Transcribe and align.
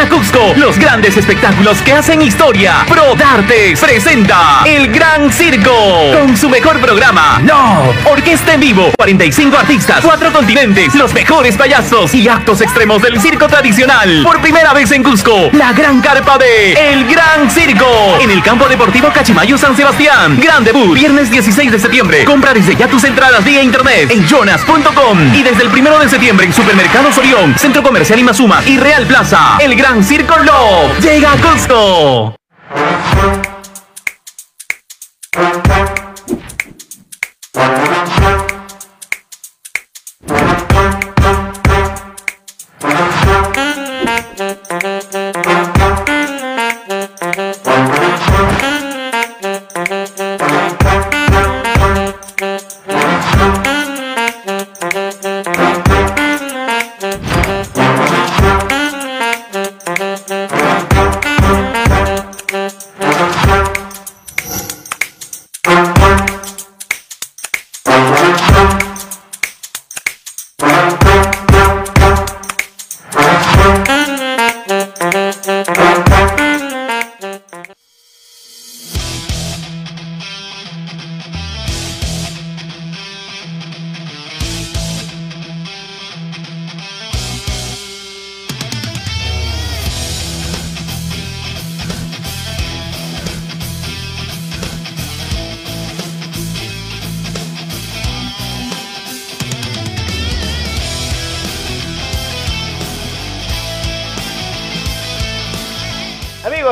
a 0.00 0.08
Cusco 0.08 0.54
los 0.56 0.78
grandes 0.78 1.16
espectáculos 1.16 1.82
que 1.82 1.92
hacen 1.92 2.22
historia. 2.22 2.86
Pro 2.88 3.14
Dartes 3.16 3.80
presenta 3.80 4.62
El 4.64 4.90
Gran 4.90 5.30
Circo 5.30 6.12
con 6.18 6.36
su 6.36 6.48
mejor 6.48 6.80
programa, 6.80 7.40
Love. 7.44 8.06
Orquesta 8.06 8.54
en 8.54 8.60
vivo, 8.60 8.90
45 8.96 9.58
artistas, 9.58 10.00
4 10.02 10.32
continentes, 10.32 10.94
los 10.94 11.12
mejores 11.12 11.56
payasos 11.56 12.14
y 12.14 12.28
actos 12.28 12.62
extremos 12.62 13.02
del 13.02 13.20
circo 13.20 13.46
tradicional. 13.48 14.22
Por 14.22 14.40
primera 14.40 14.72
vez 14.72 14.90
en 14.92 15.02
Cusco, 15.02 15.50
la 15.52 15.72
gran 15.72 16.00
carpa 16.00 16.38
de 16.38 16.72
El 16.72 17.06
Gran 17.06 17.50
Circo 17.50 18.18
en 18.20 18.30
el 18.30 18.42
campo 18.42 18.68
deportivo 18.68 19.10
Cachimayo 19.12 19.58
San 19.58 19.76
Sebastián. 19.76 20.38
Gran 20.40 20.64
debut, 20.64 20.94
viernes 20.94 21.30
16 21.30 21.72
de 21.72 21.78
septiembre. 21.78 22.24
Compra 22.24 22.54
desde 22.54 22.74
ya 22.74 22.88
tus 22.88 23.04
entradas 23.04 23.44
vía 23.44 23.62
internet 23.62 24.10
en 24.10 24.26
jonas.com 24.26 25.34
y 25.34 25.42
desde 25.42 25.62
el 25.62 25.68
primero 25.68 25.98
de 25.98 26.08
septiembre 26.08 26.46
en 26.46 26.54
Supermercados 26.54 27.18
Orión, 27.18 27.58
Centro 27.58 27.82
Comercial 27.82 28.18
Imazuma 28.18 28.62
y 28.64 28.78
Real 28.78 29.06
Plaza. 29.06 29.58
El 29.58 29.76
Gran 29.76 29.89
Circo 29.98 30.36
Love 30.38 31.00
llega 31.00 31.32
a 31.32 31.36
Cusco. 31.36 32.34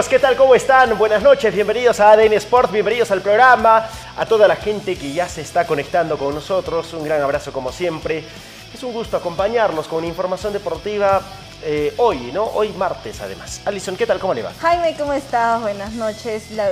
¿Qué 0.06 0.20
tal? 0.20 0.36
¿Cómo 0.36 0.54
están? 0.54 0.96
Buenas 0.96 1.24
noches, 1.24 1.52
bienvenidos 1.52 1.98
a 1.98 2.12
ADN 2.12 2.34
Sport, 2.34 2.70
bienvenidos 2.70 3.10
al 3.10 3.20
programa, 3.20 3.88
a 4.16 4.26
toda 4.26 4.46
la 4.46 4.54
gente 4.54 4.96
que 4.96 5.12
ya 5.12 5.28
se 5.28 5.40
está 5.40 5.66
conectando 5.66 6.16
con 6.16 6.32
nosotros, 6.32 6.92
un 6.92 7.02
gran 7.02 7.20
abrazo 7.20 7.52
como 7.52 7.72
siempre. 7.72 8.22
Es 8.72 8.80
un 8.84 8.92
gusto 8.92 9.16
acompañarlos 9.16 9.88
con 9.88 10.04
información 10.04 10.52
deportiva 10.52 11.20
eh, 11.64 11.94
hoy, 11.96 12.30
¿no? 12.32 12.44
Hoy 12.44 12.68
martes 12.74 13.20
además. 13.20 13.60
Alison, 13.64 13.96
¿qué 13.96 14.06
tal? 14.06 14.20
¿Cómo 14.20 14.34
le 14.34 14.42
va? 14.42 14.52
Jaime, 14.60 14.94
¿cómo 14.96 15.12
estás? 15.12 15.60
Buenas 15.62 15.92
noches. 15.94 16.52
La 16.52 16.70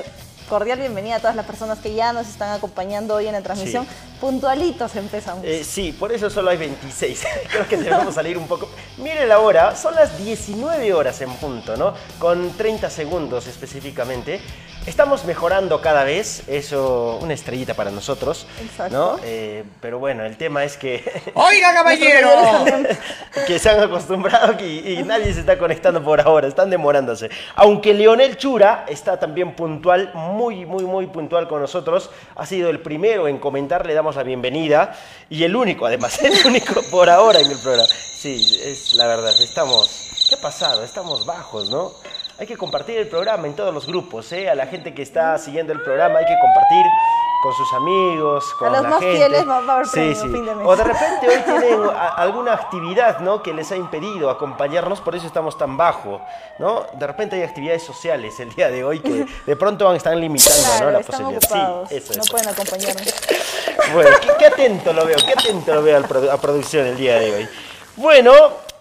cordial 0.48 0.78
bienvenida 0.78 1.16
a 1.16 1.18
todas 1.20 1.36
las 1.36 1.46
personas 1.46 1.78
que 1.78 1.94
ya 1.94 2.12
nos 2.12 2.28
están 2.28 2.50
acompañando 2.52 3.14
hoy 3.14 3.26
en 3.26 3.32
la 3.32 3.42
transmisión. 3.42 3.84
Sí. 3.84 3.90
Puntualitos 4.20 4.94
empezamos. 4.96 5.44
Eh, 5.44 5.64
sí, 5.64 5.92
por 5.92 6.12
eso 6.12 6.30
solo 6.30 6.50
hay 6.50 6.56
26. 6.56 7.24
Creo 7.50 7.68
que 7.68 7.76
debemos 7.76 8.14
salir 8.14 8.38
un 8.38 8.46
poco. 8.46 8.68
Mire 8.98 9.26
la 9.26 9.40
hora, 9.40 9.76
son 9.76 9.94
las 9.94 10.16
19 10.18 10.94
horas 10.94 11.20
en 11.20 11.30
punto, 11.34 11.76
¿no? 11.76 11.94
Con 12.18 12.56
30 12.56 12.88
segundos 12.90 13.46
específicamente. 13.46 14.40
Estamos 14.86 15.24
mejorando 15.24 15.80
cada 15.80 16.04
vez, 16.04 16.44
eso, 16.46 17.18
una 17.20 17.34
estrellita 17.34 17.74
para 17.74 17.90
nosotros, 17.90 18.46
Exacto. 18.62 18.96
¿no? 18.96 19.20
Eh, 19.24 19.64
pero 19.80 19.98
bueno, 19.98 20.24
el 20.24 20.36
tema 20.36 20.62
es 20.62 20.76
que, 20.76 21.02
Oiga, 21.34 21.74
caballero. 21.74 22.30
que 23.48 23.58
se 23.58 23.68
han 23.68 23.80
acostumbrado 23.80 24.56
que- 24.56 24.64
y 24.92 25.02
nadie 25.02 25.34
se 25.34 25.40
está 25.40 25.58
conectando 25.58 26.04
por 26.04 26.20
ahora, 26.20 26.46
están 26.46 26.70
demorándose. 26.70 27.30
Aunque 27.56 27.94
Leonel 27.94 28.36
Chura 28.36 28.84
está 28.88 29.18
también 29.18 29.56
puntual, 29.56 30.12
muy, 30.14 30.64
muy, 30.64 30.84
muy 30.84 31.06
puntual 31.08 31.48
con 31.48 31.60
nosotros, 31.60 32.10
ha 32.36 32.46
sido 32.46 32.70
el 32.70 32.78
primero 32.80 33.26
en 33.26 33.38
comentar, 33.38 33.86
le 33.86 33.92
damos 33.94 34.14
la 34.14 34.22
bienvenida 34.22 34.96
y 35.28 35.42
el 35.42 35.56
único, 35.56 35.86
además, 35.86 36.18
el 36.22 36.46
único 36.46 36.80
por 36.92 37.10
ahora 37.10 37.40
en 37.40 37.50
el 37.50 37.58
programa. 37.58 37.88
Sí, 37.88 38.60
es 38.64 38.94
la 38.94 39.08
verdad, 39.08 39.32
estamos, 39.42 40.10
¿qué 40.28 40.36
ha 40.36 40.40
pasado? 40.40 40.84
Estamos 40.84 41.26
bajos, 41.26 41.68
¿no? 41.70 41.90
Hay 42.38 42.46
que 42.46 42.56
compartir 42.56 42.98
el 42.98 43.08
programa 43.08 43.46
en 43.46 43.54
todos 43.56 43.72
los 43.72 43.86
grupos, 43.86 44.30
¿eh? 44.32 44.50
A 44.50 44.54
la 44.54 44.66
gente 44.66 44.92
que 44.92 45.00
está 45.02 45.38
siguiendo 45.38 45.72
el 45.72 45.80
programa 45.80 46.18
hay 46.18 46.26
que 46.26 46.36
compartir 46.38 46.84
con 47.42 47.54
sus 47.54 47.72
amigos, 47.74 48.44
con 48.58 48.72
los 48.72 48.82
la 48.82 48.88
más 48.88 48.98
gente. 49.00 49.16
fieles 49.16 49.48
va- 49.48 49.60
va 49.60 49.72
a 49.72 49.76
haber 49.76 49.86
Sí, 49.86 50.14
sí. 50.14 50.20
fin 50.22 50.44
de 50.44 50.54
mes. 50.54 50.66
O 50.66 50.76
de 50.76 50.84
repente 50.84 51.28
hoy 51.28 51.38
tienen 51.46 51.80
a- 51.94 52.08
alguna 52.16 52.52
actividad, 52.52 53.20
¿no? 53.20 53.42
Que 53.42 53.54
les 53.54 53.70
ha 53.72 53.76
impedido 53.76 54.28
acompañarnos, 54.28 55.00
por 55.00 55.14
eso 55.14 55.26
estamos 55.26 55.56
tan 55.56 55.78
bajo, 55.78 56.20
¿no? 56.58 56.84
De 56.94 57.06
repente 57.06 57.36
hay 57.36 57.42
actividades 57.42 57.82
sociales 57.84 58.38
el 58.40 58.54
día 58.54 58.68
de 58.68 58.84
hoy 58.84 59.00
que 59.00 59.24
de 59.46 59.56
pronto 59.56 59.86
van 59.86 59.94
a 59.94 59.96
estar 59.96 60.14
limitando, 60.14 60.60
¿no? 60.60 60.76
Claro, 60.76 60.90
La 60.90 60.98
están 61.00 61.20
posibilidad. 61.22 61.42
ocupados. 61.50 61.88
Sí, 61.88 61.94
eso 61.96 62.12
no 62.16 62.22
es. 62.22 62.30
pueden 62.30 62.48
acompañarnos. 62.48 63.14
Bueno, 63.94 64.10
qué, 64.20 64.28
qué 64.38 64.46
atento 64.46 64.92
lo 64.92 65.06
veo, 65.06 65.16
qué 65.24 65.32
atento 65.32 65.74
lo 65.74 65.82
veo 65.82 65.96
al 65.96 66.04
produ- 66.06 66.30
a 66.30 66.36
producción 66.38 66.86
el 66.86 66.96
día 66.98 67.18
de 67.18 67.34
hoy. 67.34 67.48
Bueno, 67.96 68.32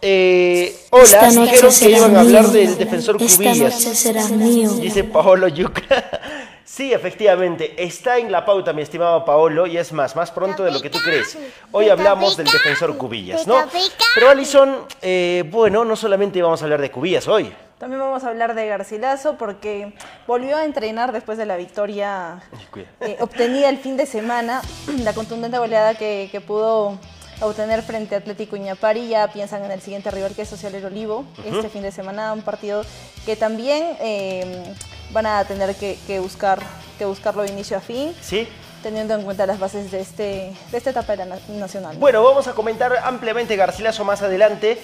eh, 0.02 0.76
hola, 0.92 1.30
dijeron 1.30 1.74
que 1.80 1.90
iban 1.90 2.16
a 2.16 2.20
hablar 2.22 2.44
mío. 2.44 2.52
del 2.52 2.78
defensor 2.78 3.22
Esta 3.22 3.38
Cubillas. 3.44 3.74
noche 3.74 3.96
será 3.96 4.28
mío. 4.28 4.72
Dice 4.74 5.04
Paolo 5.04 5.48
Yuca. 5.48 5.82
Sí, 6.68 6.92
efectivamente, 6.92 7.74
está 7.78 8.18
en 8.18 8.30
la 8.32 8.44
pauta, 8.44 8.74
mi 8.74 8.82
estimado 8.82 9.24
Paolo, 9.24 9.66
y 9.66 9.78
es 9.78 9.94
más, 9.94 10.14
más 10.16 10.32
pronto 10.32 10.64
de 10.64 10.72
lo 10.72 10.82
que 10.82 10.90
tú 10.90 10.98
crees. 11.06 11.38
Hoy 11.72 11.88
hablamos 11.88 12.36
del 12.36 12.48
defensor 12.48 12.98
Cubillas, 12.98 13.48
¿no? 13.48 13.64
Pero 14.16 14.30
Alison, 14.30 14.80
eh, 15.02 15.46
bueno, 15.50 15.86
no 15.86 15.96
solamente 15.96 16.42
vamos 16.42 16.62
a 16.62 16.66
hablar 16.66 16.82
de 16.82 16.92
Cubillas 16.92 17.30
hoy. 17.30 17.54
También 17.78 18.02
vamos 18.02 18.24
a 18.26 18.30
hablar 18.30 18.56
de 18.56 18.66
Garcilaso 18.68 19.36
porque 19.38 19.94
volvió 20.28 20.58
a 20.58 20.66
entrenar 20.66 21.12
después 21.14 21.38
de 21.38 21.46
la 21.46 21.56
victoria 21.56 22.42
eh, 23.00 23.18
obtenida 23.22 23.70
el 23.70 23.78
fin 23.78 23.96
de 23.96 24.06
semana, 24.06 24.62
la 25.04 25.14
contundente 25.14 25.58
goleada 25.58 25.94
que, 25.94 26.28
que 26.30 26.42
pudo 26.42 26.98
obtener 27.42 27.82
frente 27.84 28.16
a 28.16 28.20
Atlético 28.20 28.56
Iñapari. 28.56 29.08
Ya 29.10 29.28
piensan 29.32 29.64
en 29.64 29.72
el 29.72 29.82
siguiente 29.82 30.12
rival 30.12 30.34
que 30.36 30.44
es 30.44 30.50
Social 30.50 30.74
El 30.76 30.86
Olivo 30.86 31.26
este 31.46 31.70
fin 31.70 31.82
de 31.82 31.92
semana, 31.92 32.34
un 32.34 32.42
partido 32.42 32.84
que 33.26 33.36
también 33.36 33.98
eh, 34.00 34.64
van 35.12 35.26
a 35.26 35.44
tener 35.46 35.76
que, 35.76 35.98
que 36.08 36.20
buscar, 36.20 36.60
que 36.98 37.06
buscarlo 37.06 37.44
de 37.44 37.50
inicio 37.52 37.78
a 37.78 37.82
fin, 37.82 38.14
¿Sí? 38.22 38.48
teniendo 38.84 39.16
en 39.16 39.24
cuenta 39.24 39.46
las 39.48 39.58
bases 39.60 39.90
de, 39.92 40.00
este, 40.00 40.54
de 40.72 40.78
esta 40.78 40.92
etapa 40.92 41.14
de 41.14 41.26
la 41.26 41.26
na- 41.26 41.40
nacional. 41.50 41.98
Bueno, 41.98 42.24
vamos 42.24 42.48
a 42.48 42.54
comentar 42.54 42.96
ampliamente 43.04 43.56
Garcilaso 43.56 44.06
más 44.06 44.22
adelante, 44.22 44.80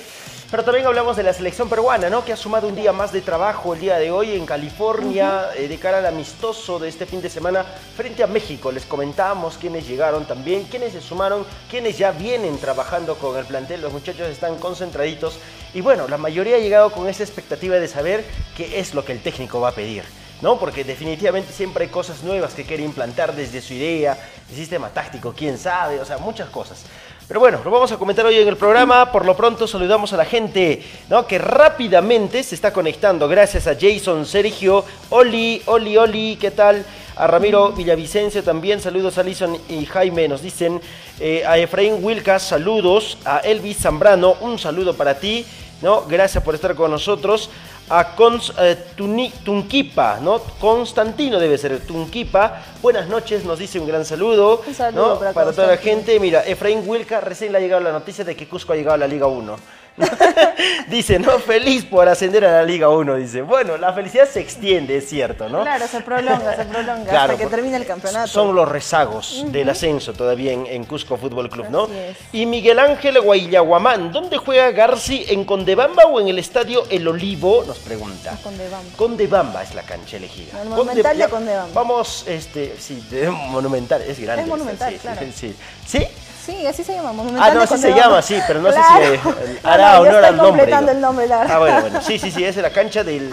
pero 0.52 0.66
también 0.66 0.86
hablamos 0.86 1.16
de 1.16 1.24
la 1.24 1.32
selección 1.32 1.70
peruana, 1.70 2.10
¿no? 2.10 2.26
Que 2.26 2.34
ha 2.34 2.36
sumado 2.36 2.68
un 2.68 2.76
día 2.76 2.92
más 2.92 3.14
de 3.14 3.22
trabajo 3.22 3.74
el 3.74 3.80
día 3.80 3.98
de 3.98 4.12
hoy 4.12 4.36
en 4.36 4.46
California 4.46 5.48
eh, 5.56 5.70
de 5.70 5.78
cara 5.78 6.00
al 6.00 6.06
amistoso 6.06 6.78
de 6.78 6.90
este 6.90 7.06
fin 7.06 7.22
de 7.22 7.30
semana 7.30 7.64
frente 7.96 8.22
a 8.22 8.28
México. 8.28 8.70
Les 8.70 8.86
comentábamos 8.86 9.58
quiénes 9.58 9.88
llegaron 9.88 10.26
también, 10.26 10.66
quiénes 10.66 10.92
se 10.92 11.00
sumaron, 11.00 11.46
quiénes 11.70 11.98
ya 11.98 12.12
vienen 12.12 12.58
trabajando 12.58 13.16
con 13.16 13.38
el 13.38 13.46
plantel. 13.46 13.80
Los 13.80 13.94
muchachos 13.94 14.28
están 14.28 14.58
concentraditos 14.58 15.40
y 15.74 15.80
bueno, 15.80 16.10
la 16.10 16.18
mayoría 16.18 16.58
ha 16.58 16.60
llegado 16.60 16.92
con 16.92 17.08
esa 17.08 17.24
expectativa 17.24 17.78
de 17.78 17.88
saber 17.88 18.26
qué 18.58 18.82
es 18.82 18.94
lo 18.94 19.06
que 19.06 19.14
el 19.14 19.22
técnico 19.22 19.62
va 19.62 19.70
a 19.70 19.76
pedir. 19.76 20.04
¿no? 20.42 20.60
Porque 20.60 20.84
definitivamente 20.84 21.54
siempre 21.54 21.86
hay 21.86 21.90
cosas 21.92 22.24
nuevas 22.24 22.54
que 22.54 22.66
quiere 22.66 22.84
implantar 22.84 23.36
desde 23.36 23.62
su 23.62 23.74
idea, 23.74 24.18
el 24.50 24.56
sistema 24.56 24.90
táctico, 24.90 25.34
quién 25.38 25.58
sabe, 25.58 26.00
o 26.00 26.06
sea, 26.06 26.18
muchas 26.18 26.50
cosas. 26.50 26.84
Pero 27.32 27.40
bueno, 27.40 27.62
lo 27.64 27.72
vamos 27.72 27.90
a 27.94 27.98
comentar 27.98 28.26
hoy 28.26 28.36
en 28.36 28.48
el 28.50 28.58
programa. 28.58 29.10
Por 29.10 29.24
lo 29.24 29.38
pronto 29.38 29.66
saludamos 29.66 30.12
a 30.12 30.18
la 30.18 30.26
gente 30.26 30.84
¿no? 31.10 31.26
que 31.26 31.38
rápidamente 31.38 32.44
se 32.44 32.56
está 32.56 32.74
conectando. 32.74 33.30
Gracias 33.30 33.68
a 33.68 33.78
Jason, 33.80 34.26
Sergio, 34.26 34.84
Oli, 35.12 35.62
Oli, 35.68 35.96
Oli, 35.96 36.36
¿qué 36.36 36.52
tal? 36.52 36.86
A 37.16 37.28
Ramiro 37.28 37.72
Villavicencio 37.72 38.44
también, 38.44 38.82
saludos 38.82 39.18
a 39.18 39.22
Alison 39.22 39.58
y 39.70 39.86
Jaime, 39.86 40.28
nos 40.28 40.42
dicen. 40.42 40.82
eh, 41.22 41.46
a 41.48 41.58
Efraín 41.58 42.04
Wilcas, 42.04 42.44
saludos. 42.44 43.18
A 43.24 43.38
Elvis 43.38 43.78
Zambrano, 43.78 44.36
un 44.42 44.60
saludo 44.60 44.94
para 44.96 45.18
ti. 45.18 45.46
¿No? 45.82 46.04
Gracias 46.08 46.44
por 46.44 46.56
estar 46.56 46.76
con 46.76 46.92
nosotros. 46.92 47.50
A 47.90 48.16
Cons, 48.16 48.54
eh, 48.58 48.78
Tuni- 48.96 49.32
Tunquipa, 49.44 50.20
¿no? 50.22 50.40
Constantino 50.60 51.40
debe 51.40 51.58
ser 51.58 51.80
Tunquipa. 51.86 52.62
Buenas 52.82 53.08
noches, 53.10 53.44
nos 53.44 53.60
dice 53.60 53.80
un 53.80 53.88
gran 53.88 54.06
saludo. 54.06 54.62
Un 54.66 54.74
saludo 54.74 55.20
¿no? 55.22 55.34
para 55.34 55.52
toda 55.52 55.68
la 55.68 55.78
gente. 55.78 56.18
Mira, 56.20 56.42
Efraín 56.46 56.84
Wilca, 56.88 57.20
recién 57.20 57.52
le 57.52 57.58
ha 57.58 57.62
llegado 57.62 57.82
la 57.84 57.92
noticia 57.92 58.24
de 58.24 58.36
que 58.36 58.48
Cusco 58.48 58.72
ha 58.72 58.76
llegado 58.78 58.96
a 58.96 58.98
la 58.98 59.08
Liga 59.08 59.28
1. 59.28 59.56
dice, 60.88 61.20
no, 61.20 61.40
feliz 61.40 61.86
por 61.86 62.08
ascender 62.08 62.46
a 62.46 62.52
la 62.52 62.64
Liga 62.64 62.90
1, 62.90 63.16
dice. 63.16 63.42
Bueno, 63.42 63.78
la 63.78 63.94
felicidad 63.94 64.28
se 64.28 64.40
extiende, 64.40 64.98
es 64.98 65.10
cierto, 65.10 65.50
¿no? 65.50 65.62
Claro, 65.62 65.88
se 65.88 66.02
prolonga, 66.02 66.56
se 66.56 66.66
prolonga 66.66 67.10
Claro, 67.10 67.34
hasta 67.34 67.44
que 67.44 67.50
termine 67.50 67.78
el 67.78 67.86
campeonato. 67.86 68.28
Son 68.28 68.56
los 68.56 68.68
rezagos 68.68 69.46
del 69.48 69.70
ascenso 69.70 70.14
todavía 70.14 70.54
en, 70.54 70.66
en 70.66 70.86
Cusco 70.86 71.18
Fútbol 71.18 71.50
Club, 71.50 71.68
¿no? 71.70 71.84
Así 71.84 71.94
es. 71.98 72.18
Y 72.32 72.46
Miguel 72.46 72.80
Ángel 72.80 73.20
Guayaguamán, 73.22 74.12
¿dónde 74.12 74.38
juega 74.38 74.72
Garci? 74.72 75.26
¿En 75.30 75.46
Condebamba 75.46 76.04
o 76.06 76.20
en 76.20 76.30
el 76.30 76.40
estadio 76.40 76.86
El 76.90 77.08
Olivo? 77.08 77.64
Nos 77.66 77.80
pregunta. 77.80 78.38
Condebamba. 78.42 78.98
Condebamba 78.98 79.64
es 79.64 79.76
la 79.76 79.84
cancha 79.84 80.18
elegida. 80.18 80.62
El 80.62 80.70
Monumental 80.70 81.18
de 81.18 81.30
Condebamba. 81.30 81.74
Vamos, 81.74 82.26
este, 82.28 82.76
sí, 82.80 83.04
de 83.10 83.30
Monumental, 83.30 84.02
es 84.02 84.20
grande. 84.20 84.44
Es 84.44 84.48
Monumental, 84.48 84.94
sí, 84.94 85.00
claro. 85.00 85.22
Sí. 85.36 85.56
¿Sí? 85.86 86.06
Sí, 86.46 86.66
así 86.66 86.84
se 86.84 86.94
llama, 86.96 87.12
Ah, 87.40 87.52
no, 87.54 87.62
así 87.62 87.78
se 87.78 87.94
llama, 87.94 88.22
sí, 88.22 88.40
pero 88.48 88.62
no 88.62 88.70
Claro. 88.72 89.06
sé 89.06 89.18
si 89.20 89.30
No, 89.64 89.70
hará 89.70 89.94
no, 89.96 90.02
honor 90.02 90.26
al 90.26 90.38
nombre. 90.38 90.50
completando 90.50 90.88
digo. 90.92 90.96
el 90.98 91.02
nombre, 91.02 91.28
la. 91.28 91.42
Ah, 91.44 91.60
bueno, 91.60 91.82
bueno. 91.82 92.02
Sí, 92.02 92.18
sí, 92.18 92.32
sí, 92.32 92.44
es 92.44 92.56
la 92.58 92.72
cancha 92.72 93.04
del, 93.04 93.32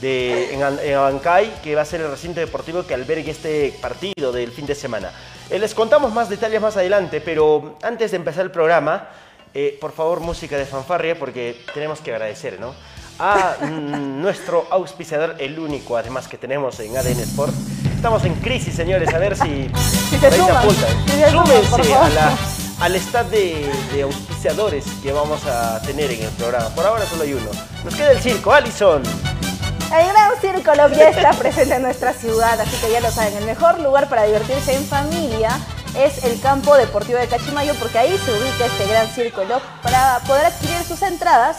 de, 0.00 0.54
en, 0.54 0.62
en 0.82 0.94
Abancay, 0.94 1.54
que 1.62 1.74
va 1.74 1.82
a 1.82 1.84
ser 1.86 2.02
el 2.02 2.10
recinto 2.10 2.40
deportivo 2.40 2.86
que 2.86 2.92
albergue 2.94 3.30
este 3.30 3.74
partido 3.80 4.30
del 4.32 4.52
fin 4.52 4.66
de 4.66 4.74
semana. 4.74 5.10
Eh, 5.48 5.58
les 5.58 5.74
contamos 5.74 6.12
más 6.12 6.28
detalles 6.28 6.60
más 6.60 6.76
adelante, 6.76 7.20
pero 7.22 7.76
antes 7.82 8.10
de 8.10 8.18
empezar 8.18 8.44
el 8.44 8.50
programa, 8.50 9.08
eh, 9.54 9.78
por 9.80 9.92
favor, 9.92 10.20
música 10.20 10.56
de 10.58 10.66
fanfarria, 10.66 11.18
porque 11.18 11.64
tenemos 11.72 12.00
que 12.00 12.12
agradecer, 12.12 12.60
¿no? 12.60 12.74
A 13.18 13.56
mm, 13.60 14.20
nuestro 14.20 14.66
auspiciador, 14.70 15.36
el 15.38 15.58
único, 15.58 15.96
además, 15.96 16.28
que 16.28 16.36
tenemos 16.38 16.78
en 16.80 16.96
ADN 16.96 17.20
Sport. 17.20 17.54
Estamos 18.00 18.24
en 18.24 18.34
crisis, 18.36 18.74
señores, 18.74 19.12
a 19.12 19.18
ver 19.18 19.36
si... 19.36 19.70
Si 20.08 20.16
ahí 20.24 20.32
suman, 20.32 20.70
si 20.70 21.84
suman, 21.84 22.02
a 22.02 22.08
la, 22.08 22.34
al 22.80 23.30
de, 23.30 23.70
de 23.92 24.02
auspiciadores 24.04 24.86
que 25.02 25.12
vamos 25.12 25.44
a 25.44 25.82
tener 25.82 26.10
en 26.10 26.22
el 26.22 26.30
programa. 26.30 26.70
Por 26.70 26.86
ahora 26.86 27.04
solo 27.04 27.24
hay 27.24 27.34
uno. 27.34 27.50
Nos 27.84 27.94
queda 27.94 28.12
el 28.12 28.20
circo, 28.22 28.54
Alison. 28.54 29.02
El 29.02 30.06
Gran 30.12 30.32
Circo 30.40 30.74
Love 30.74 30.96
ya 30.96 31.10
está 31.10 31.32
presente 31.32 31.74
en 31.74 31.82
nuestra 31.82 32.14
ciudad, 32.14 32.58
así 32.58 32.74
que 32.78 32.90
ya 32.90 33.00
lo 33.02 33.10
saben, 33.10 33.36
el 33.36 33.44
mejor 33.44 33.78
lugar 33.80 34.08
para 34.08 34.24
divertirse 34.24 34.74
en 34.74 34.86
familia 34.86 35.50
es 35.94 36.24
el 36.24 36.40
campo 36.40 36.76
deportivo 36.76 37.18
de 37.18 37.26
Cachimayo, 37.26 37.74
porque 37.74 37.98
ahí 37.98 38.18
se 38.24 38.32
ubica 38.32 38.64
este 38.64 38.86
Gran 38.86 39.08
Circo 39.08 39.44
Love. 39.44 39.62
Para 39.82 40.20
poder 40.20 40.46
adquirir 40.46 40.82
sus 40.84 41.02
entradas 41.02 41.58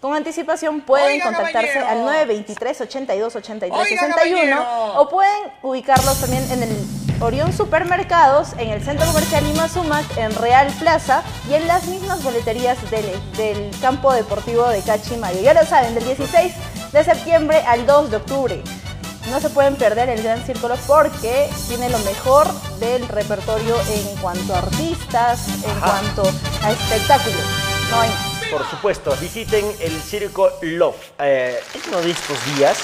con 0.00 0.14
anticipación 0.14 0.80
pueden 0.80 1.12
Oiga, 1.12 1.24
contactarse 1.26 1.72
caballero. 1.74 1.88
al 1.90 2.04
923 2.04 2.80
82 2.80 3.36
83 3.36 3.72
Oiga, 3.78 4.00
61 4.02 4.56
caballero. 4.56 5.00
o 5.00 5.08
pueden 5.10 5.52
ubicarlos 5.62 6.20
también 6.20 6.50
en 6.50 6.62
el 6.62 6.86
Orión 7.22 7.52
Supermercados, 7.52 8.54
en 8.56 8.70
el 8.70 8.82
Centro 8.82 9.06
Comercial 9.06 9.44
Lima 9.44 9.68
Sumac, 9.68 10.06
en 10.16 10.34
Real 10.36 10.68
Plaza 10.78 11.22
y 11.50 11.54
en 11.54 11.66
las 11.68 11.84
mismas 11.86 12.22
boleterías 12.22 12.78
del, 12.90 13.04
del 13.36 13.70
campo 13.82 14.10
deportivo 14.14 14.66
de 14.68 14.80
Cachimayo. 14.80 15.38
Ya 15.42 15.52
lo 15.52 15.66
saben, 15.66 15.94
del 15.94 16.04
16 16.04 16.52
de 16.92 17.04
septiembre 17.04 17.62
al 17.66 17.84
2 17.86 18.10
de 18.10 18.16
octubre. 18.16 18.62
No 19.30 19.38
se 19.38 19.50
pueden 19.50 19.76
perder 19.76 20.08
el 20.08 20.22
Gran 20.22 20.42
Círculo 20.46 20.76
porque 20.86 21.50
tiene 21.68 21.90
lo 21.90 21.98
mejor 21.98 22.50
del 22.80 23.06
repertorio 23.06 23.76
en 23.92 24.16
cuanto 24.22 24.54
a 24.54 24.58
artistas, 24.60 25.46
en 25.62 25.70
Ajá. 25.76 26.00
cuanto 26.00 26.22
a 26.64 26.70
espectáculos. 26.72 27.42
No 27.90 28.00
hay 28.00 28.08
más. 28.08 28.29
Por 28.50 28.68
supuesto, 28.68 29.14
visiten 29.20 29.64
el 29.80 30.00
circo 30.02 30.50
Love. 30.62 30.96
Eh, 31.20 31.62
en 31.74 31.80
uno 31.88 32.00
de 32.02 32.10
estos 32.10 32.36
días 32.56 32.78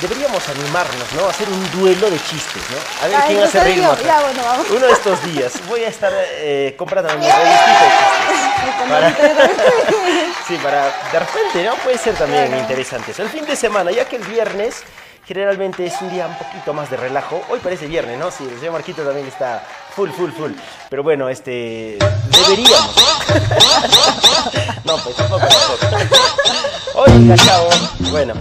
deberíamos 0.00 0.48
animarnos, 0.48 1.12
¿no? 1.14 1.26
A 1.26 1.30
hacer 1.30 1.48
un 1.48 1.70
duelo 1.72 2.08
de 2.10 2.16
chistes, 2.22 2.62
¿no? 2.70 3.04
A 3.04 3.08
ver 3.08 3.16
Ay, 3.16 3.28
quién 3.34 3.42
hace 3.42 3.60
reír 3.60 3.82
más. 3.82 4.02
Ya, 4.02 4.20
bueno, 4.20 4.42
vamos. 4.44 4.70
Uno 4.70 4.86
de 4.86 4.92
estos 4.92 5.22
días 5.24 5.52
voy 5.68 5.82
a 5.84 5.88
estar 5.88 6.12
eh, 6.14 6.74
comprando 6.78 7.12
mi 7.18 7.26
revistita 7.30 7.82
de 7.82 8.36
chistes. 8.36 8.88
Para- 8.88 9.16
Sí, 10.48 10.56
para 10.62 10.84
de 11.12 11.18
repente, 11.18 11.64
¿no? 11.64 11.74
Puede 11.76 11.98
ser 11.98 12.14
también 12.14 12.46
Claro. 12.48 12.62
interesante. 12.62 13.10
eso. 13.12 13.22
El 13.22 13.28
fin 13.28 13.44
de 13.46 13.54
semana, 13.56 13.90
ya 13.92 14.04
que 14.06 14.16
el 14.16 14.22
viernes 14.24 14.82
generalmente 15.30 15.86
es 15.86 15.94
un 16.02 16.10
día 16.10 16.26
un 16.26 16.34
poquito 16.34 16.74
más 16.74 16.90
de 16.90 16.96
relajo. 16.96 17.40
Hoy 17.50 17.60
parece 17.60 17.86
viernes, 17.86 18.18
¿no? 18.18 18.32
Sí, 18.32 18.42
el 18.50 18.58
señor 18.58 18.72
Marquito 18.72 19.04
también 19.04 19.28
está 19.28 19.64
full, 19.94 20.10
full, 20.10 20.32
full. 20.32 20.50
Pero 20.88 21.04
bueno, 21.04 21.28
este. 21.28 21.98
Deberíamos. 22.30 22.96
no, 24.84 24.96
pues 24.96 25.14
tampoco, 25.14 25.46
tampoco. 25.88 26.22
Oiga, 26.96 27.36
chavo. 27.36 27.68
Bueno. 28.10 28.34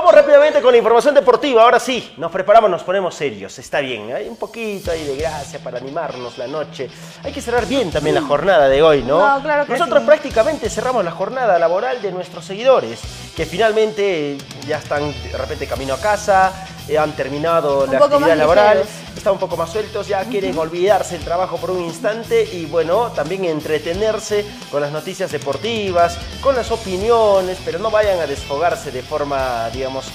Vamos 0.00 0.14
rápidamente 0.14 0.62
con 0.62 0.72
la 0.72 0.78
información 0.78 1.14
deportiva. 1.14 1.62
Ahora 1.62 1.78
sí, 1.78 2.14
nos 2.16 2.32
preparamos, 2.32 2.70
nos 2.70 2.82
ponemos 2.82 3.14
serios. 3.14 3.58
Está 3.58 3.80
bien, 3.80 4.10
hay 4.14 4.28
un 4.28 4.36
poquito 4.36 4.90
ahí 4.90 5.04
de 5.04 5.14
gracia 5.14 5.58
para 5.62 5.76
animarnos 5.76 6.38
la 6.38 6.46
noche. 6.46 6.88
Hay 7.22 7.34
que 7.34 7.42
cerrar 7.42 7.66
bien 7.66 7.90
también 7.90 8.14
la 8.14 8.22
jornada 8.22 8.66
de 8.66 8.82
hoy, 8.82 9.02
¿no? 9.02 9.18
No, 9.18 9.42
claro 9.42 9.66
que 9.66 9.72
Nosotros 9.72 10.00
sí. 10.00 10.06
prácticamente 10.06 10.70
cerramos 10.70 11.04
la 11.04 11.10
jornada 11.10 11.58
laboral 11.58 12.00
de 12.00 12.12
nuestros 12.12 12.46
seguidores, 12.46 12.98
que 13.36 13.44
finalmente 13.44 14.38
ya 14.66 14.78
están 14.78 15.12
de 15.12 15.36
repente 15.36 15.66
camino 15.66 15.92
a 15.92 16.00
casa, 16.00 16.50
eh, 16.88 16.96
han 16.96 17.12
terminado 17.12 17.84
Un 17.84 17.92
la 17.92 17.98
actividad 17.98 18.36
laboral, 18.38 18.78
ligeros. 18.78 19.09
Están 19.20 19.34
un 19.34 19.38
poco 19.38 19.58
más 19.58 19.70
sueltos, 19.70 20.08
ya 20.08 20.24
quieren 20.24 20.56
olvidarse 20.56 21.14
del 21.16 21.24
trabajo 21.24 21.58
por 21.58 21.70
un 21.70 21.84
instante 21.84 22.42
y 22.54 22.64
bueno, 22.64 23.12
también 23.12 23.44
entretenerse 23.44 24.46
con 24.70 24.80
las 24.80 24.92
noticias 24.92 25.30
deportivas, 25.30 26.16
con 26.40 26.56
las 26.56 26.70
opiniones, 26.70 27.58
pero 27.62 27.78
no 27.78 27.90
vayan 27.90 28.18
a 28.18 28.26
desfogarse 28.26 28.90
de 28.90 29.02
forma, 29.02 29.68
digamos, 29.74 30.06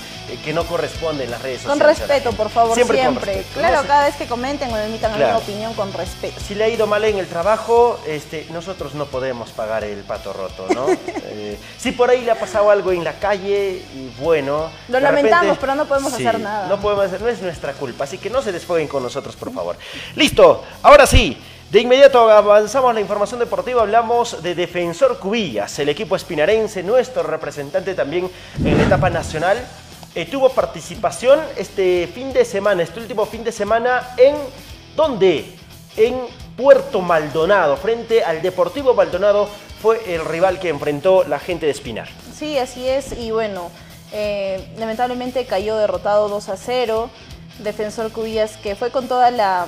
que 0.44 0.54
no 0.54 0.64
corresponde 0.66 1.24
en 1.26 1.32
las 1.32 1.42
redes 1.42 1.62
Con 1.62 1.78
sociales. 1.78 2.00
la 2.00 2.06
respeto, 2.08 2.36
por 2.36 2.50
favor, 2.50 2.76
siempre. 2.76 3.04
con 3.04 3.16
respeto, 3.16 3.48
¿no? 3.56 3.60
Claro, 3.60 3.88
cada 3.88 4.06
vez 4.06 4.16
que 4.16 4.26
comenten 4.28 4.72
o 4.72 4.78
emitan 4.78 5.12
Claro. 5.12 5.26
alguna 5.26 5.38
opinión 5.38 5.74
con 5.74 5.94
respeto. 5.94 6.40
Si 6.46 6.56
le 6.56 6.64
ha 6.64 6.70
ido 6.70 6.88
mal 6.88 7.04
en 7.06 7.18
el 7.18 7.28
trabajo, 7.28 8.00
este, 8.08 8.48
nosotros 8.52 8.94
no 8.96 9.06
podemos 9.06 9.52
pagar 9.52 9.84
el 9.84 10.00
pato 10.04 10.34
roto, 10.34 10.68
¿no? 10.74 10.88
Eh, 11.38 11.58
si 11.78 11.92
por 11.92 12.10
ahí 12.10 12.22
le 12.22 12.32
ha 12.32 12.40
pasado 12.40 12.70
algo 12.70 12.92
en 12.92 13.04
la 13.04 13.14
calle, 13.14 13.82
y 13.94 14.12
bueno. 14.20 14.70
Lo 14.88 15.00
lamentamos, 15.00 15.58
pero 15.58 15.76
no 15.76 15.86
podemos 15.86 16.14
sí, 16.14 16.26
hacer 16.26 16.40
nada. 16.40 16.68
No 16.68 16.80
podemos 16.80 17.06
hacer, 17.06 17.22
no 17.22 17.28
es 17.28 17.42
nuestra 17.42 17.74
culpa, 17.74 18.06
así 18.06 18.18
que 18.18 18.30
no 18.30 18.42
se 18.42 18.52
desfoguen 18.52 18.88
con 18.88 19.04
nosotros, 19.04 19.36
por 19.36 19.52
favor. 19.54 19.76
Listo, 20.16 20.64
ahora 20.82 21.06
sí. 21.06 21.38
De 21.72 21.80
inmediato 21.82 22.30
avanzamos 22.30 22.94
la 22.94 23.02
información 23.02 23.40
deportiva, 23.40 23.82
hablamos 23.82 24.42
de 24.44 24.54
Defensor 24.56 25.18
Cubillas, 25.20 25.78
el 25.80 25.90
equipo 25.90 26.16
espinarense, 26.16 26.84
nuestro 26.84 27.24
representante 27.24 27.96
también 27.96 28.30
en 28.64 28.78
la 28.78 28.84
etapa 28.84 29.10
nacional. 29.10 29.58
Eh, 30.16 30.26
tuvo 30.26 30.50
participación 30.50 31.40
este 31.58 32.08
fin 32.14 32.32
de 32.34 32.46
semana, 32.46 32.84
este 32.84 33.00
último 33.00 33.26
fin 33.26 33.44
de 33.44 33.52
semana 33.52 34.14
en 34.18 34.36
¿dónde? 34.96 35.46
En 35.98 36.16
Puerto 36.58 37.02
Maldonado, 37.02 37.76
frente 37.78 38.24
al 38.24 38.42
Deportivo 38.42 38.94
Maldonado, 38.94 39.48
fue 39.82 40.14
el 40.16 40.24
rival 40.26 40.60
que 40.60 40.70
enfrentó 40.70 41.24
la 41.26 41.38
gente 41.40 41.66
de 41.66 41.72
Espinar. 41.74 42.08
Sí, 42.34 42.58
así 42.58 42.88
es. 42.88 43.12
Y 43.18 43.32
bueno, 43.32 43.70
eh, 44.14 44.66
lamentablemente 44.78 45.46
cayó 45.46 45.78
derrotado 45.78 46.28
2 46.30 46.50
a 46.50 46.58
0. 46.58 47.10
Defensor 47.60 48.12
Cubillas 48.12 48.58
que 48.58 48.76
fue 48.76 48.92
con 48.92 49.08
todas 49.08 49.32
la, 49.34 49.66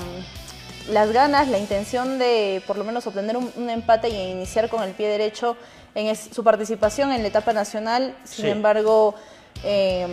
las 0.89 1.11
ganas, 1.11 1.47
la 1.47 1.57
intención 1.57 2.19
de 2.19 2.61
por 2.67 2.77
lo 2.77 2.83
menos 2.83 3.07
obtener 3.07 3.37
un, 3.37 3.51
un 3.55 3.69
empate 3.69 4.09
y 4.09 4.31
iniciar 4.31 4.67
con 4.69 4.83
el 4.83 4.91
pie 4.91 5.07
derecho 5.07 5.55
en 5.95 6.07
es- 6.07 6.29
su 6.33 6.43
participación 6.43 7.11
en 7.13 7.21
la 7.21 7.29
etapa 7.29 7.53
nacional. 7.53 8.13
Sin 8.25 8.45
Sí. 8.45 8.51
embargo, 8.51 9.15
eh, 9.63 10.07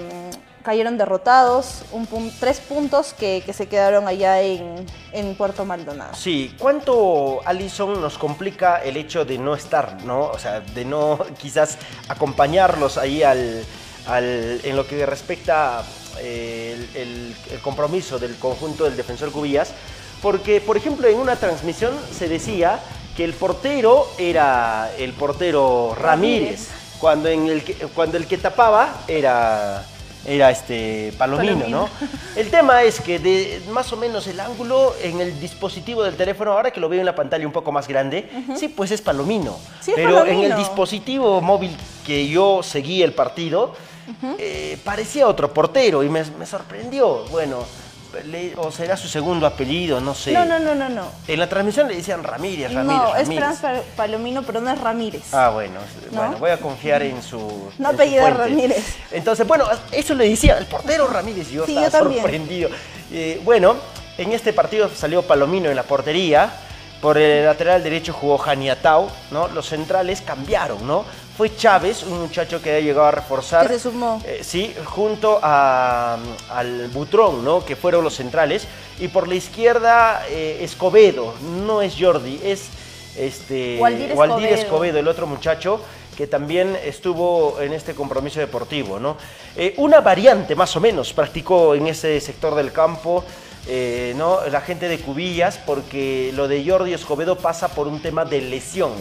cayeron 0.62 0.96
derrotados, 0.96 1.82
un 1.92 2.06
pun- 2.08 2.32
tres 2.40 2.58
puntos 2.60 3.12
que, 3.12 3.42
que 3.44 3.52
se 3.52 3.66
quedaron 3.68 4.08
allá 4.08 4.40
en, 4.40 4.86
en 5.12 5.34
Puerto 5.34 5.64
Maldonado. 5.66 6.14
Sí, 6.14 6.54
¿cuánto, 6.58 7.40
Alison, 7.44 8.00
nos 8.00 8.16
complica 8.16 8.78
el 8.82 8.96
hecho 8.96 9.24
de 9.26 9.36
no 9.38 9.54
estar, 9.54 10.02
¿no? 10.04 10.22
O 10.28 10.38
sea, 10.38 10.60
de 10.60 10.84
no 10.86 11.18
quizás 11.38 11.76
acompañarlos 12.08 12.96
ahí 12.96 13.22
al, 13.22 13.64
al- 14.06 14.60
en 14.64 14.74
lo 14.76 14.86
que 14.86 15.04
respecta 15.04 15.82
eh, 16.20 16.88
el, 16.94 17.02
el- 17.02 17.36
el 17.52 17.60
compromiso 17.60 18.18
del 18.18 18.36
conjunto 18.36 18.84
del 18.84 18.96
defensor 18.96 19.30
Cubillas? 19.32 19.72
Porque, 20.22 20.62
por 20.62 20.78
ejemplo, 20.78 21.06
en 21.08 21.18
una 21.18 21.36
transmisión 21.36 21.94
se 22.10 22.26
decía 22.28 22.80
que 23.14 23.24
el 23.24 23.34
portero 23.34 24.08
era 24.16 24.90
el 24.96 25.12
portero 25.12 25.94
Ramírez, 25.94 26.40
Ramírez. 26.48 26.68
Cuando, 26.98 27.28
en 27.28 27.48
el 27.48 27.62
que, 27.62 27.74
cuando 27.74 28.16
el 28.16 28.26
que 28.26 28.38
tapaba 28.38 29.02
era, 29.08 29.84
era 30.24 30.50
este 30.50 31.12
Palomino, 31.18 31.54
Palomino. 31.54 31.78
¿no? 31.78 31.88
El 32.36 32.50
tema 32.50 32.82
es 32.82 33.00
que 33.00 33.18
de 33.18 33.62
más 33.70 33.92
o 33.92 33.96
menos 33.96 34.26
el 34.26 34.40
ángulo 34.40 34.94
en 35.02 35.20
el 35.20 35.38
dispositivo 35.40 36.02
del 36.02 36.16
teléfono, 36.16 36.52
ahora 36.52 36.70
que 36.70 36.80
lo 36.80 36.88
veo 36.88 37.00
en 37.00 37.06
la 37.06 37.14
pantalla 37.14 37.46
un 37.46 37.52
poco 37.52 37.72
más 37.72 37.88
grande, 37.88 38.28
sí, 38.56 38.68
pues 38.68 38.90
es 38.90 39.00
Palomino. 39.00 39.56
Sí, 39.80 39.90
es 39.90 39.96
Pero 39.96 40.24
en 40.26 40.40
el 40.40 40.56
dispositivo 40.56 41.40
móvil 41.40 41.76
que 42.06 42.28
yo 42.28 42.62
seguí 42.62 43.02
el 43.02 43.12
partido, 43.12 43.74
eh, 44.38 44.78
parecía 44.84 45.28
otro 45.28 45.52
portero 45.52 46.02
y 46.02 46.08
me, 46.08 46.24
me 46.38 46.46
sorprendió. 46.46 47.24
Bueno, 47.30 47.64
le- 48.24 48.54
o 48.56 48.70
será 48.70 48.96
su 48.96 49.08
segundo 49.08 49.46
apellido, 49.46 50.00
no 50.00 50.14
sé. 50.14 50.32
No, 50.32 50.44
no, 50.44 50.58
no, 50.58 50.74
no, 50.74 50.88
no. 50.88 51.06
En 51.26 51.38
la 51.38 51.48
transmisión 51.48 51.88
le 51.88 51.96
decían 51.96 52.22
Ramírez, 52.22 52.72
Ramírez, 52.72 52.96
No, 53.02 53.08
es 53.16 53.22
Ramírez. 53.22 53.38
Trans 53.38 53.60
Pal- 53.60 53.82
Palomino, 53.96 54.42
pero 54.42 54.60
no 54.60 54.70
es 54.70 54.80
Ramírez. 54.80 55.34
Ah, 55.34 55.50
bueno, 55.50 55.80
¿No? 56.10 56.16
bueno, 56.18 56.36
voy 56.38 56.50
a 56.50 56.58
confiar 56.58 57.02
en 57.02 57.22
su. 57.22 57.38
No 57.78 57.88
en 57.90 57.94
apellido. 57.94 58.30
Ramírez. 58.30 58.96
Entonces, 59.10 59.46
bueno, 59.46 59.64
eso 59.92 60.14
le 60.14 60.28
decía 60.28 60.58
el 60.58 60.66
portero 60.66 61.06
Ramírez 61.08 61.50
y 61.50 61.54
yo 61.54 61.66
Sí, 61.66 61.72
estaba 61.72 61.86
yo 61.86 61.92
también. 61.98 62.20
sorprendido. 62.22 62.70
Eh, 63.12 63.40
bueno, 63.44 63.76
en 64.18 64.32
este 64.32 64.52
partido 64.52 64.88
salió 64.94 65.22
Palomino 65.22 65.68
en 65.70 65.76
la 65.76 65.82
portería. 65.82 66.50
Por 67.00 67.18
el 67.18 67.44
lateral 67.44 67.82
derecho 67.82 68.14
jugó 68.14 68.38
Janiatau, 68.38 69.10
¿no? 69.30 69.48
Los 69.48 69.68
centrales 69.68 70.22
cambiaron, 70.22 70.86
¿no? 70.86 71.04
Fue 71.36 71.54
Chávez, 71.56 72.04
un 72.04 72.20
muchacho 72.22 72.62
que 72.62 72.76
ha 72.76 72.80
llegado 72.80 73.06
a 73.06 73.10
reforzar. 73.10 73.66
Que 73.66 73.74
se 73.74 73.80
sumó. 73.80 74.22
Eh, 74.24 74.40
sí, 74.42 74.74
junto 74.84 75.40
a, 75.42 76.16
al 76.50 76.88
Butrón, 76.88 77.44
¿no? 77.44 77.64
Que 77.64 77.74
fueron 77.74 78.04
los 78.04 78.14
centrales. 78.14 78.66
Y 79.00 79.08
por 79.08 79.26
la 79.26 79.34
izquierda, 79.34 80.24
eh, 80.28 80.58
Escobedo. 80.60 81.34
No 81.66 81.82
es 81.82 81.96
Jordi, 81.98 82.40
es 82.44 82.68
este, 83.16 83.78
Waldir 83.80 84.52
Escobedo. 84.52 84.98
el 84.98 85.08
otro 85.08 85.26
muchacho 85.26 85.80
que 86.16 86.28
también 86.28 86.78
estuvo 86.84 87.60
en 87.60 87.72
este 87.72 87.94
compromiso 87.94 88.38
deportivo, 88.38 89.00
¿no? 89.00 89.16
Eh, 89.56 89.74
una 89.78 90.00
variante, 90.00 90.54
más 90.54 90.76
o 90.76 90.80
menos, 90.80 91.12
practicó 91.12 91.74
en 91.74 91.88
ese 91.88 92.20
sector 92.20 92.54
del 92.54 92.70
campo. 92.72 93.24
eh, 93.66 94.12
¿no? 94.16 94.40
la 94.50 94.60
gente 94.60 94.88
de 94.88 94.98
Cubillas, 94.98 95.58
porque 95.58 96.30
lo 96.34 96.48
de 96.48 96.62
Jordi 96.68 96.92
Escobedo 96.92 97.36
pasa 97.36 97.68
por 97.68 97.88
un 97.88 98.00
tema 98.00 98.24
de 98.24 98.42
lesión. 98.42 98.92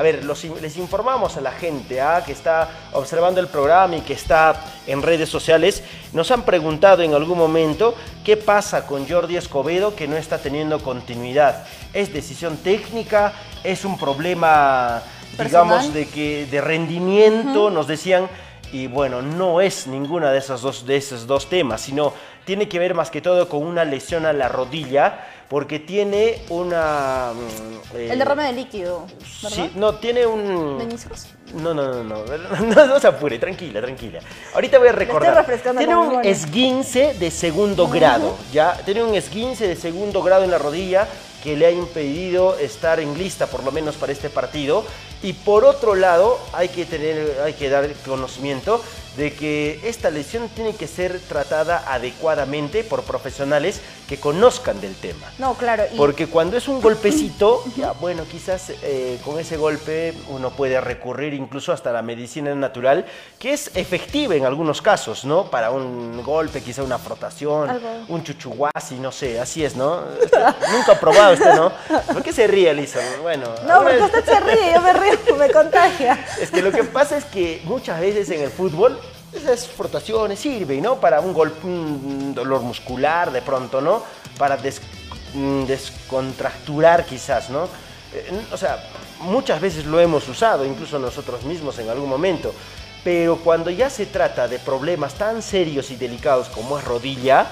A 0.00 0.02
ver, 0.02 0.24
los 0.24 0.42
les 0.62 0.78
informamos 0.78 1.36
a 1.36 1.42
la 1.42 1.52
gente 1.52 2.00
¿ah? 2.00 2.22
que 2.24 2.32
está 2.32 2.70
observando 2.94 3.38
el 3.38 3.48
programa 3.48 3.96
y 3.96 4.00
que 4.00 4.14
está 4.14 4.58
en 4.86 5.02
redes 5.02 5.28
sociales. 5.28 5.82
Nos 6.14 6.30
han 6.30 6.46
preguntado 6.46 7.02
en 7.02 7.12
algún 7.12 7.36
momento 7.36 7.94
qué 8.24 8.38
pasa 8.38 8.86
con 8.86 9.06
Jordi 9.06 9.36
Escobedo 9.36 9.94
que 9.94 10.08
no 10.08 10.16
está 10.16 10.38
teniendo 10.38 10.82
continuidad. 10.82 11.66
¿Es 11.92 12.14
decisión 12.14 12.56
técnica? 12.56 13.34
¿Es 13.62 13.84
un 13.84 13.98
problema, 13.98 15.02
digamos, 15.38 15.92
de, 15.92 16.08
que, 16.08 16.46
de 16.50 16.62
rendimiento? 16.62 17.68
Nos 17.70 17.86
decían. 17.86 18.26
Y 18.72 18.86
bueno, 18.86 19.20
no 19.20 19.60
es 19.60 19.86
ninguna 19.86 20.30
de 20.30 20.38
esos, 20.38 20.62
dos, 20.62 20.86
de 20.86 20.96
esos 20.96 21.26
dos 21.26 21.50
temas, 21.50 21.82
sino 21.82 22.14
tiene 22.50 22.68
que 22.68 22.80
ver 22.80 22.94
más 22.94 23.12
que 23.12 23.20
todo 23.20 23.48
con 23.48 23.62
una 23.62 23.84
lesión 23.84 24.26
a 24.26 24.32
la 24.32 24.48
rodilla, 24.48 25.20
porque 25.46 25.78
tiene 25.78 26.42
una... 26.48 27.30
mm, 27.32 27.96
eh, 27.96 28.08
El 28.10 28.18
derrame 28.18 28.42
de 28.42 28.52
líquido, 28.54 29.06
¿verdad? 29.40 29.56
Sí, 29.56 29.70
no, 29.76 29.94
tiene 29.94 30.26
un... 30.26 30.76
¿Meniscos? 30.78 31.28
No, 31.54 31.72
no, 31.72 32.02
no, 32.02 32.02
no, 32.02 32.24
no, 32.74 32.86
no 32.86 32.98
se 32.98 33.06
apure, 33.06 33.38
tranquila, 33.38 33.80
tranquila. 33.80 34.18
Ahorita 34.52 34.80
voy 34.80 34.88
a 34.88 34.92
recordar. 34.92 35.36
refrescando 35.36 35.78
Tiene 35.78 35.94
un 35.94 36.24
esguince 36.24 37.14
de 37.14 37.30
segundo 37.30 37.86
grado, 37.86 38.36
¿ya? 38.52 38.76
Tiene 38.84 39.04
un 39.04 39.14
esguince 39.14 39.68
de 39.68 39.76
segundo 39.76 40.20
grado 40.20 40.42
en 40.42 40.50
la 40.50 40.58
rodilla 40.58 41.06
que 41.44 41.56
le 41.56 41.66
ha 41.66 41.70
impedido 41.70 42.58
estar 42.58 42.98
en 42.98 43.16
lista, 43.16 43.46
por 43.46 43.62
lo 43.62 43.70
menos 43.70 43.94
para 43.94 44.10
este 44.10 44.28
partido. 44.28 44.84
Y 45.22 45.32
por 45.34 45.64
otro 45.64 45.94
lado, 45.94 46.38
hay 46.52 46.68
que 46.68 46.84
tener, 46.86 47.40
hay 47.44 47.52
que 47.54 47.68
dar 47.68 47.86
conocimiento 48.06 48.82
de 49.16 49.32
que 49.34 49.80
esta 49.84 50.08
lesión 50.08 50.48
tiene 50.50 50.74
que 50.74 50.86
ser 50.86 51.18
tratada 51.20 51.82
adecuadamente 51.92 52.84
por 52.84 53.02
profesionales 53.02 53.80
que 54.08 54.18
conozcan 54.18 54.80
del 54.80 54.94
tema. 54.94 55.26
No, 55.38 55.54
claro. 55.54 55.82
y- 55.92 55.96
Porque 55.96 56.28
cuando 56.28 56.56
es 56.56 56.68
un 56.68 56.80
golpecito, 56.82 57.64
ya 57.76 57.92
bueno, 57.92 58.24
quizás 58.30 58.70
eh, 58.82 59.18
con 59.24 59.38
ese 59.38 59.56
golpe 59.56 60.14
uno 60.28 60.50
puede 60.50 60.80
recurrir 60.80 61.34
incluso 61.34 61.72
hasta 61.72 61.92
la 61.92 62.02
medicina 62.02 62.54
natural, 62.54 63.04
que 63.38 63.52
es 63.52 63.72
efectiva 63.74 64.36
en 64.36 64.46
algunos 64.46 64.80
casos, 64.80 65.24
¿no? 65.24 65.50
Para 65.50 65.70
un 65.72 66.22
golpe, 66.22 66.62
quizá 66.62 66.82
una 66.84 66.98
frotación, 66.98 67.68
Algo. 67.68 67.88
un 68.08 68.22
chuchuguasi, 68.22 68.94
no 69.00 69.10
sé, 69.12 69.40
así 69.40 69.64
es, 69.64 69.74
¿no? 69.76 70.02
Este, 70.22 70.38
Nunca 70.72 70.92
ha 70.92 71.00
probado 71.00 71.34
usted, 71.34 71.54
¿no? 71.54 71.72
¿Por 72.12 72.22
qué 72.22 72.32
se 72.32 72.46
ríe, 72.46 72.72
Lisa? 72.74 73.00
Bueno, 73.22 73.46
No, 73.66 73.82
porque 73.82 73.98
usted 74.02 74.24
se 74.24 74.40
ríe, 74.40 74.72
yo 74.74 74.80
me 74.82 74.92
río, 74.92 75.09
me 75.38 75.50
contagia. 75.50 76.26
es 76.40 76.50
que 76.50 76.62
lo 76.62 76.72
que 76.72 76.84
pasa 76.84 77.16
es 77.16 77.24
que 77.24 77.62
muchas 77.64 78.00
veces 78.00 78.30
en 78.30 78.42
el 78.42 78.50
fútbol 78.50 78.98
esas 79.32 79.66
frotaciones 79.66 80.38
sirven, 80.40 80.82
¿no? 80.82 80.96
Para 80.96 81.20
un 81.20 81.32
golpe, 81.32 81.60
dolor 82.34 82.62
muscular 82.62 83.30
de 83.30 83.42
pronto, 83.42 83.80
¿no? 83.80 84.02
Para 84.38 84.58
mm, 85.34 85.64
descontracturar 85.64 87.04
quizás, 87.04 87.50
¿no? 87.50 87.68
Eh, 88.12 88.42
O 88.52 88.56
sea, 88.56 88.82
muchas 89.20 89.60
veces 89.60 89.84
lo 89.86 90.00
hemos 90.00 90.28
usado, 90.28 90.64
incluso 90.64 90.98
nosotros 90.98 91.44
mismos 91.44 91.78
en 91.78 91.88
algún 91.88 92.08
momento. 92.08 92.52
Pero 93.04 93.36
cuando 93.36 93.70
ya 93.70 93.88
se 93.88 94.06
trata 94.06 94.48
de 94.48 94.58
problemas 94.58 95.14
tan 95.14 95.42
serios 95.42 95.90
y 95.90 95.96
delicados 95.96 96.48
como 96.48 96.78
es 96.78 96.84
rodilla, 96.84 97.46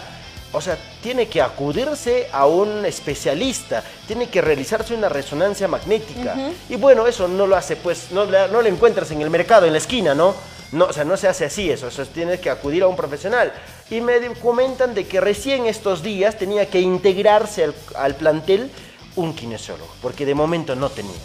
o 0.53 0.61
sea, 0.61 0.79
tiene 1.03 1.29
que 1.29 1.43
acudirse 1.43 2.29
a 2.33 2.47
un 2.47 2.85
especialista, 2.85 3.83
tiene 4.07 4.29
que 4.29 4.41
realizarse 4.41 4.95
una 4.95 5.09
resonancia 5.09 5.69
magnética. 5.69 6.35
Y 6.69 6.77
bueno, 6.77 7.07
eso 7.07 7.29
no 7.29 7.47
lo 7.47 7.57
hace, 7.57 7.77
pues, 7.77 8.11
no, 8.13 8.25
no 8.25 8.63
lo 8.63 8.69
encuentras 8.69 9.11
en 9.11 9.21
el 9.21 9.31
mercado, 9.31 9.67
en 9.67 9.73
la 9.73 9.79
esquina, 9.79 10.15
¿no? 10.15 10.35
No, 10.73 10.87
o 10.87 10.93
sea, 10.93 11.05
no 11.05 11.17
se 11.17 11.29
hace 11.29 11.47
así 11.47 11.71
eso, 11.71 11.89
eso 11.89 12.05
tienes 12.07 12.41
que 12.41 12.51
acudir 12.51 12.83
a 12.83 12.89
un 12.89 12.97
profesional. 12.97 13.53
Y 13.91 14.01
me 14.01 14.19
comentan 14.35 14.95
de 14.95 15.07
que 15.07 15.21
recién 15.21 15.67
estos 15.67 16.03
días 16.03 16.37
tenía 16.37 16.67
que 16.67 16.81
integrarse 16.81 17.65
al, 17.65 17.75
al 17.97 18.17
plantel 18.17 18.71
un 19.17 19.35
kinesiólogo, 19.35 19.91
porque 20.03 20.27
de 20.27 20.35
momento 20.35 20.75
no 20.75 20.91
tenía. 20.91 21.17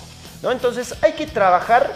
¿no? 0.41 0.51
Entonces 0.51 0.95
hay 1.01 1.13
que 1.13 1.27
trabajar 1.27 1.93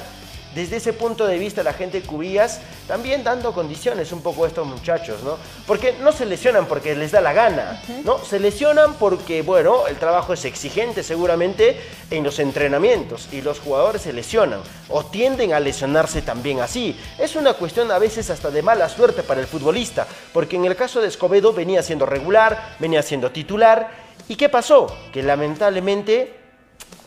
desde 0.58 0.78
ese 0.78 0.92
punto 0.92 1.28
de 1.28 1.38
vista 1.38 1.62
la 1.62 1.72
gente 1.72 2.02
de 2.02 2.08
Cubillas, 2.08 2.62
también 2.88 3.24
dando 3.24 3.54
condiciones 3.54 4.12
un 4.12 4.24
poco 4.24 4.44
a 4.44 4.48
estos 4.48 4.66
muchachos, 4.66 5.22
¿no? 5.22 5.38
Porque 5.68 5.94
no 6.02 6.12
se 6.12 6.26
lesionan 6.26 6.66
porque 6.66 6.96
les 6.96 7.12
da 7.12 7.22
la 7.22 7.32
gana, 7.32 7.80
¿no? 8.04 8.18
Se 8.26 8.40
lesionan 8.40 8.96
porque, 8.96 9.44
bueno, 9.44 9.86
el 9.86 9.98
trabajo 9.98 10.34
es 10.34 10.46
exigente 10.46 11.04
seguramente 11.04 11.80
en 12.10 12.24
los 12.24 12.40
entrenamientos 12.40 13.30
y 13.32 13.44
los 13.44 13.60
jugadores 13.60 14.02
se 14.02 14.14
lesionan 14.14 14.62
o 14.90 15.06
tienden 15.06 15.54
a 15.54 15.60
lesionarse 15.60 16.24
también 16.24 16.60
así. 16.60 17.00
Es 17.20 17.36
una 17.36 17.54
cuestión 17.54 17.92
a 17.92 18.00
veces 18.00 18.32
hasta 18.32 18.50
de 18.50 18.64
mala 18.64 18.90
suerte 18.90 19.22
para 19.22 19.40
el 19.40 19.46
futbolista, 19.46 20.08
porque 20.34 20.56
en 20.56 20.66
el 20.66 20.76
caso 20.76 21.02
de 21.02 21.08
Escobedo 21.08 21.54
venía 21.54 21.84
siendo 21.84 22.08
regular, 22.08 22.78
venía 22.80 23.04
siendo 23.04 23.30
titular, 23.30 23.92
¿y 24.28 24.36
qué 24.36 24.50
pasó? 24.50 24.88
Que 25.14 25.22
lamentablemente 25.22 26.34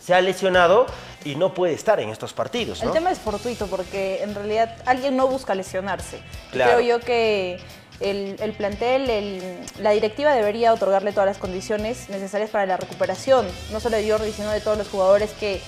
se 0.00 0.14
ha 0.14 0.20
lesionado 0.20 0.86
y 1.24 1.34
no 1.36 1.52
puede 1.54 1.74
estar 1.74 2.00
en 2.00 2.08
estos 2.08 2.32
partidos, 2.32 2.82
El 2.82 2.92
tema 2.92 3.10
es 3.10 3.18
fortuito 3.18 3.66
porque 3.66 4.22
en 4.22 4.34
realidad 4.34 4.76
alguien 4.86 5.16
no 5.16 5.26
busca 5.26 5.54
lesionarse. 5.54 6.20
Claro. 6.50 6.76
Creo 6.78 6.98
yo 6.98 7.04
que 7.04 7.58
el, 8.00 8.36
el 8.40 8.52
plantel, 8.54 9.10
el- 9.10 9.58
la 9.80 9.90
directiva 9.90 10.32
debería 10.34 10.72
otorgarle 10.72 11.12
todas 11.12 11.26
las 11.26 11.38
condiciones 11.38 12.08
necesarias 12.08 12.50
para 12.50 12.64
la 12.66 12.76
recuperación, 12.78 13.46
no 13.72 13.80
solo 13.80 13.96
de 13.98 14.10
Jordi, 14.10 14.32
sino 14.32 14.50
de 14.50 14.60
todos 14.60 14.78
los 14.78 14.88
jugadores 14.88 15.30
que 15.38 15.60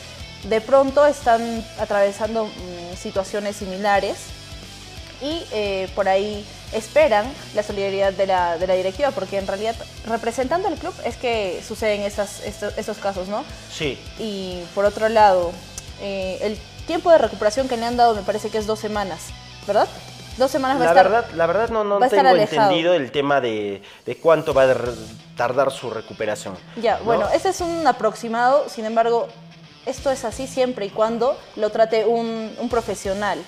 de 0.44 0.61
pronto 0.61 1.06
están 1.06 1.64
atravesando 1.78 2.47
mm, 2.47 2.97
situaciones 2.97 3.56
similares 3.56 4.16
y 5.22 5.44
eh, 5.52 5.88
por 5.94 6.08
ahí 6.08 6.44
esperan 6.72 7.32
la 7.54 7.62
solidaridad 7.62 8.12
de 8.12 8.26
la, 8.26 8.58
de 8.58 8.66
la 8.66 8.74
directiva, 8.74 9.10
porque 9.12 9.38
en 9.38 9.46
realidad 9.46 9.76
representando 10.06 10.68
al 10.68 10.74
club 10.74 10.92
es 11.04 11.16
que 11.16 11.62
suceden 11.66 12.02
esas, 12.02 12.40
estos, 12.40 12.76
estos 12.76 12.98
casos, 12.98 13.28
¿no? 13.28 13.44
Sí, 13.70 13.98
Y 14.18 14.62
por 14.74 14.84
otro 14.84 15.08
lado, 15.08 15.52
eh, 16.00 16.38
el 16.42 16.58
tiempo 16.86 17.10
de 17.10 17.18
recuperación 17.18 17.68
que 17.68 17.76
le 17.76 17.86
han 17.86 17.96
dado 17.96 18.14
me 18.14 18.22
parece 18.22 18.50
que 18.50 18.58
es 18.58 18.66
dos 18.66 18.80
semanas, 18.80 19.26
¿verdad? 19.66 19.86
Dos 20.38 20.50
semanas 20.50 20.78
va 20.78 20.82
a 20.90 20.94
la 20.94 21.00
estar. 21.00 21.12
verdad, 21.12 21.30
la 21.36 21.46
verdad 21.46 21.68
no, 21.68 21.84
no 21.84 22.02
a 22.02 22.08
tengo 22.08 22.28
entendido 22.30 22.94
el 22.94 23.12
tema 23.12 23.40
de, 23.40 23.82
de 24.04 24.16
cuánto 24.16 24.52
va 24.54 24.64
a 24.64 24.74
tardar 25.36 25.70
su 25.70 25.90
recuperación. 25.90 26.56
Ya, 26.80 26.98
¿no? 26.98 27.04
bueno, 27.04 27.28
ese 27.34 27.50
es 27.50 27.60
un 27.60 27.86
aproximado, 27.86 28.68
sin 28.68 28.86
embargo, 28.86 29.28
esto 29.86 30.10
es 30.10 30.24
así 30.24 30.46
siempre 30.46 30.86
y 30.86 30.90
cuando 30.90 31.38
lo 31.56 31.70
trate 31.70 32.06
un, 32.06 32.54
un 32.58 32.68
profesional. 32.68 33.38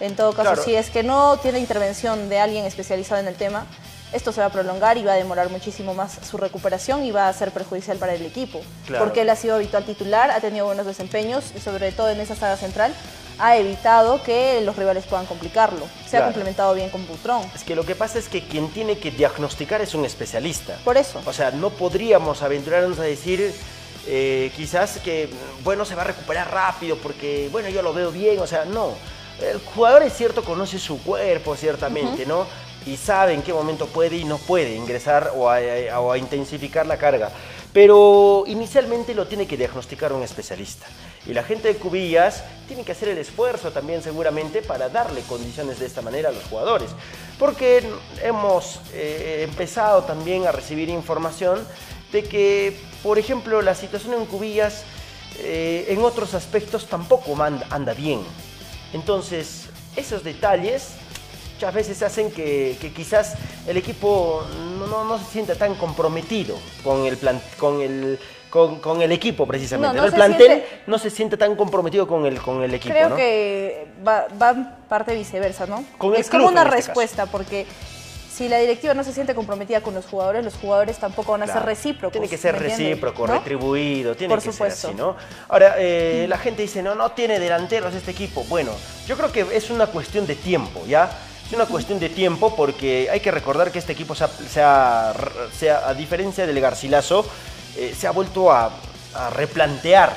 En 0.00 0.16
todo 0.16 0.32
caso, 0.32 0.50
Claro. 0.52 0.62
si 0.64 0.74
es 0.74 0.90
que 0.90 1.02
no 1.02 1.36
tiene 1.38 1.58
intervención 1.60 2.28
de 2.28 2.40
alguien 2.40 2.64
especializado 2.64 3.20
en 3.20 3.28
el 3.28 3.34
tema, 3.36 3.66
esto 4.12 4.32
se 4.32 4.40
va 4.40 4.46
a 4.46 4.50
prolongar 4.50 4.96
y 4.98 5.04
va 5.04 5.12
a 5.12 5.16
demorar 5.16 5.50
muchísimo 5.50 5.94
más 5.94 6.18
su 6.28 6.36
recuperación 6.36 7.04
y 7.04 7.10
va 7.10 7.28
a 7.28 7.32
ser 7.32 7.50
perjudicial 7.52 7.96
para 7.98 8.14
el 8.14 8.24
equipo. 8.24 8.60
Claro. 8.86 9.04
Porque 9.04 9.22
él 9.22 9.30
ha 9.30 9.36
sido 9.36 9.54
habitual 9.56 9.84
titular, 9.84 10.30
ha 10.30 10.40
tenido 10.40 10.66
buenos 10.66 10.86
desempeños 10.86 11.52
y 11.56 11.60
sobre 11.60 11.90
todo 11.92 12.10
en 12.10 12.20
esa 12.20 12.36
saga 12.36 12.56
central 12.56 12.94
ha 13.40 13.56
evitado 13.56 14.22
que 14.22 14.60
los 14.60 14.76
rivales 14.76 15.04
puedan 15.06 15.26
complicarlo. 15.26 15.86
Se 16.04 16.10
Claro. 16.10 16.26
ha 16.26 16.28
complementado 16.28 16.74
bien 16.74 16.90
con 16.90 17.04
Butrón. 17.08 17.42
Es 17.54 17.64
que 17.64 17.74
lo 17.74 17.84
que 17.84 17.96
pasa 17.96 18.20
es 18.20 18.28
que 18.28 18.46
quien 18.46 18.68
tiene 18.70 18.98
que 18.98 19.10
diagnosticar 19.10 19.80
es 19.80 19.94
un 19.94 20.04
especialista. 20.04 20.76
Por 20.84 20.96
eso. 20.96 21.20
O 21.26 21.32
sea, 21.32 21.50
no 21.50 21.70
podríamos 21.70 22.42
aventurarnos 22.42 23.00
a 23.00 23.02
decir 23.02 23.52
eh, 24.06 24.52
quizás 24.54 24.98
que, 24.98 25.28
bueno, 25.64 25.84
se 25.84 25.94
va 25.96 26.02
a 26.02 26.04
recuperar 26.04 26.52
rápido 26.52 26.96
porque, 26.98 27.48
bueno, 27.50 27.68
yo 27.70 27.82
lo 27.82 27.92
veo 27.92 28.12
bien. 28.12 28.38
O 28.38 28.46
sea, 28.46 28.64
no. 28.66 28.92
El 29.40 29.58
jugador 29.60 30.02
es 30.02 30.12
cierto, 30.16 30.44
conoce 30.44 30.78
su 30.78 31.02
cuerpo 31.02 31.56
ciertamente, 31.56 32.24
¿no? 32.26 32.46
Y 32.86 32.96
sabe 32.96 33.32
en 33.32 33.42
qué 33.42 33.52
momento 33.52 33.86
puede 33.86 34.16
y 34.16 34.24
no 34.24 34.38
puede 34.38 34.74
ingresar 34.74 35.32
o 35.34 35.48
a, 35.50 35.56
a- 35.92 36.00
o 36.00 36.12
a 36.12 36.18
intensificar 36.18 36.86
la 36.86 36.96
carga. 36.98 37.30
Pero 37.72 38.44
inicialmente 38.46 39.14
lo 39.14 39.26
tiene 39.26 39.46
que 39.48 39.56
diagnosticar 39.56 40.12
un 40.12 40.22
especialista. 40.22 40.86
Y 41.26 41.32
la 41.32 41.42
gente 41.42 41.68
de 41.68 41.76
Cubillas 41.76 42.44
tiene 42.68 42.84
que 42.84 42.92
hacer 42.92 43.08
el 43.08 43.18
esfuerzo 43.18 43.72
también 43.72 44.02
seguramente 44.02 44.62
para 44.62 44.88
darle 44.88 45.22
condiciones 45.22 45.80
de 45.80 45.86
esta 45.86 46.00
manera 46.02 46.28
a 46.28 46.32
los 46.32 46.44
jugadores. 46.44 46.90
Porque 47.38 47.82
hemos 48.22 48.78
eh, 48.92 49.40
empezado 49.48 50.04
también 50.04 50.46
a 50.46 50.52
recibir 50.52 50.88
información 50.90 51.66
de 52.12 52.22
que, 52.22 52.78
por 53.02 53.18
ejemplo, 53.18 53.60
la 53.62 53.74
situación 53.74 54.14
en 54.14 54.26
Cubillas 54.26 54.84
eh, 55.38 55.86
en 55.88 56.04
otros 56.04 56.34
aspectos 56.34 56.86
tampoco 56.86 57.34
anda 57.70 57.92
bien. 57.94 58.20
Entonces, 58.94 59.66
esos 59.96 60.24
detalles 60.24 60.90
muchas 61.54 61.74
veces 61.74 62.02
hacen 62.02 62.30
que, 62.30 62.76
que 62.80 62.92
quizás 62.92 63.34
el 63.66 63.76
equipo 63.76 64.42
no, 64.78 64.86
no- 64.86 65.04
no 65.04 65.18
se 65.18 65.24
sienta 65.32 65.54
tan 65.56 65.74
comprometido 65.74 66.56
con 66.82 67.04
el, 67.04 67.16
plan, 67.16 67.40
con, 67.58 67.80
el, 67.80 68.18
con, 68.50 68.78
con 68.80 69.02
el 69.02 69.12
equipo 69.12 69.46
precisamente. 69.46 69.88
No, 69.88 69.94
no 69.94 70.00
¿no? 70.02 70.08
El 70.08 70.14
plantel 70.14 70.46
siente- 70.46 70.68
no 70.86 70.98
se 70.98 71.10
siente 71.10 71.36
tan 71.36 71.54
comprometido 71.56 72.06
con 72.06 72.24
el, 72.26 72.40
con 72.40 72.62
el 72.62 72.72
equipo, 72.74 72.94
Creo 72.94 73.10
¿no? 73.10 73.16
que 73.16 73.86
va, 74.06 74.26
va 74.40 74.76
parte 74.88 75.14
viceversa, 75.14 75.66
¿no? 75.66 75.84
Con 75.98 76.14
el 76.14 76.20
es 76.20 76.28
club, 76.30 76.42
como 76.42 76.52
una 76.52 76.62
este 76.62 76.70
caso. 76.76 76.86
respuesta, 76.88 77.26
porque 77.26 77.66
si 78.34 78.48
la 78.48 78.58
directiva 78.58 78.94
no 78.94 79.04
se 79.04 79.12
siente 79.12 79.34
comprometida 79.34 79.80
con 79.80 79.94
los 79.94 80.04
jugadores, 80.06 80.44
los 80.44 80.54
jugadores 80.54 80.98
tampoco 80.98 81.32
van 81.32 81.42
a 81.42 81.44
Claro. 81.44 81.60
ser 81.60 81.66
recíprocos. 81.68 82.12
Tiene 82.12 82.28
que 82.28 82.36
ser 82.38 82.58
recíproco, 82.58 83.26
¿No? 83.28 83.34
retribuido, 83.34 84.16
tiene 84.16 84.34
Por 84.34 84.42
que 84.42 84.50
supuesto. 84.50 84.80
ser 84.80 84.90
así, 84.90 84.98
¿no? 84.98 85.16
Ahora, 85.48 85.76
eh, 85.78 86.26
la 86.28 86.38
gente 86.38 86.62
dice, 86.62 86.82
no, 86.82 86.94
no 86.96 87.12
tiene 87.12 87.38
delanteros 87.38 87.94
este 87.94 88.10
equipo. 88.10 88.42
Bueno, 88.48 88.72
yo 89.06 89.16
creo 89.16 89.30
que 89.30 89.46
es 89.56 89.70
una 89.70 89.86
cuestión 89.86 90.26
de 90.26 90.34
tiempo, 90.34 90.82
¿ya? 90.86 91.10
Es 91.46 91.52
una 91.52 91.66
cuestión 91.66 92.00
de 92.00 92.08
tiempo 92.08 92.56
porque 92.56 93.08
hay 93.10 93.20
que 93.20 93.30
recordar 93.30 93.70
que 93.70 93.78
este 93.78 93.92
equipo, 93.92 94.14
se 94.16 94.24
ha, 94.24 94.28
se 94.28 94.62
ha- 94.62 95.14
se 95.56 95.70
ha- 95.70 95.88
a 95.88 95.94
diferencia 95.94 96.44
del 96.46 96.58
Garcilaso, 96.60 97.24
eh, 97.76 97.94
se 97.96 98.06
ha 98.08 98.10
vuelto 98.10 98.50
a, 98.50 98.72
a 99.14 99.30
replantear, 99.30 100.12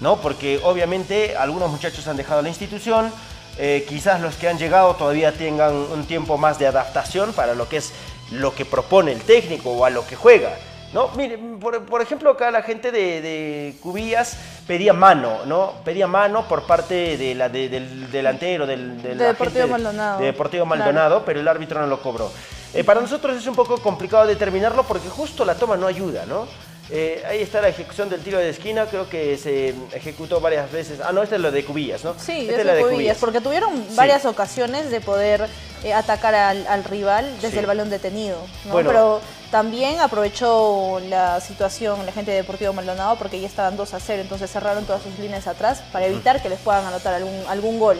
¿no? 0.00 0.20
Porque 0.20 0.60
obviamente 0.62 1.36
algunos 1.36 1.70
muchachos 1.70 2.06
han 2.06 2.16
dejado 2.16 2.40
la 2.42 2.50
institución, 2.50 3.10
eh, 3.58 3.84
quizás 3.88 4.20
los 4.20 4.36
que 4.36 4.48
han 4.48 4.58
llegado 4.58 4.94
todavía 4.94 5.32
tengan 5.32 5.74
un 5.74 6.04
tiempo 6.06 6.38
más 6.38 6.58
de 6.58 6.66
adaptación 6.66 7.32
para 7.32 7.54
lo 7.54 7.68
que 7.68 7.78
es 7.78 7.92
lo 8.30 8.54
que 8.54 8.64
propone 8.64 9.12
el 9.12 9.20
técnico 9.22 9.70
o 9.70 9.84
a 9.84 9.90
lo 9.90 10.06
que 10.06 10.16
juega. 10.16 10.50
¿No? 10.92 11.08
Mire, 11.16 11.36
por, 11.60 11.84
por 11.84 12.00
ejemplo, 12.00 12.30
acá 12.30 12.50
la 12.50 12.62
gente 12.62 12.90
de, 12.90 13.20
de 13.20 13.74
Cubillas 13.82 14.38
pedía 14.66 14.94
mano, 14.94 15.44
¿no? 15.44 15.72
Pedía 15.84 16.06
mano 16.06 16.48
por 16.48 16.62
parte 16.62 17.18
de 17.18 17.34
la, 17.34 17.50
de- 17.50 17.68
del 17.68 18.10
delantero, 18.10 18.66
del, 18.66 19.02
De 19.02 19.14
Deportivo 19.14 19.68
Maldonado. 19.68 20.18
de 20.18 20.26
Deportivo 20.26 20.64
Claro. 20.64 20.78
Maldonado, 20.84 21.24
pero 21.26 21.40
el 21.40 21.48
árbitro 21.48 21.78
no 21.80 21.86
lo 21.88 22.00
cobró. 22.00 22.30
Eh, 22.72 22.84
para 22.84 23.02
nosotros 23.02 23.36
es 23.36 23.46
un 23.46 23.54
poco 23.54 23.76
complicado 23.82 24.26
determinarlo 24.26 24.82
porque 24.84 25.10
justo 25.10 25.44
la 25.44 25.54
toma 25.56 25.76
no 25.76 25.86
ayuda, 25.86 26.24
¿no? 26.24 26.46
Eh, 26.90 27.22
ahí 27.28 27.42
está 27.42 27.60
la 27.60 27.68
ejecución 27.68 28.08
del 28.08 28.20
tiro 28.22 28.38
de 28.38 28.48
esquina, 28.48 28.86
creo 28.86 29.08
que 29.10 29.36
se 29.36 29.74
ejecutó 29.92 30.40
varias 30.40 30.72
veces. 30.72 31.00
Ah, 31.04 31.12
no, 31.12 31.22
esta 31.22 31.36
es 31.36 31.40
lo 31.42 31.50
de 31.50 31.62
Cubillas, 31.64 32.02
¿no? 32.02 32.14
Sí, 32.18 32.48
Esta 32.48 32.62
es 32.62 32.76
de 32.76 32.82
Cubillas, 32.82 33.18
porque 33.18 33.40
tuvieron 33.42 33.74
Sí. 33.74 33.94
varias 33.94 34.24
ocasiones 34.24 34.90
de 34.90 35.00
poder 35.02 35.46
eh, 35.84 35.92
atacar 35.92 36.34
al, 36.34 36.66
al 36.66 36.84
rival 36.84 37.30
desde 37.36 37.50
Sí. 37.50 37.58
el 37.58 37.66
balón 37.66 37.90
detenido, 37.90 38.38
¿no? 38.64 38.72
Bueno. 38.72 38.88
Pero 38.88 39.20
también 39.50 40.00
aprovechó 40.00 40.98
la 41.08 41.40
situación 41.40 42.04
la 42.06 42.12
gente 42.12 42.30
de 42.30 42.38
Deportivo 42.38 42.72
Maldonado 42.72 43.16
porque 43.16 43.38
ya 43.38 43.46
estaban 43.46 43.76
2 43.76 43.92
a 43.94 44.00
0, 44.00 44.22
entonces 44.22 44.50
cerraron 44.50 44.84
todas 44.86 45.02
sus 45.02 45.18
líneas 45.18 45.46
atrás 45.46 45.82
para 45.92 46.06
evitar 46.06 46.42
que 46.42 46.48
les 46.48 46.58
puedan 46.58 46.84
anotar 46.86 47.12
algún, 47.14 47.38
algún 47.48 47.78
gol 47.78 47.98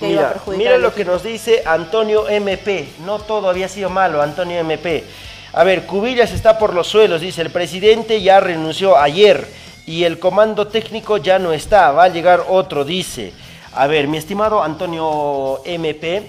que 0.00 0.08
iba 0.08 0.22
a 0.22 0.24
Mira, 0.24 0.32
perjudicar 0.32 0.58
mira 0.58 0.78
lo 0.78 0.92
que 0.94 1.04
nos 1.04 1.22
dice 1.22 1.62
Antonio 1.66 2.28
MP. 2.28 2.88
No 3.04 3.18
todo 3.20 3.48
había 3.50 3.68
sido 3.68 3.90
malo, 3.90 4.20
Antonio 4.22 4.58
MP. 4.60 5.04
A 5.54 5.62
ver, 5.64 5.86
Cubillas 5.86 6.32
está 6.32 6.58
por 6.58 6.74
los 6.74 6.86
suelos, 6.88 7.20
dice 7.20 7.40
el 7.42 7.50
presidente 7.50 8.20
ya 8.20 8.40
renunció 8.40 8.98
ayer 8.98 9.46
y 9.86 10.04
el 10.04 10.18
comando 10.18 10.66
técnico 10.66 11.16
ya 11.18 11.38
no 11.38 11.52
está, 11.52 11.92
va 11.92 12.04
a 12.04 12.08
llegar 12.08 12.44
otro, 12.48 12.84
dice. 12.84 13.32
A 13.74 13.86
ver, 13.86 14.08
mi 14.08 14.18
estimado 14.18 14.62
Antonio 14.62 15.60
MP, 15.64 16.22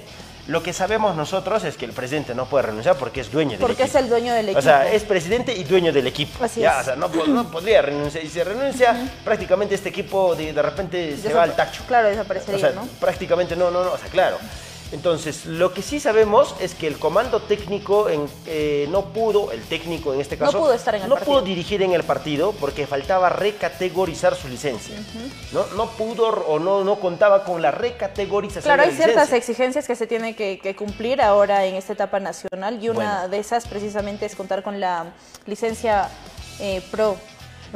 lo 0.47 0.61
que 0.61 0.73
sabemos 0.73 1.15
nosotros 1.15 1.63
es 1.63 1.75
que 1.75 1.85
el 1.85 1.91
presidente 1.91 2.35
no 2.35 2.45
puede 2.45 2.67
renunciar 2.67 2.97
porque 2.97 3.21
es 3.21 3.31
dueño 3.31 3.51
del 3.51 3.59
Porque 3.61 3.83
equipo. 3.83 3.97
es 3.97 4.03
el 4.03 4.09
dueño 4.09 4.33
del 4.33 4.55
O 4.55 4.61
sea, 4.61 4.81
equipo. 4.83 4.95
es 4.97 5.03
presidente 5.03 5.53
y 5.55 5.63
dueño 5.63 5.91
del 5.91 6.05
equipo. 6.05 6.43
Así 6.43 6.61
ya, 6.61 6.75
es. 6.75 6.81
O 6.81 6.83
sea, 6.85 6.95
no, 6.95 7.09
po- 7.09 7.25
no 7.25 7.49
podría 7.49 7.81
renunciar. 7.81 8.23
Y 8.23 8.29
si 8.29 8.43
renuncia, 8.43 8.95
prácticamente 9.23 9.73
este 9.73 9.89
equipo 9.89 10.35
de, 10.35 10.53
de 10.53 10.61
repente 10.61 11.17
se 11.17 11.33
va 11.33 11.43
al 11.43 11.55
tacho. 11.55 11.81
Claro, 11.87 12.09
desaparecería, 12.09 12.55
O 12.57 12.59
sea, 12.59 12.71
¿no? 12.79 12.87
prácticamente 12.99 13.55
no, 13.55 13.71
no, 13.71 13.83
no, 13.83 13.93
o 13.93 13.97
sea, 13.97 14.07
claro. 14.09 14.37
Entonces, 14.91 15.45
lo 15.45 15.73
que 15.73 15.81
sí 15.81 15.99
sabemos 15.99 16.55
es 16.59 16.75
que 16.75 16.87
el 16.87 16.97
comando 16.99 17.41
técnico 17.41 18.07
en- 18.09 18.27
eh, 18.45 18.87
no 18.91 19.05
pudo, 19.05 19.51
el 19.51 19.61
técnico 19.63 20.13
en 20.13 20.21
este 20.21 20.37
No 20.37 20.45
caso, 20.45 20.59
pudo 20.59 20.73
estar 20.73 20.93
en 20.95 21.03
el 21.03 21.09
no 21.09 21.15
partido. 21.15 21.33
pudo 21.33 21.41
dirigir 21.45 21.81
en 21.81 21.91
el 21.93 22.03
partido 22.03 22.51
porque 22.53 22.85
faltaba 22.87 23.29
recategorizar 23.29 24.35
su 24.35 24.47
licencia. 24.47 24.95
¿no? 25.51 25.65
no 25.75 25.89
pudo 25.91 26.27
o 26.27 26.59
no, 26.59 26.83
no 26.83 26.95
contaba 26.99 27.43
con 27.43 27.61
la 27.61 27.71
recategorización 27.71 28.63
Claro, 28.63 28.83
de 28.83 28.89
hay 28.89 28.91
la 28.91 28.97
ciertas 29.03 29.23
licencia. 29.25 29.37
exigencias 29.37 29.87
que 29.87 29.95
se 29.95 30.07
tienen 30.07 30.35
que, 30.35 30.59
que 30.59 30.75
cumplir 30.75 31.21
ahora 31.21 31.65
en 31.65 31.75
esta 31.75 31.93
etapa 31.93 32.19
nacional 32.19 32.77
y 32.81 32.89
una 32.89 33.13
Bueno. 33.21 33.29
de 33.29 33.39
esas 33.39 33.67
precisamente 33.67 34.25
es 34.25 34.35
contar 34.35 34.61
con 34.63 34.79
la 34.79 35.13
licencia 35.45 36.09
eh, 36.59 36.81
pro. 36.91 37.17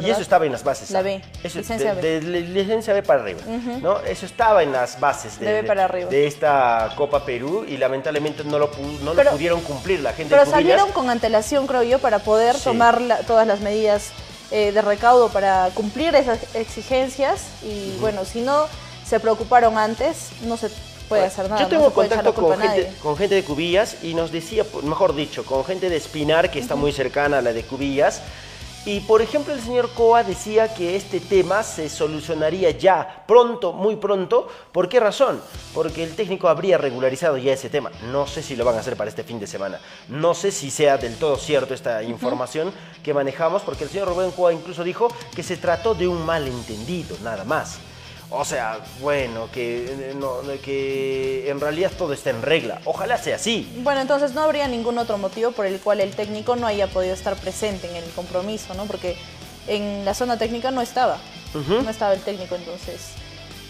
Y 0.01 0.09
eso 0.09 0.21
estaba 0.21 0.45
en 0.45 0.51
las 0.51 0.63
bases. 0.63 0.91
La. 0.91 1.01
B, 1.01 1.21
Eso, 1.43 1.59
licencia 1.59 1.93
de, 1.95 2.01
B. 2.01 2.21
de- 2.21 2.31
de 2.31 2.41
licencia 2.41 2.93
B 2.93 3.03
para 3.03 3.21
arriba. 3.21 3.39
¿no? 3.81 3.99
Eso 4.01 4.25
estaba 4.25 4.63
en 4.63 4.71
las 4.71 4.99
bases 4.99 5.39
de, 5.39 5.63
para 5.63 5.85
arriba. 5.85 6.09
de 6.09 6.27
esta 6.27 6.91
Copa 6.95 7.25
Perú 7.25 7.65
y 7.67 7.77
lamentablemente 7.77 8.43
no 8.43 8.59
lo, 8.59 8.69
no 9.03 9.13
lo 9.13 9.23
pudieron 9.31 9.61
cumplir 9.61 9.99
la 10.01 10.13
gente 10.13 10.29
Pero 10.31 10.45
de 10.45 10.51
salieron 10.51 10.91
con 10.91 11.09
antelación, 11.09 11.67
creo 11.67 11.83
yo, 11.83 11.99
para 11.99 12.19
poder 12.19 12.55
Sí. 12.55 12.63
tomar 12.65 13.01
la- 13.01 13.19
todas 13.19 13.45
las 13.47 13.59
medidas 13.61 14.09
eh, 14.51 14.71
de 14.71 14.81
recaudo 14.81 15.29
para 15.29 15.69
cumplir 15.75 16.15
esas 16.15 16.39
exigencias 16.55 17.41
y 17.63 17.95
bueno, 17.99 18.25
si 18.25 18.41
no 18.41 18.65
se 19.05 19.19
preocuparon 19.19 19.77
antes, 19.77 20.29
no 20.43 20.57
se 20.57 20.69
puede 21.07 21.25
hacer 21.25 21.49
nada. 21.49 21.61
Yo 21.61 21.67
tengo 21.67 21.91
contacto 21.91 22.33
con 22.33 22.59
gente, 22.59 22.91
con 23.01 23.17
gente 23.17 23.35
de 23.35 23.43
Cubillas 23.43 23.97
y 24.03 24.13
nos 24.13 24.31
decía, 24.31 24.63
mejor 24.83 25.15
dicho, 25.15 25.43
con 25.45 25.65
gente 25.65 25.89
de 25.89 25.97
Espinar, 25.97 26.51
que 26.51 26.59
está 26.59 26.75
muy 26.75 26.91
cercana 26.91 27.39
a 27.39 27.41
la 27.41 27.51
de 27.53 27.63
Cubillas. 27.63 28.21
Y 28.85 29.01
por 29.01 29.21
ejemplo, 29.21 29.53
el 29.53 29.61
señor 29.61 29.89
Coa 29.91 30.23
decía 30.23 30.73
que 30.73 30.95
este 30.95 31.19
tema 31.19 31.63
se 31.63 31.89
solucionaría 31.89 32.71
ya, 32.71 33.23
pronto, 33.27 33.73
muy 33.73 33.97
pronto. 33.97 34.47
¿Por 34.71 34.87
qué 34.87 34.99
razón? 34.99 35.41
Porque 35.73 36.03
el 36.03 36.15
técnico 36.15 36.47
habría 36.47 36.77
regularizado 36.77 37.37
ya 37.37 37.53
ese 37.53 37.69
tema. 37.69 37.91
No 38.11 38.25
sé 38.25 38.41
si 38.41 38.55
lo 38.55 38.63
van 38.63 38.75
a 38.75 38.79
hacer 38.79 38.95
para 38.95 39.09
este 39.09 39.23
fin 39.23 39.39
de 39.39 39.47
semana. 39.47 39.79
No 40.07 40.33
sé 40.33 40.51
si 40.51 40.71
sea 40.71 40.97
del 40.97 41.17
todo 41.17 41.35
cierto 41.35 41.73
esta 41.73 42.01
información 42.03 42.71
que 43.03 43.13
manejamos, 43.13 43.63
porque 43.63 43.83
el 43.83 43.89
señor 43.89 44.07
Rubén 44.07 44.31
Coa 44.31 44.53
incluso 44.53 44.83
dijo 44.83 45.09
que 45.35 45.43
se 45.43 45.57
trató 45.57 45.93
de 45.93 46.07
un 46.07 46.25
malentendido, 46.25 47.17
nada 47.21 47.43
más. 47.43 47.79
O 48.31 48.45
sea, 48.45 48.79
bueno, 49.01 49.49
que, 49.51 49.85
eh, 49.85 50.13
no, 50.15 50.41
que 50.63 51.49
en 51.49 51.59
realidad 51.59 51.91
todo 51.97 52.13
está 52.13 52.29
en 52.29 52.41
regla. 52.43 52.79
Ojalá 52.85 53.17
sea 53.17 53.37
así. 53.37 53.67
Bueno, 53.81 54.01
entonces 54.01 54.33
no 54.33 54.41
habría 54.41 54.67
ningún 54.67 54.99
otro 54.99 55.17
motivo 55.17 55.51
por 55.51 55.65
el 55.65 55.79
cual 55.79 55.99
el 55.99 56.15
técnico 56.15 56.55
no 56.55 56.67
haya 56.67 56.87
podido 56.87 57.13
estar 57.13 57.35
presente 57.35 57.89
en 57.89 57.95
el 57.95 58.09
compromiso, 58.11 58.75
¿no? 58.75 58.85
Porque 58.85 59.17
en 59.67 60.05
la 60.05 60.13
zona 60.13 60.37
técnica 60.37 60.69
no 60.69 60.81
estaba, 60.81 61.17
no 61.53 61.89
estaba 61.89 62.13
el 62.13 62.21
técnico, 62.21 62.55
entonces 62.55 63.13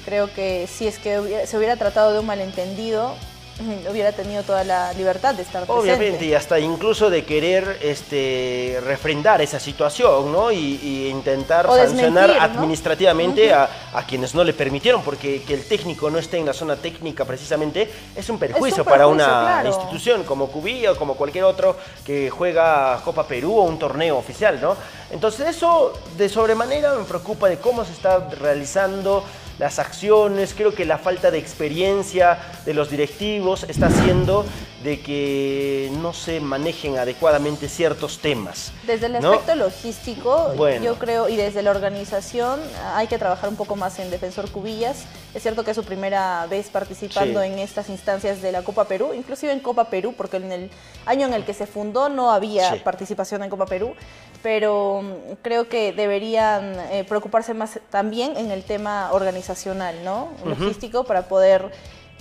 creo 0.06 0.34
que 0.34 0.68
si 0.68 0.88
es 0.88 0.98
que 0.98 1.46
se 1.46 1.58
hubiera 1.58 1.78
tratado 1.78 2.14
de 2.14 2.20
un 2.20 2.26
malentendido, 2.26 3.16
hubiera 3.90 4.12
tenido 4.12 4.44
toda 4.44 4.64
la 4.64 4.94
libertad 4.94 5.36
de 5.36 5.44
estar 5.44 5.66
presente. 5.66 5.82
Obviamente, 5.82 6.26
y 6.26 6.34
hasta 6.34 6.60
incluso 6.60 7.10
de 7.10 7.26
querer 7.26 7.80
este, 7.82 8.80
refrendar 8.84 9.42
esa 9.42 9.60
situación, 9.60 10.32
¿no? 10.32 10.52
Y, 10.52 10.80
y 10.82 11.08
intentar 11.10 11.68
O 11.68 11.76
sancionar 11.76 12.30
desmentir, 12.30 12.56
¿no? 12.56 12.62
administrativamente 12.62 13.54
a, 13.54 13.70
a 13.94 14.06
quienes 14.06 14.34
no 14.36 14.44
le 14.44 14.54
permitieron, 14.54 15.02
porque 15.02 15.42
que 15.44 15.54
el 15.54 15.66
técnico 15.66 16.10
no 16.10 16.18
esté 16.18 16.38
en 16.38 16.46
la 16.46 16.54
zona 16.54 16.76
técnica 16.76 17.26
precisamente 17.26 17.90
es 18.16 18.30
un 18.30 18.40
perjuicio, 18.40 18.84
para 18.84 19.06
perjuicio, 19.06 19.26
una 19.26 19.42
claro. 19.42 19.70
institución 19.70 20.24
como 20.24 20.48
Cubilla 20.48 20.92
o 20.92 20.96
como 20.96 21.16
cualquier 21.16 21.44
otro 21.44 21.76
que 22.06 22.30
juega 22.30 23.00
Copa 23.04 23.28
Perú 23.28 23.58
o 23.58 23.64
un 23.64 23.78
torneo 23.78 24.18
oficial, 24.18 24.60
¿no? 24.62 24.76
Entonces 25.12 25.48
eso 25.48 25.94
de 26.18 26.30
sobremanera 26.30 26.94
me 26.96 27.04
preocupa 27.04 27.50
de 27.50 27.58
cómo 27.58 27.84
se 27.84 27.94
está 27.94 28.30
realizando 28.30 29.24
las 29.60 29.78
acciones, 29.78 30.54
creo 30.56 30.74
que 30.74 30.86
la 30.86 30.98
falta 30.98 31.30
de 31.32 31.38
experiencia 31.38 32.40
de 32.66 32.74
los 32.74 32.90
directivos 32.90 33.64
está 33.68 33.88
haciendo 33.88 34.46
de 34.84 35.02
que 35.02 35.92
no 36.02 36.14
se 36.14 36.40
manejen 36.40 36.98
adecuadamente 36.98 37.68
ciertos 37.68 38.20
temas. 38.20 38.72
Desde 38.88 39.08
el 39.08 39.20
¿no? 39.20 39.32
aspecto 39.34 39.56
logístico, 39.56 40.54
Bueno. 40.56 40.84
yo 40.86 40.96
creo, 40.98 41.28
y 41.28 41.36
desde 41.36 41.62
la 41.62 41.72
organización, 41.72 42.62
hay 42.96 43.08
que 43.08 43.18
trabajar 43.18 43.50
un 43.50 43.58
poco 43.58 43.76
más 43.76 44.00
en 44.00 44.10
Defensor 44.10 44.50
Cubillas. 44.50 45.04
Es 45.36 45.44
cierto 45.44 45.66
que 45.66 45.72
es 45.72 45.76
su 45.76 45.84
primera 45.84 46.48
vez 46.50 46.70
participando 46.70 47.42
Sí. 47.42 47.48
en 47.48 47.60
estas 47.60 47.90
instancias 47.90 48.42
de 48.42 48.54
la 48.54 48.64
Copa 48.64 48.86
Perú, 48.86 49.12
inclusive 49.14 49.52
en 49.52 49.60
Copa 49.60 49.90
Perú, 49.90 50.14
porque 50.16 50.38
en 50.38 50.52
el 50.54 50.72
año 51.06 51.28
en 51.28 51.34
el 51.34 51.44
que 51.44 51.54
se 51.54 51.68
fundó 51.68 52.08
no 52.08 52.32
había 52.32 52.72
Sí. 52.74 52.80
participación 52.82 53.44
en 53.44 53.50
Copa 53.50 53.66
Perú, 53.66 53.94
pero 54.42 55.02
mm, 55.04 55.34
creo 55.42 55.68
que 55.68 55.92
deberían 55.92 56.74
eh, 56.92 57.04
preocuparse 57.08 57.54
más 57.54 57.80
también 57.90 58.38
en 58.38 58.50
el 58.52 58.64
tema 58.64 59.12
organizacional, 59.50 60.04
¿no? 60.04 60.30
Logístico, 60.46 61.04
para 61.04 61.24
poder 61.24 61.72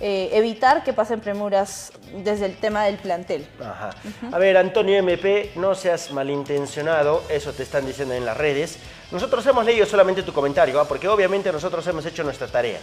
eh, 0.00 0.30
evitar 0.32 0.84
que 0.84 0.92
pasen 0.92 1.20
premuras 1.20 1.92
desde 2.24 2.46
el 2.46 2.56
tema 2.56 2.84
del 2.84 2.96
plantel. 2.96 3.46
Ajá. 3.60 3.90
A 4.32 4.38
ver, 4.38 4.56
Antonio 4.56 4.96
MP, 4.98 5.52
no 5.56 5.74
seas 5.74 6.10
malintencionado, 6.12 7.22
eso 7.28 7.52
te 7.52 7.62
están 7.62 7.86
diciendo 7.86 8.14
en 8.14 8.24
las 8.24 8.36
redes. 8.36 8.78
Nosotros 9.10 9.44
hemos 9.46 9.64
leído 9.64 9.86
solamente 9.86 10.22
tu 10.22 10.32
comentario, 10.32 10.80
¿ah? 10.80 10.86
porque 10.86 11.08
obviamente 11.08 11.52
nosotros 11.52 11.86
hemos 11.86 12.06
hecho 12.06 12.24
nuestra 12.24 12.46
tarea. 12.46 12.78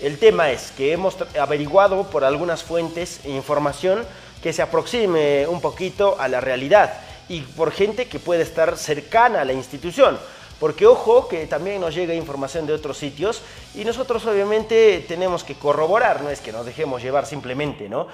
El 0.00 0.18
tema 0.18 0.50
es 0.50 0.72
que 0.72 0.92
hemos 0.92 1.16
averiguado 1.38 2.04
por 2.10 2.24
algunas 2.24 2.64
fuentes 2.64 3.20
e 3.24 3.30
información 3.30 4.04
que 4.42 4.52
se 4.52 4.62
aproxime 4.62 5.46
un 5.46 5.60
poquito 5.60 6.16
a 6.18 6.28
la 6.28 6.40
realidad 6.40 6.94
y 7.28 7.40
por 7.40 7.70
gente 7.70 8.06
que 8.06 8.18
puede 8.18 8.42
estar 8.42 8.76
cercana 8.76 9.42
a 9.42 9.44
la 9.44 9.52
institución. 9.52 10.18
Porque 10.60 10.86
ojo 10.86 11.28
que 11.28 11.46
también 11.46 11.80
nos 11.80 11.94
llega 11.94 12.14
información 12.14 12.66
de 12.66 12.72
otros 12.72 12.96
sitios 12.96 13.42
y 13.74 13.84
nosotros 13.84 14.24
obviamente 14.26 15.04
tenemos 15.08 15.44
que 15.44 15.54
corroborar, 15.56 16.22
no 16.22 16.30
es 16.30 16.40
que 16.40 16.52
nos 16.52 16.64
dejemos 16.64 17.02
llevar 17.02 17.26
simplemente, 17.26 17.88
¿no? 17.88 18.06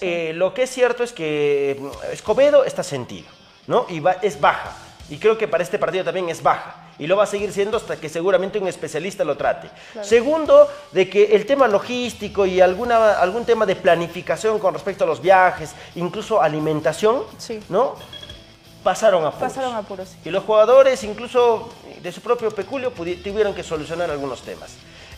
Eh, 0.00 0.32
lo 0.34 0.52
que 0.52 0.64
es 0.64 0.70
cierto 0.70 1.02
es 1.02 1.12
que 1.12 1.76
mm, 1.80 2.12
Escobedo 2.12 2.64
está 2.64 2.82
sentido, 2.82 3.28
¿no? 3.66 3.86
Y 3.88 4.00
va- 4.00 4.18
es 4.22 4.38
baja. 4.40 4.76
Y 5.08 5.18
creo 5.18 5.38
que 5.38 5.48
para 5.48 5.62
este 5.62 5.78
partido 5.78 6.04
también 6.04 6.28
es 6.28 6.42
baja. 6.42 6.82
y 6.98 7.06
lo 7.06 7.14
va 7.14 7.24
a 7.24 7.26
seguir 7.26 7.52
siendo 7.52 7.76
hasta 7.76 7.96
que 7.96 8.08
seguramente 8.08 8.58
un 8.58 8.66
especialista 8.68 9.22
lo 9.22 9.36
trate. 9.36 9.68
Segundo, 10.02 10.66
de 10.92 11.10
que 11.10 11.24
el 11.36 11.44
tema 11.44 11.68
logístico 11.68 12.46
y 12.46 12.58
alguna, 12.62 13.18
algún 13.20 13.44
tema 13.44 13.66
de 13.66 13.76
planificación 13.76 14.58
con 14.58 14.72
respecto 14.72 15.04
a 15.04 15.06
los 15.06 15.20
viajes, 15.20 15.72
incluso 15.94 16.40
alimentación, 16.40 17.24
Sí. 17.36 17.60
¿no? 17.68 17.96
Pasaron 18.82 19.24
a 19.24 19.28
apuros. 19.28 19.52
Pasaron 19.52 19.74
apuros, 19.74 20.08
sí. 20.08 20.16
Y 20.24 20.30
los 20.30 20.44
jugadores, 20.44 21.04
incluso 21.04 21.68
de 22.06 22.12
su 22.12 22.20
propio 22.20 22.52
peculio, 22.52 22.92
tuvieron 22.92 23.52
que 23.52 23.64
solucionar 23.64 24.08
algunos 24.12 24.40
temas. 24.42 24.70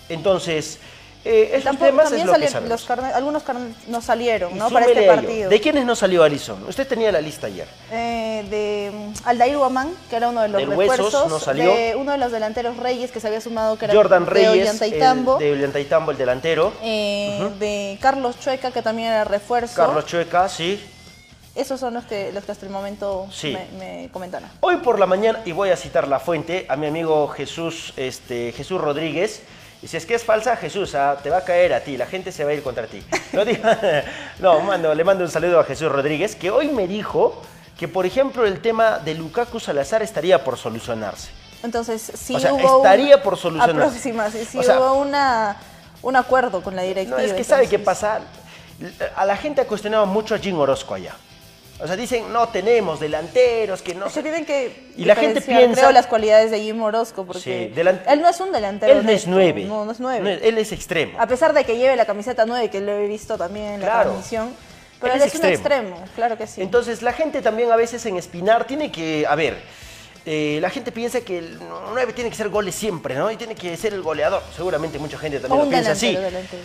Entonces, 0.09 0.79
eh, 1.22 1.51
esos 1.53 1.64
Tampoco- 1.64 1.85
temas 1.87 2.05
es 2.07 2.11
también 2.11 2.27
lo 2.29 2.33
que 2.62 2.68
los 2.68 2.87
carne- 2.87 3.12
algunos 3.12 3.42
carnes 3.42 3.74
no 3.88 4.01
salieron, 4.01 4.53
Y 4.53 4.55
¿no? 4.55 4.70
Para 4.70 4.87
este 4.87 5.03
partido. 5.07 5.51
¿De 5.51 5.61
quiénes 5.61 5.85
no 5.85 5.94
salió 5.94 6.22
Alison? 6.22 6.64
Usted 6.66 6.88
tenía 6.88 7.12
la 7.12 7.20
lista 7.20 7.46
ayer. 7.48 7.68
Eh, 7.92 8.42
de 8.48 8.90
mm, 8.90 9.12
Aldair 9.29 9.59
Guamán, 9.59 9.90
que 10.09 10.16
era 10.16 10.31
uno 10.31 10.40
de 10.40 10.48
los 10.48 10.61
Del 10.61 10.70
Huesos, 10.70 10.96
refuerzos. 10.96 11.29
no 11.31 11.38
salió. 11.38 11.64
De 11.74 11.94
uno 11.94 12.12
de 12.12 12.18
los 12.18 12.33
delanteros 12.33 12.79
Reyes 12.79 13.11
que 13.11 13.20
se 13.20 13.27
había 13.27 13.42
sumado, 13.42 13.77
que 13.77 13.85
era 13.85 13.94
Jordan 13.94 14.24
de 14.24 14.31
Reyes, 14.31 14.51
Ollantaytambo. 14.62 15.35
el, 15.40 15.44
de 15.44 15.53
Ollantaytambo, 15.53 16.11
el 16.12 16.16
delantero. 16.16 16.72
Eh, 16.83 17.51
De 17.59 17.98
Carlos 18.01 18.40
Chueca, 18.40 18.70
que 18.70 18.81
también 18.81 19.09
era 19.09 19.24
refuerzo. 19.24 19.74
Carlos 19.77 20.07
Chueca, 20.07 20.48
sí. 20.48 20.83
Esos 21.58 21.80
son 21.80 21.92
los 21.94 22.04
que, 22.04 22.30
los 22.32 22.44
que 22.44 22.52
hasta 22.52 22.64
el 22.64 22.70
momento 22.72 23.26
Sí. 23.32 23.52
me, 23.78 23.78
me 23.78 24.08
comentaron. 24.10 24.48
Hoy 24.60 24.76
por 24.76 24.98
la 24.98 25.06
mañana, 25.06 25.40
y 25.44 25.52
voy 25.52 25.70
a 25.70 25.76
citar 25.76 26.06
la 26.06 26.20
fuente, 26.20 26.66
a 26.68 26.76
mi 26.76 26.86
amigo 26.86 27.26
Jesús, 27.28 27.92
este, 27.96 28.52
Jesús 28.52 28.80
Rodríguez, 28.80 29.42
y 29.82 29.88
si 29.88 29.96
es 29.96 30.06
que 30.06 30.14
es 30.14 30.24
falsa, 30.24 30.56
Jesús, 30.56 30.94
ah, 30.94 31.18
te 31.22 31.30
va 31.30 31.38
a 31.38 31.44
caer 31.44 31.74
a 31.74 31.80
ti, 31.80 31.96
la 31.96 32.06
gente 32.06 32.30
se 32.32 32.44
va 32.44 32.50
a 32.50 32.54
ir 32.54 32.62
contra 32.62 32.86
ti. 32.86 33.02
No, 33.32 33.44
diga- 33.44 34.04
no 34.38 34.60
mando, 34.60 34.94
le 34.94 35.02
mando 35.04 35.24
un 35.24 35.30
saludo 35.30 35.58
a 35.60 35.64
Jesús 35.64 35.90
Rodríguez, 35.90 36.36
que 36.36 36.50
hoy 36.50 36.68
me 36.68 36.86
dijo 36.86 37.42
que, 37.76 37.88
por 37.88 38.06
ejemplo, 38.06 38.46
el 38.46 38.60
tema 38.60 38.98
de 39.00 39.14
Lukaku 39.14 39.58
Salazar 39.60 40.02
estaría 40.02 40.42
por 40.44 40.56
solucionarse. 40.58 41.28
Entonces, 41.64 42.12
sí 42.14 42.36
O 42.36 42.40
sea, 42.40 42.52
hubo 42.54 42.76
estaría 42.78 43.20
por 43.22 43.36
solucionarse. 43.36 43.98
Sí, 43.98 44.12
sí 44.48 44.58
O 44.58 44.62
sea, 44.62 44.78
hubo 44.78 44.94
una, 44.94 45.56
un 46.02 46.14
acuerdo 46.14 46.62
con 46.62 46.76
la 46.76 46.82
No, 46.82 46.88
directiva. 46.88 47.20
es 47.22 47.32
que 47.32 47.42
sabe 47.42 47.68
qué 47.68 47.76
entonces- 47.76 48.00
pasa. 48.00 48.20
A 49.16 49.26
la 49.26 49.36
gente 49.36 49.60
ha 49.60 49.66
cuestionado 49.66 50.06
mucho 50.06 50.36
a 50.36 50.38
Jim 50.38 50.56
Orozco 50.58 50.94
allá. 50.94 51.16
O 51.80 51.86
sea, 51.86 51.94
dicen, 51.94 52.32
no 52.32 52.48
tenemos 52.48 52.98
delanteros, 52.98 53.82
que 53.82 53.94
no 53.94 54.10
Se 54.10 54.20
tienen 54.22 54.44
que 54.44 54.88
Y 54.96 55.04
la 55.04 55.14
gente 55.14 55.40
piensa- 55.40 55.80
creo, 55.80 55.92
las 55.92 56.08
cualidades 56.08 56.50
de 56.50 56.60
Jim 56.60 56.82
Orozco, 56.82 57.24
porque 57.24 57.40
Sí, 57.42 57.72
delan- 57.74 58.02
él 58.08 58.20
no 58.20 58.28
es 58.28 58.40
un 58.40 58.50
delantero. 58.50 58.92
Él 58.98 59.06
no 59.06 59.12
es 59.12 59.26
nueve. 59.28 59.64
No, 59.64 59.84
no 59.84 59.92
es 59.92 60.00
nueve. 60.00 60.40
él 60.42 60.58
es 60.58 60.72
extremo. 60.72 61.20
A 61.20 61.26
pesar 61.28 61.52
de 61.52 61.64
que 61.64 61.76
lleve 61.76 61.94
la 61.94 62.04
camiseta 62.04 62.44
9, 62.46 62.68
que 62.68 62.80
lo 62.80 62.92
he 62.92 63.06
visto 63.06 63.38
también 63.38 63.74
en 63.74 63.80
la 63.82 64.02
transmisión, 64.02 64.52
pero 65.00 65.14
Él 65.14 65.20
él 65.22 65.28
es 65.28 65.34
es, 65.34 65.40
un 65.40 65.46
extremo, 65.46 66.04
claro 66.16 66.36
que 66.36 66.48
sí. 66.48 66.60
Entonces, 66.62 67.00
la 67.02 67.12
gente 67.12 67.42
también 67.42 67.70
a 67.70 67.76
veces 67.76 68.04
en 68.06 68.16
Espinar 68.16 68.66
tiene 68.66 68.90
que, 68.90 69.24
a 69.28 69.36
ver, 69.36 69.58
eh, 70.30 70.58
la 70.60 70.68
gente 70.68 70.92
piensa 70.92 71.22
que 71.22 71.38
el 71.38 71.58
9 71.94 72.12
tiene 72.12 72.28
que 72.28 72.36
ser 72.36 72.50
goles 72.50 72.74
siempre, 72.74 73.14
¿no? 73.14 73.30
Y 73.30 73.36
tiene 73.36 73.54
que 73.54 73.74
ser 73.78 73.94
el 73.94 74.02
goleador. 74.02 74.42
Seguramente 74.54 74.98
mucha 74.98 75.16
gente 75.18 75.40
también 75.40 75.64
lo 75.64 75.70
piensa 75.70 75.92
así. 75.92 76.18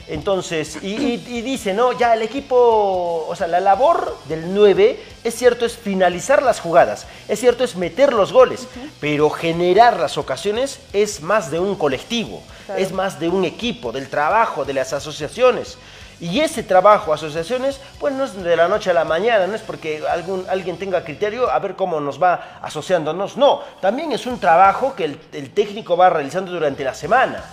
Entonces, 0.08 0.78
y, 0.82 0.88
y- 0.96 1.26
y 1.30 1.42
dice, 1.42 1.74
¿no? 1.74 1.98
Ya 1.98 2.14
el 2.14 2.22
equipo, 2.24 3.26
o 3.28 3.36
sea, 3.38 3.48
la 3.48 3.62
labor 3.62 4.18
del 4.28 4.54
9, 4.54 5.00
es 5.24 5.36
cierto, 5.36 5.66
es 5.66 5.78
finalizar 5.78 6.44
las 6.44 6.60
jugadas, 6.60 7.06
es 7.30 7.40
cierto, 7.40 7.64
es 7.64 7.76
meter 7.78 8.12
los 8.12 8.34
goles, 8.34 8.68
pero 9.00 9.30
generar 9.30 9.98
las 9.98 10.18
ocasiones 10.18 10.80
es 10.92 11.22
más 11.22 11.50
de 11.50 11.60
un 11.60 11.76
colectivo, 11.76 12.44
Claro. 12.66 12.82
es 12.82 12.92
más 12.92 13.20
de 13.20 13.30
un 13.30 13.46
equipo, 13.46 13.92
del 13.92 14.10
trabajo, 14.10 14.66
de 14.66 14.74
las 14.74 14.92
asociaciones. 14.94 15.78
Y 16.24 16.40
ese 16.40 16.64
trabajo, 16.64 17.12
asociaciones, 17.12 17.82
pues 18.00 18.14
no 18.14 18.24
es 18.24 18.42
de 18.42 18.56
la 18.56 18.70
noche 18.70 18.90
a 18.90 18.94
la 18.94 19.04
mañana, 19.04 19.46
no 19.46 19.56
es 19.56 19.62
porque 19.62 20.02
algún, 20.10 20.46
alguien 20.50 20.78
tenga 20.78 21.04
criterio 21.04 21.52
a 21.52 21.60
ver 21.60 21.76
cómo 21.76 22.00
nos 22.00 22.24
va 22.24 22.60
asociándonos, 22.62 23.36
no, 23.36 23.60
también 23.82 24.14
es 24.14 24.26
un 24.26 24.40
trabajo 24.40 24.96
que 24.96 25.04
el, 25.04 25.20
el 25.34 25.50
técnico 25.50 25.98
va 25.98 26.10
realizando 26.10 26.54
durante 26.54 26.86
la 26.86 26.94
semana. 26.94 27.44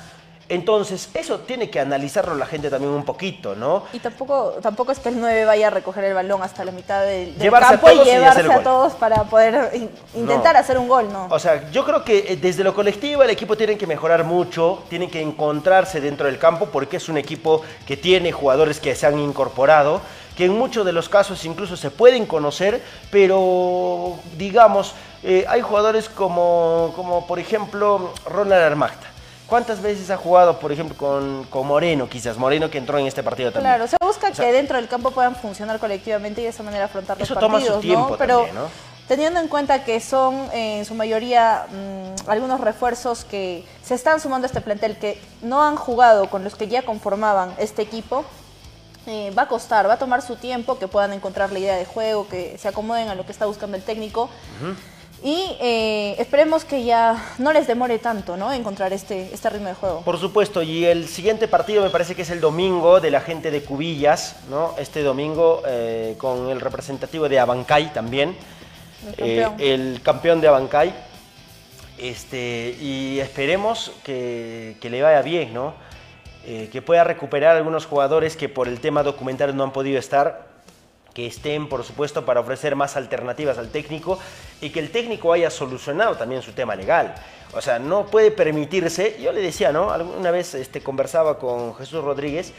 Entonces, 0.50 1.08
eso 1.14 1.38
tiene 1.38 1.70
que 1.70 1.78
analizarlo 1.78 2.34
la 2.34 2.44
gente 2.44 2.68
también 2.68 2.92
un 2.92 3.04
poquito, 3.04 3.54
¿no? 3.54 3.84
Y 3.92 4.00
tampoco, 4.00 4.54
tampoco 4.60 4.90
es 4.90 4.98
que 4.98 5.08
el 5.08 5.20
9 5.20 5.44
vaya 5.44 5.68
a 5.68 5.70
recoger 5.70 6.02
el 6.02 6.12
balón 6.12 6.42
hasta 6.42 6.64
la 6.64 6.72
mitad 6.72 7.02
del, 7.04 7.32
del 7.34 7.38
Llevarse 7.38 7.68
a 7.68 7.70
campo 7.70 7.86
todos 7.90 8.06
y 8.06 8.10
llevarse 8.10 8.52
a 8.52 8.62
todos 8.62 8.92
para 8.94 9.22
poder 9.24 9.70
in- 9.74 9.88
intentar 10.14 10.54
No. 10.54 10.60
hacer 10.60 10.76
un 10.76 10.88
gol, 10.88 11.12
¿no? 11.12 11.28
O 11.30 11.38
sea, 11.38 11.70
yo 11.70 11.84
creo 11.84 12.02
que 12.04 12.32
eh, 12.32 12.36
desde 12.36 12.64
lo 12.64 12.74
colectivo 12.74 13.22
el 13.22 13.30
equipo 13.30 13.56
tiene 13.56 13.78
que 13.78 13.86
mejorar 13.86 14.24
mucho, 14.24 14.82
tienen 14.90 15.08
que 15.08 15.22
encontrarse 15.22 16.00
dentro 16.00 16.26
del 16.26 16.38
campo 16.38 16.66
porque 16.66 16.96
es 16.96 17.08
un 17.08 17.16
equipo 17.16 17.62
que 17.86 17.96
tiene 17.96 18.32
jugadores 18.32 18.80
que 18.80 18.96
se 18.96 19.06
han 19.06 19.20
incorporado, 19.20 20.00
que 20.36 20.46
en 20.46 20.58
muchos 20.58 20.84
de 20.84 20.92
los 20.92 21.08
casos 21.08 21.44
incluso 21.44 21.76
se 21.76 21.92
pueden 21.92 22.26
conocer, 22.26 22.82
pero 23.10 24.16
digamos, 24.36 24.94
eh, 25.22 25.44
hay 25.48 25.60
jugadores 25.60 26.08
como, 26.08 26.92
como 26.96 27.26
por 27.26 27.38
ejemplo 27.38 28.12
Ronald 28.26 28.62
Armagta. 28.64 29.06
¿Cuántas 29.50 29.82
veces 29.82 30.08
ha 30.10 30.16
jugado, 30.16 30.60
por 30.60 30.70
ejemplo, 30.70 30.96
con, 30.96 31.44
con 31.50 31.66
Moreno, 31.66 32.08
quizás? 32.08 32.38
Moreno 32.38 32.70
que 32.70 32.78
entró 32.78 32.98
en 32.98 33.06
este 33.06 33.24
partido 33.24 33.50
también. 33.50 33.74
Claro, 33.74 33.88
se 33.88 33.96
busca 34.00 34.28
O 34.28 34.34
sea, 34.34 34.46
que 34.46 34.52
dentro 34.52 34.76
del 34.76 34.86
campo 34.86 35.10
puedan 35.10 35.34
funcionar 35.34 35.80
colectivamente 35.80 36.40
y 36.40 36.44
de 36.44 36.50
esa 36.50 36.62
manera 36.62 36.84
afrontar 36.84 37.18
los 37.18 37.28
Eso 37.28 37.38
toma 37.38 37.58
su 37.58 37.66
partidos, 37.66 37.80
tiempo 37.80 38.10
¿no? 38.10 38.16
Pero 38.16 38.46
teniendo 39.08 39.40
en 39.40 39.48
cuenta 39.48 39.82
que 39.82 39.98
son 39.98 40.36
eh, 40.52 40.78
en 40.78 40.84
su 40.84 40.94
mayoría 40.94 41.66
mm, 41.68 42.30
algunos 42.30 42.60
refuerzos 42.60 43.24
que 43.24 43.64
se 43.82 43.96
están 43.96 44.20
sumando 44.20 44.44
a 44.44 44.46
este 44.46 44.60
plantel 44.60 44.96
que 44.98 45.20
no 45.42 45.64
han 45.64 45.74
jugado 45.74 46.30
con 46.30 46.44
los 46.44 46.54
que 46.54 46.68
ya 46.68 46.82
conformaban 46.82 47.52
este 47.58 47.82
equipo, 47.82 48.24
eh, 49.08 49.32
va 49.36 49.42
a 49.42 49.48
costar, 49.48 49.88
va 49.88 49.94
a 49.94 49.98
tomar 49.98 50.22
su 50.22 50.36
tiempo 50.36 50.78
que 50.78 50.86
puedan 50.86 51.12
encontrar 51.12 51.50
la 51.50 51.58
idea 51.58 51.74
de 51.74 51.86
juego, 51.86 52.28
que 52.28 52.56
se 52.56 52.68
acomoden 52.68 53.08
a 53.08 53.16
lo 53.16 53.26
que 53.26 53.32
está 53.32 53.46
buscando 53.46 53.76
el 53.76 53.82
técnico. 53.82 54.30
Y 55.22 55.54
eh, 55.60 56.16
esperemos 56.18 56.64
que 56.64 56.82
ya 56.82 57.34
no 57.38 57.52
les 57.52 57.66
demore 57.66 57.98
tanto, 57.98 58.38
¿no? 58.38 58.50
Encontrar 58.52 58.92
este, 58.94 59.28
este 59.34 59.50
ritmo 59.50 59.68
de 59.68 59.74
juego. 59.74 60.00
Por 60.00 60.18
supuesto, 60.18 60.62
y 60.62 60.86
el 60.86 61.08
siguiente 61.08 61.46
partido 61.46 61.82
me 61.82 61.90
parece 61.90 62.14
que 62.14 62.22
es 62.22 62.30
el 62.30 62.40
domingo 62.40 63.00
de 63.00 63.10
la 63.10 63.20
gente 63.20 63.50
de 63.50 63.62
Cubillas, 63.62 64.36
¿no? 64.48 64.74
Este 64.78 65.02
domingo 65.02 65.62
eh, 65.66 66.14
con 66.16 66.48
el 66.48 66.60
representativo 66.60 67.28
de 67.28 67.38
Abancay 67.38 67.92
también, 67.92 68.34
El 69.18 69.28
eh, 69.28 69.42
campeón. 69.42 69.60
el 69.60 70.02
campeón 70.02 70.40
de 70.40 70.48
Abancay. 70.48 70.94
Este, 71.98 72.78
y 72.80 73.20
esperemos 73.20 73.92
que, 74.02 74.78
que 74.80 74.88
le 74.88 75.02
vaya 75.02 75.20
bien, 75.20 75.52
¿no? 75.52 75.74
Que 76.42 76.80
pueda 76.82 77.04
recuperar 77.04 77.56
algunos 77.56 77.84
jugadores 77.84 78.34
que 78.34 78.48
por 78.48 78.66
el 78.66 78.80
tema 78.80 79.02
documental 79.02 79.54
no 79.54 79.62
han 79.62 79.72
podido 79.72 79.98
estar, 79.98 80.49
que 81.14 81.26
estén, 81.26 81.68
por 81.68 81.84
supuesto, 81.84 82.24
para 82.24 82.40
ofrecer 82.40 82.76
más 82.76 82.96
alternativas 82.96 83.58
al 83.58 83.68
técnico 83.70 84.18
y 84.60 84.70
que 84.70 84.80
el 84.80 84.90
técnico 84.90 85.32
haya 85.32 85.50
solucionado 85.50 86.16
también 86.16 86.42
su 86.42 86.52
tema 86.52 86.74
legal. 86.76 87.14
O 87.52 87.60
sea, 87.60 87.78
no 87.80 88.06
puede 88.06 88.30
permitirse, 88.30 89.18
yo 89.20 89.32
le 89.32 89.40
decía, 89.40 89.72
¿no? 89.72 89.90
Alguna 89.90 90.30
vez 90.30 90.54
este, 90.54 90.80
conversaba 90.82 91.38
con 91.38 91.74
Jesús 91.74 92.02
Rodríguez, 92.04 92.52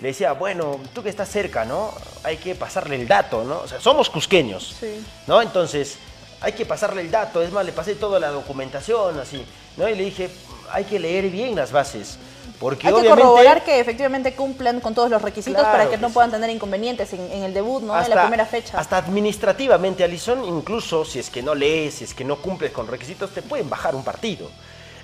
le 0.00 0.08
decía, 0.08 0.32
bueno, 0.32 0.80
tú 0.94 1.02
que 1.02 1.10
estás 1.10 1.28
cerca, 1.28 1.64
¿no? 1.64 1.92
Hay 2.24 2.36
que 2.38 2.54
pasarle 2.54 2.96
el 2.96 3.06
dato, 3.06 3.44
¿no? 3.44 3.58
O 3.60 3.68
sea, 3.68 3.80
somos 3.80 4.08
cusqueños, 4.08 4.76
Sí. 4.80 5.04
¿no? 5.26 5.42
Entonces, 5.42 5.98
hay 6.40 6.52
que 6.52 6.64
pasarle 6.64 7.02
el 7.02 7.10
dato, 7.10 7.42
es 7.42 7.50
más, 7.50 7.66
le 7.66 7.72
pasé 7.72 7.96
toda 7.96 8.20
la 8.20 8.28
documentación, 8.28 9.18
así, 9.18 9.44
¿no? 9.76 9.88
Y 9.88 9.96
le 9.96 10.04
dije, 10.04 10.30
hay 10.72 10.84
que 10.84 10.98
leer 10.98 11.28
bien 11.30 11.56
las 11.56 11.72
bases, 11.72 12.16
porque 12.58 12.86
Hay 12.88 12.92
que 12.94 13.00
obviamente... 13.00 13.22
corroborar 13.22 13.64
que 13.64 13.80
efectivamente 13.80 14.34
cumplan 14.34 14.80
con 14.80 14.94
todos 14.94 15.10
los 15.10 15.20
requisitos 15.22 15.60
Claro 15.62 15.76
para 15.78 15.90
que 15.90 15.98
no 15.98 16.10
puedan 16.10 16.30
tener 16.30 16.50
inconvenientes 16.50 17.12
en, 17.12 17.20
en 17.32 17.42
el 17.44 17.54
debut, 17.54 17.82
¿no? 17.82 18.00
en 18.00 18.10
la 18.10 18.22
primera 18.22 18.46
fecha. 18.46 18.78
Hasta 18.78 18.96
administrativamente, 18.98 20.04
Alison, 20.04 20.44
incluso 20.44 21.04
si 21.04 21.18
es 21.18 21.30
que 21.30 21.42
no 21.42 21.54
lees, 21.54 21.94
si 21.94 22.04
es 22.04 22.14
que 22.14 22.24
no 22.24 22.36
cumples 22.36 22.72
con 22.72 22.86
requisitos, 22.86 23.30
te 23.30 23.42
pueden 23.42 23.68
bajar 23.70 23.94
un 23.94 24.04
partido. 24.04 24.50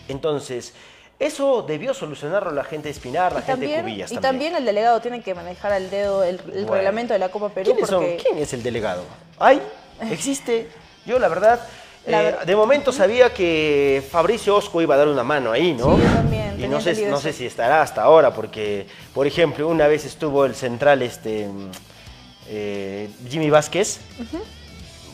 Entonces, 0.09 0.75
eso 1.19 1.63
debió 1.63 1.95
solucionarlo 1.95 2.51
la 2.51 2.65
gente 2.65 2.89
de 2.89 2.93
Espinar, 2.93 3.33
la 3.33 3.39
y 3.41 3.43
gente 3.43 3.53
también, 3.53 3.77
de 3.77 3.83
Cubillas 3.83 4.13
y 4.13 4.15
también. 4.17 4.31
también 4.33 4.57
el 4.57 4.65
delegado 4.65 5.01
tiene 5.01 5.23
que 5.23 5.35
manejar 5.35 5.73
al 5.73 5.89
dedo 5.91 6.25
el, 6.25 6.41
el 6.53 6.65
Bueno. 6.65 6.75
reglamento 6.75 7.13
de 7.13 7.19
la 7.21 7.29
Copa 7.31 7.49
Perú 7.51 7.71
¿Quiénes 7.73 7.89
son? 7.89 8.01
porque 8.03 8.23
¿Quién 8.23 8.39
es 8.39 8.53
el 8.53 8.63
delegado? 8.63 9.03
¿Hay? 9.39 9.63
¿Existe? 10.11 10.69
Yo, 11.07 11.19
la 11.19 11.29
verdad, 11.29 11.61
eh, 12.07 12.37
de 12.45 12.57
momento 12.57 12.93
sabía 12.93 13.33
que 13.33 14.03
Fabricio 14.11 14.57
Osco 14.57 14.83
iba 14.83 14.95
a 14.95 14.99
dar 14.99 15.09
una 15.09 15.25
mano 15.25 15.53
ahí, 15.53 15.73
¿no? 15.73 15.97
Sí, 15.97 16.03
yo 16.03 16.09
también, 16.13 16.63
Y 16.63 16.69
no 16.69 16.81
sé, 16.81 17.07
no 17.09 17.19
sé 17.19 17.33
si 17.33 17.47
estará 17.47 17.81
hasta 17.83 18.03
ahora, 18.03 18.35
porque, 18.35 18.87
por 19.15 19.27
ejemplo, 19.27 19.67
una 19.69 19.87
vez 19.87 20.05
estuvo 20.05 20.45
el 20.45 20.55
central 20.55 21.03
este, 21.03 21.49
eh, 22.49 23.09
Jimmy 23.29 23.49
Vázquez, 23.49 24.01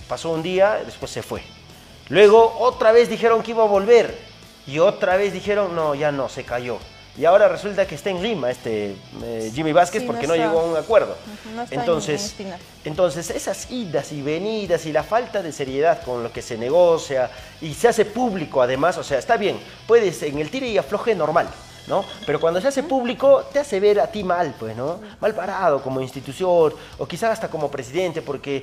pasó 0.09 0.31
un 0.31 0.43
día, 0.43 0.81
después 0.85 1.11
se 1.11 1.23
fue. 1.23 1.43
Luego 2.09 2.57
otra 2.59 2.91
vez 2.91 3.09
dijeron 3.09 3.43
que 3.43 3.53
iba 3.53 3.63
a 3.63 3.69
volver 3.69 4.19
y 4.67 4.81
otra 4.81 5.17
vez 5.17 5.33
dijeron, 5.33 5.77
no, 5.77 5.95
ya 5.95 6.11
no, 6.11 6.29
se 6.29 6.43
cayó. 6.43 6.79
Y 7.21 7.27
ahora 7.27 7.49
resulta 7.49 7.87
que 7.87 7.97
está 7.97 8.09
en 8.09 8.23
Lima 8.23 8.51
este 8.51 8.97
eh, 9.23 9.53
Jimmy 9.55 9.73
Vázquez 9.75 10.01
Sí, 10.01 10.07
porque 10.07 10.27
no, 10.27 10.35
llegó 10.35 10.61
a 10.61 10.65
un 10.65 10.75
acuerdo. 10.79 11.15
No 11.55 11.63
está 11.65 11.75
en- 11.75 11.81
en 11.81 11.85
entonces, 11.85 12.35
entonces, 12.83 13.29
esas 13.29 13.71
idas 13.71 14.11
y 14.13 14.23
venidas 14.23 14.87
y 14.87 14.93
la 14.93 15.03
falta 15.03 15.43
de 15.43 15.53
seriedad 15.53 16.01
con 16.03 16.23
lo 16.23 16.33
que 16.33 16.41
se 16.41 16.57
negocia 16.57 17.31
y 17.61 17.75
se 17.75 17.89
hace 17.89 18.07
público 18.07 18.63
además, 18.63 18.97
o 18.97 19.05
sea, 19.05 19.19
está 19.19 19.37
bien, 19.37 19.61
puedes 19.87 20.23
en 20.23 20.39
el 20.39 20.49
tire 20.51 20.69
y 20.69 20.79
afloje 20.79 21.15
normal, 21.15 21.47
¿no? 21.89 22.07
Pero 22.25 22.41
cuando 22.41 22.59
se 22.59 22.69
hace 22.69 22.85
público 22.85 23.45
te 23.53 23.59
hace 23.59 23.81
ver 23.81 24.01
a 24.01 24.07
ti 24.07 24.25
mal, 24.25 24.55
pues, 24.59 24.75
¿no? 24.75 24.99
Mal 25.21 25.35
parado 25.35 25.83
como 25.83 26.01
institución 26.01 26.73
o 26.97 27.07
quizás 27.07 27.33
hasta 27.33 27.49
como 27.49 27.71
presidente 27.71 28.23
porque 28.23 28.63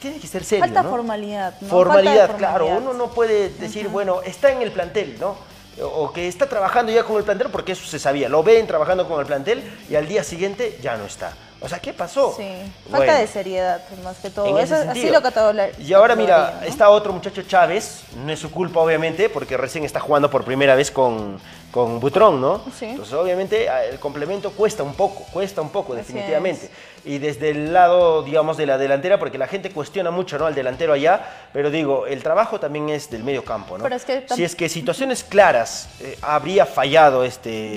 tiene 0.00 0.18
que 0.18 0.26
ser 0.26 0.42
serio, 0.42 0.64
Falta 0.64 0.82
¿no? 0.82 0.90
formalidad, 0.90 1.54
¿no? 1.60 1.68
Formalidad, 1.68 2.26
Falta 2.26 2.38
claro. 2.38 2.66
Uno 2.76 2.92
no 2.92 3.12
puede 3.12 3.50
decir, 3.50 3.86
bueno, 3.86 4.20
está 4.22 4.50
en 4.50 4.62
el 4.62 4.72
plantel, 4.72 5.16
¿no? 5.20 5.53
O 5.82 6.12
que 6.12 6.28
está 6.28 6.48
trabajando 6.48 6.92
ya 6.92 7.02
con 7.04 7.16
el 7.16 7.24
plantel, 7.24 7.48
porque 7.50 7.72
eso 7.72 7.84
se 7.86 7.98
sabía. 7.98 8.28
Lo 8.28 8.42
ven 8.42 8.66
trabajando 8.66 9.08
con 9.08 9.18
el 9.20 9.26
plantel 9.26 9.62
y 9.90 9.94
al 9.96 10.06
día 10.06 10.22
siguiente 10.22 10.78
ya 10.82 10.96
no 10.96 11.04
está. 11.04 11.32
O 11.60 11.68
sea, 11.68 11.78
¿qué 11.78 11.92
pasó? 11.94 12.34
Sí, 12.36 12.46
falta 12.90 12.98
Bueno. 13.06 13.14
de 13.14 13.26
seriedad 13.26 13.80
más 14.04 14.18
que 14.18 14.28
todo. 14.30 14.58
Eso- 14.58 14.74
así 14.74 15.08
lo 15.08 15.22
cataloga- 15.22 15.70
Y 15.78 15.92
ahora 15.94 16.14
mira, 16.14 16.60
está 16.66 16.90
otro 16.90 17.12
muchacho 17.12 17.42
Chávez, 17.42 18.02
no 18.24 18.30
es 18.30 18.38
su 18.38 18.50
culpa 18.50 18.80
obviamente, 18.80 19.28
porque 19.30 19.56
recién 19.56 19.82
está 19.84 19.98
jugando 19.98 20.30
por 20.30 20.44
primera 20.44 20.74
vez 20.74 20.90
con, 20.90 21.40
con 21.74 21.98
Butrón, 21.98 22.40
¿no? 22.40 22.62
Sí. 22.78 22.84
Entonces 22.84 23.12
obviamente 23.14 23.66
el 23.90 23.98
complemento 23.98 24.52
cuesta 24.52 24.84
un 24.84 24.94
poco, 24.94 25.24
cuesta 25.32 25.60
un 25.60 25.70
poco 25.70 25.92
definitivamente. 25.96 26.70
Y 27.04 27.18
desde 27.18 27.50
el 27.50 27.72
lado, 27.72 28.22
digamos, 28.22 28.56
de 28.56 28.64
la 28.64 28.78
delantera, 28.78 29.18
porque 29.18 29.38
la 29.38 29.48
gente 29.48 29.70
cuestiona 29.72 30.12
mucho, 30.12 30.38
¿no? 30.38 30.46
Al 30.46 30.54
delantero 30.54 30.92
allá, 30.92 31.26
pero 31.52 31.72
digo, 31.72 32.06
el 32.06 32.22
trabajo 32.22 32.60
también 32.60 32.90
es 32.90 33.10
del 33.10 33.24
medio 33.24 33.44
campo, 33.44 33.76
¿no? 33.76 33.82
Pero 33.82 33.96
es 33.96 34.04
que 34.04 34.24
si 34.32 34.44
es 34.44 34.54
que 34.54 34.68
situaciones 34.68 35.24
claras 35.24 35.88
eh, 36.00 36.16
habría 36.22 36.64
fallado 36.64 37.24
este 37.24 37.70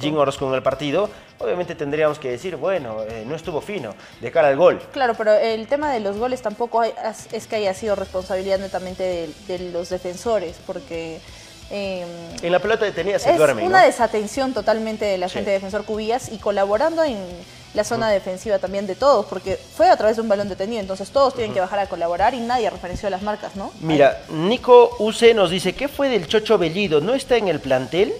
Jim 0.00 0.16
Orozco. 0.16 0.48
En 0.48 0.54
el 0.54 0.62
partido, 0.64 1.08
obviamente 1.38 1.76
tendríamos 1.76 2.18
que 2.18 2.32
decir, 2.32 2.56
bueno, 2.56 3.02
eh, 3.08 3.22
no 3.24 3.36
estuvo 3.36 3.60
fino 3.60 3.94
de 4.20 4.32
cara 4.32 4.48
al 4.48 4.56
gol. 4.56 4.80
Claro, 4.92 5.14
pero 5.16 5.32
el 5.32 5.68
tema 5.68 5.92
de 5.92 6.00
los 6.00 6.16
goles 6.16 6.42
tampoco 6.42 6.80
hay- 6.80 6.92
es 7.32 7.46
que 7.46 7.54
haya 7.54 7.72
sido 7.72 7.94
responsabilidad 7.94 8.58
netamente 8.58 9.04
de, 9.04 9.30
de 9.46 9.70
los 9.70 9.90
defensores, 9.90 10.56
porque 10.66 11.20
eh, 11.76 12.06
En 12.42 12.52
la 12.52 12.60
pelota 12.60 12.84
detenida 12.84 13.18
se 13.18 13.30
es 13.32 13.36
duerme, 13.36 13.64
una 13.64 13.80
¿no? 13.80 13.86
desatención 13.86 14.54
totalmente 14.54 15.04
de 15.04 15.18
la 15.18 15.28
Sí. 15.28 15.34
gente 15.34 15.50
defensor 15.50 15.84
Cubillas 15.84 16.30
y 16.30 16.38
colaborando 16.38 17.02
en 17.02 17.18
la 17.74 17.82
zona 17.82 18.08
defensiva 18.08 18.60
también 18.60 18.86
de 18.86 18.94
todos, 18.94 19.26
porque 19.26 19.56
fue 19.56 19.90
a 19.90 19.96
través 19.96 20.14
de 20.16 20.22
un 20.22 20.28
balón 20.28 20.48
detenido, 20.48 20.80
entonces 20.80 21.10
todos 21.10 21.34
tienen 21.34 21.52
que 21.52 21.58
bajar 21.60 21.80
a 21.80 21.86
colaborar 21.88 22.32
y 22.32 22.38
nadie 22.38 22.70
referenció 22.70 23.10
las 23.10 23.22
marcas, 23.22 23.56
¿no? 23.56 23.72
Mira, 23.80 24.20
Nico 24.28 24.94
Use 25.00 25.34
nos 25.34 25.50
dice, 25.50 25.72
¿qué 25.72 25.88
fue 25.88 26.08
del 26.08 26.28
Chocho 26.28 26.56
Bellido? 26.56 27.00
¿No 27.00 27.14
está 27.14 27.36
en 27.36 27.48
el 27.48 27.58
plantel? 27.58 28.14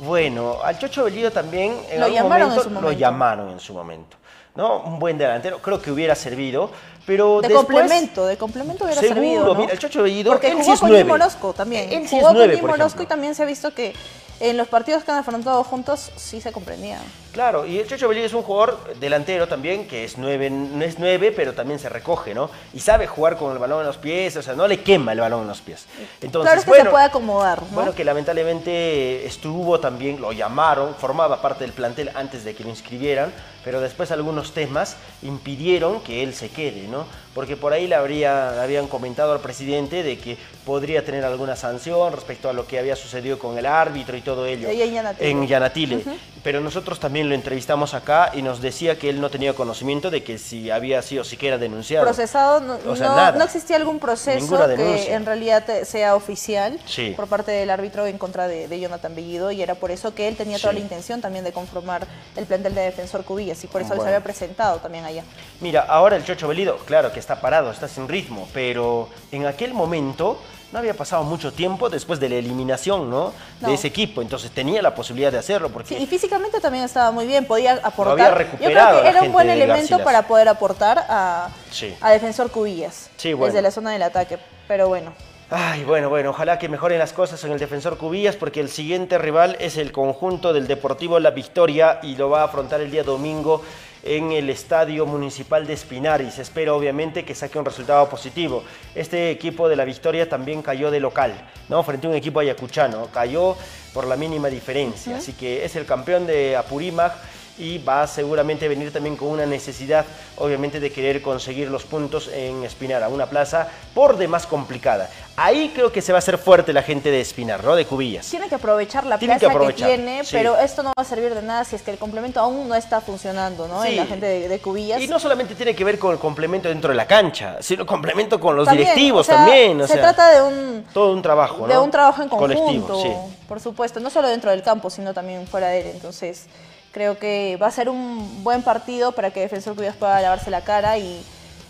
Bueno, 0.00 0.58
al 0.62 0.78
Chocho 0.78 1.04
Bellido 1.04 1.30
también 1.30 1.74
en 1.90 2.00
Lo 2.00 2.06
algún 2.06 2.20
llamaron 2.22 2.42
en 2.42 2.48
momento, 2.48 2.62
su 2.64 2.70
lo 2.70 2.80
momento. 2.82 2.98
llamaron 3.00 3.48
en 3.50 3.60
su 3.60 3.72
momento. 3.72 4.16
¿No? 4.54 4.80
Un 4.82 4.98
buen 4.98 5.16
delantero, 5.16 5.60
creo 5.62 5.80
que 5.80 5.90
hubiera 5.90 6.14
servido, 6.14 6.70
pero 7.06 7.40
De 7.40 7.48
después- 7.48 7.64
complemento, 7.66 8.26
de 8.26 8.36
complemento 8.36 8.84
hubiera 8.84 9.00
Seguro, 9.00 9.20
servido, 9.22 9.44
¿no? 9.46 9.54
mira, 9.60 9.72
el 9.72 9.78
Chocho 9.78 10.02
Bellido, 10.02 10.30
Porque 10.32 10.48
él 10.48 10.52
jugó 10.54 10.64
sí 10.64 10.70
es 10.72 10.80
con 10.80 10.88
nueve. 10.90 11.04
Jim 11.04 11.12
Orozco 11.12 11.52
también. 11.54 11.90
Él 11.92 12.02
sí 12.08 12.16
jugó 12.16 12.28
es 12.28 12.34
nueve, 12.34 12.52
con 12.52 12.60
Jim 12.60 12.68
por 12.70 12.80
Orozco 12.80 13.02
y 13.02 13.06
también 13.06 13.34
se 13.34 13.42
ha 13.42 13.46
visto 13.46 13.72
que 13.72 13.94
en 14.40 14.56
los 14.58 14.68
partidos 14.68 15.04
que 15.04 15.10
han 15.10 15.18
afrontado 15.18 15.64
juntos 15.64 16.10
sí 16.16 16.40
se 16.42 16.52
comprendían. 16.52 17.00
Claro, 17.32 17.64
y 17.64 17.78
el 17.78 17.86
Chocho 17.86 18.08
Bellido 18.08 18.26
es 18.26 18.34
un 18.34 18.42
jugador 18.42 18.94
delantero 19.00 19.48
también, 19.48 19.88
que 19.88 20.04
es 20.04 20.18
nueve, 20.18 20.50
no 20.50 20.84
es 20.84 20.98
nueve, 20.98 21.32
pero 21.34 21.54
también 21.54 21.78
se 21.78 21.88
recoge, 21.88 22.34
¿no? 22.34 22.50
Y 22.74 22.80
sabe 22.80 23.06
jugar 23.06 23.38
con 23.38 23.52
el 23.52 23.58
balón 23.58 23.80
en 23.80 23.86
los 23.86 23.96
pies, 23.96 24.36
o 24.36 24.42
sea, 24.42 24.54
no 24.54 24.68
le 24.68 24.82
quema 24.82 25.12
el 25.12 25.20
balón 25.20 25.42
en 25.42 25.48
los 25.48 25.62
pies. 25.62 25.86
Entonces, 26.20 26.50
claro 26.50 26.62
que 26.62 26.68
bueno, 26.68 26.84
se 26.84 26.90
puede 26.90 27.04
acomodar, 27.04 27.62
¿no? 27.62 27.68
Bueno, 27.68 27.94
que 27.94 28.04
lamentablemente 28.04 29.24
estuvo 29.24 29.80
también, 29.80 30.20
lo 30.20 30.32
llamaron, 30.32 30.94
formaba 30.94 31.40
parte 31.40 31.64
del 31.64 31.72
plantel 31.72 32.10
antes 32.14 32.44
de 32.44 32.54
que 32.54 32.64
lo 32.64 32.68
inscribieran, 32.68 33.32
pero 33.64 33.80
después 33.80 34.10
algunos 34.10 34.52
temas 34.52 34.96
impidieron 35.22 36.00
que 36.00 36.22
él 36.22 36.34
se 36.34 36.50
quede, 36.50 36.88
¿no? 36.88 37.06
Porque 37.34 37.56
por 37.56 37.72
ahí 37.72 37.86
le, 37.86 37.94
habría, 37.94 38.50
le 38.52 38.60
habían 38.60 38.88
comentado 38.88 39.32
al 39.32 39.40
presidente 39.40 40.02
de 40.02 40.18
que 40.18 40.36
podría 40.66 41.04
tener 41.04 41.24
alguna 41.24 41.56
sanción 41.56 42.12
respecto 42.12 42.50
a 42.50 42.52
lo 42.52 42.66
que 42.66 42.78
había 42.78 42.94
sucedido 42.94 43.38
con 43.38 43.56
el 43.56 43.64
árbitro 43.64 44.16
y 44.16 44.20
todo 44.20 44.44
ello. 44.44 44.68
Ahí 44.68 44.82
en 44.82 44.92
Yanatile. 44.92 45.30
En 45.30 45.46
Yanatile. 45.46 46.04
Pero 46.42 46.60
nosotros 46.60 46.98
también 46.98 47.21
lo 47.28 47.34
entrevistamos 47.34 47.94
acá 47.94 48.30
y 48.34 48.42
nos 48.42 48.60
decía 48.60 48.98
que 48.98 49.10
él 49.10 49.20
no 49.20 49.30
tenía 49.30 49.54
conocimiento 49.54 50.10
de 50.10 50.22
que 50.22 50.38
si 50.38 50.70
había 50.70 51.02
sido 51.02 51.24
siquiera 51.24 51.58
denunciado. 51.58 52.04
procesado, 52.04 52.60
no, 52.60 52.78
O 52.90 52.96
sea, 52.96 53.08
no- 53.08 53.16
nada. 53.16 53.38
no 53.38 53.44
existía 53.44 53.76
algún 53.76 53.98
proceso 53.98 54.58
que 54.76 55.12
en 55.12 55.26
realidad 55.26 55.64
sea 55.84 56.14
oficial 56.16 56.78
Sí. 56.86 57.12
por 57.16 57.26
parte 57.28 57.50
del 57.52 57.70
árbitro 57.70 58.06
en 58.06 58.18
contra 58.18 58.48
de, 58.48 58.68
de 58.68 58.80
Jonathan 58.80 59.14
Bellido 59.14 59.50
y 59.50 59.62
era 59.62 59.74
por 59.74 59.90
eso 59.90 60.14
que 60.14 60.28
él 60.28 60.36
tenía 60.36 60.58
toda 60.58 60.72
la 60.72 60.80
intención 60.80 61.20
también 61.20 61.44
de 61.44 61.52
conformar 61.52 62.06
el 62.36 62.46
plantel 62.46 62.74
de 62.74 62.82
defensor 62.82 63.24
Cubillas 63.24 63.62
y 63.64 63.66
por 63.66 63.82
eso 63.82 63.94
él 63.94 64.00
se 64.00 64.06
había 64.06 64.22
presentado 64.22 64.78
también 64.78 65.04
allá. 65.04 65.24
Mira, 65.60 65.82
ahora 65.82 66.16
el 66.16 66.24
Chocho 66.24 66.48
Belido, 66.48 66.78
claro 66.86 67.12
que 67.12 67.20
está 67.20 67.40
parado, 67.40 67.70
está 67.70 67.88
sin 67.88 68.08
ritmo, 68.08 68.48
pero 68.52 69.08
en 69.30 69.46
aquel 69.46 69.74
momento 69.74 70.40
no 70.72 70.78
había 70.78 70.94
pasado 70.94 71.22
mucho 71.22 71.52
tiempo 71.52 71.88
después 71.90 72.18
de 72.18 72.28
la 72.30 72.36
eliminación, 72.36 73.10
¿no? 73.10 73.32
No. 73.60 73.68
De 73.68 73.74
ese 73.74 73.88
equipo, 73.88 74.22
entonces 74.22 74.50
tenía 74.50 74.80
la 74.82 74.94
posibilidad 74.94 75.30
de 75.30 75.38
hacerlo 75.38 75.68
porque 75.68 75.90
Sí, 75.96 76.02
y 76.02 76.06
físicamente 76.06 76.60
también 76.60 76.84
estaba 76.84 77.10
muy 77.10 77.26
bien, 77.26 77.44
podía 77.44 77.74
aportar. 77.82 78.12
había 78.12 78.28
Yo 78.30 78.34
recuperado 78.34 78.88
creo 79.00 79.04
la 79.04 79.10
que 79.10 79.16
era 79.18 79.22
un 79.26 79.32
buen 79.32 79.50
elemento 79.50 79.98
para 80.02 80.22
poder 80.26 80.48
aportar 80.48 81.04
a, 81.08 81.48
Sí. 81.70 81.94
a 82.00 82.10
defensor 82.10 82.50
Cubillas 82.50 83.10
Sí, 83.16 83.34
bueno. 83.34 83.52
desde 83.52 83.62
la 83.62 83.70
zona 83.70 83.90
del 83.92 84.02
ataque, 84.02 84.38
pero 84.66 84.88
bueno. 84.88 85.12
Ay, 85.54 85.84
bueno, 85.84 86.08
bueno, 86.08 86.30
ojalá 86.30 86.58
que 86.58 86.70
mejoren 86.70 86.98
las 86.98 87.12
cosas 87.12 87.44
en 87.44 87.52
el 87.52 87.58
defensor 87.58 87.98
Cubillas 87.98 88.36
porque 88.36 88.60
el 88.60 88.70
siguiente 88.70 89.18
rival 89.18 89.58
es 89.60 89.76
el 89.76 89.92
conjunto 89.92 90.54
del 90.54 90.66
Deportivo 90.66 91.20
La 91.20 91.30
Victoria 91.30 92.00
y 92.02 92.16
lo 92.16 92.30
va 92.30 92.40
a 92.40 92.44
afrontar 92.44 92.80
el 92.80 92.90
día 92.90 93.02
domingo 93.02 93.62
en 94.02 94.32
el 94.32 94.48
Estadio 94.48 95.04
Municipal 95.04 95.66
de 95.66 95.74
Espinar 95.74 96.22
y 96.22 96.30
se 96.30 96.40
espera 96.40 96.72
obviamente 96.72 97.26
que 97.26 97.34
saque 97.34 97.58
un 97.58 97.66
resultado 97.66 98.08
positivo. 98.08 98.64
Este 98.94 99.30
equipo 99.30 99.68
de 99.68 99.76
La 99.76 99.84
Victoria 99.84 100.26
también 100.26 100.62
cayó 100.62 100.90
de 100.90 101.00
local, 101.00 101.34
¿no? 101.68 101.82
Frente 101.82 102.06
a 102.06 102.10
un 102.10 102.16
equipo 102.16 102.40
ayacuchano, 102.40 103.08
cayó 103.12 103.54
por 103.92 104.06
la 104.06 104.16
mínima 104.16 104.48
diferencia, 104.48 105.18
así 105.18 105.34
que 105.34 105.66
es 105.66 105.76
el 105.76 105.84
campeón 105.84 106.26
de 106.26 106.56
Apurímac 106.56 107.12
y 107.58 107.78
va 107.78 108.02
a 108.02 108.06
seguramente 108.06 108.66
venir 108.68 108.92
también 108.92 109.16
con 109.16 109.28
una 109.28 109.46
necesidad, 109.46 110.04
obviamente, 110.36 110.80
de 110.80 110.90
querer 110.90 111.20
conseguir 111.22 111.68
los 111.68 111.84
puntos 111.84 112.28
en 112.32 112.64
Espinar, 112.64 113.02
a 113.02 113.08
una 113.08 113.26
plaza 113.26 113.68
por 113.94 114.16
demás 114.16 114.46
complicada. 114.46 115.10
Ahí 115.36 115.72
creo 115.74 115.92
que 115.92 116.02
se 116.02 116.12
va 116.12 116.18
a 116.18 116.20
hacer 116.20 116.38
fuerte 116.38 116.72
la 116.72 116.82
gente 116.82 117.10
de 117.10 117.20
Espinar, 117.20 117.64
¿no? 117.64 117.74
De 117.74 117.86
Cubillas. 117.86 118.26
Tiene 118.28 118.48
que 118.48 118.54
aprovechar 118.54 119.06
la 119.06 119.18
Tienen 119.18 119.38
que 119.38 119.46
plaza 119.46 119.52
que, 119.52 119.56
aprovechar, 119.56 119.88
tiene, 119.88 120.24
sí. 120.24 120.30
pero 120.32 120.56
esto 120.58 120.82
no 120.82 120.90
va 120.90 121.02
a 121.02 121.04
servir 121.04 121.34
de 121.34 121.42
nada 121.42 121.64
si 121.64 121.76
es 121.76 121.82
que 121.82 121.90
el 121.90 121.98
complemento 121.98 122.40
aún 122.40 122.68
no 122.68 122.74
está 122.74 123.00
funcionando, 123.00 123.66
¿no? 123.68 123.84
En 123.84 123.96
la 123.96 124.06
gente 124.06 124.26
de, 124.26 124.48
de 124.48 124.58
Cubillas. 124.58 125.00
Y 125.00 125.08
no 125.08 125.18
solamente 125.18 125.54
tiene 125.54 125.74
que 125.74 125.84
ver 125.84 125.98
con 125.98 126.12
el 126.12 126.18
complemento 126.18 126.68
dentro 126.68 126.90
de 126.90 126.96
la 126.96 127.06
cancha, 127.06 127.58
sino 127.60 127.86
complemento 127.86 128.40
con 128.40 128.56
los 128.56 128.66
También, 128.66 128.88
directivos 128.88 129.20
o 129.20 129.24
sea, 129.24 129.36
también. 129.36 129.80
O 129.80 129.86
se 129.86 129.94
sea, 129.94 130.02
trata 130.02 130.30
de 130.30 130.42
un, 130.42 130.84
todo 130.92 131.12
un 131.12 131.22
trabajo, 131.22 131.66
de 131.66 131.74
¿no? 131.74 131.84
un 131.84 131.90
trabajo 131.90 132.22
en 132.22 132.28
Colectivo, 132.28 132.86
conjunto, 132.88 133.02
sí. 133.02 133.36
por 133.48 133.60
supuesto, 133.60 134.00
no 134.00 134.10
solo 134.10 134.28
dentro 134.28 134.50
del 134.50 134.62
campo, 134.62 134.90
sino 134.90 135.14
también 135.14 135.46
fuera 135.46 135.68
de 135.68 135.80
él. 135.80 135.86
Entonces, 135.94 136.46
creo 136.92 137.18
que 137.18 137.58
va 137.60 137.66
a 137.66 137.70
ser 137.70 137.88
un 137.88 138.44
buen 138.44 138.62
partido 138.62 139.12
para 139.12 139.30
que 139.30 139.40
Defensor 139.40 139.74
Cubillas 139.74 139.96
pueda 139.96 140.20
lavarse 140.20 140.50
la 140.50 140.60
cara 140.60 140.98
y 140.98 141.24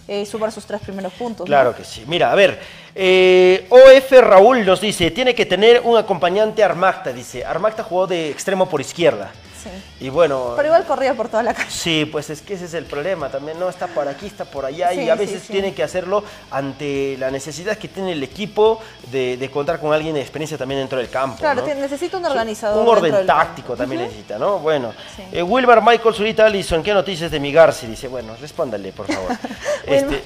eh, 0.09 0.27
sumar 0.27 0.53
sus 0.53 0.67
tres 0.67 0.81
primeros 0.83 1.13
puntos. 1.13 1.47
Claro 1.47 1.75
que 1.75 1.85
sí. 1.85 2.05
Mira, 2.07 2.33
a 2.33 2.35
ver, 2.35 2.61
eh, 2.95 3.67
OF 3.71 4.13
Raúl 4.21 4.67
nos 4.67 4.81
dice, 4.81 5.11
tiene 5.13 5.35
que 5.35 5.47
tener 5.47 5.81
un 5.85 5.97
acompañante 5.97 6.63
Armacta, 6.63 7.13
dice. 7.13 7.45
Armacta 7.45 7.83
jugó 7.85 8.07
de 8.07 8.31
extremo 8.31 8.69
por 8.69 8.81
izquierda. 8.81 9.31
Sí. 9.63 10.05
Y 10.07 10.09
bueno, 10.09 10.55
Pero 10.57 10.69
igual 10.69 10.85
corría 10.85 11.15
por 11.15 11.29
toda 11.29 11.43
la 11.43 11.55
calle. 11.55 11.71
Sí, 11.71 12.05
pues 12.05 12.31
es 12.31 12.43
que 12.43 12.55
ese 12.55 12.65
es 12.65 12.75
el 12.75 12.85
problema 12.85 13.29
también, 13.29 13.59
¿no? 13.59 13.69
Está 13.69 13.87
por 13.87 14.09
aquí, 14.09 14.27
está 14.27 14.45
por 14.45 14.65
allá 14.65 14.91
Sí, 14.93 15.03
y 15.03 15.09
a 15.09 15.15
veces 15.15 15.43
sí. 15.43 15.53
tiene 15.53 15.75
que 15.75 15.83
hacerlo 15.83 16.25
ante 16.51 17.17
la 17.19 17.31
necesidad 17.31 17.77
que 17.79 17.89
tiene 17.89 18.13
el 18.13 18.23
equipo 18.23 18.81
de, 19.11 19.37
de 19.37 19.51
contar 19.51 19.79
con 19.81 19.93
alguien 19.93 20.15
de 20.15 20.21
experiencia 20.21 20.59
también 20.59 20.81
dentro 20.81 20.99
del 20.99 21.09
campo. 21.11 21.39
Claro, 21.39 21.67
¿no? 21.67 21.75
necesita 21.75 22.19
un 22.19 22.25
organizador 22.25 22.83
Un 22.83 22.89
orden 22.89 23.27
táctico 23.27 23.77
también 23.77 24.03
necesita, 24.03 24.39
¿no? 24.39 24.59
Bueno, 24.59 24.93
eh, 25.33 25.43
Wilmar 25.43 25.83
Michael 25.83 26.15
Zurita 26.15 26.47
Allison, 26.47 26.83
¿qué 26.83 26.93
noticias 26.95 27.31
de 27.31 27.41
mi 27.41 27.53
Garci? 27.53 27.87
Dice, 27.87 28.09
bueno, 28.09 28.35
respóndale, 28.41 28.93
por 28.93 29.07
favor. 29.07 29.31
este, 29.87 30.23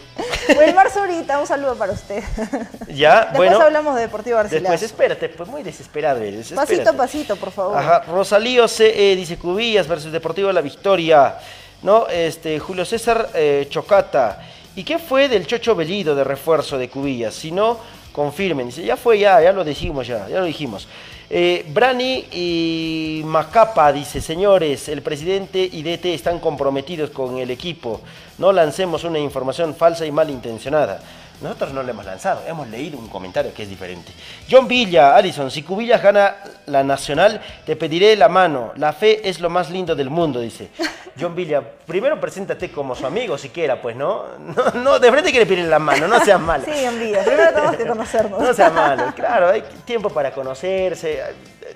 Wilmar 0.59 0.91
Zurita, 0.91 1.39
un 1.39 1.47
saludo 1.47 1.77
para 1.77 1.93
usted. 1.93 2.23
ya, 2.89 3.27
Después 3.27 3.51
bueno. 3.51 3.61
hablamos 3.61 3.95
de 3.97 4.03
Deportivo 4.03 4.37
Garcilaso. 4.37 4.63
Después, 4.63 4.83
espérate, 4.83 5.29
pues 5.29 5.49
muy 5.49 5.63
desesperado 5.63 6.23
eres. 6.23 6.53
pasito 6.53 6.91
a 6.91 6.93
pasito, 6.93 7.37
por 7.37 7.51
favor. 7.51 7.77
Ajá, 7.77 8.01
Rosalío 8.09 8.69
CE 8.69 9.15
dice 9.27 9.41
Cubillas 9.41 9.89
versus 9.89 10.13
Deportivo 10.13 10.53
La 10.53 10.61
Victoria. 10.61 11.37
¿No? 11.83 12.07
Este, 12.09 12.59
Julio 12.59 12.85
César 12.85 13.31
eh, 13.35 13.67
Chocata. 13.69 14.41
¿Y 14.77 14.85
qué 14.85 14.99
fue 14.99 15.29
del 15.29 15.47
Chocho 15.47 15.75
Bellido 15.75 16.15
de 16.15 16.25
refuerzo 16.25 16.79
de 16.79 16.89
Cubillas? 16.89 17.35
Si 17.35 17.51
no, 17.51 17.79
confirmen. 18.13 18.67
Dice, 18.67 18.85
ya 18.85 18.97
fue, 18.97 19.19
ya, 19.19 19.43
ya 19.43 19.53
lo 19.53 19.65
dijimos, 19.65 20.07
ya, 20.07 20.29
ya 20.29 20.39
lo 20.39 20.45
dijimos. 20.45 20.87
Eh, 21.29 21.65
Brani 21.69 22.25
y 22.33 23.23
Macapa 23.25 23.93
dice, 23.93 24.21
señores, 24.21 24.89
el 24.89 25.03
presidente 25.03 25.69
y 25.71 25.83
DT 25.83 26.15
están 26.15 26.39
comprometidos 26.39 27.11
con 27.11 27.39
el 27.39 27.51
equipo. 27.51 28.01
No 28.39 28.53
lancemos 28.53 29.05
una 29.05 29.19
información 29.19 29.75
falsa 29.75 30.07
y 30.07 30.13
malintencionada. 30.13 31.01
Nosotros 31.43 31.73
no 31.75 31.83
le 31.83 31.91
hemos 31.91 32.05
lanzado, 32.07 32.43
hemos 32.47 32.67
leído 32.69 32.99
un 32.99 33.09
comentario 33.09 33.53
que 33.53 33.65
es 33.65 33.69
diferente. 33.69 34.11
John 34.51 34.67
Villa, 34.67 35.15
Alison, 35.15 35.51
si 35.51 35.63
Cubillas 35.63 36.03
gana 36.03 36.37
la 36.67 36.83
nacional, 36.83 37.41
te 37.67 37.77
pediré 37.77 38.17
la 38.17 38.29
mano. 38.29 38.73
La 38.77 38.93
fe 38.95 39.29
es 39.29 39.41
lo 39.41 39.51
más 39.51 39.69
lindo 39.71 39.95
del 39.95 40.09
mundo, 40.09 40.41
dice. 40.41 40.71
John 41.21 41.35
Villa, 41.35 41.63
primero 41.87 42.19
preséntate 42.21 42.71
como 42.71 42.95
su 42.95 43.07
amigo 43.07 43.37
siquiera, 43.39 43.81
pues, 43.81 43.97
¿no? 43.97 44.25
No, 44.39 44.71
no 44.83 44.99
de 44.99 45.11
frente 45.11 45.33
que 45.33 45.39
le 45.41 45.47
piden 45.47 45.69
la 45.71 45.79
mano, 45.79 46.07
no 46.09 46.21
seas 46.25 46.41
malo. 46.41 46.65
Sí, 46.71 46.85
envidia. 46.85 47.23
Primero 47.25 47.53
tenemos 47.53 47.77
que 47.77 47.87
conocernos. 47.87 48.41
No 48.41 48.55
seas 48.55 48.73
malo, 48.73 49.13
claro, 49.17 49.49
hay 49.51 49.63
tiempo 49.85 50.11
para 50.11 50.33
conocerse, 50.33 51.23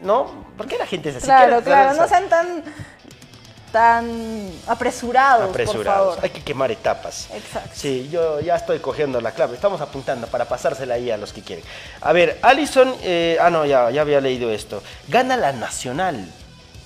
¿no? 0.03 0.45
¿Por 0.57 0.67
qué 0.67 0.77
la 0.79 0.87
gente 0.87 1.09
es 1.11 1.17
así? 1.17 1.25
Claro, 1.27 1.59
¿Qué- 1.59 1.65
claro, 1.65 1.95
no 2.01 2.09
sean 2.09 2.29
tan... 2.29 2.63
tan 3.73 4.51
apresurados, 4.67 5.43
por 5.43 5.51
Apresurados. 5.51 6.15
favor. 6.15 6.19
Hay 6.25 6.31
que 6.31 6.43
quemar 6.43 6.71
etapas. 6.71 7.29
Exacto. 7.33 7.71
Sí, 7.75 8.09
yo 8.11 8.41
ya 8.41 8.57
estoy 8.57 8.79
cogiendo 8.81 9.21
la 9.21 9.33
clave. 9.33 9.55
Estamos 9.55 9.81
apuntando 9.81 10.27
para 10.27 10.45
pasársela 10.47 10.95
ahí 10.95 11.11
a 11.11 11.17
los 11.17 11.33
que 11.33 11.43
quieren. 11.43 11.65
A 12.01 12.13
ver, 12.13 12.39
Allison. 12.43 12.95
eh, 13.03 13.39
ah, 13.41 13.51
no, 13.51 13.65
ya, 13.67 13.91
ya 13.91 14.01
había 14.03 14.21
leído 14.21 14.51
esto. 14.51 14.83
Gana 15.09 15.37
la 15.37 15.53
Nacional. 15.53 16.27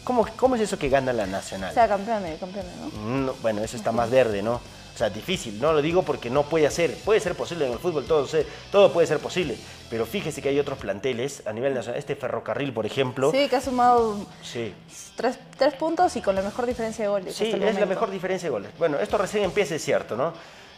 ¿Cómo, 0.05 0.27
¿Cómo 0.37 0.55
es 0.57 0.61
eso 0.61 0.79
que 0.79 0.91
gana 0.91 1.13
la 1.15 1.27
Nacional? 1.27 1.71
O 1.71 1.75
sea, 1.75 1.89
campeones, 1.89 2.39
campeones, 2.39 2.73
¿no? 2.77 3.01
No, 3.11 3.35
bueno, 3.41 3.63
eso 3.63 3.77
está 3.77 3.91
más 3.91 4.11
verde, 4.11 4.43
¿no? 4.43 4.61
O 4.95 4.97
sea, 4.97 5.11
difícil, 5.11 5.61
no 5.61 5.73
lo 5.73 5.83
digo 5.83 6.03
porque 6.05 6.31
no 6.31 6.45
puede 6.45 6.71
ser, 6.71 6.95
puede 6.99 7.19
ser 7.19 7.35
posible 7.35 7.67
en 7.67 7.73
el 7.73 7.79
fútbol, 7.81 8.05
todo, 8.07 8.29
todo 8.71 8.93
puede 8.93 9.09
ser 9.09 9.19
posible, 9.19 9.57
pero 9.91 10.07
fíjese 10.07 10.41
que 10.41 10.51
hay 10.51 10.59
otros 10.61 10.79
planteles 10.79 11.43
a 11.47 11.53
nivel 11.53 11.75
nacional, 11.75 11.99
este 11.99 12.15
ferrocarril, 12.15 12.73
por 12.73 12.87
ejemplo, 12.87 13.33
Sí, 13.33 13.49
que 13.49 13.57
ha 13.57 13.61
sumado 13.61 14.25
sí, 14.43 14.73
tres, 15.17 15.37
tres 15.59 15.75
puntos 15.75 16.15
y 16.15 16.21
con 16.23 16.37
la 16.37 16.43
mejor 16.43 16.67
diferencia 16.67 17.05
de 17.05 17.09
goles. 17.09 17.35
sí, 17.35 17.51
es 17.51 17.81
la 17.81 17.87
mejor 17.87 18.09
diferencia 18.13 18.47
de 18.47 18.51
goles. 18.53 18.71
Bueno, 18.79 19.01
esto 19.01 19.19
recién 19.19 19.43
empieza, 19.43 19.75
es 19.75 19.85
cierto, 19.85 20.15
¿no? 20.17 20.33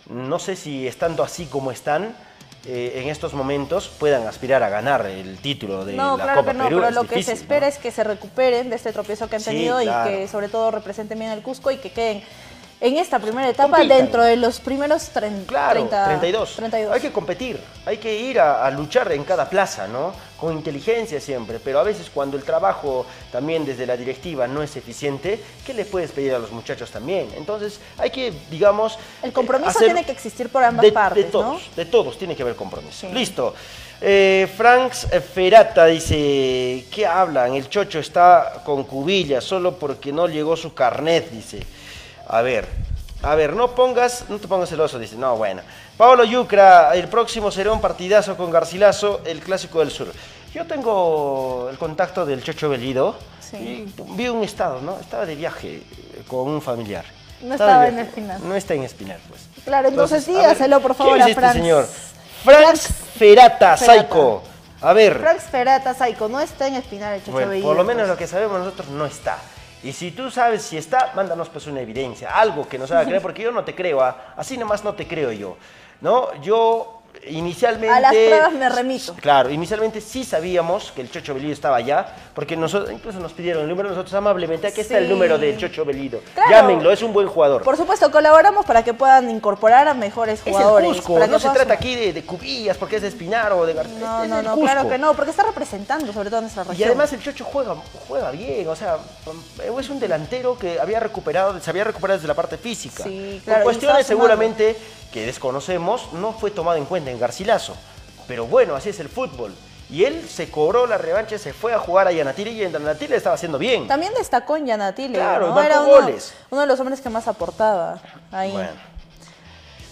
No 0.09 0.39
sé 0.39 0.57
si 0.57 0.87
estando 0.87 1.23
así 1.23 1.45
como 1.45 1.71
están, 1.71 2.17
eh, 2.65 3.03
en 3.03 3.09
estos 3.11 3.35
momentos 3.35 3.89
puedan 3.99 4.27
aspirar 4.27 4.63
a 4.63 4.71
ganar 4.71 5.05
el 5.07 5.37
título 5.39 5.85
de 5.85 5.93
No, 5.93 6.17
la 6.17 6.25
claro 6.25 6.41
Copa 6.41 6.53
que 6.53 6.59
no, 6.59 6.65
Perú. 6.65 6.77
pero 6.79 6.89
es 6.89 6.95
lo 6.95 7.05
que 7.05 7.23
se 7.23 7.33
espera 7.35 7.67
¿no? 7.67 7.73
es 7.73 7.79
que 7.79 7.91
se 7.93 8.03
recuperen 8.03 8.71
de 8.71 8.77
este 8.77 8.93
tropiezo 8.93 9.29
que 9.29 9.37
han 9.37 9.43
Sí, 9.43 9.51
tenido 9.51 9.79
claro. 9.79 10.11
y 10.11 10.15
que 10.15 10.27
sobre 10.29 10.49
todo 10.49 10.71
representen 10.73 11.19
bien 11.19 11.31
al 11.31 11.43
Cusco 11.43 11.71
y 11.71 11.77
que 11.77 11.91
queden 11.93 12.23
en 12.81 12.99
esta 12.99 13.19
primera 13.19 13.49
etapa 13.49 13.77
Compitan. 13.79 13.99
dentro 13.99 14.23
de 14.23 14.37
los 14.37 14.61
primeros 14.61 15.11
Claro, 15.47 15.73
30, 15.87 16.05
32. 16.07 16.57
32. 16.57 16.95
Hay 16.95 17.01
que 17.01 17.11
competir, 17.13 17.59
hay 17.87 17.97
que 17.97 18.15
ir 18.15 18.39
a, 18.39 18.67
a 18.67 18.71
luchar 18.71 19.11
en 19.13 19.25
cada 19.25 19.49
plaza, 19.49 19.89
¿no? 19.89 20.13
Con 20.39 20.53
inteligencia 20.53 21.19
siempre, 21.21 21.59
pero 21.59 21.81
a 21.81 21.83
veces 21.83 22.11
cuando 22.13 22.37
el 22.37 22.45
trabajo 22.45 23.07
también 23.33 23.65
desde 23.65 23.87
la 23.87 23.97
directiva 23.97 24.47
no 24.47 24.63
es 24.63 24.77
eficiente, 24.77 25.41
¿qué 25.65 25.73
le 25.73 25.87
puedes 25.87 26.11
pedir 26.13 26.35
a 26.35 26.39
los 26.39 26.53
muchachos 26.53 26.91
también? 26.91 27.29
Entonces 27.37 27.81
hay 27.97 28.11
que, 28.11 28.33
digamos... 28.51 28.99
El 29.23 29.33
compromiso 29.33 29.71
hacer- 29.71 29.87
tiene 29.87 30.05
que 30.05 30.13
existir 30.13 30.51
por 30.51 30.63
ambas 30.63 30.83
de, 30.83 30.93
partes, 30.93 31.25
de 31.25 31.31
todos, 31.31 31.47
¿no? 31.69 31.75
de 31.77 31.85
todos 31.87 32.19
tiene 32.19 32.37
que 32.37 32.43
haber 32.43 32.57
compromiso. 32.57 33.07
Sí. 33.09 33.13
Listo. 33.15 33.55
Eh, 34.03 34.47
Franks 34.55 35.07
Ferata 35.33 35.87
dice, 35.87 36.85
¿qué 36.91 37.07
hablan? 37.07 37.55
El 37.55 37.71
chocho 37.71 37.99
está 37.99 38.61
con 38.63 38.85
cubillas 38.85 39.43
solo 39.43 39.79
porque 39.79 40.13
no 40.13 40.27
llegó 40.29 40.55
su 40.55 40.75
carnet, 40.75 41.31
dice. 41.31 41.61
A 42.29 42.43
ver, 42.43 42.67
a 43.23 43.35
ver, 43.35 43.55
no 43.55 43.75
pongas, 43.75 44.25
no 44.29 44.39
te 44.39 44.49
pongas 44.49 44.69
celoso, 44.69 44.99
dice. 44.99 45.17
No, 45.17 45.37
bueno. 45.37 45.63
Pablo 45.97 46.25
Yucra, 46.25 46.95
el 46.95 47.09
próximo 47.09 47.51
será 47.51 47.73
un 47.73 47.81
partidazo 47.81 48.37
con 48.37 48.51
Garcilaso, 48.51 49.21
el 49.25 49.41
clásico 49.41 49.81
del 49.81 49.91
sur. 49.91 50.13
Yo 50.53 50.67
tengo 50.67 51.69
el 51.71 51.79
contacto 51.79 52.25
del 52.27 52.43
Chocho 52.43 52.69
Bellido 52.69 53.17
Sí. 53.41 53.57
y 53.57 53.95
vi 54.17 54.29
un 54.29 54.43
estado, 54.43 54.81
¿no? 54.81 54.99
Estaba 54.99 55.25
de 55.25 55.37
viaje 55.37 55.77
eh, 55.77 56.23
con 56.27 56.49
un 56.49 56.61
familiar. 56.61 57.05
No 57.43 57.55
estaba 57.55 57.87
en. 57.87 57.99
Espinar. 58.01 58.41
No 58.41 58.55
está 58.57 58.75
en 58.75 58.83
Espinar, 58.83 59.19
pues. 59.29 59.43
Claro, 59.65 59.89
entonces 59.89 60.27
a 60.29 60.33
ver, 60.33 60.41
dígaselo, 60.41 60.81
por 60.81 60.95
favor, 60.95 61.13
¿quién 61.15 61.23
a 61.23 61.25
es 61.27 61.31
este 61.31 61.41
Franz. 61.41 61.55
señor? 61.55 61.89
Franz 62.45 62.81
Ferata, 63.19 63.77
Ferata. 63.77 63.77
Saico. 63.77 64.43
A 64.81 64.93
ver, 64.93 65.19
Franks 65.19 65.45
Ferata 65.45 65.95
Saico 65.95 66.29
no 66.29 66.41
está 66.41 66.67
en 66.67 66.75
Espinar 66.75 67.15
el 67.15 67.21
Chocho 67.21 67.33
bueno, 67.33 67.51
Bellido, 67.51 67.69
por 67.69 67.77
lo 67.77 67.85
menos 67.85 68.03
pues. 68.03 68.09
lo 68.11 68.17
que 68.17 68.27
sabemos 68.27 68.59
nosotros 68.59 68.89
no 68.89 69.07
está. 69.07 69.39
Y 69.83 69.93
si 69.93 70.11
tú 70.11 70.31
sabes 70.31 70.63
si 70.63 70.77
está, 70.77 71.13
mándanos 71.15 71.49
pues 71.49 71.67
una 71.67 71.81
evidencia, 71.81 72.31
algo 72.37 72.69
que 72.69 72.79
nos 72.79 72.91
haga 72.91 73.05
creer, 73.05 73.23
porque 73.23 73.43
yo 73.43 73.53
no 73.53 73.65
te 73.65 73.75
creo, 73.75 74.01
¿ah? 74.01 74.35
así 74.37 74.57
nomás 74.57 74.83
no 74.83 74.95
te 74.95 75.07
creo 75.07 75.33
yo. 75.33 75.57
¿No? 76.01 76.35
Yo 76.43 76.96
inicialmente... 77.29 77.89
A 77.95 78.01
las 78.01 78.13
pruebas 78.13 78.53
me 78.53 78.69
remito. 78.69 79.15
Claro, 79.15 79.51
inicialmente 79.51 80.01
sí 80.01 80.25
sabíamos 80.25 80.93
que 80.93 81.01
el 81.03 81.11
Chocho 81.11 81.35
Belido 81.35 81.53
estaba 81.53 81.77
allá, 81.77 82.07
porque 82.35 82.57
nosotros, 82.57 82.93
incluso 82.93 83.19
nos 83.21 83.33
pidieron 83.33 83.63
el 83.63 83.69
número, 83.69 83.89
nosotros 83.89 84.13
amablemente, 84.15 84.67
aquí 84.67 84.81
está 84.81 84.99
el 84.99 85.05
Sí. 85.07 85.11
número 85.13 85.39
del 85.39 85.57
Chocho 85.59 85.85
Belido. 85.85 86.21
Claro. 86.35 86.51
Llámenlo, 86.51 86.91
es 86.93 87.03
un 87.03 87.13
buen 87.13 87.27
jugador. 87.29 87.63
Por 87.63 87.77
supuesto, 87.77 88.11
colaboramos 88.11 88.65
para 88.67 88.83
que 88.85 88.95
puedan 88.95 89.31
incorporar 89.31 89.89
a 89.89 89.95
mejores 89.95 90.41
Es 90.45 90.53
jugadores. 90.55 90.89
el 90.91 90.97
Cusco, 90.97 91.15
para 91.15 91.27
no 91.27 91.39
se 91.39 91.49
trata 91.51 91.75
aquí 91.75 91.95
de, 91.95 92.13
de 92.13 92.25
cubillas 92.25 92.77
porque 92.77 92.97
es 92.97 93.03
de 93.03 93.09
Espinar 93.09 93.53
o 93.53 93.65
de 93.67 93.75
García. 93.75 93.99
No, 93.99 94.23
es 94.25 94.29
no, 94.29 94.43
no, 94.43 94.51
Cusco. 94.51 94.65
claro 94.65 94.89
que 94.89 94.99
no, 94.99 95.15
porque 95.15 95.31
está 95.31 95.43
representando 95.45 96.13
sobre 96.13 96.29
todo 96.31 96.39
a 96.39 96.43
nuestra 96.43 96.65
región. 96.65 96.81
Y 96.81 96.85
además 96.85 97.13
el 97.13 97.23
Chocho 97.23 97.45
juega, 97.45 97.75
juega 98.09 98.31
bien, 98.31 98.69
o 98.69 98.77
sea, 98.77 98.99
es 99.79 99.89
un 99.91 100.01
delantero 100.01 100.59
que 100.59 100.79
había 100.81 101.01
recuperado, 101.01 101.59
se 101.61 101.71
había 101.71 101.85
recuperado 101.85 102.19
desde 102.19 102.29
la 102.29 102.35
parte 102.35 102.57
física. 102.59 103.03
Sí, 103.05 103.41
Por 103.45 103.45
claro, 103.45 103.61
y 103.61 103.65
cuestiones 103.65 104.07
seguramente 104.07 104.77
que 105.13 105.27
desconocemos, 105.27 106.13
no 106.13 106.33
fue 106.33 106.51
tomado 106.51 106.77
en 106.79 106.85
cuenta 106.85 107.11
en 107.11 107.19
Garcilaso. 107.19 107.77
Pero 108.29 108.47
bueno, 108.47 108.75
así 108.75 108.89
es 108.91 109.01
el 109.01 109.09
fútbol. 109.09 109.55
Y 109.89 110.03
él 110.05 110.29
se 110.29 110.51
cobró 110.51 110.87
la 110.89 110.99
revancha, 110.99 111.39
se 111.39 111.53
fue 111.53 111.73
a 111.73 111.79
jugar 111.79 112.09
a 112.09 112.13
Yanatiri 112.13 112.51
y 112.51 112.65
en 112.65 112.73
Yanatiri 112.73 113.09
le 113.13 113.17
estaba 113.17 113.37
haciendo 113.37 113.57
bien. 113.57 113.87
También 113.87 114.13
destacó 114.15 114.57
en 114.57 114.67
Yanatile, 114.67 115.15
Claro, 115.15 115.49
¿no? 115.49 115.55
marcó 115.55 115.67
Era 115.73 115.81
uno, 115.83 115.91
goles. 116.03 116.35
uno 116.51 116.61
de 116.63 116.67
los 116.67 116.81
hombres 116.81 117.01
que 117.01 117.09
más 117.09 117.29
aportaba 117.29 118.01
ahí. 118.33 118.51
Bueno. 118.51 118.71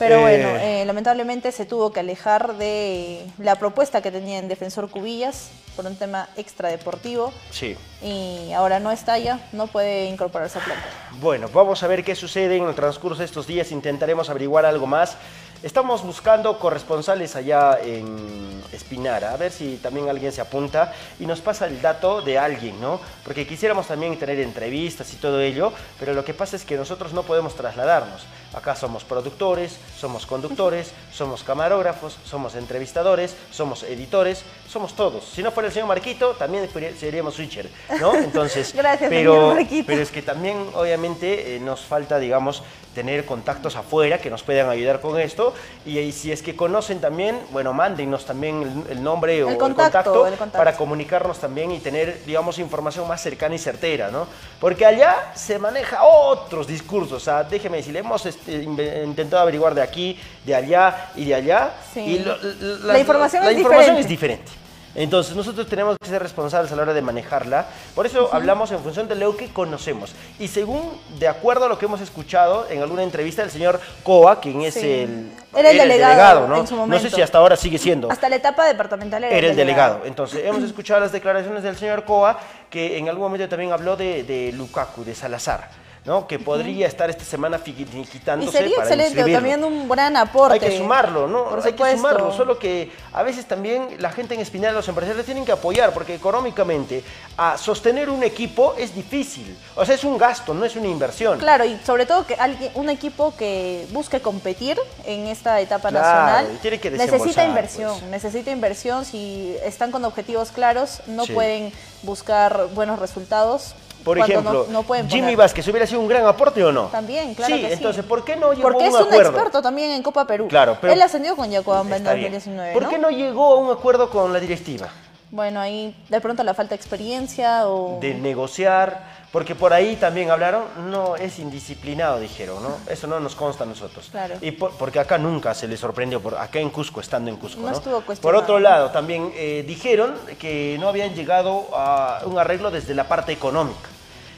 Pero 0.05 0.17
Eh. 0.19 0.21
bueno, 0.21 0.49
eh, 0.61 0.85
lamentablemente 0.85 1.51
se 1.53 1.64
tuvo 1.64 1.90
que 1.93 2.01
alejar 2.01 2.57
de 2.59 3.25
la 3.38 3.57
propuesta 3.57 4.03
que 4.03 4.11
tenía 4.11 4.38
en 4.38 4.49
Defensor 4.49 4.90
Cubillas 4.90 5.49
por 5.77 5.87
un 5.87 5.97
tema 5.97 6.29
extradeportivo 6.37 7.33
Sí. 7.51 7.77
y 8.03 8.53
ahora 8.53 8.81
no 8.81 8.90
está 8.93 9.17
ya, 9.19 9.40
no 9.53 9.67
puede 9.67 10.05
incorporarse 10.07 10.59
a 10.59 10.62
planta. 10.64 10.85
Bueno, 11.21 11.49
vamos 11.53 11.83
a 11.83 11.87
ver 11.87 12.05
qué 12.05 12.14
sucede 12.14 12.57
en 12.57 12.64
el 12.69 12.75
transcurso 12.75 13.21
de 13.21 13.25
estos 13.25 13.47
días. 13.47 13.73
Intentaremos 13.73 14.29
averiguar 14.29 14.67
algo 14.67 14.87
más. 14.87 15.17
Estamos 15.62 16.03
buscando 16.03 16.59
corresponsales 16.59 17.37
allá 17.37 17.79
en 17.83 18.62
Espinara, 18.71 19.33
a 19.33 19.37
ver 19.38 19.51
si 19.51 19.77
también 19.79 20.11
alguien 20.11 20.31
se 20.31 20.43
apunta 20.43 20.93
y 21.19 21.25
nos 21.25 21.40
pasa 21.40 21.67
el 21.67 21.81
dato 21.81 22.21
de 22.21 22.38
alguien, 22.38 22.79
¿no? 22.83 23.01
Porque 23.25 23.47
quisiéramos 23.47 23.87
también 23.87 24.19
tener 24.19 24.38
entrevistas 24.40 25.11
y 25.14 25.17
todo 25.17 25.40
ello, 25.40 25.73
pero 25.99 26.12
lo 26.12 26.23
que 26.23 26.35
pasa 26.35 26.57
es 26.57 26.64
que 26.64 26.77
nosotros 26.77 27.14
no 27.14 27.23
podemos 27.23 27.55
trasladarnos. 27.57 28.27
Acá 28.55 28.77
somos 28.77 29.05
productores, 29.05 29.77
somos 29.99 30.27
conductores, 30.27 30.93
somos 31.12 31.43
camarógrafos, 31.43 32.19
somos 32.25 32.55
entrevistadores, 32.55 33.35
somos 33.51 33.83
editores, 33.83 34.43
somos 34.69 34.95
todos. 34.95 35.25
Si 35.25 35.43
no 35.43 35.51
fuera 35.51 35.69
el 35.69 35.73
señor 35.73 35.88
Marquito, 35.88 36.31
también 36.33 36.69
seríamos 36.99 37.35
switcher, 37.35 37.69
¿no? 38.01 38.14
Entonces, 38.17 38.73
Gracias, 38.75 39.11
pero, 39.11 39.57
señor 39.57 39.85
pero 39.87 40.03
es 40.03 40.11
que 40.11 40.23
también, 40.23 40.67
obviamente, 40.75 41.57
eh, 41.57 41.61
nos 41.61 41.81
falta, 41.81 42.19
digamos, 42.19 42.62
tener 42.95 43.27
contactos 43.27 43.77
afuera 43.77 44.19
que 44.19 44.31
nos 44.31 44.43
puedan 44.43 44.71
ayudar 44.71 45.01
con 45.01 45.21
esto. 45.21 45.53
Y, 45.85 45.99
y 45.99 46.12
si 46.12 46.33
es 46.33 46.43
que 46.43 46.57
conocen 46.57 47.01
también, 47.01 47.38
bueno, 47.51 47.73
mándennos 47.73 48.25
también 48.25 48.85
el, 48.88 48.93
el 48.99 49.03
nombre 49.03 49.43
o 49.43 49.51
el 49.51 49.59
contacto, 49.59 49.83
contacto, 49.83 50.27
el 50.27 50.35
contacto. 50.35 50.59
para 50.59 50.77
comunicarnos 50.77 51.38
también 51.38 51.73
y 51.73 51.81
tener, 51.81 52.25
digamos, 52.25 52.59
información 52.59 53.07
más 53.09 53.21
cercana 53.21 53.57
y 53.57 53.59
certera, 53.59 54.11
¿no? 54.11 54.27
Porque 54.61 54.87
allá 54.87 55.33
se 55.35 55.59
maneja 55.59 56.05
otros 56.05 56.67
discursos. 56.67 57.12
O 57.12 57.25
sea, 57.25 57.43
déjeme 57.43 57.79
decirle, 57.79 57.99
hemos 57.99 58.25
intentado 58.49 59.43
averiguar 59.43 59.75
de 59.75 59.83
aquí, 59.83 60.19
de 60.45 60.55
allá 60.55 61.11
y 61.17 61.25
de 61.27 61.35
allá. 61.35 61.71
Sí. 61.93 62.01
Y 62.01 62.19
lo- 62.21 62.37
La 62.85 62.99
información 62.99 63.45
la 63.45 63.51
es 63.51 63.59
información 63.59 63.97
diferente. 63.97 64.01
es 64.01 64.09
diferente. 64.09 64.65
Entonces 64.97 65.35
nosotros 65.35 65.67
tenemos 65.67 65.97
que 66.01 66.09
ser 66.09 66.23
responsables 66.23 66.71
a 66.71 66.77
la 66.77 66.83
hora 66.83 66.95
de 66.95 67.03
manejarla. 67.03 67.67
Por 67.97 68.07
eso 68.07 68.31
hablamos 68.33 68.71
en 68.71 68.79
función 68.79 69.09
de 69.09 69.17
lo 69.17 69.37
que 69.37 69.49
conocemos. 69.49 70.15
Y 70.39 70.47
según, 70.47 70.89
de 71.19 71.27
acuerdo 71.27 71.65
a 71.65 71.69
lo 71.69 71.81
que 71.81 71.87
hemos 71.87 72.01
escuchado 72.01 72.69
en 72.71 72.81
alguna 72.81 73.03
entrevista 73.03 73.43
del 73.43 73.51
señor 73.51 73.81
Coa, 74.05 74.41
quien 74.41 74.63
es 74.63 74.75
Sí. 74.75 74.89
el, 74.89 75.33
Era 75.53 75.71
el 75.71 75.79
delegado 75.79 76.47
¿no? 76.47 76.59
en 76.61 76.67
su 76.69 76.87
No 76.87 76.99
sé 77.01 77.11
si 77.11 77.21
hasta 77.21 77.39
ahora 77.39 77.57
sigue 77.57 77.77
siendo. 77.79 78.09
Hasta 78.09 78.29
la 78.29 78.37
etapa 78.37 78.65
departamental 78.67 79.25
era, 79.25 79.37
Era 79.37 79.49
el 79.49 79.57
delegado. 79.57 80.03
Entonces, 80.05 80.43
hemos 80.45 80.63
escuchado 80.63 81.01
las 81.01 81.11
declaraciones 81.11 81.65
del 81.65 81.77
señor 81.77 82.05
Coa, 82.05 82.38
que 82.71 82.97
en 82.97 83.09
algún 83.09 83.25
momento 83.25 83.49
también 83.49 83.73
habló 83.73 83.97
de, 83.97 84.23
de 84.23 84.53
Lukaku, 84.53 85.03
de 85.03 85.17
Salazar, 85.17 85.71
¿no? 86.05 86.27
Que 86.27 86.38
podría 86.38 86.87
estar 86.87 87.09
esta 87.09 87.25
semana 87.25 87.59
Y 87.65 87.73
finiquitándose 87.73 88.52
sería 88.52 88.77
para 88.77 88.88
excelente, 88.88 89.19
inscribirlo. 89.21 89.38
también 89.38 89.65
un 89.65 89.88
gran 89.88 90.17
aporte. 90.17 90.55
Hay 90.55 90.61
que 90.61 90.77
sumarlo, 90.77 91.27
¿no? 91.27 91.44
Por 91.44 91.59
Hay 91.65 91.73
supuesto. 91.73 91.85
que 91.85 91.96
sumarlo, 91.96 92.33
solo 92.33 92.59
que 92.59 92.92
a 93.13 93.23
veces 93.23 93.46
también 93.46 93.96
la 94.00 94.11
gente 94.11 94.35
en 94.35 94.40
Espinal, 94.40 94.75
los 94.75 94.87
empresarios 94.88 95.25
tienen 95.25 95.44
que 95.46 95.52
apoyar, 95.52 95.92
porque 95.94 96.15
económicamente 96.15 97.02
a 97.38 97.57
sostener 97.57 98.11
un 98.11 98.23
equipo 98.23 98.75
es 98.77 98.94
difícil. 98.94 99.57
O 99.77 99.85
sea, 99.87 99.94
es 99.94 100.05
un 100.05 100.19
gasto, 100.19 100.52
no 100.52 100.65
es 100.67 100.77
una 100.77 100.88
inversión. 100.88 101.38
Claro, 101.38 101.65
y 101.65 101.79
sobre 101.87 102.05
todo 102.05 102.27
que 102.27 102.35
alguien, 102.35 102.71
un 102.75 102.90
equipo 102.90 103.35
que 103.37 103.87
busque 103.90 104.21
competir 104.21 104.79
en 105.07 105.27
esta 105.29 105.59
etapa 105.61 105.88
Claro, 105.88 106.07
nacional 106.07 106.55
y 106.55 106.59
tiene 106.59 106.81
que 106.81 106.90
necesita 106.90 107.13
desembolsar, 107.17 107.48
inversión, 107.48 107.98
pues. 108.00 108.11
necesita 108.11 108.50
inversión. 108.50 109.05
Si 109.07 109.57
están 109.65 109.90
con 109.90 110.05
objetivos 110.05 110.50
claros, 110.52 111.00
no 111.07 111.25
Sí. 111.25 111.33
pueden 111.33 111.73
buscar 112.02 112.69
buenos 112.75 112.98
resultados. 112.98 113.75
Por 114.05 114.19
cuando 114.19 114.33
ejemplo, 114.35 114.67
no, 114.69 114.73
no 114.73 114.83
pueden 114.83 115.09
Jimmy. 115.09 115.35
Vázquez 115.35 115.67
hubiera 115.69 115.87
sido 115.87 116.00
un 116.00 116.09
gran 116.09 116.27
aporte 116.27 116.63
o 116.63 116.71
no? 116.71 116.85
También, 116.88 117.35
claro 117.35 117.55
sí, 117.57 117.63
que 117.63 117.69
sí. 117.69 117.73
entonces, 117.75 118.05
¿por 118.05 118.25
qué 118.25 118.37
no 118.37 118.52
llegó 118.52 118.69
Porque 118.69 118.85
a 118.85 118.88
es 118.88 118.94
un 118.94 119.00
un 119.00 119.07
acuerdo? 119.07 119.31
experto 119.31 119.63
también 119.63 119.90
en 119.92 120.02
Copa 120.02 120.27
Perú. 120.27 120.46
Claro, 120.48 120.77
pero- 120.81 120.92
Él 120.92 121.00
ascendió 121.02 121.35
con 121.37 121.50
Yacobamba 121.50 121.96
en 121.96 122.02
Está 122.02 122.15
bien. 122.15 122.33
2019. 122.33 122.73
¿Por 122.75 122.88
qué 122.88 122.98
no 122.98 123.11
llegó 123.11 123.55
a 123.55 123.59
un 123.59 123.71
acuerdo 123.73 124.11
con 124.11 124.33
la 124.33 124.38
directiva? 124.40 124.88
Bueno, 125.31 125.59
ahí 125.59 125.96
de 126.11 126.21
pronto 126.21 126.44
la 126.44 126.55
falta 126.55 126.71
de 126.71 126.77
experiencia 126.77 127.67
o... 127.67 127.98
De 128.00 128.15
negociar, 128.15 129.02
porque 129.33 129.57
por 129.57 129.73
ahí 129.73 129.96
también 129.96 130.31
hablaron, 130.31 130.63
no, 130.90 131.17
es 131.17 131.40
indisciplinado, 131.40 132.21
dijeron, 132.21 132.63
¿no? 132.63 132.77
Eso 132.88 133.09
no 133.09 133.19
nos 133.19 133.35
consta 133.35 133.65
a 133.65 133.67
nosotros. 133.67 134.11
Claro. 134.13 134.37
Y 134.40 134.52
por- 134.52 134.71
porque 134.77 135.00
acá 135.00 135.19
nunca 135.19 135.52
se 135.55 135.67
le 135.67 135.77
sorprendió, 135.77 136.21
por, 136.21 136.37
acá 136.37 136.61
en 136.61 136.71
Cusco, 136.71 137.00
estando 137.00 137.31
en 137.31 137.37
Cusco, 137.37 137.61
No 137.63 137.71
¿no? 137.71 137.77
estuvo 137.77 138.00
Por 138.00 138.37
otro 138.37 138.61
lado, 138.61 138.90
también 138.90 139.33
eh, 139.35 139.65
dijeron 139.67 140.15
que 140.38 140.77
no 140.79 140.88
habían 140.88 141.15
llegado 141.17 141.67
a 141.75 142.21
un 142.27 142.38
arreglo 142.38 142.71
desde 142.71 142.94
la 142.94 143.09
parte 143.09 143.33
económica. 143.33 143.88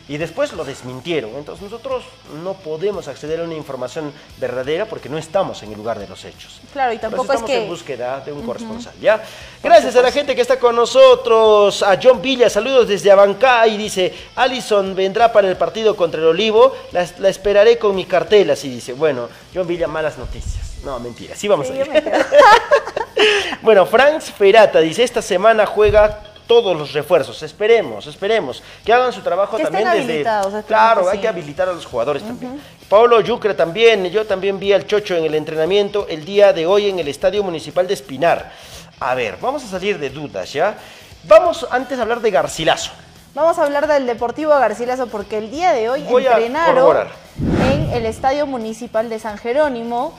Y 0.09 0.17
después 0.19 0.53
lo 0.53 0.65
desmintieron. 0.65 1.31
Entonces 1.37 1.63
nosotros 1.63 2.05
no 2.43 2.55
podemos 2.55 3.09
acceder 3.09 3.41
a 3.41 3.45
una 3.45 3.55
información 3.55 4.13
verdadera 4.39 4.87
porque 4.87 5.09
no 5.09 5.19
estamos 5.19 5.63
en 5.63 5.73
el 5.73 5.77
lugar 5.77 5.99
de 5.99 6.07
los 6.07 6.25
hechos. 6.25 6.61
Claro, 6.73 6.93
y 6.93 6.99
tampoco 6.99 7.33
es 7.33 7.43
que... 7.43 7.63
en 7.63 7.69
búsqueda 7.69 8.21
de 8.21 8.33
un 8.33 8.43
corresponsal, 8.43 8.95
¿ya? 9.01 9.23
Gracias 9.63 9.97
a 9.97 10.03
la 10.03 10.13
gente 10.13 10.35
que 10.35 10.43
está 10.43 10.59
con 10.59 10.77
nosotros, 10.77 11.83
a 11.83 11.99
John 12.01 12.23
Villa, 12.23 12.49
saludos 12.49 12.89
desde 12.89 13.11
Abancay, 13.11 13.77
dice, 13.77 14.15
Alison 14.37 14.95
vendrá 14.95 15.33
para 15.33 15.49
el 15.49 15.57
partido 15.57 15.97
contra 15.97 16.21
el 16.21 16.27
Olivo, 16.29 16.75
la, 16.93 17.29
esperaré 17.29 17.79
con 17.79 17.95
mi 17.95 18.05
cartel, 18.05 18.51
así 18.51 18.69
dice. 18.69 18.93
Bueno, 18.93 19.29
John 19.55 19.67
Villa, 19.67 19.89
malas 19.89 20.19
noticias. 20.19 20.77
No, 20.85 21.01
mentira, 21.01 21.35
sí 21.35 21.49
vamos 21.49 21.69
a 21.69 21.75
ir. 21.75 21.91
bueno, 23.63 23.87
Franz 23.87 24.31
Ferata 24.31 24.79
dice, 24.79 25.03
esta 25.03 25.21
semana 25.21 25.67
juega 25.67 26.36
todos 26.47 26.77
los 26.77 26.93
refuerzos. 26.93 27.43
Esperemos, 27.43 28.07
esperemos. 28.07 28.63
Que 28.85 28.93
hagan 28.93 29.13
su 29.13 29.21
trabajo 29.21 29.59
también 29.59 29.91
desde. 29.93 30.25
Claro, 30.67 31.09
hay 31.09 31.19
que 31.19 31.29
habilitar 31.29 31.69
a 31.69 31.73
los 31.73 31.87
jugadores 31.87 32.23
también. 32.23 32.61
Pablo 32.89 33.21
Yucre 33.21 33.55
también. 33.55 34.07
Yo 34.07 34.27
también 34.27 34.59
vi 34.59 34.73
al 34.73 34.87
Chocho 34.87 35.17
en 35.17 35.25
el 35.25 35.35
entrenamiento 35.35 36.07
el 36.09 36.25
día 36.25 36.53
de 36.53 36.67
hoy 36.67 36.89
en 36.89 36.99
el 36.99 37.09
Estadio 37.09 37.43
Municipal 37.43 37.87
de 37.87 37.95
Espinar. 37.95 38.53
A 39.01 39.15
ver, 39.15 39.39
vamos 39.41 39.65
a 39.65 39.67
salir 39.67 39.99
de 39.99 40.11
dudas, 40.11 40.53
¿ya? 40.53 40.79
Vamos 41.25 41.67
antes 41.71 41.99
a 41.99 42.03
hablar 42.03 42.21
de 42.21 42.31
Garcilaso. 42.31 42.93
Vamos 43.35 43.59
a 43.59 43.65
hablar 43.65 43.87
del 43.87 44.07
Deportivo 44.07 44.51
Garcilaso 44.51 45.09
porque 45.09 45.37
el 45.37 45.51
día 45.51 45.73
de 45.73 45.91
hoy 45.91 46.07
entrenaron 46.09 47.09
en 47.39 47.91
el 47.93 48.07
Estadio 48.07 48.47
Municipal 48.47 49.11
de 49.11 49.19
San 49.19 49.37
Jerónimo. 49.37 50.15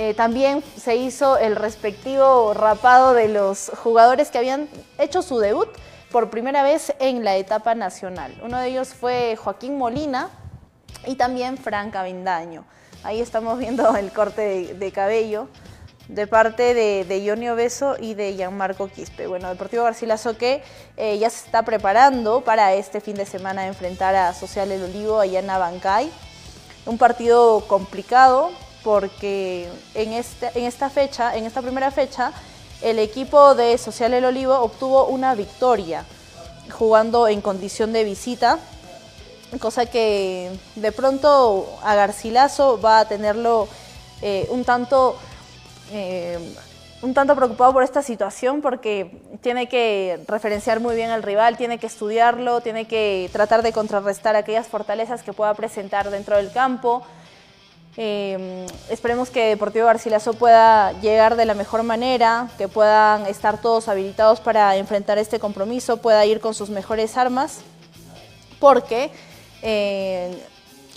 Eh, 0.00 0.14
también 0.14 0.62
se 0.76 0.94
hizo 0.94 1.38
el 1.38 1.56
respectivo 1.56 2.54
rapado 2.54 3.14
de 3.14 3.26
los 3.26 3.72
jugadores 3.82 4.30
que 4.30 4.38
habían 4.38 4.68
hecho 4.96 5.22
su 5.22 5.40
debut 5.40 5.68
por 6.12 6.30
primera 6.30 6.62
vez 6.62 6.94
en 7.00 7.24
la 7.24 7.34
etapa 7.34 7.74
nacional. 7.74 8.32
Uno 8.44 8.60
de 8.60 8.68
ellos 8.68 8.94
fue 8.94 9.34
Joaquín 9.34 9.76
Molina 9.76 10.30
y 11.04 11.16
también 11.16 11.58
Frank 11.58 11.96
Avendaño. 11.96 12.64
Ahí 13.02 13.20
estamos 13.20 13.58
viendo 13.58 13.96
el 13.96 14.12
corte 14.12 14.72
de, 14.72 14.92
cabello 14.92 15.48
de 16.06 16.28
parte 16.28 16.74
de, 16.74 17.04
de 17.04 17.28
Johnny 17.28 17.48
Obeso 17.48 17.96
y 17.98 18.14
de 18.14 18.34
Gianmarco 18.34 18.86
Quispe. 18.86 19.26
Bueno, 19.26 19.48
Deportivo 19.48 19.82
Garcilaso 19.82 20.38
que 20.38 20.62
eh, 20.96 21.18
ya 21.18 21.28
se 21.28 21.44
está 21.44 21.64
preparando 21.64 22.42
para 22.42 22.72
este 22.72 23.00
fin 23.00 23.16
de 23.16 23.26
semana 23.26 23.66
enfrentar 23.66 24.14
a 24.14 24.32
Social 24.32 24.70
El 24.70 24.84
Olivo 24.84 25.18
allá 25.18 25.40
en 25.40 25.50
Abancay. 25.50 26.08
Un 26.86 26.98
partido 26.98 27.66
complicado, 27.66 28.52
porque 28.88 29.68
en, 29.94 30.14
este, 30.14 30.50
en 30.54 30.64
esta 30.64 30.88
fecha, 30.88 31.36
en 31.36 31.44
esta 31.44 31.60
primera 31.60 31.90
fecha, 31.90 32.32
el 32.80 32.98
equipo 32.98 33.54
de 33.54 33.76
Social 33.76 34.14
El 34.14 34.24
Olivo 34.24 34.58
obtuvo 34.58 35.08
una 35.08 35.34
victoria 35.34 36.06
jugando 36.70 37.28
en 37.28 37.42
condición 37.42 37.92
de 37.92 38.04
visita, 38.04 38.58
cosa 39.60 39.84
que 39.84 40.50
de 40.74 40.90
pronto 40.90 41.66
a 41.82 41.96
Garcilaso 41.96 42.80
va 42.80 43.00
a 43.00 43.04
tenerlo 43.06 43.68
eh, 44.22 44.48
un 44.48 44.64
tanto 44.64 45.16
eh, 45.92 46.38
un 47.02 47.12
tanto 47.12 47.36
preocupado 47.36 47.74
por 47.74 47.82
esta 47.82 48.00
situación 48.00 48.62
porque 48.62 49.20
tiene 49.42 49.68
que 49.68 50.18
referenciar 50.26 50.80
muy 50.80 50.96
bien 50.96 51.10
al 51.10 51.22
rival, 51.22 51.58
tiene 51.58 51.76
que 51.76 51.88
estudiarlo, 51.88 52.62
tiene 52.62 52.86
que 52.86 53.28
tratar 53.34 53.62
de 53.62 53.70
contrarrestar 53.74 54.34
aquellas 54.34 54.66
fortalezas 54.66 55.22
que 55.22 55.34
pueda 55.34 55.52
presentar 55.52 56.08
dentro 56.08 56.36
del 56.36 56.50
campo. 56.50 57.02
Eh, 58.00 58.64
esperemos 58.90 59.28
que 59.28 59.48
Deportivo 59.48 59.86
Garcilaso 59.86 60.32
pueda 60.32 60.92
llegar 61.00 61.34
de 61.34 61.44
la 61.44 61.54
mejor 61.54 61.82
manera, 61.82 62.48
que 62.56 62.68
puedan 62.68 63.26
estar 63.26 63.60
todos 63.60 63.88
habilitados 63.88 64.38
para 64.38 64.76
enfrentar 64.76 65.18
este 65.18 65.40
compromiso, 65.40 65.96
pueda 65.96 66.24
ir 66.24 66.38
con 66.38 66.54
sus 66.54 66.70
mejores 66.70 67.16
armas, 67.16 67.58
porque 68.60 69.10
eh, 69.62 70.30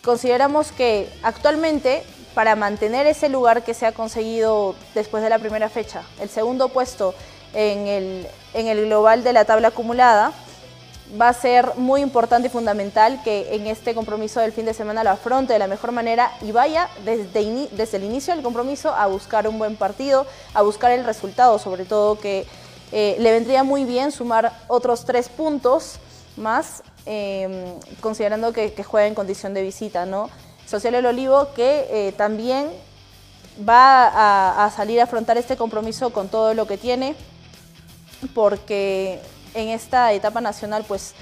consideramos 0.04 0.72
que 0.72 1.10
actualmente 1.24 2.04
para 2.36 2.56
mantener 2.56 3.08
ese 3.08 3.30
lugar 3.30 3.64
que 3.64 3.74
se 3.74 3.88
ha 3.88 3.94
conseguido 3.94 4.76
después 4.94 5.24
de 5.24 5.30
la 5.30 5.40
primera 5.40 5.70
fecha, 5.70 6.04
el 6.20 6.30
segundo 6.30 6.70
puesto 6.70 7.16
en 7.56 7.88
el, 7.88 8.28
en 8.54 8.68
el 8.68 8.86
global 8.86 9.24
de 9.24 9.34
la 9.34 9.46
tabla 9.46 9.70
acumulada, 9.70 10.34
va 11.20 11.30
a 11.30 11.34
ser 11.34 11.76
muy 11.76 12.02
importante 12.02 12.48
y 12.48 12.52
fundamental 12.52 13.22
que 13.24 13.56
en 13.56 13.68
este 13.68 13.94
compromiso 13.94 14.40
del 14.40 14.52
fin 14.52 14.66
de 14.66 14.74
semana 14.74 15.04
lo 15.04 15.10
afronte 15.10 15.54
de 15.54 15.60
la 15.60 15.68
mejor 15.68 15.92
manera 15.92 16.32
y 16.42 16.52
vaya 16.52 16.90
desde, 17.04 17.68
desde 17.72 17.98
el 17.98 18.04
inicio 18.04 18.34
del 18.34 18.44
compromiso 18.44 18.94
a 18.94 19.08
buscar 19.08 19.48
un 19.48 19.58
buen 19.58 19.76
partido, 19.76 20.26
a 20.54 20.62
buscar 20.62 20.92
el 20.92 21.04
resultado, 21.04 21.60
sobre 21.60 21.86
todo 21.86 22.20
que 22.20 22.46
eh, 22.92 23.16
le 23.20 23.32
vendría 23.32 23.64
muy 23.64 23.84
bien 23.84 24.12
sumar 24.12 24.54
otros 24.68 25.06
tres 25.06 25.28
puntos 25.30 25.96
más, 26.38 26.84
em, 27.06 27.52
considerando 28.00 28.54
que, 28.54 28.72
juega 28.84 29.08
en 29.08 29.16
condición 29.16 29.54
de 29.54 29.64
visita, 29.64 30.06
¿no? 30.06 30.30
Social 30.66 30.96
El 30.96 31.06
Olivo 31.06 31.50
que 31.54 31.88
eh, 31.90 32.14
también 32.14 32.70
va 33.68 34.08
a, 34.08 34.66
a 34.66 34.72
salir 34.72 35.02
a 35.02 35.04
afrontar 35.04 35.38
este 35.38 35.58
compromiso 35.58 36.12
con 36.12 36.30
todo 36.30 36.54
lo 36.54 36.68
que 36.68 36.78
tiene, 36.78 37.16
porque 38.34 39.20
en 39.54 39.70
esta 39.70 40.14
etapa 40.14 40.42
nacional, 40.42 40.86
pues 40.88 41.14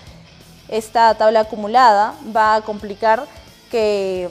esta 0.68 1.14
tabla 1.16 1.42
acumulada 1.42 2.14
va 2.36 2.56
a 2.56 2.62
complicar 2.62 3.26
que, 3.72 4.30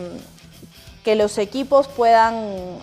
que 1.04 1.16
los 1.16 1.38
equipos 1.38 1.88
puedan 1.88 2.78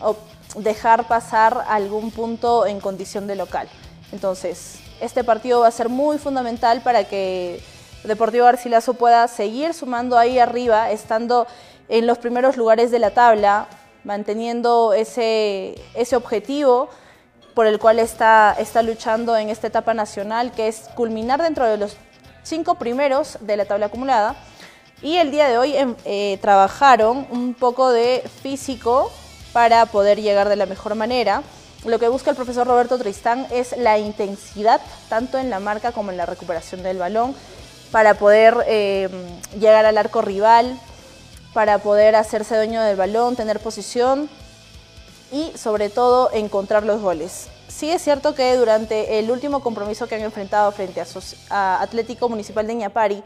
dejar 0.57 1.07
pasar 1.07 1.66
algún 1.68 2.11
punto 2.11 2.66
en 2.66 2.80
condición 2.80 3.28
de 3.28 3.36
local. 3.36 3.68
Entonces, 4.11 4.80
este 5.01 5.24
partido 5.24 5.61
va 5.61 5.68
a 5.68 5.72
ser 5.72 5.89
muy 5.89 6.18
fundamental 6.18 6.82
para 6.82 7.05
que 7.05 7.61
Deportivo 8.03 8.45
Garcilaso 8.45 8.93
pueda 8.93 9.28
seguir 9.28 9.74
sumando 9.74 10.18
ahí 10.18 10.38
arriba, 10.38 10.91
estando 10.91 11.47
en 11.89 12.07
los 12.07 12.18
primeros 12.18 12.55
lugares 12.55 12.91
de 12.91 12.99
la 12.99 13.11
tabla, 13.11 13.68
manteniendo 14.03 14.93
ese, 14.93 15.76
ese 15.95 16.16
objetivo 16.16 16.89
por 17.56 17.66
el 17.66 17.80
cual 17.80 17.99
está, 17.99 18.56
está 18.60 18.84
luchando 18.84 19.36
en 19.38 19.49
esta 19.49 19.68
etapa 19.68 19.93
nacional, 19.93 20.51
que 20.51 20.68
es 20.68 20.89
culminar 20.93 21.41
dentro 21.41 21.66
de 21.66 21.78
los 21.78 21.95
cinco 22.43 22.76
primeros 22.76 23.38
de 23.39 23.58
la 23.58 23.66
tabla 23.66 23.88
acumulada. 23.88 24.36
Y 25.01 25.18
el 25.18 25.32
día 25.32 25.47
de 25.47 25.58
hoy 25.58 25.76
em, 25.76 25.95
eh, 26.03 26.38
trabajaron 26.41 27.26
un 27.32 27.53
poco 27.53 27.91
de 27.91 28.24
físico 28.43 29.10
para 29.53 29.86
poder 29.86 30.22
llegar 30.22 30.49
de 30.49 30.58
la 30.58 30.66
mejor 30.66 30.95
manera. 30.95 31.43
Lo 31.86 31.97
que 31.97 32.10
busca 32.10 32.30
el 32.30 32.36
profesor 32.36 32.68
Roberto 32.68 32.97
Tristán 32.97 33.47
es 33.51 33.78
la 33.78 33.97
intensidad, 33.99 34.82
tanto 35.08 35.38
en 35.38 35.49
la 35.49 35.60
marca 35.60 35.93
como 35.93 36.12
en 36.12 36.18
la 36.18 36.26
recuperación 36.26 36.84
del 36.84 36.97
balón, 36.97 37.34
para 37.91 38.16
poder 38.16 38.66
em, 38.68 39.12
llegar 39.58 39.86
al 39.86 39.97
arco 39.97 40.22
rival, 40.22 40.78
para 41.53 41.78
poder 41.78 42.18
hacerse 42.18 42.58
dueño 42.58 42.82
del 42.82 42.97
balón, 42.97 43.38
tener 43.38 43.62
posición 43.62 44.30
y 45.32 45.51
sobre 45.57 45.89
todo 45.89 46.32
encontrar 46.34 46.86
los 46.86 47.01
goles. 47.01 47.47
Sí 47.67 47.89
es 47.89 48.01
cierto 48.01 48.36
que 48.36 48.55
durante 48.55 49.19
el 49.19 49.30
último 49.32 49.61
compromiso 49.61 50.07
que 50.07 50.15
han 50.15 50.21
enfrentado 50.21 50.71
frente 50.71 51.01
a, 51.49 51.82
Atlético 51.82 52.30
Municipal 52.30 52.65
de 52.67 52.76
Ñapari 52.76 53.23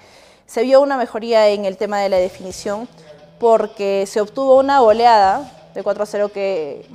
se 0.48 0.64
vio 0.64 0.82
una 0.82 0.98
mejoría 0.98 1.48
en 1.50 1.66
el 1.66 1.78
tema 1.78 2.00
de 2.00 2.10
la 2.10 2.18
definición 2.18 2.88
porque 3.40 4.06
se 4.08 4.22
obtuvo 4.22 4.58
una 4.58 4.80
goleada 4.80 5.70
de 5.76 5.84
4 5.84 6.04
a 6.04 6.06
0 6.06 6.32
que 6.34 6.86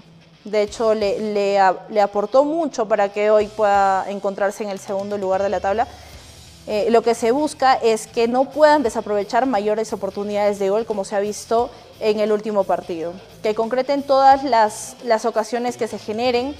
de 0.44 0.62
hecho 0.62 0.94
le, 0.94 1.32
le, 1.32 2.00
aportó 2.00 2.44
mucho 2.44 2.86
para 2.86 3.11
que 3.11 3.30
hoy 3.30 3.46
pueda 3.46 4.11
encontrarse 4.11 4.64
en 4.64 4.70
el 4.70 4.78
segundo 4.78 5.16
lugar 5.16 5.42
de 5.42 5.48
la 5.48 5.61
tabla. 5.61 5.86
Eh, 6.66 6.88
lo 6.90 7.02
que 7.02 7.14
se 7.14 7.30
busca 7.30 7.74
es 7.74 8.07
que 8.07 8.26
no 8.26 8.50
puedan 8.50 8.82
desaprovechar 8.82 9.46
mayores 9.46 9.92
oportunidades 9.92 10.59
de 10.59 10.70
gol 10.70 10.86
como 10.86 11.05
se 11.05 11.14
ha 11.14 11.20
visto 11.20 11.70
en 12.01 12.20
el 12.20 12.32
último 12.32 12.64
partido. 12.64 13.12
Que 13.42 13.55
concreten 13.55 14.03
todas 14.03 14.45
las, 14.45 14.97
las 15.05 15.24
ocasiones 15.24 15.76
que 15.76 15.88
se 15.88 15.99
generen, 15.99 16.55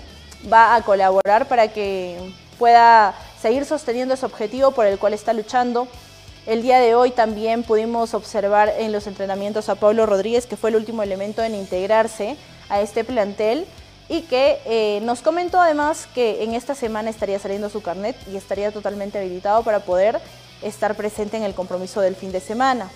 va 0.53 0.75
a 0.75 0.83
colaborar 0.83 1.49
para 1.49 1.69
que 1.69 2.33
pueda 2.59 3.15
seguir 3.41 3.65
sosteniendo 3.65 4.15
ese 4.15 4.27
objetivo 4.27 4.71
por 4.71 4.87
el 4.87 4.99
cual 4.99 5.15
está 5.15 5.33
luchando. 5.33 5.89
El 6.47 6.63
día 6.63 6.79
de 6.79 6.95
hoy 6.95 7.11
también 7.11 7.63
pudimos 7.63 8.13
observar 8.15 8.73
en 8.79 8.93
los 8.93 9.07
entrenamientos 9.07 9.69
a 9.69 9.77
Pablo 9.77 10.07
Rodríguez, 10.07 10.47
que 10.47 10.57
fue 10.57 10.71
el 10.71 10.77
último 10.77 11.03
elemento 11.03 11.43
en 11.43 11.55
integrarse 11.55 12.37
a 12.69 12.81
este 12.81 13.05
plantel 13.05 13.67
y 14.09 14.23
que 14.23 14.59
eh, 14.67 15.01
nos 15.03 15.23
comentó 15.23 15.61
además 15.61 16.07
que 16.15 16.43
en 16.45 16.55
esta 16.55 16.75
semana 16.75 17.09
estaría 17.09 17.39
saliendo 17.39 17.71
su 17.71 17.83
carnet 17.83 18.17
y 18.31 18.37
estaría 18.37 18.71
totalmente 18.71 19.19
habilitado 19.19 19.63
para 19.63 19.81
poder 19.81 20.21
estar 20.63 20.95
presente 20.95 21.37
en 21.37 21.43
el 21.43 21.55
compromiso 21.55 22.01
del 22.01 22.15
fin 22.15 22.33
de 22.33 22.41
semana. 22.41 22.91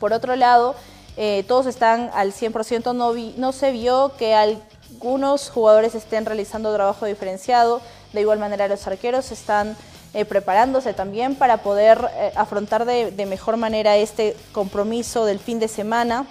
Por 0.00 0.12
otro 0.12 0.34
lado, 0.34 0.74
eh, 1.16 1.44
todos 1.46 1.66
están 1.66 2.10
al 2.14 2.32
100%, 2.32 2.94
no, 2.94 3.12
no 3.36 3.52
se 3.52 3.72
vio 3.72 4.12
que 4.18 4.34
algunos 4.34 5.50
jugadores 5.50 5.94
estén 5.94 6.24
realizando 6.24 6.74
trabajo 6.74 7.06
diferenciado, 7.06 7.80
de 8.12 8.20
igual 8.20 8.38
manera 8.38 8.68
los 8.68 8.86
arqueros 8.86 9.32
están 9.32 9.76
eh, 10.14 10.24
preparándose 10.24 10.92
también 10.92 11.34
para 11.34 11.58
poder 11.58 12.08
eh, 12.14 12.32
afrontar 12.36 12.84
de, 12.84 13.26
mejor 13.26 13.56
manera 13.56 13.96
este 13.96 14.36
compromiso 14.52 15.24
del 15.24 15.38
fin 15.38 15.58
de 15.60 15.68
semana. 15.68 16.26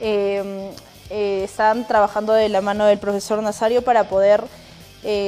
Em, 0.00 0.70
están 1.10 1.86
trabajando 1.86 2.32
de 2.32 2.48
la 2.48 2.60
mano 2.60 2.86
del 2.86 2.98
profesor 2.98 3.40
Nazario 3.42 3.82
para 3.82 4.08
poder 4.08 4.42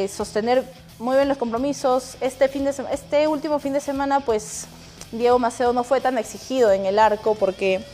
sostener 0.09 0.65
muy 0.99 1.17
bien 1.17 1.29
los 1.29 1.37
compromisos. 1.37 2.17
Este, 2.21 2.49
fin 2.49 2.65
de 2.65 2.75
este 2.91 3.29
último 3.29 3.59
fin 3.59 3.75
de 3.75 3.81
semana 3.81 4.21
pues 4.21 4.67
Diego 5.13 5.39
Maceo 5.39 5.73
no 5.73 5.85
fue 5.85 6.01
tan 6.01 6.19
exigido 6.19 6.73
en 6.73 6.87
el 6.87 6.99
arco 6.99 7.35
porque 7.35 7.85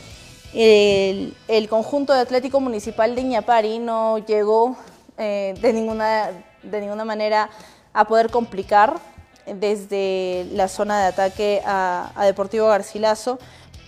el, 0.55 1.69
conjunto 1.69 2.13
de 2.13 2.21
Atlético 2.21 2.61
Municipal 2.61 3.15
de 3.15 3.23
Iñapari 3.23 3.79
no 3.79 4.19
llegó 4.19 4.77
eh, 5.19 5.55
de, 5.61 5.73
ninguna, 5.73 6.31
de 6.63 6.81
ninguna 6.81 7.05
manera 7.05 7.51
a 7.93 8.07
poder 8.07 8.31
complicar 8.31 8.99
desde 9.47 10.47
la 10.53 10.69
zona 10.69 11.01
de 11.01 11.07
ataque 11.07 11.63
a, 11.65 12.13
Deportivo 12.25 12.69
Garcilaso, 12.69 13.39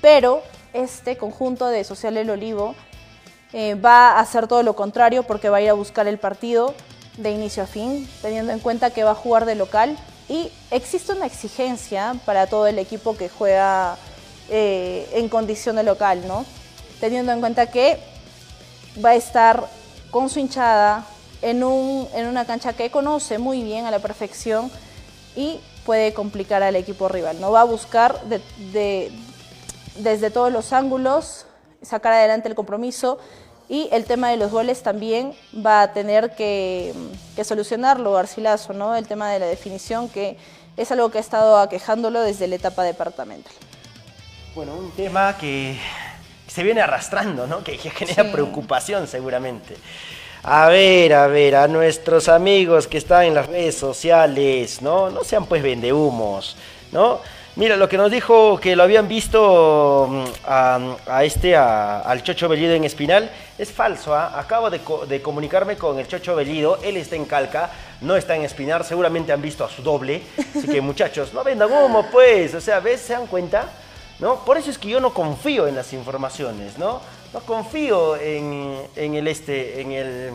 pero 0.00 0.42
este 0.72 1.16
conjunto 1.16 1.68
de 1.68 1.84
Social 1.84 2.16
El 2.16 2.30
Olivo 2.30 2.74
eh, 3.52 3.74
va 3.74 4.12
a 4.12 4.20
hacer 4.20 4.48
todo 4.48 4.62
lo 4.62 4.74
contrario 4.74 5.22
porque 5.22 5.48
va 5.48 5.58
a 5.58 5.62
ir 5.62 5.70
a 5.70 5.74
buscar 5.74 6.08
el 6.08 6.18
partido 6.18 6.74
de 7.18 7.30
inicio 7.30 7.62
a 7.62 7.66
fin, 7.66 8.08
teniendo 8.20 8.52
en 8.52 8.58
cuenta 8.58 8.90
que 8.90 9.04
va 9.04 9.12
a 9.12 9.14
jugar 9.14 9.44
de 9.44 9.54
local 9.54 9.96
y 10.28 10.50
existe 10.70 11.12
una 11.12 11.26
exigencia 11.26 12.14
para 12.24 12.46
todo 12.46 12.66
el 12.66 12.78
equipo 12.78 13.16
que 13.16 13.28
juega 13.28 13.96
eh, 14.50 15.08
en 15.12 15.28
condición 15.28 15.76
de 15.76 15.82
local, 15.82 16.26
¿no? 16.26 16.44
Teniendo 17.00 17.32
en 17.32 17.40
cuenta 17.40 17.66
que 17.66 17.98
va 19.04 19.10
a 19.10 19.14
estar 19.14 19.66
con 20.10 20.30
su 20.30 20.38
hinchada 20.38 21.04
en, 21.42 21.62
un, 21.64 22.08
en 22.14 22.26
una 22.26 22.44
cancha 22.46 22.72
que 22.72 22.90
conoce 22.90 23.38
muy 23.38 23.62
bien 23.62 23.84
a 23.84 23.90
la 23.90 23.98
perfección 23.98 24.70
y 25.36 25.60
puede 25.84 26.14
complicar 26.14 26.62
al 26.62 26.76
equipo 26.76 27.08
rival. 27.08 27.40
No 27.40 27.52
va 27.52 27.62
a 27.62 27.64
buscar 27.64 28.20
desde 28.68 29.10
todos 30.30 30.52
los 30.52 30.72
ángulos 30.72 31.46
sacar 31.82 32.14
adelante 32.14 32.48
el 32.48 32.54
compromiso 32.54 33.18
y 33.68 33.88
el 33.92 34.04
tema 34.04 34.30
de 34.30 34.36
los 34.36 34.50
goles 34.50 34.82
también 34.82 35.34
va 35.54 35.82
a 35.82 35.92
tener 35.92 36.34
que, 36.34 36.92
solucionarlo 37.42 38.12
Garcilaso, 38.12 38.72
¿no? 38.72 38.94
El 38.94 39.06
tema 39.06 39.30
de 39.30 39.38
la 39.38 39.46
definición 39.46 40.08
que 40.08 40.36
es 40.76 40.90
algo 40.92 41.10
que 41.10 41.18
ha 41.18 41.20
estado 41.20 41.58
aquejándolo 41.58 42.20
desde 42.20 42.46
la 42.46 42.56
etapa 42.56 42.82
departamental. 42.82 43.52
Bueno, 44.54 44.74
un 44.74 44.90
tema 44.92 45.36
que 45.38 45.78
se 46.46 46.62
viene 46.62 46.80
arrastrando, 46.80 47.46
¿no? 47.46 47.64
Que, 47.64 47.78
genera 47.78 48.30
preocupación 48.30 49.06
seguramente. 49.06 49.76
A 50.42 50.68
ver, 50.68 51.14
a 51.14 51.26
ver, 51.26 51.56
a 51.56 51.66
nuestros 51.68 52.28
amigos 52.28 52.86
que 52.86 52.98
están 52.98 53.24
en 53.24 53.34
las 53.34 53.46
redes 53.46 53.76
sociales, 53.76 54.82
¿no? 54.82 55.08
No 55.08 55.24
sean 55.24 55.46
pues 55.46 55.62
vendehumos, 55.62 56.56
¿no? 56.92 57.20
Mira, 57.57 57.76
lo 57.76 57.88
que 57.88 57.96
nos 57.96 58.11
dijo 58.11 58.59
que 58.59 58.74
lo 58.74 58.82
habían 58.82 59.07
visto 59.07 60.09
mm, 60.11 60.24
a, 60.44 61.22
este, 61.22 61.55
al 61.55 62.20
Chocho 62.24 62.48
Bellido 62.48 62.74
en 62.74 62.82
Espinal, 62.82 63.30
es 63.57 63.70
falso. 63.70 64.12
¿ah? 64.12 64.40
Acabo 64.40 64.70
de, 64.70 65.22
comunicarme 65.22 65.76
con 65.76 65.96
el 66.00 66.09
Chocho 66.09 66.34
Bellido, 66.34 66.80
él 66.82 66.96
está 66.96 67.14
en 67.14 67.26
Calca, 67.26 67.70
no 68.00 68.16
está 68.16 68.34
en 68.34 68.42
Espinal, 68.42 68.84
seguramente 68.84 69.32
han 69.32 69.40
visto 69.40 69.64
a 69.64 69.70
su 69.70 69.82
doble. 69.82 70.22
Así 70.36 70.66
que 70.66 70.80
muchachos, 70.80 71.32
no 71.32 71.44
vendan 71.44 71.70
humo, 71.70 72.05
pues. 72.11 72.55
O 72.55 72.61
sea, 72.61 72.80
¿ves? 72.80 73.02
¿Se 73.02 73.12
dan 73.12 73.28
cuenta? 73.28 73.66
¿No? 74.18 74.44
Por 74.44 74.57
eso 74.57 74.70
es 74.70 74.76
que 74.76 74.88
yo 74.88 74.98
no 74.98 75.14
confío 75.14 75.68
en 75.68 75.76
las 75.76 75.92
informaciones, 75.92 76.76
¿no? 76.76 77.00
No 77.32 77.40
confío 77.40 78.16
en, 78.16 78.88
el 78.96 79.28
este, 79.28 79.80
en 79.80 79.92
el 79.92 80.30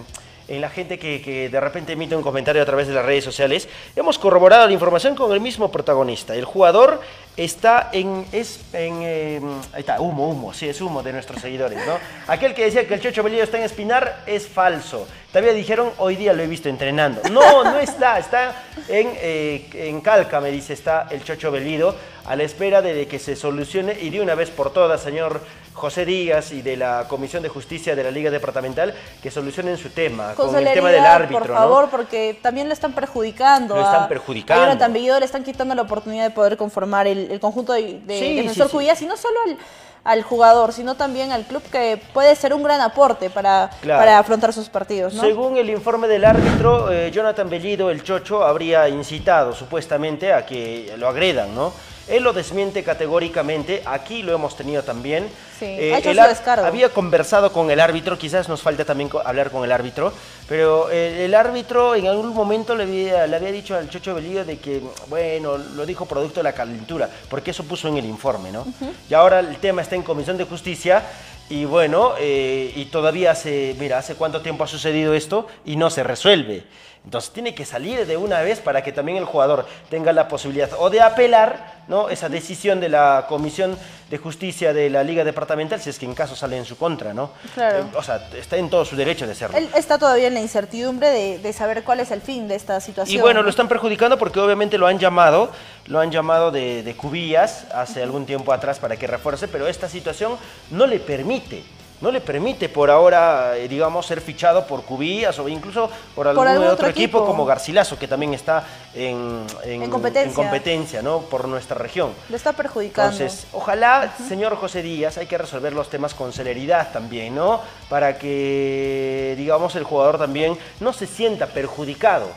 en 0.49 0.61
la 0.61 0.69
gente 0.69 0.97
que, 0.97 1.49
de 1.49 1.59
repente 1.59 1.93
emite 1.93 2.15
un 2.15 2.23
comentario 2.23 2.61
a 2.61 2.65
través 2.65 2.87
de 2.87 2.93
las 2.93 3.05
redes 3.05 3.23
sociales. 3.23 3.69
Hemos 3.95 4.17
corroborado 4.17 4.67
la 4.67 4.73
información 4.73 5.15
con 5.15 5.31
el 5.31 5.39
mismo 5.39 5.71
protagonista. 5.71 6.35
El 6.35 6.45
jugador 6.45 7.01
está 7.37 7.89
en, 7.93 8.25
es 8.31 8.59
en, 8.73 9.01
em, 9.03 9.49
ahí 9.71 9.79
está, 9.79 10.01
humo, 10.01 10.29
humo, 10.29 10.53
sí, 10.53 10.67
es 10.67 10.81
humo 10.81 11.01
de 11.03 11.13
nuestros 11.13 11.41
seguidores, 11.41 11.79
¿no? 11.85 11.97
Aquel 12.27 12.53
que 12.53 12.65
decía 12.65 12.85
que 12.87 12.95
el 12.95 13.01
Chocho 13.01 13.23
Bellido 13.23 13.43
está 13.43 13.57
en 13.57 13.63
Espinar 13.63 14.23
es 14.25 14.47
falso. 14.47 15.07
Todavía 15.31 15.53
dijeron, 15.53 15.91
hoy 15.99 16.15
día 16.15 16.33
lo 16.33 16.41
he 16.41 16.47
visto 16.47 16.67
entrenando. 16.67 17.21
No, 17.31 17.63
no 17.63 17.79
está, 17.79 18.17
está 18.17 18.63
en, 18.87 19.11
eh, 19.17 19.69
en 19.73 20.01
Calca, 20.01 20.41
me 20.41 20.51
dice, 20.51 20.73
está 20.73 21.07
el 21.11 21.23
Chocho 21.23 21.51
Belido, 21.51 21.95
a 22.25 22.35
la 22.35 22.43
espera 22.43 22.81
de 22.81 23.07
que 23.07 23.19
se 23.19 23.35
solucione 23.35 23.97
y 24.01 24.09
de 24.09 24.21
una 24.21 24.35
vez 24.35 24.49
por 24.49 24.73
todas, 24.73 25.01
señor 25.01 25.41
José 25.79 26.05
Díaz 26.05 26.51
y 26.51 26.61
de 26.61 26.77
la 26.77 27.05
Comisión 27.07 27.41
de 27.41 27.49
Justicia 27.49 27.95
de 27.95 28.03
la 28.03 28.11
Liga 28.11 28.29
Departamental, 28.29 28.93
que 29.23 29.31
solucionen 29.31 29.77
su 29.77 29.89
tema, 29.89 30.33
con 30.35 30.55
el 30.55 30.71
tema 30.73 30.91
del 30.91 31.05
árbitro. 31.05 31.39
Por 31.39 31.55
favor, 31.55 31.89
porque 31.89 32.37
también 32.41 32.67
lo 32.67 32.73
están 32.73 32.93
perjudicando. 32.93 33.75
Lo 33.75 33.81
están 33.81 34.07
perjudicando. 34.07 34.85
A 34.85 35.19
le 35.19 35.25
están 35.25 35.43
quitando 35.43 35.73
la 35.73 35.83
oportunidad 35.83 36.23
de 36.23 36.31
poder 36.31 36.57
conformar 36.57 37.07
el, 37.07 37.39
conjunto 37.39 37.73
de, 37.73 37.99
de, 38.05 38.19
sí, 38.19 38.39
y 38.39 39.05
no 39.05 39.17
solo 39.17 39.39
al 39.47 39.57
al 40.03 40.23
jugador, 40.23 40.73
sino 40.73 40.95
también 40.95 41.31
al 41.31 41.45
club 41.45 41.61
que 41.71 42.01
puede 42.13 42.35
ser 42.35 42.53
un 42.53 42.63
gran 42.63 42.81
aporte 42.81 43.29
para, 43.29 43.69
para 43.83 44.19
afrontar 44.19 44.53
sus 44.53 44.69
partidos. 44.69 45.13
Según 45.13 45.57
el 45.57 45.69
informe 45.69 46.07
del 46.07 46.25
árbitro, 46.25 46.91
eh, 46.91 47.11
Jonathan 47.11 47.49
Bellido, 47.49 47.89
el 47.89 48.03
Chocho, 48.03 48.43
habría 48.43 48.87
incitado 48.89 49.53
supuestamente 49.53 50.33
a 50.33 50.45
que 50.45 50.93
lo 50.97 51.07
agredan, 51.07 51.53
¿no? 51.53 51.73
Él 52.09 52.23
lo 52.23 52.33
desmiente 52.33 52.83
categóricamente, 52.83 53.81
aquí 53.85 54.23
lo 54.23 54.33
hemos 54.33 54.55
tenido 54.57 54.83
también. 54.83 55.29
Sí, 55.59 55.65
eh, 55.65 55.93
ha 55.93 55.99
hecho 55.99 56.13
su 56.13 56.21
descargo. 56.21 56.65
Había 56.65 56.89
conversado 56.89 57.51
con 57.53 57.69
el 57.69 57.79
árbitro, 57.79 58.17
quizás 58.17 58.49
nos 58.49 58.61
falta 58.61 58.85
también 58.85 59.09
hablar 59.23 59.51
con 59.51 59.63
el 59.63 59.71
árbitro, 59.71 60.11
pero 60.47 60.89
eh, 60.89 61.25
el 61.25 61.35
árbitro 61.35 61.95
en 61.95 62.07
algún 62.07 62.33
momento 62.33 62.75
le 62.75 62.83
había, 62.83 63.27
le 63.27 63.35
había 63.35 63.51
dicho 63.51 63.75
al 63.75 63.89
Chocho 63.89 64.15
Bellido 64.15 64.45
de 64.45 64.57
que, 64.57 64.81
bueno, 65.07 65.57
lo 65.57 65.85
dijo 65.85 66.05
producto 66.05 66.39
de 66.39 66.45
la 66.45 66.53
calentura, 66.53 67.09
porque 67.29 67.51
eso 67.51 67.63
puso 67.63 67.87
en 67.87 67.97
el 67.97 68.05
informe, 68.05 68.51
¿no? 68.51 68.65
Y 69.09 69.13
ahora 69.13 69.39
el 69.39 69.57
tema 69.57 69.81
está 69.81 69.95
en 69.95 70.03
Comisión 70.03 70.37
de 70.37 70.45
Justicia 70.45 71.03
y 71.49 71.65
bueno, 71.65 72.13
eh, 72.19 72.71
y 72.75 72.85
todavía 72.85 73.31
hace, 73.31 73.75
mira, 73.79 73.97
hace 73.97 74.13
cuánto 74.13 74.41
tiempo 74.41 74.63
ha 74.63 74.67
sucedido 74.67 75.15
esto 75.15 75.47
y 75.65 75.77
no 75.77 75.89
se 75.89 76.03
resuelve. 76.03 76.63
Entonces 77.05 77.31
tiene 77.31 77.55
que 77.55 77.65
salir 77.65 78.05
de 78.05 78.17
una 78.17 78.41
vez 78.41 78.59
para 78.59 78.83
que 78.83 78.91
también 78.91 79.17
el 79.17 79.25
jugador 79.25 79.65
tenga 79.89 80.11
la 80.11 80.27
posibilidad 80.27 80.69
o 80.77 80.89
de 80.89 81.01
apelar 81.01 81.79
¿no? 81.87 82.09
esa 82.09 82.29
decisión 82.29 82.79
de 82.79 82.89
la 82.89 83.25
Comisión 83.27 83.77
de 84.09 84.17
Justicia 84.17 84.73
de 84.73 84.89
la 84.89 85.03
Liga 85.03 85.23
Departamental, 85.23 85.79
si 85.81 85.89
es 85.89 85.97
que 85.97 86.05
en 86.05 86.13
caso 86.13 86.35
sale 86.35 86.57
en 86.57 86.65
su 86.65 86.77
contra, 86.77 87.13
¿no? 87.13 87.31
Claro. 87.53 87.79
Eh, 87.79 87.83
o 87.95 88.03
sea, 88.03 88.27
está 88.37 88.57
en 88.57 88.69
todo 88.69 88.85
su 88.85 88.95
derecho 88.95 89.25
de 89.25 89.31
hacerlo. 89.31 89.57
Él 89.57 89.69
está 89.75 89.97
todavía 89.97 90.27
en 90.27 90.33
la 90.33 90.41
incertidumbre 90.41 91.37
de, 91.39 91.53
saber 91.53 91.83
cuál 91.83 91.99
es 91.99 92.11
el 92.11 92.21
fin 92.21 92.47
de 92.47 92.55
esta 92.55 92.79
situación. 92.79 93.17
Y 93.17 93.21
bueno, 93.21 93.41
lo 93.41 93.49
están 93.49 93.67
perjudicando 93.67 94.17
porque 94.17 94.39
obviamente 94.39 94.77
lo 94.77 94.87
han 94.87 94.99
llamado, 94.99 95.51
lo 95.87 95.99
han 95.99 96.11
llamado 96.11 96.51
de, 96.51 96.83
de 96.83 96.95
cubillas 96.95 97.65
hace 97.73 98.03
algún 98.03 98.25
tiempo 98.25 98.53
atrás 98.53 98.79
para 98.79 98.97
que 98.97 99.07
refuerce, 99.07 99.47
pero 99.47 99.67
esta 99.67 99.89
situación 99.89 100.37
no 100.71 100.85
le 100.85 100.99
permite 100.99 101.63
no 102.01 102.11
le 102.11 102.21
permite 102.21 102.69
por 102.69 102.89
ahora, 102.89 103.57
eh, 103.57 103.67
digamos, 103.67 104.05
ser 104.05 104.21
fichado 104.21 104.65
por 104.65 104.83
Cubías 104.83 105.37
o 105.39 105.47
incluso 105.49 105.89
por 106.15 106.27
algún, 106.27 106.47
otro, 106.47 106.87
equipo? 106.87 107.25
como 107.25 107.45
Garcilaso, 107.45 107.97
que 107.97 108.07
también 108.07 108.33
está 108.33 108.63
en, 108.93 109.45
competencia. 109.89 111.01
¿no? 111.01 111.19
Por 111.21 111.47
nuestra 111.47 111.77
región. 111.77 112.11
Lo 112.29 112.35
está 112.35 112.53
perjudicando. 112.53 113.11
Entonces, 113.11 113.47
ojalá, 113.51 114.13
señor 114.27 114.55
José 114.55 114.81
Díaz, 114.81 115.17
hay 115.17 115.27
que 115.27 115.37
resolver 115.37 115.73
los 115.73 115.89
temas 115.89 116.13
con 116.13 116.31
celeridad 116.31 116.91
también, 116.91 117.35
¿no? 117.35 117.61
Para 117.89 118.17
que, 118.17 119.35
digamos, 119.37 119.75
el 119.75 119.83
jugador 119.83 120.17
también 120.17 120.57
no 120.79 120.93
se 120.93 121.05
sienta 121.05 121.47
perjudicado. 121.47 122.27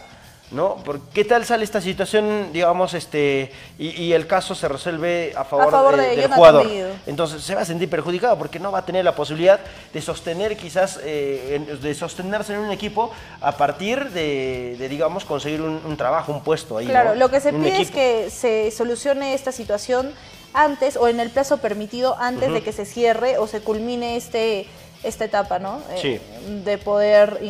¿No? 0.52 0.76
¿Qué 1.12 1.24
tal 1.24 1.44
sale 1.44 1.64
esta 1.64 1.80
situación, 1.80 2.52
digamos, 2.52 2.94
este, 2.94 3.50
y, 3.78 4.12
el 4.12 4.26
caso 4.26 4.54
se 4.54 4.68
resuelve 4.68 5.32
a 5.36 5.44
favor, 5.44 5.96
del 5.96 6.30
jugador? 6.30 6.66
Entonces 7.06 7.42
se 7.42 7.54
va 7.54 7.62
a 7.62 7.64
sentir 7.64 7.88
perjudicado 7.88 8.36
porque 8.38 8.58
no 8.58 8.70
va 8.70 8.80
a 8.80 8.86
tener 8.86 9.04
la 9.04 9.14
posibilidad 9.14 9.60
de 9.92 10.00
sostener 10.02 10.56
quizás, 10.56 11.00
eh, 11.02 11.78
de 11.80 11.94
sostenerse 11.94 12.54
en 12.54 12.60
un 12.60 12.70
equipo 12.70 13.10
a 13.40 13.52
partir 13.52 14.10
de, 14.10 14.86
digamos, 14.90 15.24
conseguir 15.24 15.62
un, 15.62 15.96
trabajo, 15.96 16.32
un 16.32 16.42
puesto 16.42 16.78
ahí. 16.78 16.86
Claro, 16.86 17.14
lo 17.14 17.30
que 17.30 17.40
se 17.40 17.52
pide 17.52 17.80
es 17.80 17.90
que 17.90 18.30
se 18.30 18.70
solucione 18.70 19.34
esta 19.34 19.52
situación 19.52 20.12
antes 20.54 20.96
o 20.96 21.08
en 21.08 21.18
el 21.20 21.30
plazo 21.30 21.58
permitido 21.58 22.16
antes 22.18 22.52
de 22.52 22.62
que 22.62 22.72
se 22.72 22.84
cierre 22.84 23.38
o 23.38 23.46
se 23.46 23.60
culmine 23.60 24.16
este, 24.16 24.66
esta 25.02 25.24
etapa, 25.24 25.58
¿no? 25.58 25.80
Eh, 25.90 26.20
de 26.64 26.78
poder 26.78 27.40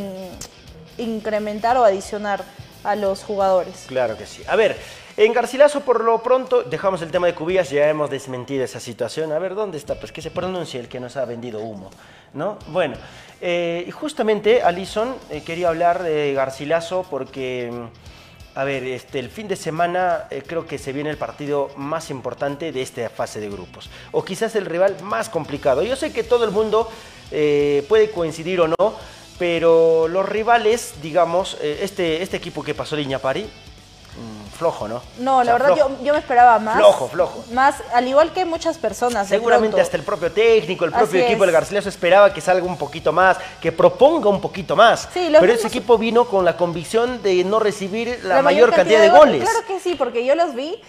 incrementar 0.98 1.76
o 1.76 1.84
adicionar 1.84 2.44
a 2.84 2.96
los 2.96 3.24
jugadores. 3.24 3.84
Claro 3.86 4.16
que 4.16 4.26
sí. 4.26 4.42
A 4.48 4.56
ver, 4.56 4.76
en 5.16 5.32
Garcilaso 5.32 5.80
por 5.80 6.02
lo 6.02 6.22
pronto 6.22 6.62
dejamos 6.62 7.02
el 7.02 7.10
tema 7.10 7.26
de 7.26 7.34
Cubillas, 7.34 7.70
ya 7.70 7.88
hemos 7.88 8.08
desmentido 8.10 8.64
esa 8.64 8.80
situación. 8.80 9.32
A 9.32 9.38
ver, 9.38 9.54
¿dónde 9.54 9.78
está? 9.78 9.94
Pues 9.96 10.10
que 10.10 10.22
se 10.22 10.30
pronuncie 10.30 10.80
el 10.80 10.88
que 10.88 11.00
nos 11.00 11.16
ha 11.16 11.24
vendido 11.24 11.60
humo, 11.60 11.90
¿no? 12.32 12.58
Bueno, 12.68 12.96
eh, 13.40 13.90
justamente 13.92 14.62
Alison 14.62 15.14
eh, 15.30 15.42
quería 15.42 15.68
hablar 15.68 16.02
de 16.02 16.32
Garcilaso 16.34 17.04
porque... 17.10 17.70
Mm, 17.72 18.12
a 18.54 18.64
ver, 18.64 18.84
este, 18.84 19.18
el 19.18 19.30
fin 19.30 19.48
de 19.48 19.56
semana 19.56 20.26
eh, 20.28 20.42
creo 20.46 20.66
que 20.66 20.76
se 20.76 20.92
viene 20.92 21.08
el 21.08 21.16
partido 21.16 21.70
más 21.76 22.10
importante 22.10 22.70
de 22.70 22.82
esta 22.82 23.08
fase 23.08 23.40
de 23.40 23.48
grupos. 23.48 23.88
O 24.10 24.22
quizás 24.22 24.54
el 24.56 24.66
rival 24.66 24.94
más 25.02 25.30
complicado. 25.30 25.82
Yo 25.82 25.96
sé 25.96 26.12
que 26.12 26.22
todo 26.22 26.44
el 26.44 26.50
mundo 26.50 26.86
puede 27.30 28.10
coincidir 28.10 28.60
o 28.60 28.68
no, 28.68 28.94
pero 29.38 30.08
los 30.08 30.28
rivales, 30.28 30.94
digamos, 31.02 31.56
eh, 31.60 31.80
este, 31.82 32.22
este 32.22 32.36
equipo 32.36 32.62
que 32.62 32.74
pasó 32.74 32.96
de 32.96 33.02
Iñapari, 33.02 33.42
mm, 33.42 34.56
flojo, 34.56 34.88
¿no? 34.88 35.02
No, 35.18 35.42
la 35.42 35.52
verdad 35.54 35.74
yo, 35.76 36.12
me 36.12 36.18
esperaba 36.18 36.58
más. 36.58 36.76
Flojo, 36.76 37.08
flojo. 37.08 37.44
Más, 37.52 37.76
al 37.92 38.06
igual 38.06 38.32
que 38.32 38.44
muchas 38.44 38.78
personas. 38.78 39.28
Seguramente 39.28 39.80
hasta 39.80 39.96
el 39.96 40.02
propio 40.02 40.30
técnico, 40.30 40.84
el 40.84 40.92
propio 40.92 41.20
equipo 41.22 41.44
del 41.44 41.52
Garcilaso 41.52 41.88
esperaba 41.88 42.32
que 42.32 42.40
salga 42.40 42.64
un 42.66 42.76
poquito 42.76 43.12
más, 43.12 43.38
que 43.60 43.72
proponga 43.72 44.28
un 44.28 44.40
poquito 44.40 44.76
más. 44.76 45.08
Sí, 45.12 45.32
Pero 45.38 45.52
ese 45.52 45.68
equipo 45.68 45.98
vino 45.98 46.26
con 46.26 46.44
la 46.44 46.56
convicción 46.56 47.22
de 47.22 47.44
no 47.44 47.58
recibir 47.58 48.20
la, 48.22 48.42
mayor, 48.42 48.72
cantidad, 48.72 49.00
de, 49.00 49.08
goles. 49.08 49.42
Claro 49.42 49.66
que 49.66 49.80
sí, 49.80 49.94
porque 49.96 50.24
yo 50.24 50.34
los 50.34 50.54
vi 50.54 50.80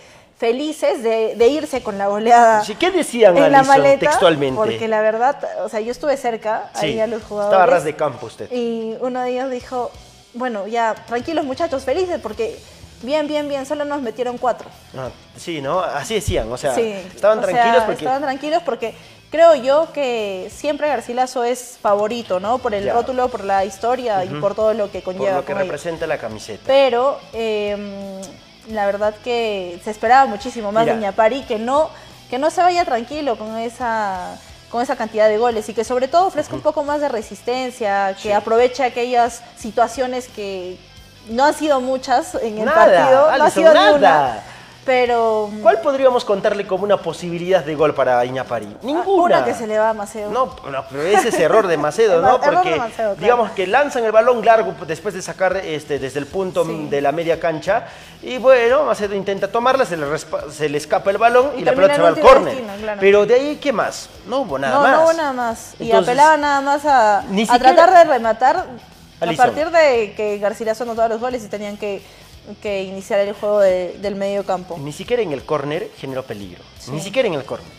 felices 0.44 1.02
de, 1.02 1.36
de 1.38 1.48
irse 1.48 1.82
con 1.82 1.98
la 1.98 2.08
goleada. 2.08 2.66
Sí, 2.66 2.76
¿Qué 2.76 2.92
decían, 2.92 3.38
en 3.38 3.50
la 3.50 3.64
maleta, 3.64 4.10
textualmente? 4.10 4.58
Porque 4.58 4.90
la 4.90 5.00
verdad, 5.00 5.38
o 5.64 5.70
sea, 5.70 5.80
yo 5.80 5.90
estuve 5.90 6.18
cerca, 6.18 6.70
ahí 6.74 6.96
Sí, 6.96 7.00
a 7.00 7.08
los 7.08 7.24
jugadores. 7.24 7.54
Estaba 7.54 7.66
ras 7.66 7.86
de 7.86 7.96
campo 7.96 8.26
usted. 8.26 8.52
Y 8.52 8.98
uno 9.00 9.22
de 9.22 9.30
ellos 9.30 9.50
dijo, 9.50 9.90
bueno, 10.34 10.68
ya, 10.68 10.96
tranquilos 11.08 11.46
muchachos, 11.46 11.86
felices, 11.86 12.20
porque 12.22 12.60
bien, 13.04 13.26
bien, 13.26 13.48
bien, 13.48 13.66
solo 13.66 13.86
nos 13.86 14.02
metieron 14.02 14.38
cuatro. 14.38 14.68
Ah, 14.98 15.12
sí, 15.38 15.62
¿no? 15.62 15.80
Así 15.80 16.16
decían, 16.16 16.52
o 16.52 16.58
sea, 16.58 16.76
Sí, 16.76 16.92
estaban 17.16 17.40
o 17.40 17.46
sea, 17.46 17.54
tranquilos 17.54 17.84
porque... 17.86 18.04
Estaban 18.04 18.22
tranquilos 18.22 18.64
porque 18.66 18.96
creo 19.32 19.56
yo 19.56 19.94
que 19.94 20.52
siempre 20.54 20.90
Garcilaso 20.90 21.46
es 21.46 21.78
favorito, 21.82 22.42
¿no? 22.42 22.58
Por 22.58 22.74
el 22.74 22.92
rótulo, 22.92 23.30
por 23.30 23.46
la 23.46 23.64
historia 23.64 24.26
y 24.26 24.28
por 24.28 24.56
todo 24.56 24.74
lo 24.74 24.92
que 24.92 25.00
por 25.00 25.16
conlleva. 25.16 25.38
lo 25.38 25.46
que 25.46 25.54
representa 25.54 26.06
la 26.06 26.18
camiseta. 26.18 26.64
Pero 26.68 27.18
eh, 27.32 28.20
la 28.70 28.86
verdad 28.86 29.14
que 29.24 29.80
se 29.84 29.92
esperaba 29.92 30.26
muchísimo 30.26 30.72
más 30.72 30.84
Mira. 30.86 30.96
de 30.96 31.02
Ñapari, 31.02 31.42
que 31.44 31.60
no, 31.60 31.90
que 32.30 32.38
no 32.38 32.50
se 32.50 32.62
vaya 32.62 32.86
tranquilo 32.86 33.38
con 33.38 33.58
esa 33.58 34.36
con 34.70 34.82
esa 34.82 34.96
cantidad 34.96 35.28
de 35.30 35.38
goles 35.38 35.70
y 35.70 35.74
que 35.76 35.84
sobre 35.84 36.08
todo 36.08 36.26
ofrezca 36.26 36.56
un 36.56 36.62
poco 36.62 36.84
más 36.84 37.00
de 37.00 37.08
resistencia, 37.08 38.16
que 38.16 38.30
Sí. 38.30 38.32
aproveche 38.32 38.84
aquellas 38.84 39.44
situaciones 39.56 40.28
que 40.28 40.78
no 41.30 41.46
han 41.46 41.54
sido 41.54 41.80
muchas 41.80 42.34
en 42.36 42.58
el 42.58 42.66
Nada, 42.66 42.76
partido, 42.86 43.22
no 43.22 43.28
ha 43.28 43.34
Alison, 43.34 43.52
sido 43.52 43.74
nada. 43.76 44.44
Pero 44.86 45.50
¿Cuál 45.62 45.80
podríamos 45.82 46.26
contarle 46.26 46.68
como 46.68 46.84
una 46.84 46.98
posibilidad 46.98 47.64
de 47.64 47.76
gol 47.76 47.94
para 47.94 48.24
Iñapari? 48.26 48.68
Ninguna. 48.82 49.38
Ah, 49.38 49.40
una 49.40 49.46
que 49.46 49.54
se 49.54 49.66
le 49.68 49.80
va 49.80 49.90
a 49.90 49.94
Maceo. 49.94 50.30
No, 50.30 50.56
no, 50.70 50.84
pero 50.90 51.04
ese 51.04 51.30
es 51.30 51.40
error 51.40 51.68
de 51.68 51.78
Macedo, 51.78 52.22
¿no? 52.22 52.40
Porque 52.42 52.76
Macedo, 52.76 52.94
claro. 52.96 53.16
digamos 53.20 53.52
que 53.52 53.68
lanzan 53.68 54.04
el 54.06 54.12
balón 54.12 54.44
largo 54.44 54.74
después 54.86 55.14
de 55.14 55.22
sacar 55.22 55.56
este, 55.58 56.00
desde 56.00 56.20
el 56.20 56.26
punto 56.28 56.66
Sí. 56.66 56.88
de 56.90 57.02
la 57.02 57.12
media 57.12 57.40
cancha 57.40 57.86
y 58.22 58.38
bueno, 58.38 58.84
Macedo 58.84 59.16
intenta 59.16 59.48
tomarla, 59.52 59.86
se 59.86 59.98
le, 59.98 60.06
respa- 60.06 60.50
se 60.50 60.68
le 60.70 60.78
escapa 60.78 61.12
el 61.12 61.18
balón 61.18 61.52
y, 61.58 61.62
Y 61.62 61.64
la 61.66 61.74
pelota 61.74 61.96
se 61.96 62.02
va 62.02 62.08
al 62.10 62.20
córner. 62.20 62.58
claro. 62.80 63.00
Pero 63.00 63.26
de 63.26 63.34
ahí, 63.36 63.56
¿qué 63.58 63.72
más? 63.74 64.10
No 64.28 64.40
hubo 64.40 64.58
nada 64.60 64.76
no, 64.76 64.82
más. 64.82 64.92
no 64.92 65.04
hubo 65.04 65.14
nada 65.14 65.34
más. 65.34 65.74
Y 65.80 65.86
Entonces, 65.86 66.10
apelaba 66.10 66.38
nada 66.38 66.62
más 66.62 66.86
a, 66.86 67.24
Ni 67.30 67.44
a 67.50 67.60
tratar 67.60 67.94
de 67.94 68.04
rematar 68.06 68.66
Alison. 69.20 69.44
a 69.44 69.46
partir 69.48 69.70
de 69.72 70.14
que 70.16 70.38
Garcilaso 70.40 70.84
anotaba 70.84 71.08
los 71.10 71.20
goles 71.22 71.44
y 71.44 71.48
tenían 71.48 71.78
que, 71.78 72.02
que 72.62 72.84
iniciar 72.84 73.20
el 73.22 73.34
juego 73.34 73.60
de- 73.60 73.98
del 74.00 74.16
medio 74.16 74.44
campo. 74.46 74.78
Ni 74.80 74.92
siquiera 74.92 75.22
en 75.24 75.32
el 75.32 75.44
córner 75.44 75.90
generó 75.98 76.24
peligro. 76.24 76.64
Ni 76.92 77.00
siquiera 77.00 77.28
en 77.28 77.36
el 77.36 77.46
córner, 77.46 77.72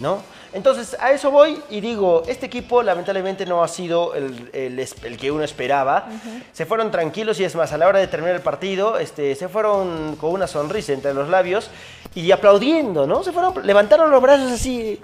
¿no? 0.00 0.22
Entonces, 0.56 0.96
a 0.98 1.10
eso 1.12 1.30
voy 1.30 1.62
y 1.68 1.80
digo, 1.82 2.22
este 2.26 2.46
equipo 2.46 2.82
lamentablemente 2.82 3.44
no 3.44 3.62
ha 3.62 3.68
sido 3.68 4.14
el, 4.14 4.48
el 4.52 5.16
que 5.18 5.30
uno 5.30 5.44
esperaba. 5.44 6.08
Se 6.52 6.64
fueron 6.64 6.90
tranquilos 6.90 7.38
y 7.38 7.44
es 7.44 7.54
más, 7.54 7.72
a 7.72 7.78
la 7.78 7.86
hora 7.86 7.98
de 7.98 8.06
terminar 8.06 8.34
el 8.34 8.40
partido, 8.42 8.98
este, 8.98 9.34
se 9.34 9.48
fueron 9.48 10.16
con 10.16 10.30
una 10.32 10.46
sonrisa 10.46 10.92
entre 10.94 11.12
los 11.12 11.28
labios 11.28 11.70
y 12.14 12.32
aplaudiendo, 12.32 13.06
¿no? 13.06 13.22
Se 13.22 13.32
fueron, 13.32 13.54
levantaron 13.66 14.10
los 14.10 14.22
brazos 14.22 14.50
así. 14.52 14.98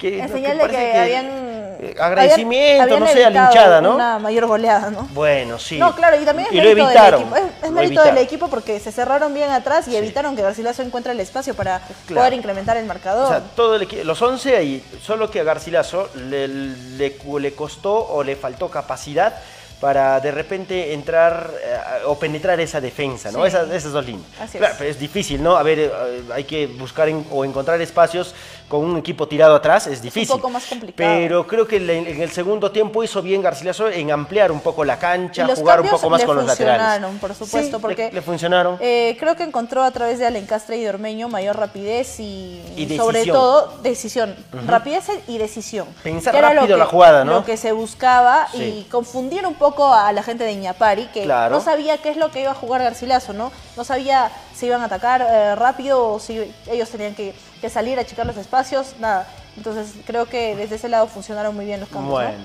Que, 0.00 0.20
En 0.20 0.26
que 0.28 0.32
señal 0.32 0.56
de 0.56 0.60
parece 0.62 0.78
que, 0.86 0.92
que, 0.92 0.98
habían... 0.98 1.26
eh, 1.26 1.94
agradecimiento, 2.00 2.82
habían- 2.84 3.00
no 3.00 3.06
sé, 3.06 3.24
a 3.26 3.30
la 3.30 3.44
hinchada, 3.44 3.80
¿no? 3.82 3.94
Una 3.96 4.18
mayor 4.18 4.46
goleada, 4.46 4.90
¿no? 4.90 5.02
Bueno, 5.12 5.58
sí. 5.58 5.78
No, 5.78 5.94
claro, 5.94 6.18
y 6.20 6.24
también 6.24 6.48
es 6.50 6.54
lo 6.54 6.62
mérito 6.62 6.86
evitaron. 6.86 7.30
del 7.30 7.42
equipo. 7.44 7.66
Es, 7.66 7.70
mérito 7.72 8.02
del 8.02 8.18
equipo 8.18 8.48
porque 8.48 8.80
se 8.80 8.90
cerraron 8.92 9.34
bien 9.34 9.50
atrás 9.50 9.86
y 9.88 9.96
evitaron 9.96 10.34
que 10.34 10.40
Garcilaso 10.42 10.80
encuentre 10.82 11.12
el 11.12 11.20
espacio 11.20 11.54
para 11.54 11.80
Claro. 12.06 12.20
poder 12.20 12.32
incrementar 12.32 12.76
el 12.78 12.86
marcador. 12.86 13.24
O 13.26 13.28
sea, 13.28 13.40
todo 13.54 13.76
el 13.76 13.86
los 14.04 14.20
11 14.22 14.56
ahí, 14.56 14.82
solo 15.02 15.30
que 15.30 15.40
a 15.40 15.44
Garcilaso 15.44 16.08
le, 16.28 16.48
le, 16.48 17.16
le 17.40 17.52
costó 17.54 17.94
o 17.94 18.22
le 18.22 18.36
faltó 18.36 18.68
capacidad 18.70 19.34
para 19.80 20.20
de 20.20 20.30
repente 20.30 20.94
entrar 20.94 21.50
eh, 21.62 21.76
o 22.06 22.18
penetrar 22.18 22.58
esa 22.60 22.80
defensa, 22.80 23.30
¿no? 23.30 23.42
Sí. 23.42 23.48
Esas, 23.48 23.70
esas 23.70 23.92
dos 23.92 24.06
líneas. 24.06 24.26
Así 24.40 24.56
claro, 24.56 24.72
es. 24.72 24.78
pero 24.78 24.90
es 24.90 24.98
difícil, 24.98 25.42
¿no? 25.42 25.54
A 25.56 25.62
ver, 25.62 25.78
eh, 25.78 25.90
hay 26.32 26.44
que 26.44 26.66
buscar 26.66 27.08
en- 27.10 27.26
o 27.30 27.44
encontrar 27.44 27.78
espacios 27.82 28.34
con 28.68 28.84
un 28.84 28.96
equipo 28.96 29.28
tirado 29.28 29.54
atrás, 29.54 29.86
es 29.86 30.02
difícil. 30.02 30.28
poco 30.34 30.50
más 30.50 30.64
complicado. 30.66 30.96
Pero 30.96 31.46
creo 31.46 31.66
que 31.68 31.78
le- 31.78 31.98
en 32.10 32.20
el 32.20 32.30
segundo 32.30 32.70
tiempo 32.72 33.02
hizo 33.04 33.22
bien 33.22 33.40
Garcilaso 33.42 33.88
en 33.88 34.10
ampliar 34.10 34.50
un 34.50 34.60
poco 34.60 34.84
la 34.84 34.98
cancha, 34.98 35.46
jugar 35.54 35.80
un 35.80 35.88
poco 35.88 36.10
más 36.10 36.20
le 36.20 36.26
con 36.26 36.36
los 36.36 36.46
laterales. 36.46 36.80
funcionaron, 36.82 37.18
por 37.18 37.30
supuesto, 37.34 37.58
Sí, 37.60 37.72
le- 37.72 37.78
porque 37.78 38.10
le, 38.12 38.22
funcionaron. 38.22 38.76
Eh, 38.80 39.16
creo 39.20 39.36
que 39.36 39.44
encontró 39.44 39.82
a 39.84 39.90
través 39.92 40.18
de 40.18 40.26
Alencastre 40.26 40.78
y 40.78 40.82
de 40.82 40.88
Ormeño 40.88 41.28
mayor 41.28 41.56
rapidez 41.56 42.18
y, 42.18 42.60
Y 42.76 42.96
sobre 42.96 43.18
decisión. 43.20 43.36
todo 43.36 43.78
decisión. 43.82 44.36
Rapidez 44.66 45.04
y 45.28 45.38
decisión. 45.38 45.86
Pensar 46.02 46.34
Que 46.34 46.40
rápido 46.42 46.66
que- 46.66 46.76
la 46.76 46.86
jugada, 46.86 47.24
¿no? 47.24 47.32
Lo 47.34 47.44
que 47.44 47.56
se 47.56 47.72
buscaba 47.72 48.48
Sí. 48.52 48.62
y 48.62 48.90
confundir 48.90 49.46
un 49.46 49.54
poco 49.54 49.92
a 49.94 50.12
la 50.12 50.22
gente 50.22 50.42
de 50.44 50.52
Iñapari, 50.52 51.06
que 51.14 51.22
Claro. 51.22 51.54
no 51.56 51.60
sabía 51.60 51.98
qué 51.98 52.10
es 52.10 52.16
lo 52.16 52.30
que 52.30 52.40
iba 52.40 52.50
a 52.50 52.54
jugar 52.54 52.82
Garcilaso, 52.82 53.32
¿no? 53.32 53.52
No 53.76 53.84
sabía 53.84 54.30
si 54.54 54.66
iban 54.66 54.80
a 54.80 54.86
atacar 54.86 55.24
eh, 55.28 55.54
rápido 55.54 56.14
o 56.14 56.18
si 56.18 56.52
ellos 56.70 56.88
tenían 56.88 57.14
que, 57.14 57.34
que 57.60 57.70
salir 57.70 57.98
a 57.98 58.02
achicar 58.02 58.26
los 58.26 58.36
espacios, 58.36 58.94
nada. 58.98 59.26
Entonces 59.56 59.94
creo 60.06 60.26
que 60.26 60.54
desde 60.56 60.76
ese 60.76 60.88
lado 60.88 61.06
funcionaron 61.06 61.54
muy 61.54 61.64
bien 61.64 61.80
los 61.80 61.88
cambios. 61.88 62.08
¿no? 62.10 62.14
Bueno, 62.14 62.44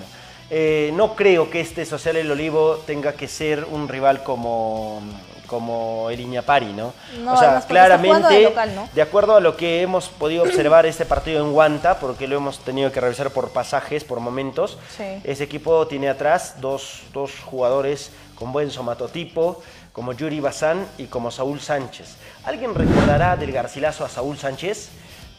eh, 0.49 0.91
no 0.93 1.15
creo 1.15 1.49
que 1.49 1.61
este 1.61 1.85
Social 1.85 2.15
El 2.17 2.31
Olivo 2.31 2.81
tenga 2.85 3.13
que 3.13 3.27
ser 3.27 3.65
un 3.65 3.87
rival 3.87 4.23
como, 4.23 5.01
como 5.47 6.09
el 6.09 6.19
Iñapari, 6.21 6.73
¿no? 6.73 6.93
No, 7.23 7.33
o 7.33 7.37
sea, 7.37 7.61
claramente, 7.67 8.33
de 8.33 8.41
local, 8.43 8.75
¿no? 8.75 8.89
de 8.93 9.01
acuerdo 9.01 9.35
a 9.35 9.39
lo 9.41 9.57
que 9.57 9.81
hemos 9.81 10.07
podido 10.09 10.43
observar 10.43 10.85
este 10.85 11.05
partido 11.05 11.45
en 11.45 11.51
Guanta, 11.51 11.99
porque 11.99 12.27
lo 12.27 12.37
hemos 12.37 12.59
tenido 12.59 12.91
que 12.91 13.01
revisar 13.01 13.31
por 13.31 13.49
pasajes, 13.49 14.03
por 14.03 14.19
momentos, 14.21 14.77
Sí. 14.95 15.03
ese 15.23 15.43
equipo 15.43 15.87
tiene 15.87 16.09
atrás 16.09 16.55
dos, 16.61 17.01
dos 17.13 17.31
jugadores 17.45 18.11
con 18.35 18.51
buen 18.53 18.71
somatotipo, 18.71 19.61
como 19.93 20.13
Yuri 20.13 20.39
Bazán 20.39 20.85
y 20.97 21.05
como 21.05 21.31
Saúl 21.31 21.59
Sánchez. 21.59 22.15
¿Alguien 22.45 22.73
recordará 22.73 23.35
del 23.35 23.51
Garcilaso 23.51 24.05
a 24.05 24.09
Saúl 24.09 24.37
Sánchez? 24.37 24.89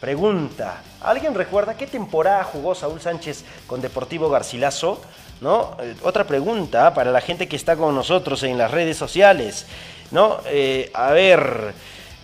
Pregunta, 0.02 0.82
¿alguien 1.00 1.32
recuerda 1.32 1.76
qué 1.76 1.86
temporada 1.86 2.42
jugó 2.42 2.74
Saúl 2.74 3.00
Sánchez 3.00 3.44
con 3.68 3.80
Deportivo 3.80 4.28
Garcilaso? 4.28 5.00
¿No? 5.40 5.76
Eh, 5.80 5.94
otra 6.02 6.24
pregunta 6.24 6.92
para 6.92 7.12
la 7.12 7.20
gente 7.20 7.46
que 7.46 7.54
está 7.54 7.76
con 7.76 7.94
nosotros 7.94 8.42
en 8.42 8.58
las 8.58 8.72
redes 8.72 8.96
sociales. 8.96 9.64
¿No? 10.10 10.38
Eh, 10.46 10.90
a 10.92 11.12
ver, 11.12 11.72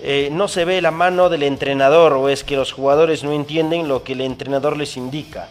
eh, 0.01 0.29
¿no 0.33 0.49
se 0.49 0.65
ve 0.65 0.83
la 0.83 0.91
mano 0.91 1.29
del 1.29 1.45
entrenador 1.45 2.15
o 2.15 2.29
es 2.29 2.43
que 2.43 2.57
los 2.57 2.73
jugadores 2.73 3.23
no 3.23 3.31
entienden 3.31 3.87
lo 3.87 4.03
que 4.03 4.15
el 4.15 4.23
entrenador 4.23 4.77
les 4.77 4.97
indica? 4.97 5.47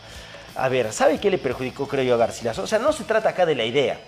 A 0.57 0.67
ver, 0.67 0.91
¿sabe 0.91 1.21
qué 1.21 1.31
le 1.31 1.37
perjudicó, 1.37 1.87
creo 1.87 2.03
yo, 2.03 2.15
a 2.15 2.17
Garcilaso? 2.17 2.63
O 2.63 2.67
sea, 2.67 2.79
no 2.79 2.91
se 2.91 3.05
trata 3.05 3.29
acá 3.29 3.45
de 3.45 3.55
la 3.55 3.63
idea. 3.63 4.01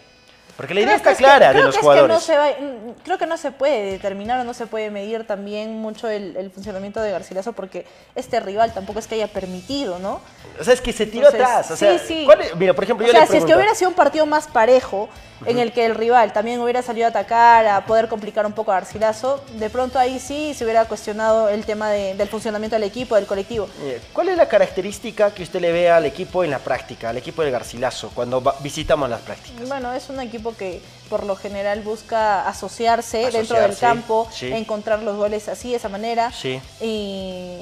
Porque 0.60 0.74
la 0.74 0.82
idea 0.82 0.90
Creo 0.90 0.98
está 0.98 1.10
que- 1.12 1.16
clara 1.24 1.54
de 1.54 1.62
los 1.64 1.68
que 1.68 1.70
es 1.70 1.76
que 1.78 1.82
jugadores. 1.84 2.14
no 2.14 2.20
se 2.20 2.38
va- 2.38 2.50
mm, 2.50 2.92
creo 3.06 3.18
que 3.18 3.26
no 3.26 3.38
se 3.38 3.52
puede 3.52 3.92
determinar 3.94 4.42
o 4.42 4.44
no 4.44 4.54
se 4.54 4.68
puede 4.68 4.92
medir 4.92 5.26
también 5.26 5.80
mucho 5.80 6.10
el, 6.10 6.36
el 6.36 6.52
funcionamiento 6.52 7.00
de 7.00 7.12
Garcilaso 7.12 7.54
porque 7.54 7.86
este 8.14 8.42
rival 8.42 8.74
tampoco 8.74 9.00
es 9.00 9.08
que 9.08 9.16
haya 9.16 9.30
permitido, 9.30 10.00
¿no? 10.00 10.20
O 10.60 10.64
sea, 10.66 10.74
es 10.74 10.82
que 10.82 10.92
se 10.92 11.06
tiró 11.06 11.30
atrás. 11.30 11.72
O 11.72 11.78
sea, 11.78 11.98
sí, 11.98 12.06
sí. 12.06 12.26
¿cuál 12.26 12.42
es? 12.42 12.54
Mira, 12.58 12.74
por 12.74 12.84
ejemplo, 12.84 13.06
O 13.06 13.08
yo 13.08 13.14
sea, 13.14 13.22
le 13.22 13.28
si 13.28 13.38
es 13.38 13.46
que 13.46 13.56
hubiera 13.56 13.74
sido 13.74 13.90
un 13.90 13.96
partido 13.96 14.26
más 14.26 14.48
parejo, 14.48 15.08
en 15.46 15.58
el 15.58 15.72
que 15.72 15.86
el 15.86 15.96
rival 15.96 16.34
también 16.34 16.60
hubiera 16.60 16.82
salido 16.82 17.06
a 17.06 17.12
atacar, 17.12 17.66
a 17.66 17.86
poder 17.86 18.10
complicar 18.10 18.46
un 18.46 18.52
poco 18.52 18.74
a 18.74 18.76
Garcilaso, 18.76 19.42
de 19.54 19.70
pronto 19.70 19.98
ahí 19.98 20.20
sí 20.20 20.54
se 20.54 20.66
hubiera 20.66 20.84
cuestionado 20.84 21.48
el 21.48 21.64
tema 21.66 21.90
de- 21.90 22.14
del 22.16 22.28
funcionamiento 22.28 22.76
del 22.76 22.84
equipo, 22.84 23.16
del 23.16 23.26
colectivo. 23.26 23.70
¿Cuál 24.12 24.28
es 24.28 24.36
la 24.36 24.50
característica 24.50 25.34
que 25.34 25.44
usted 25.44 25.62
le 25.62 25.72
ve 25.72 25.90
al 25.90 26.04
equipo 26.06 26.44
en 26.44 26.52
la 26.52 26.60
práctica, 26.60 27.08
al 27.12 27.16
equipo 27.18 27.42
del 27.42 27.52
Garcilaso, 27.54 28.12
cuando 28.14 28.44
visitamos 28.60 29.10
las 29.10 29.22
prácticas? 29.22 29.66
Bueno, 29.70 29.94
es 29.94 30.10
un 30.10 30.20
equipo 30.20 30.49
que 30.56 30.82
por 31.10 31.26
lo 31.26 31.36
general 31.36 31.82
busca 31.82 32.48
asociarse, 32.48 33.32
dentro 33.32 33.60
del 33.60 33.76
campo, 33.76 34.28
sí. 34.32 34.52
encontrar 34.54 35.02
los 35.02 35.18
goles 35.18 35.50
así, 35.50 35.72
de 35.72 35.78
esa 35.78 35.90
manera. 35.90 36.32
Sí. 36.32 36.62
Y 36.80 37.58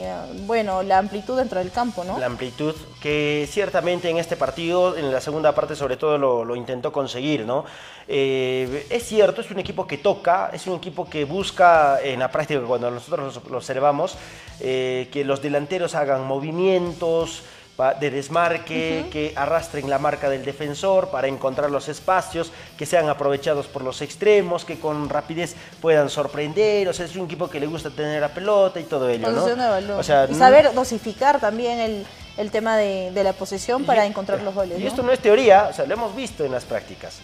bueno, 0.46 0.84
la 0.84 0.98
amplitud 0.98 1.38
dentro 1.38 1.60
del 1.60 1.72
campo, 1.72 2.04
¿no? 2.04 2.20
La 2.20 2.26
amplitud 2.26 2.76
que 3.02 3.48
ciertamente 3.50 4.10
en 4.10 4.18
este 4.18 4.36
partido, 4.36 4.98
en 4.98 5.12
la 5.12 5.22
segunda 5.22 5.56
parte 5.56 5.76
sobre 5.76 5.96
todo 5.96 6.18
lo, 6.18 6.44
lo 6.44 6.56
intentó 6.56 6.92
conseguir, 6.92 7.46
¿no? 7.46 7.64
Eh, 8.08 8.88
es 8.90 9.04
cierto, 9.04 9.42
es 9.42 9.52
un 9.52 9.60
equipo 9.60 9.86
que 9.86 9.98
toca, 9.98 10.50
es 10.54 10.66
un 10.68 10.76
equipo 10.76 11.10
que 11.10 11.26
busca 11.26 12.00
en 12.02 12.20
la 12.20 12.32
práctica, 12.32 12.62
cuando 12.62 12.90
nosotros 12.90 13.42
lo, 13.50 13.58
observamos, 13.58 14.18
eh, 14.60 15.10
que 15.12 15.26
los 15.26 15.42
delanteros 15.42 15.96
hagan 15.96 16.26
movimientos 16.26 17.44
de 18.00 18.10
desmarque, 18.10 19.06
que 19.12 19.34
arrastren 19.36 19.88
la 19.88 20.00
marca 20.00 20.30
del 20.30 20.44
defensor 20.44 21.10
para 21.10 21.28
encontrar 21.28 21.70
los 21.70 21.88
espacios, 21.90 22.52
que 22.76 22.88
sean 22.88 23.08
aprovechados 23.08 23.68
por 23.68 23.84
los 23.84 24.02
extremos, 24.02 24.66
que 24.66 24.80
con 24.80 25.08
rapidez 25.10 25.56
puedan 25.80 26.10
sorprender, 26.10 26.88
o 26.90 26.94
sea, 26.94 27.06
es 27.06 27.16
un 27.16 27.26
equipo 27.26 27.48
que 27.50 27.60
le 27.60 27.68
gusta 27.68 27.92
tener 27.92 28.20
la 28.20 28.30
pelota 28.30 28.80
y 28.80 28.84
todo 28.86 29.08
ello, 29.08 29.30
¿no? 29.30 29.98
O 30.00 30.04
sea, 30.04 30.26
y 30.26 30.32
no- 30.32 30.38
saber 30.40 30.74
dosificar 30.74 31.40
también 31.40 31.80
el, 31.80 32.06
el 32.38 32.50
tema 32.50 32.78
de, 32.78 33.12
de 33.12 33.24
la 33.24 33.34
posesión 33.34 33.86
para 33.86 34.06
y- 34.06 34.10
encontrar 34.10 34.42
los 34.42 34.56
goles. 34.56 34.80
Y 34.80 34.82
¿no? 34.82 34.88
esto 34.88 35.04
no 35.04 35.12
es 35.12 35.20
teoría, 35.20 35.68
o 35.70 35.74
sea, 35.74 35.86
lo 35.86 35.94
hemos 35.94 36.16
visto 36.16 36.44
en 36.44 36.52
las 36.52 36.66
prácticas. 36.66 37.20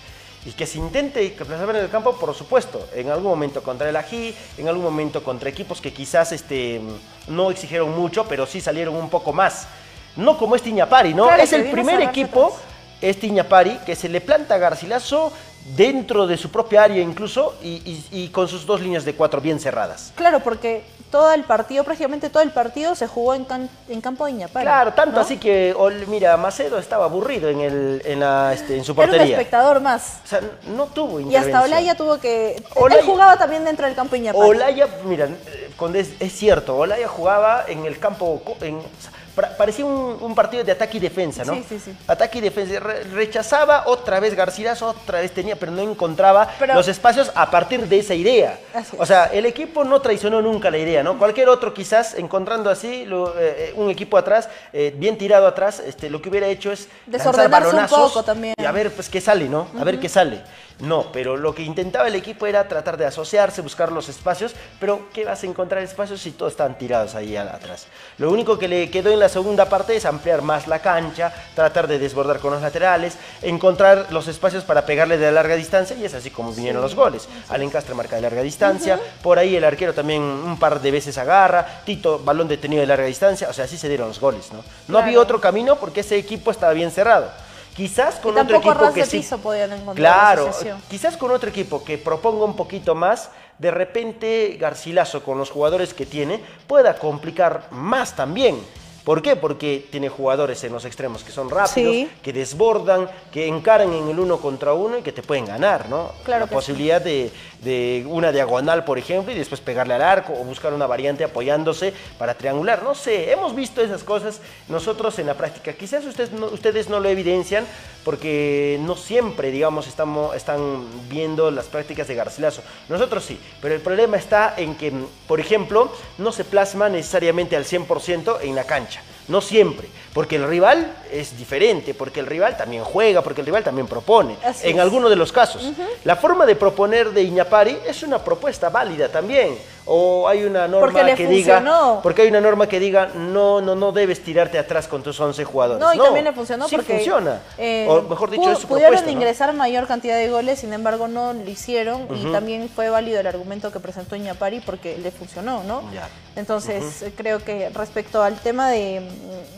Y 0.46 0.52
que 0.52 0.68
se 0.68 0.78
intente 0.78 1.34
que 1.34 1.46
plasmar 1.46 1.78
en 1.78 1.86
el 1.86 1.90
campo, 1.90 2.16
por 2.18 2.36
supuesto, 2.36 2.86
en 2.94 3.10
algún 3.10 3.30
momento 3.32 3.64
contra 3.64 3.90
el 3.90 3.96
Ají, 3.96 4.36
en 4.58 4.68
algún 4.68 4.84
momento 4.84 5.24
contra 5.24 5.50
equipos 5.50 5.80
que 5.82 5.94
quizás 5.94 6.32
este, 6.34 6.82
no 7.28 7.50
exigieron 7.50 7.96
mucho, 7.96 8.26
pero 8.28 8.46
sí 8.46 8.60
salieron 8.62 8.96
un 8.96 9.10
poco 9.10 9.32
más. 9.34 9.68
No 10.16 10.38
como 10.38 10.56
este 10.56 10.70
Iñapari, 10.70 11.14
¿no? 11.14 11.26
Claro, 11.26 11.42
es 11.44 11.54
el 11.54 11.70
primer 11.72 12.02
equipo, 12.02 12.46
atrás. 12.48 12.62
este 13.02 13.28
Iñapari, 13.28 13.78
que 13.86 13.96
se 13.96 14.10
le 14.10 14.22
planta 14.22 14.56
a 14.56 14.58
Garcilaso 14.58 15.32
dentro 15.76 16.28
de 16.28 16.38
su 16.38 16.52
propia 16.52 16.84
área 16.84 17.02
incluso 17.02 17.56
y, 17.64 17.70
y- 17.86 18.06
y 18.12 18.28
con 18.30 18.48
sus 18.50 18.66
dos 18.66 18.82
líneas 18.82 19.06
de 19.06 19.16
cuatro 19.16 19.40
bien 19.42 19.60
cerradas. 19.60 20.12
Claro, 20.16 20.42
porque 20.42 20.84
todo 21.10 21.32
el 21.32 21.44
partido, 21.44 21.84
prácticamente 21.84 22.30
todo 22.30 22.44
el 22.44 22.50
partido 22.52 22.96
se 22.96 23.08
jugó 23.08 23.34
en, 23.34 23.46
can- 23.46 23.70
en 23.88 24.02
campo 24.02 24.26
de 24.26 24.32
Iñapara. 24.32 24.64
Claro, 24.66 24.94
tanto 24.94 25.16
¿no? 25.18 25.22
así 25.22 25.38
que, 25.38 25.74
mira, 26.08 26.36
Macedo 26.38 26.78
estaba 26.80 27.06
aburrido 27.06 27.50
en, 27.50 27.62
el, 27.62 28.02
en, 28.04 28.20
la, 28.20 28.52
este, 28.54 28.76
en 28.76 28.84
su 28.84 28.92
Era 28.94 29.04
un 29.04 29.08
portería. 29.10 29.38
espectador 29.38 29.80
más. 29.80 30.18
O 30.26 30.28
sea, 30.28 30.42
no 30.76 30.88
tuvo 30.88 31.20
Y 31.22 31.36
hasta 31.36 31.62
Olaya 31.62 31.96
tuvo 31.96 32.18
que... 32.20 32.62
Olaya- 32.76 33.00
Él 33.00 33.06
jugaba 33.06 33.38
también 33.38 33.64
dentro 33.64 33.86
del 33.86 33.96
campo 33.96 34.12
de 34.14 34.18
Iñapara. 34.20 34.46
Olaya, 34.46 34.88
mira, 35.06 35.26
eh, 35.28 35.70
es, 35.96 36.10
es 36.20 36.34
cierto, 36.34 36.76
Olaya 36.76 37.08
jugaba 37.08 37.64
en 37.68 37.86
el 37.86 38.00
campo, 38.00 38.42
en- 38.62 38.78
o 38.80 38.82
sea, 39.02 39.12
pra- 39.12 39.23
parecía 39.36 39.86
un, 39.86 40.18
un 40.22 40.36
partido 40.36 40.64
de 40.64 40.72
ataque 40.72 40.98
y 40.98 41.00
defensa, 41.00 41.44
¿no? 41.44 41.56
Sí, 41.56 41.66
sí, 41.68 41.80
sí. 41.80 41.96
Ataque 42.08 42.38
y 42.38 42.42
defensa. 42.42 42.80
Re- 42.80 43.04
rechazaba 43.06 43.84
otra 43.88 44.20
vez 44.20 44.36
Garcilaso, 44.36 44.90
otra 44.90 45.20
vez 45.22 45.32
tenía, 45.32 45.56
pero 45.56 45.72
no 45.72 45.82
encontraba 45.82 46.48
Pero- 46.60 46.76
los 46.76 46.88
espacios 46.88 47.32
a 47.36 47.50
partir 47.50 47.88
de 47.88 48.00
esa 48.00 48.14
idea. 48.14 48.60
Así 48.74 48.96
O 49.00 49.06
sea, 49.06 49.26
el 49.26 49.46
equipo 49.46 49.84
no 49.84 50.02
traicionó 50.02 50.42
nunca 50.42 50.70
la 50.70 50.78
idea, 50.78 51.04
¿no? 51.04 51.18
Cualquier 51.18 51.50
otro 51.50 51.74
quizás 51.74 52.14
encontrando 52.16 52.70
así 52.70 53.06
lo- 53.06 53.34
eh, 53.40 53.74
un 53.76 53.90
equipo 53.90 54.18
atrás, 54.18 54.50
eh, 54.72 54.94
bien 54.96 55.18
tirado 55.18 55.48
atrás, 55.48 55.82
este, 55.86 56.10
lo 56.10 56.22
que 56.22 56.30
hubiera 56.30 56.48
hecho 56.48 56.72
es 56.72 56.88
lanzar 57.08 57.32
Desordenarse 57.34 57.68
un 57.68 57.74
balonazos 57.74 58.12
poco 58.12 58.24
también. 58.24 58.54
y 58.58 58.66
a 58.66 58.72
ver 58.72 58.92
pues 58.92 59.10
qué 59.10 59.20
sale, 59.22 59.50
¿no? 59.50 59.68
A 59.80 59.84
ver 59.84 60.00
qué 60.00 60.10
sale. 60.10 60.42
No, 60.80 61.12
pero 61.12 61.38
lo 61.38 61.54
que 61.56 61.64
intentaba 61.64 62.08
el 62.08 62.16
equipo 62.16 62.46
era 62.46 62.68
tratar 62.68 62.98
de 62.98 63.06
asociarse, 63.06 63.62
buscar 63.62 63.92
los 63.92 64.10
espacios, 64.10 64.54
pero 64.80 65.08
¿qué 65.14 65.24
vas 65.24 65.44
a 65.44 65.46
encontrar 65.46 65.82
espacios 65.84 66.22
si 66.22 66.32
todos 66.32 66.54
están 66.54 66.78
tirados 66.78 67.16
ahí 67.16 67.38
atrás? 67.38 67.88
Lo 68.18 68.32
único 68.32 68.58
que 68.58 68.68
le 68.68 68.90
quedó 68.90 69.10
en 69.12 69.20
la 69.20 69.30
segunda 69.30 69.70
parte 69.70 69.96
es 69.96 70.06
ampliar 70.06 70.42
más 70.42 70.68
la 70.68 70.80
cancha, 70.80 71.34
tratar 71.56 71.88
de 71.88 72.00
desbordar 72.00 72.40
con 72.40 72.52
los 72.52 72.62
laterales, 72.62 73.18
encontrar 73.42 74.08
los 74.12 74.28
espacios 74.28 74.64
para 74.64 74.86
pegarle 74.86 75.18
de 75.18 75.32
larga 75.32 75.56
distancia 75.56 75.96
y 75.96 76.06
es 76.06 76.14
así 76.14 76.32
como 76.32 76.52
vinieron 76.52 76.82
los 76.82 76.96
goles. 76.96 77.28
Alen 77.50 77.70
Castro 77.70 77.96
marca 77.96 78.16
de 78.16 78.24
larga 78.24 78.42
distancia, 78.42 79.00
por 79.22 79.40
ahí 79.40 79.56
el 79.56 79.64
arquero 79.64 79.94
también 79.94 80.22
un 80.22 80.58
par 80.60 80.82
de 80.82 80.92
veces 80.92 81.18
agarra, 81.18 81.82
Tito 81.86 82.20
balón 82.20 82.48
detenido 82.48 82.82
de 82.82 82.88
larga 82.88 83.06
distancia, 83.06 83.48
o 83.50 83.54
sea, 83.54 83.66
así 83.66 83.78
se 83.78 83.88
dieron 83.88 84.08
los 84.08 84.20
goles, 84.20 84.52
¿no? 84.52 84.64
No 84.88 84.98
había 84.98 85.20
otro 85.20 85.40
camino 85.40 85.78
porque 85.78 86.02
ese 86.02 86.18
equipo 86.18 86.52
estaba 86.52 86.74
bien 86.74 86.92
cerrado. 86.92 87.32
Quizás 87.76 88.16
con 88.16 88.36
Y 88.36 88.40
otro 88.40 88.58
equipo 88.58 88.94
que 88.94 89.06
sí. 89.06 89.18
piso 89.18 89.36
encontrar 89.36 89.96
Claro, 89.96 90.52
quizás 90.90 91.18
con 91.18 91.32
otro 91.32 91.50
equipo 91.50 91.84
que 91.84 91.98
proponga 91.98 92.46
un 92.46 92.56
poquito 92.56 92.94
más, 92.94 93.32
de 93.58 93.72
repente 93.72 94.58
Garcilaso 94.60 95.24
con 95.24 95.38
los 95.38 95.50
jugadores 95.50 95.94
que 95.94 96.06
tiene 96.06 96.40
pueda 96.68 96.96
complicar 97.00 97.68
más 97.72 98.16
también. 98.16 98.60
¿Por 99.04 99.22
qué? 99.22 99.36
Porque 99.36 99.86
tiene 99.92 100.08
jugadores 100.08 100.64
en 100.64 100.72
los 100.72 100.86
extremos 100.86 101.26
que 101.26 101.32
son 101.34 101.50
rápidos, 101.50 101.94
Sí. 101.94 102.10
que 102.22 102.32
desbordan, 102.32 103.10
que 103.34 103.48
encaran 103.48 103.92
en 103.92 104.08
el 104.08 104.18
uno 104.18 104.38
contra 104.38 104.74
uno 104.74 104.98
y 104.98 105.02
que 105.02 105.12
te 105.12 105.22
pueden 105.22 105.46
ganar, 105.46 105.90
¿no? 105.90 106.12
Claro 106.24 106.46
La 106.46 106.52
posibilidad 106.52 107.02
de, 107.02 107.30
de 107.64 108.06
una 108.08 108.32
diagonal, 108.32 108.84
por 108.84 108.98
ejemplo, 108.98 109.32
y 109.32 109.38
después 109.38 109.62
pegarle 109.62 109.94
al 109.94 110.02
arco 110.02 110.34
o 110.34 110.44
buscar 110.44 110.74
una 110.74 110.88
variante 110.88 111.24
apoyándose 111.24 111.94
para 112.18 112.34
triangular. 112.34 112.84
No 112.84 112.96
sé, 112.96 113.32
hemos 113.32 113.56
visto 113.56 113.82
esas 113.82 114.04
cosas 114.04 114.42
nosotros 114.68 115.18
en 115.20 115.28
la 115.28 115.36
práctica. 115.36 115.74
Quizás 115.74 116.06
ustedes 116.06 116.32
no, 116.32 116.48
ustedes 116.48 116.90
no 116.90 117.00
lo 117.00 117.10
evidencian 117.10 117.66
porque 118.04 118.80
no 118.82 118.96
siempre, 118.96 119.52
digamos, 119.52 119.88
estamos, 119.88 120.36
están 120.36 120.86
viendo 121.10 121.52
las 121.52 121.66
prácticas 121.66 122.08
de 122.08 122.16
Garcilaso. 122.16 122.62
Nosotros 122.90 123.24
sí, 123.24 123.40
pero 123.62 123.74
el 123.76 123.82
problema 123.82 124.18
está 124.18 124.54
en 124.58 124.76
que, 124.76 124.92
por 125.28 125.40
ejemplo, 125.40 125.92
no 126.18 126.32
se 126.32 126.44
plasma 126.44 126.90
necesariamente 126.90 127.56
al 127.56 127.66
100% 127.66 128.40
en 128.42 128.56
la 128.56 128.66
cancha. 128.66 129.02
No 129.28 129.42
siempre, 129.42 129.88
porque 130.14 130.36
el 130.36 130.48
rival 130.48 130.96
es 131.12 131.38
diferente, 131.38 131.94
porque 131.94 132.20
el 132.20 132.26
rival 132.26 132.58
también 132.58 132.84
juega, 132.84 133.22
porque 133.22 133.42
el 133.42 133.46
rival 133.46 133.64
también 133.64 133.88
propone. 133.88 134.36
Así 134.44 134.70
en 134.70 134.80
algunos 134.80 135.10
de 135.10 135.16
los 135.16 135.32
casos. 135.32 135.72
La 136.04 136.16
forma 136.16 136.46
de 136.46 136.56
proponer 136.56 137.12
de 137.12 137.24
Iñapari 137.24 137.78
es 137.88 138.04
una 138.04 138.24
propuesta 138.24 138.70
válida 138.70 139.10
también. 139.10 139.58
O 139.86 140.28
hay 140.30 140.44
una 140.46 140.68
norma 140.68 140.88
Porque 140.88 141.04
le 141.04 141.16
que 141.16 141.26
funcionó. 141.26 141.90
diga. 141.90 142.02
Porque 142.02 142.22
hay 142.22 142.30
una 142.30 142.40
norma 142.40 142.68
que 142.68 142.80
diga 142.80 143.10
no, 143.16 143.60
no, 143.60 143.76
no 143.76 143.92
debes 143.92 144.24
tirarte 144.24 144.58
atrás 144.58 144.88
con 144.88 145.04
tus 145.04 145.20
11 145.20 145.44
jugadores. 145.44 145.82
No, 145.82 145.94
y 145.94 145.98
también 145.98 146.24
le 146.24 146.32
funcionó 146.32 146.68
sí 146.70 146.76
porque... 146.78 146.94
funciona. 146.94 147.42
eh, 147.58 147.86
o 147.90 148.02
mejor 148.04 148.30
dicho, 148.30 148.50
es 148.52 148.60
su 148.60 148.68
pudieron 148.68 148.94
propuesta. 148.94 149.12
¿no? 149.12 149.22
ingresar 149.22 149.54
mayor 149.54 149.86
cantidad 149.88 150.16
de 150.16 150.30
goles, 150.30 150.60
sin 150.60 150.72
embargo 150.72 151.08
no 151.08 151.34
lo 151.34 151.50
hicieron 151.50 152.08
y 152.16 152.32
también 152.32 152.70
fue 152.70 152.90
válido 152.90 153.20
el 153.20 153.28
argumento 153.28 153.72
que 153.72 153.80
presentó 153.80 154.16
Iñapari 154.16 154.62
porque 154.62 154.98
le 154.98 155.12
funcionó, 155.12 155.64
¿no? 155.64 155.84
Ya. 155.94 156.08
Entonces 156.36 157.06
creo 157.18 157.44
que 157.44 157.70
respecto 157.70 158.24
al 158.24 158.40
tema 158.40 158.70
de, 158.70 159.02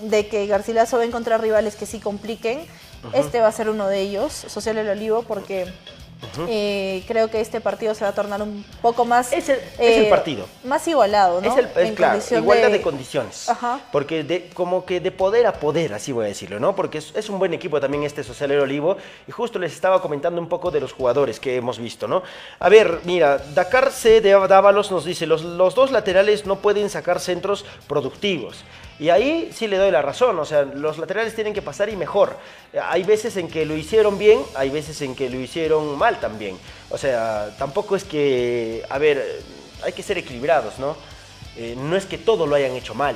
de 0.01 0.27
que 0.27 0.47
Garcilaso 0.47 0.97
va 0.97 1.03
a 1.03 1.05
encontrar 1.05 1.41
rivales 1.41 1.75
que 1.75 1.85
sí 1.85 1.99
compliquen, 1.99 2.65
este 3.13 3.41
va 3.41 3.47
a 3.47 3.51
ser 3.51 3.69
uno 3.69 3.87
de 3.87 4.01
ellos, 4.01 4.33
Social 4.33 4.77
El 4.79 4.89
Olivo, 4.89 5.23
porque... 5.27 5.71
eh, 6.47 7.03
creo 7.07 7.29
que 7.29 7.41
este 7.41 7.61
partido 7.61 7.93
se 7.93 8.03
va 8.03 8.09
a 8.09 8.13
tornar 8.15 8.41
un 8.41 8.63
poco 8.81 9.05
más 9.05 9.31
Es 9.33 9.49
el- 9.49 9.59
es 9.79 9.97
el 10.03 10.09
partido. 10.09 10.47
más 10.63 10.87
igualado, 10.87 11.41
¿no? 11.41 11.51
Es, 11.51 11.57
el, 11.57 11.65
es 11.65 11.89
En 11.89 11.95
claro, 11.95 12.19
igualdad 12.31 12.71
de, 12.71 12.81
condiciones. 12.81 13.49
Ajá. 13.49 13.79
Porque 13.91 14.23
de, 14.23 14.49
como 14.53 14.85
que 14.85 14.99
de 14.99 15.11
poder 15.11 15.45
a 15.47 15.53
poder, 15.53 15.93
así 15.93 16.11
voy 16.11 16.25
a 16.25 16.27
decirlo, 16.27 16.59
¿no? 16.59 16.75
Porque 16.75 16.97
es, 16.99 17.13
es 17.15 17.29
un 17.29 17.39
buen 17.39 17.53
equipo 17.53 17.79
también 17.79 18.03
este 18.03 18.23
Socialero 18.23 18.63
Olivo. 18.63 18.97
Y 19.27 19.31
justo 19.31 19.59
les 19.59 19.73
estaba 19.73 20.01
comentando 20.01 20.41
un 20.41 20.47
poco 20.49 20.71
de 20.71 20.79
los 20.79 20.93
jugadores 20.93 21.39
que 21.39 21.55
hemos 21.55 21.77
visto, 21.79 22.07
¿no? 22.07 22.23
A 22.59 22.69
ver, 22.69 22.99
mira, 23.03 23.37
Dakar 23.53 23.91
C 23.91 24.21
de 24.21 24.31
Dávalos 24.31 24.91
nos 24.91 25.05
dice, 25.05 25.25
los, 25.25 25.41
los 25.43 25.75
dos 25.75 25.91
laterales 25.91 26.45
no 26.45 26.57
pueden 26.57 26.89
sacar 26.89 27.19
centros 27.19 27.65
productivos. 27.87 28.63
Y 28.97 29.09
ahí 29.09 29.51
sí 29.53 29.67
le 29.67 29.77
doy 29.77 29.91
la 29.91 30.01
razón, 30.01 30.39
o 30.39 30.45
sea, 30.45 30.61
los 30.63 30.97
laterales 30.97 31.35
tienen 31.35 31.53
que 31.53 31.61
pasar 31.61 31.89
y 31.89 31.97
mejor. 31.97 32.37
Hay 32.81 33.03
veces 33.03 33.35
en 33.35 33.49
que 33.49 33.65
lo 33.65 33.75
hicieron 33.75 34.17
bien, 34.17 34.41
hay 34.55 34.69
veces 34.69 35.01
en 35.01 35.15
que 35.15 35.29
lo 35.29 35.37
hicieron 35.39 35.97
mal 35.97 36.19
también. 36.21 36.57
O 36.89 36.97
sea, 36.97 37.53
tampoco 37.57 37.97
es 37.97 38.05
que, 38.05 38.85
a 38.89 38.97
ver, 38.97 39.41
hay 39.83 39.91
que 39.91 40.01
ser 40.01 40.17
equilibrados, 40.17 40.79
¿no? 40.79 40.95
Eh, 41.57 41.75
no 41.77 41.97
es 41.97 42.05
que 42.05 42.17
todo 42.17 42.47
lo 42.47 42.55
hayan 42.55 42.71
hecho 42.71 42.93
mal. 42.95 43.15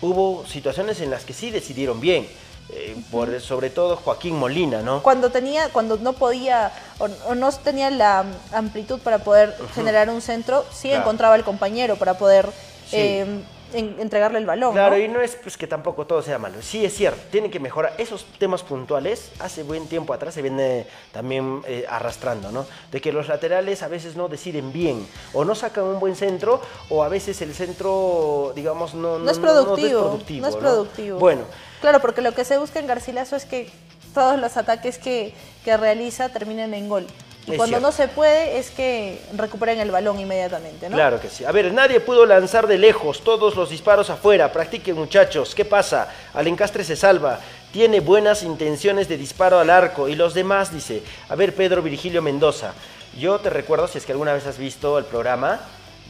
Hubo 0.00 0.46
situaciones 0.46 1.00
en 1.00 1.10
las 1.10 1.24
que 1.24 1.32
sí 1.32 1.50
decidieron 1.50 2.00
bien. 2.00 2.28
eh, 2.68 2.96
por, 3.12 3.40
sobre 3.40 3.70
todo 3.70 3.94
Joaquín 3.96 4.34
Molina, 4.36 4.82
¿no? 4.82 5.00
cuando 5.00 5.30
tenía, 5.30 5.68
cuando 5.68 5.98
no 5.98 6.14
podía 6.14 6.72
o, 6.98 7.04
o 7.28 7.34
no 7.36 7.52
tenía 7.52 7.90
la 7.90 8.24
amplitud 8.52 8.98
para 8.98 9.18
poder 9.18 9.56
generar 9.72 10.10
un 10.10 10.20
centro, 10.20 10.64
sí 10.72 10.88
Claro. 10.88 11.02
encontraba 11.02 11.36
el 11.36 11.44
compañero 11.44 11.94
para 11.94 12.18
poder 12.18 12.46
Sí. 12.90 12.96
eh, 12.96 13.26
en- 13.72 13.96
entregarle 13.98 14.38
el 14.38 14.46
balón. 14.46 14.72
Claro, 14.72 14.96
¿no? 14.96 15.02
y 15.02 15.08
no 15.08 15.20
es 15.20 15.36
pues, 15.36 15.56
que 15.56 15.66
tampoco 15.66 16.06
todo 16.06 16.22
sea 16.22 16.38
malo. 16.38 16.62
Sí, 16.62 16.84
es 16.84 16.94
cierto, 16.94 17.20
tienen 17.30 17.50
que 17.50 17.60
mejorar. 17.60 17.94
Esos 17.98 18.24
temas 18.38 18.62
puntuales, 18.62 19.30
hace 19.40 19.62
buen 19.62 19.86
tiempo 19.86 20.12
atrás 20.12 20.34
se 20.34 20.42
viene 20.42 20.86
también 21.12 21.62
eh, 21.66 21.84
arrastrando, 21.88 22.50
¿no? 22.52 22.66
De 22.92 23.00
que 23.00 23.12
los 23.12 23.28
laterales 23.28 23.82
a 23.82 23.88
veces 23.88 24.16
no 24.16 24.28
deciden 24.28 24.72
bien, 24.72 25.06
o 25.32 25.44
no 25.44 25.54
sacan 25.54 25.84
un 25.84 26.00
buen 26.00 26.16
centro, 26.16 26.60
o 26.90 27.02
a 27.02 27.08
veces 27.08 27.40
el 27.42 27.54
centro, 27.54 28.52
digamos, 28.54 28.94
no, 28.94 29.18
No 29.18 29.30
es 29.30 29.38
productivo. 29.38 30.00
No 30.00 30.16
es 30.16 30.20
productivo, 30.20 30.58
productivo. 30.58 31.18
Bueno, 31.18 31.42
Claro, 31.80 32.00
porque 32.00 32.22
lo 32.22 32.32
que 32.32 32.44
se 32.44 32.56
busca 32.58 32.78
en 32.80 32.86
Garcilaso 32.86 33.36
es 33.36 33.44
que 33.44 33.70
todos 34.14 34.40
los 34.40 34.56
ataques 34.56 34.96
que, 34.98 35.34
que 35.64 35.76
realiza 35.76 36.30
terminen 36.30 36.72
en 36.72 36.88
gol. 36.88 37.06
Y 37.46 37.52
Es 37.52 37.56
cuando 37.58 37.76
cierto. 37.78 37.86
no 37.86 37.92
se 37.92 38.08
puede 38.08 38.58
es 38.58 38.70
que 38.70 39.20
recuperen 39.36 39.78
el 39.78 39.90
balón 39.92 40.18
inmediatamente, 40.18 40.88
¿no? 40.90 40.96
Claro 40.96 41.20
que 41.20 41.28
sí. 41.30 41.44
A 41.44 41.52
ver, 41.52 41.72
nadie 41.72 42.00
pudo 42.00 42.26
lanzar 42.26 42.66
de 42.66 42.76
lejos, 42.76 43.22
todos 43.22 43.54
los 43.54 43.70
disparos 43.70 44.10
afuera. 44.10 44.50
Practiquen, 44.52 44.96
muchachos. 44.96 45.54
¿Qué 45.54 45.64
pasa? 45.64 46.08
Alencastre 46.34 46.82
se 46.82 46.96
salva. 46.96 47.38
Tiene 47.72 48.00
buenas 48.00 48.42
intenciones 48.42 49.06
de 49.08 49.16
disparo 49.16 49.60
al 49.60 49.70
arco. 49.70 50.08
Y 50.08 50.16
los 50.16 50.34
demás, 50.34 50.72
dice. 50.72 51.02
A 51.28 51.36
ver, 51.36 51.54
Pedro 51.54 51.82
Virgilio 51.82 52.20
Mendoza. 52.20 52.72
Yo 53.16 53.38
te 53.38 53.48
recuerdo, 53.48 53.86
si 53.86 53.98
es 53.98 54.04
que 54.06 54.12
alguna 54.12 54.32
vez 54.32 54.44
has 54.46 54.58
visto 54.58 54.98
el 54.98 55.04
programa, 55.04 55.60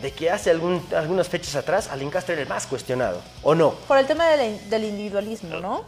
de 0.01 0.13
que 0.13 0.31
hace 0.31 0.51
algún- 0.51 0.87
algunas 0.97 1.29
fechas 1.29 1.55
atrás, 1.55 1.89
Alencastre 1.89 2.33
era 2.35 2.43
el 2.43 2.49
más 2.49 2.67
cuestionado. 2.67 3.21
¿O 3.43 3.55
no? 3.55 3.73
Por 3.87 3.99
el 3.99 4.07
tema 4.07 4.27
del, 4.29 4.71
del 4.71 4.85
individualismo, 4.85 5.57
¿no? 5.61 5.85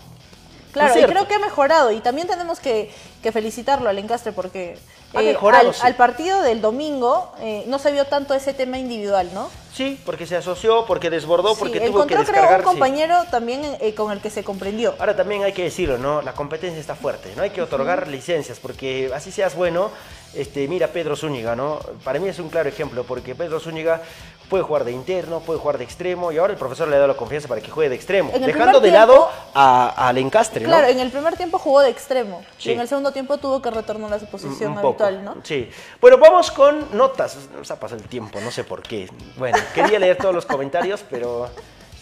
Claro, 0.72 0.98
y 1.00 1.04
creo 1.04 1.26
que 1.26 1.34
ha 1.34 1.38
mejorado 1.38 1.90
y 1.90 2.00
también 2.00 2.28
tenemos 2.28 2.60
que, 2.60 2.90
que 3.22 3.32
felicitarlo 3.32 3.88
al 3.88 3.98
Encastre 3.98 4.32
porque 4.32 4.76
Ha 5.14 5.22
mejorado, 5.22 5.68
al, 5.68 5.74
sí. 5.74 5.80
al 5.84 5.94
partido 5.94 6.42
del 6.42 6.60
domingo 6.60 7.32
eh, 7.40 7.64
no 7.66 7.78
se 7.78 7.92
vio 7.92 8.04
tanto 8.04 8.34
ese 8.34 8.52
tema 8.52 8.78
individual, 8.78 9.30
¿no? 9.32 9.48
Sí, 9.72 10.00
porque 10.04 10.26
se 10.26 10.34
asoció, 10.36 10.84
porque 10.86 11.10
desbordó, 11.10 11.54
Sí, 11.54 11.60
porque 11.60 11.80
tuvo 11.80 12.06
que 12.06 12.14
encontró 12.14 12.32
creo 12.34 12.56
un 12.58 12.62
compañero 12.62 13.24
también 13.30 13.76
eh, 13.80 13.94
con 13.94 14.10
el 14.10 14.20
que 14.20 14.30
se 14.30 14.42
comprendió. 14.42 14.94
Ahora 14.98 15.14
también 15.14 15.44
hay 15.44 15.52
que 15.52 15.62
decirlo, 15.64 15.98
¿no? 15.98 16.22
La 16.22 16.32
competencia 16.32 16.80
está 16.80 16.94
fuerte, 16.94 17.32
no 17.36 17.42
hay 17.42 17.50
que 17.50 17.62
otorgar 17.62 18.08
licencias, 18.08 18.58
porque 18.58 19.10
así 19.14 19.30
seas 19.30 19.54
bueno, 19.54 19.90
este, 20.34 20.66
mira 20.68 20.88
Pedro 20.88 21.14
Zúñiga, 21.16 21.54
¿no? 21.54 21.78
Para 22.02 22.18
mí 22.18 22.28
es 22.28 22.38
un 22.38 22.48
claro 22.48 22.68
ejemplo, 22.68 23.04
porque 23.04 23.34
Pedro 23.34 23.60
Zúñiga 23.60 24.00
puede 24.48 24.64
jugar 24.64 24.84
de 24.84 24.92
interno, 24.92 25.40
puede 25.40 25.60
jugar 25.60 25.76
de 25.76 25.84
extremo, 25.84 26.32
y 26.32 26.38
ahora 26.38 26.54
el 26.54 26.58
profesor 26.58 26.88
le 26.88 26.96
da 26.98 27.06
la 27.06 27.12
confianza 27.14 27.48
para 27.48 27.60
que 27.60 27.70
juegue 27.70 27.90
de 27.90 27.96
extremo, 27.96 28.32
dejando 28.40 28.80
de 28.80 28.90
lado 28.90 29.12
tiempo- 29.12 29.30
a, 29.54 30.08
a 30.08 30.12
Lencastre, 30.14 30.62
¿no? 30.62 30.68
Claro, 30.70 30.86
en 30.88 31.00
el 31.00 31.10
primer 31.10 31.36
tiempo 31.36 31.58
jugó 31.58 31.80
de 31.80 31.90
extremo 31.90 32.42
Sí. 32.56 32.70
y 32.70 32.72
en 32.72 32.80
el 32.80 32.88
segundo 32.88 33.12
tiempo 33.12 33.36
tuvo 33.36 33.60
que 33.60 33.70
retornar 33.70 34.10
a 34.14 34.18
su 34.18 34.24
posición 34.26 34.72
Un 34.72 34.78
habitual, 34.78 35.22
¿no? 35.22 35.36
Sí. 35.44 35.68
Bueno, 36.00 36.16
vamos 36.16 36.50
con 36.50 36.96
notas. 36.96 37.36
Nos 37.54 37.70
ha 37.70 37.78
pasado 37.78 38.00
el 38.00 38.08
tiempo, 38.08 38.40
no 38.40 38.50
sé 38.50 38.64
por 38.64 38.80
qué. 38.82 39.10
Bueno, 39.36 39.58
quería 39.74 39.98
leer 39.98 40.16
todos 40.16 40.34
los 40.34 40.46
comentarios, 40.46 41.04
pero 41.08 41.48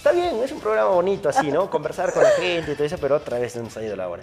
Está 0.07 0.13
bien, 0.13 0.41
es 0.41 0.53
un 0.53 0.61
programa 0.61 0.91
bonito 0.91 1.29
así, 1.29 1.51
¿no? 1.51 1.69
Conversar 1.69 2.13
con 2.13 2.23
la 2.23 2.31
gente 2.31 2.71
y 2.71 2.75
todo 2.77 2.85
eso, 2.85 2.97
pero 2.97 3.17
otra 3.17 3.41
vez 3.41 3.57
nos 3.57 3.77
ha 3.77 3.83
ido 3.83 3.97
la 3.97 4.09
hora. 4.09 4.23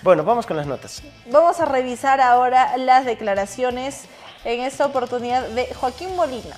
Bueno, 0.00 0.22
vamos 0.22 0.46
con 0.46 0.56
las 0.56 0.64
notas. 0.64 1.02
Vamos 1.26 1.58
a 1.58 1.64
revisar 1.64 2.20
ahora 2.20 2.76
las 2.76 3.04
declaraciones 3.04 4.04
en 4.44 4.60
esta 4.60 4.86
oportunidad 4.86 5.48
de 5.48 5.74
Joaquín 5.74 6.14
Molina. 6.14 6.56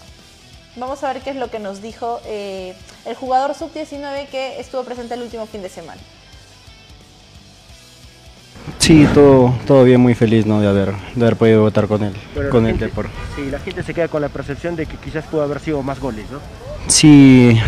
Vamos 0.75 1.03
a 1.03 1.11
ver 1.11 1.23
qué 1.23 1.31
es 1.31 1.37
lo 1.37 1.51
que 1.51 1.59
nos 1.59 1.81
dijo 1.81 2.21
eh, 2.27 2.77
el 3.07 3.15
jugador 3.15 3.55
sub-19 3.55 4.29
que 4.29 4.61
estuvo 4.61 4.85
presente 4.85 5.15
el 5.15 5.23
último 5.23 5.47
fin 5.47 5.63
de 5.63 5.71
semana. 5.71 6.03
Sí, 8.79 9.07
todo, 9.15 9.55
todo 9.67 9.85
bien, 9.85 10.01
muy 10.01 10.15
feliz 10.15 10.47
¿no? 10.47 10.61
de, 10.61 10.69
haber, 10.69 10.93
de 11.15 11.23
haber 11.25 11.37
podido 11.37 11.63
votar 11.63 11.87
con 11.87 12.03
él, 12.03 12.15
con 12.51 12.67
el 12.67 12.79
Depor. 12.79 13.09
Sí, 13.35 13.49
la 13.51 13.59
gente 13.59 13.83
se 13.83 13.95
queda 13.95 14.09
con 14.09 14.23
la 14.23 14.29
percepción 14.29 14.77
de 14.77 14.87
que 14.87 14.97
quizás 14.97 15.25
pudo 15.25 15.43
haber 15.43 15.61
sido 15.61 15.83
más 15.83 16.01
goles, 16.01 16.27
¿no? 16.31 16.39
Sí, 16.87 17.59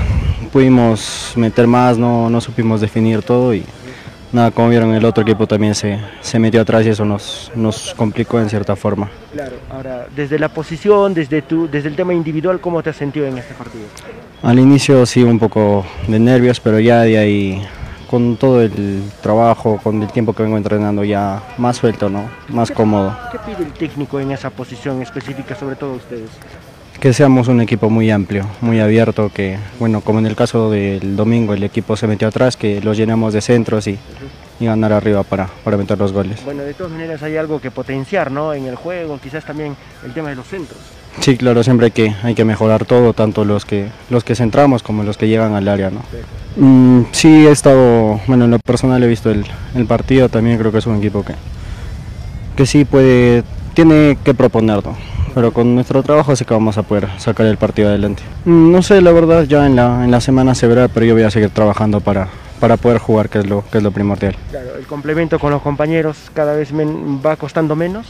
pudimos 0.53 1.33
meter 1.37 1.67
más, 1.67 1.99
no, 1.99 2.31
no 2.31 2.41
supimos 2.41 2.81
definir 2.81 3.23
todo 3.23 3.53
y 3.55 3.65
nada, 4.33 4.51
como 4.51 4.69
vieron 4.69 4.95
el 4.95 5.05
otro 5.05 5.23
equipo 5.23 5.47
también 5.47 5.75
se, 5.75 5.99
se 6.21 6.39
metió 6.39 6.61
atrás 6.61 6.85
y 6.87 6.91
eso 6.91 7.05
nos, 7.05 7.51
nos 7.55 7.95
complicó 7.95 8.39
en 8.41 8.49
cierta 8.49 8.77
forma. 8.77 9.11
Claro, 9.33 9.57
ahora, 9.71 10.07
desde 10.15 10.39
la 10.39 10.49
posición, 10.49 11.15
desde, 11.15 11.43
tu, 11.43 11.69
desde 11.69 11.89
el 11.89 11.97
tema 11.97 12.15
individual, 12.15 12.61
¿cómo 12.61 12.83
te 12.83 12.91
has 12.91 12.97
sentido 12.97 13.27
en 13.27 13.39
este 13.39 13.55
partido? 13.55 13.85
Al 14.43 14.59
inicio 14.59 15.05
sí 15.07 15.23
un 15.23 15.39
poco 15.39 15.85
de 16.07 16.19
nervios, 16.19 16.61
pero 16.61 16.79
ya 16.79 17.03
de 17.03 17.19
ahí 17.19 17.63
con 18.09 18.37
todo 18.37 18.63
el 18.63 19.03
trabajo, 19.23 19.79
con 19.83 20.03
el 20.03 20.09
tiempo 20.09 20.33
que 20.33 20.43
vengo 20.43 20.57
entrenando 20.57 21.05
ya 21.05 21.43
más 21.59 21.77
suelto, 21.77 22.09
¿no? 22.09 22.29
Más 22.49 22.71
cómodo. 22.71 23.17
¿Qué 23.31 23.39
pide 23.39 23.65
el 23.65 23.73
técnico 23.73 24.19
en 24.19 24.33
esa 24.33 24.51
posición 24.51 25.03
específica, 25.03 25.55
sobre 25.55 25.77
todo 25.77 25.95
ustedes? 25.95 26.31
Que 26.99 27.13
seamos 27.13 27.47
un 27.47 27.61
equipo 27.61 27.91
muy 27.91 28.11
amplio, 28.11 28.45
muy 28.61 28.81
abierto, 28.81 29.31
que, 29.33 29.57
bueno, 29.79 30.01
como 30.01 30.19
en 30.19 30.27
el 30.27 30.35
caso 30.35 30.71
del 30.71 31.17
domingo, 31.17 31.55
el 31.55 31.63
equipo 31.63 31.97
se 31.97 32.09
metió 32.09 32.27
atrás, 32.27 32.57
que 32.57 32.81
los 32.81 32.97
llenamos 32.97 33.33
de 33.33 33.41
centros 33.41 33.87
y, 33.87 33.99
y 34.59 34.67
ganar 34.67 34.93
arriba 34.93 35.23
para, 35.23 35.47
para 35.63 35.77
meter 35.77 35.97
los 35.97 36.13
goles. 36.13 36.45
Bueno, 36.45 36.65
de 36.65 36.75
todas 36.75 36.91
maneras 36.91 37.23
hay 37.23 37.37
algo 37.37 37.61
que 37.61 37.71
potenciar, 37.71 38.33
¿no? 38.33 38.53
En 38.53 38.67
el 38.67 38.75
juego, 38.75 39.21
quizás 39.23 39.45
también 39.45 39.77
el 40.05 40.13
tema 40.13 40.31
de 40.31 40.35
los 40.35 40.49
centros. 40.49 40.81
Sí, 41.21 41.37
claro, 41.37 41.63
siempre 41.63 41.87
hay 41.87 41.91
que, 41.93 42.15
hay 42.23 42.35
que 42.35 42.45
mejorar 42.45 42.85
todo, 42.85 43.13
tanto 43.13 43.45
los 43.45 43.65
que, 43.65 43.89
los 44.09 44.23
que 44.25 44.35
centramos 44.35 44.83
como 44.83 45.03
los 45.03 45.17
que 45.17 45.29
llegan 45.29 45.55
al 45.55 45.67
área, 45.69 45.91
¿no? 45.91 46.01
Mm, 46.57 47.07
sí, 47.13 47.47
he 47.47 47.51
estado, 47.51 48.21
bueno, 48.27 48.45
en 48.45 48.53
lo 48.53 48.59
personal 48.61 49.03
he 49.03 49.07
visto 49.09 49.31
el, 49.31 49.45
el 49.75 49.87
partido, 49.87 50.29
también 50.29 50.59
creo 50.59 50.71
que 50.73 50.79
es 50.79 50.87
un 50.87 50.97
equipo 50.97 51.25
que, 51.25 51.35
que 52.57 52.67
sí 52.67 52.85
puede, 52.85 53.43
tiene 53.75 54.17
que 54.25 54.35
proponer, 54.35 54.85
¿no? 54.85 54.97
pero 55.35 55.53
con 55.53 55.73
nuestro 55.75 56.03
trabajo 56.03 56.35
sé 56.35 56.45
que 56.45 56.55
vamos 56.55 56.79
a 56.79 56.83
poder 56.83 57.07
sacar 57.19 57.47
el 57.47 57.59
partido 57.59 57.89
adelante. 57.91 58.23
Mm, 58.45 58.73
No 58.73 58.83
sé, 58.83 59.01
la 59.01 59.13
verdad, 59.13 59.45
ya 59.45 59.67
en 59.67 59.77
la, 59.77 60.05
en 60.05 60.11
la 60.11 60.21
semana 60.21 60.55
se 60.55 60.67
verá, 60.67 60.89
pero 60.89 61.07
yo 61.07 61.15
voy 61.15 61.23
a 61.23 61.31
seguir 61.31 61.51
trabajando 61.51 62.01
para, 62.01 62.29
para 62.59 62.77
poder 62.77 62.99
jugar, 62.99 63.29
que 63.29 63.39
es 63.41 63.47
lo, 63.47 63.65
que 63.71 63.79
es 63.79 63.85
lo 63.85 63.91
primordial. 63.93 64.35
Claro, 64.51 64.71
el 64.77 64.87
complemento 64.87 65.39
con 65.39 65.53
los 65.53 65.63
compañeros 65.63 66.17
cada 66.35 66.55
vez 66.55 66.73
va 66.73 67.37
costando 67.37 67.77
menos. 67.77 68.07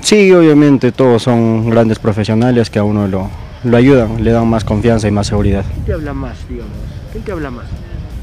Sí, 0.00 0.32
obviamente 0.32 0.92
todos 0.92 1.22
son 1.22 1.70
grandes 1.70 1.98
profesionales 1.98 2.70
que 2.70 2.78
a 2.78 2.84
uno 2.84 3.06
lo, 3.06 3.28
lo 3.64 3.76
ayudan, 3.76 4.22
le 4.24 4.32
dan 4.32 4.48
más 4.48 4.64
confianza 4.64 5.06
y 5.08 5.10
más 5.10 5.26
seguridad. 5.28 5.64
¿Quién 5.72 5.84
te 5.84 5.92
habla 5.92 6.12
más, 6.14 6.48
digamos? 6.48 6.72
¿Quién 7.12 7.24
te 7.24 7.32
habla 7.32 7.50
más? 7.50 7.66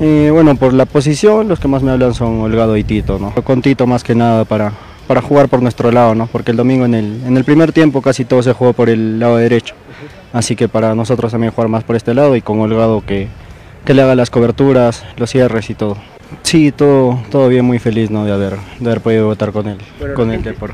Eh, 0.02 0.30
bueno, 0.32 0.56
por 0.56 0.74
la 0.74 0.86
posición, 0.86 1.48
los 1.48 1.60
que 1.60 1.68
más 1.68 1.84
me 1.84 1.92
hablan 1.92 2.14
son 2.14 2.40
Holgado 2.42 2.76
y 2.78 2.84
Tito, 2.84 3.20
¿no? 3.20 3.32
Con 3.44 3.62
Tito 3.62 3.86
más 3.88 4.04
que 4.04 4.16
nada 4.16 4.46
para, 4.46 4.72
para 5.08 5.22
jugar 5.22 5.50
por 5.50 5.62
nuestro 5.62 5.92
lado, 5.92 6.16
¿no? 6.16 6.28
Porque 6.28 6.52
el 6.52 6.58
domingo 6.58 6.86
en 6.86 6.96
el, 6.96 7.22
en 7.26 7.36
el 7.38 7.44
primer 7.44 7.72
tiempo 7.74 8.02
casi 8.02 8.26
todo 8.26 8.42
se 8.44 8.54
jugó 8.54 8.74
por 8.74 8.90
el 8.90 9.20
lado 9.20 9.38
derecho. 9.38 9.76
Así 10.32 10.56
que 10.56 10.68
para 10.70 10.96
nosotros 10.96 11.32
también 11.32 11.52
jugar 11.52 11.70
más 11.70 11.84
por 11.84 11.96
este 11.96 12.14
lado 12.14 12.36
y 12.36 12.42
con 12.42 12.60
Holgado 12.60 13.04
que, 13.06 13.28
que 13.86 13.94
le 13.94 14.02
haga 14.02 14.16
las 14.16 14.30
coberturas, 14.30 15.04
los 15.18 15.30
cierres 15.30 15.70
y 15.70 15.74
todo. 15.76 15.98
Sí, 16.44 16.72
todo, 16.72 17.20
todo 17.32 17.48
bien, 17.50 17.66
muy 17.66 17.80
feliz, 17.80 18.10
¿no? 18.12 18.24
De 18.24 18.32
haber, 18.32 18.58
de 18.80 18.86
haber 18.86 19.02
podido 19.02 19.26
votar 19.26 19.52
con 19.52 19.68
él, 19.68 19.78
Bueno, 20.00 20.14
con 20.14 20.30
el 20.30 20.36
gente- 20.36 20.52
Depor. 20.52 20.74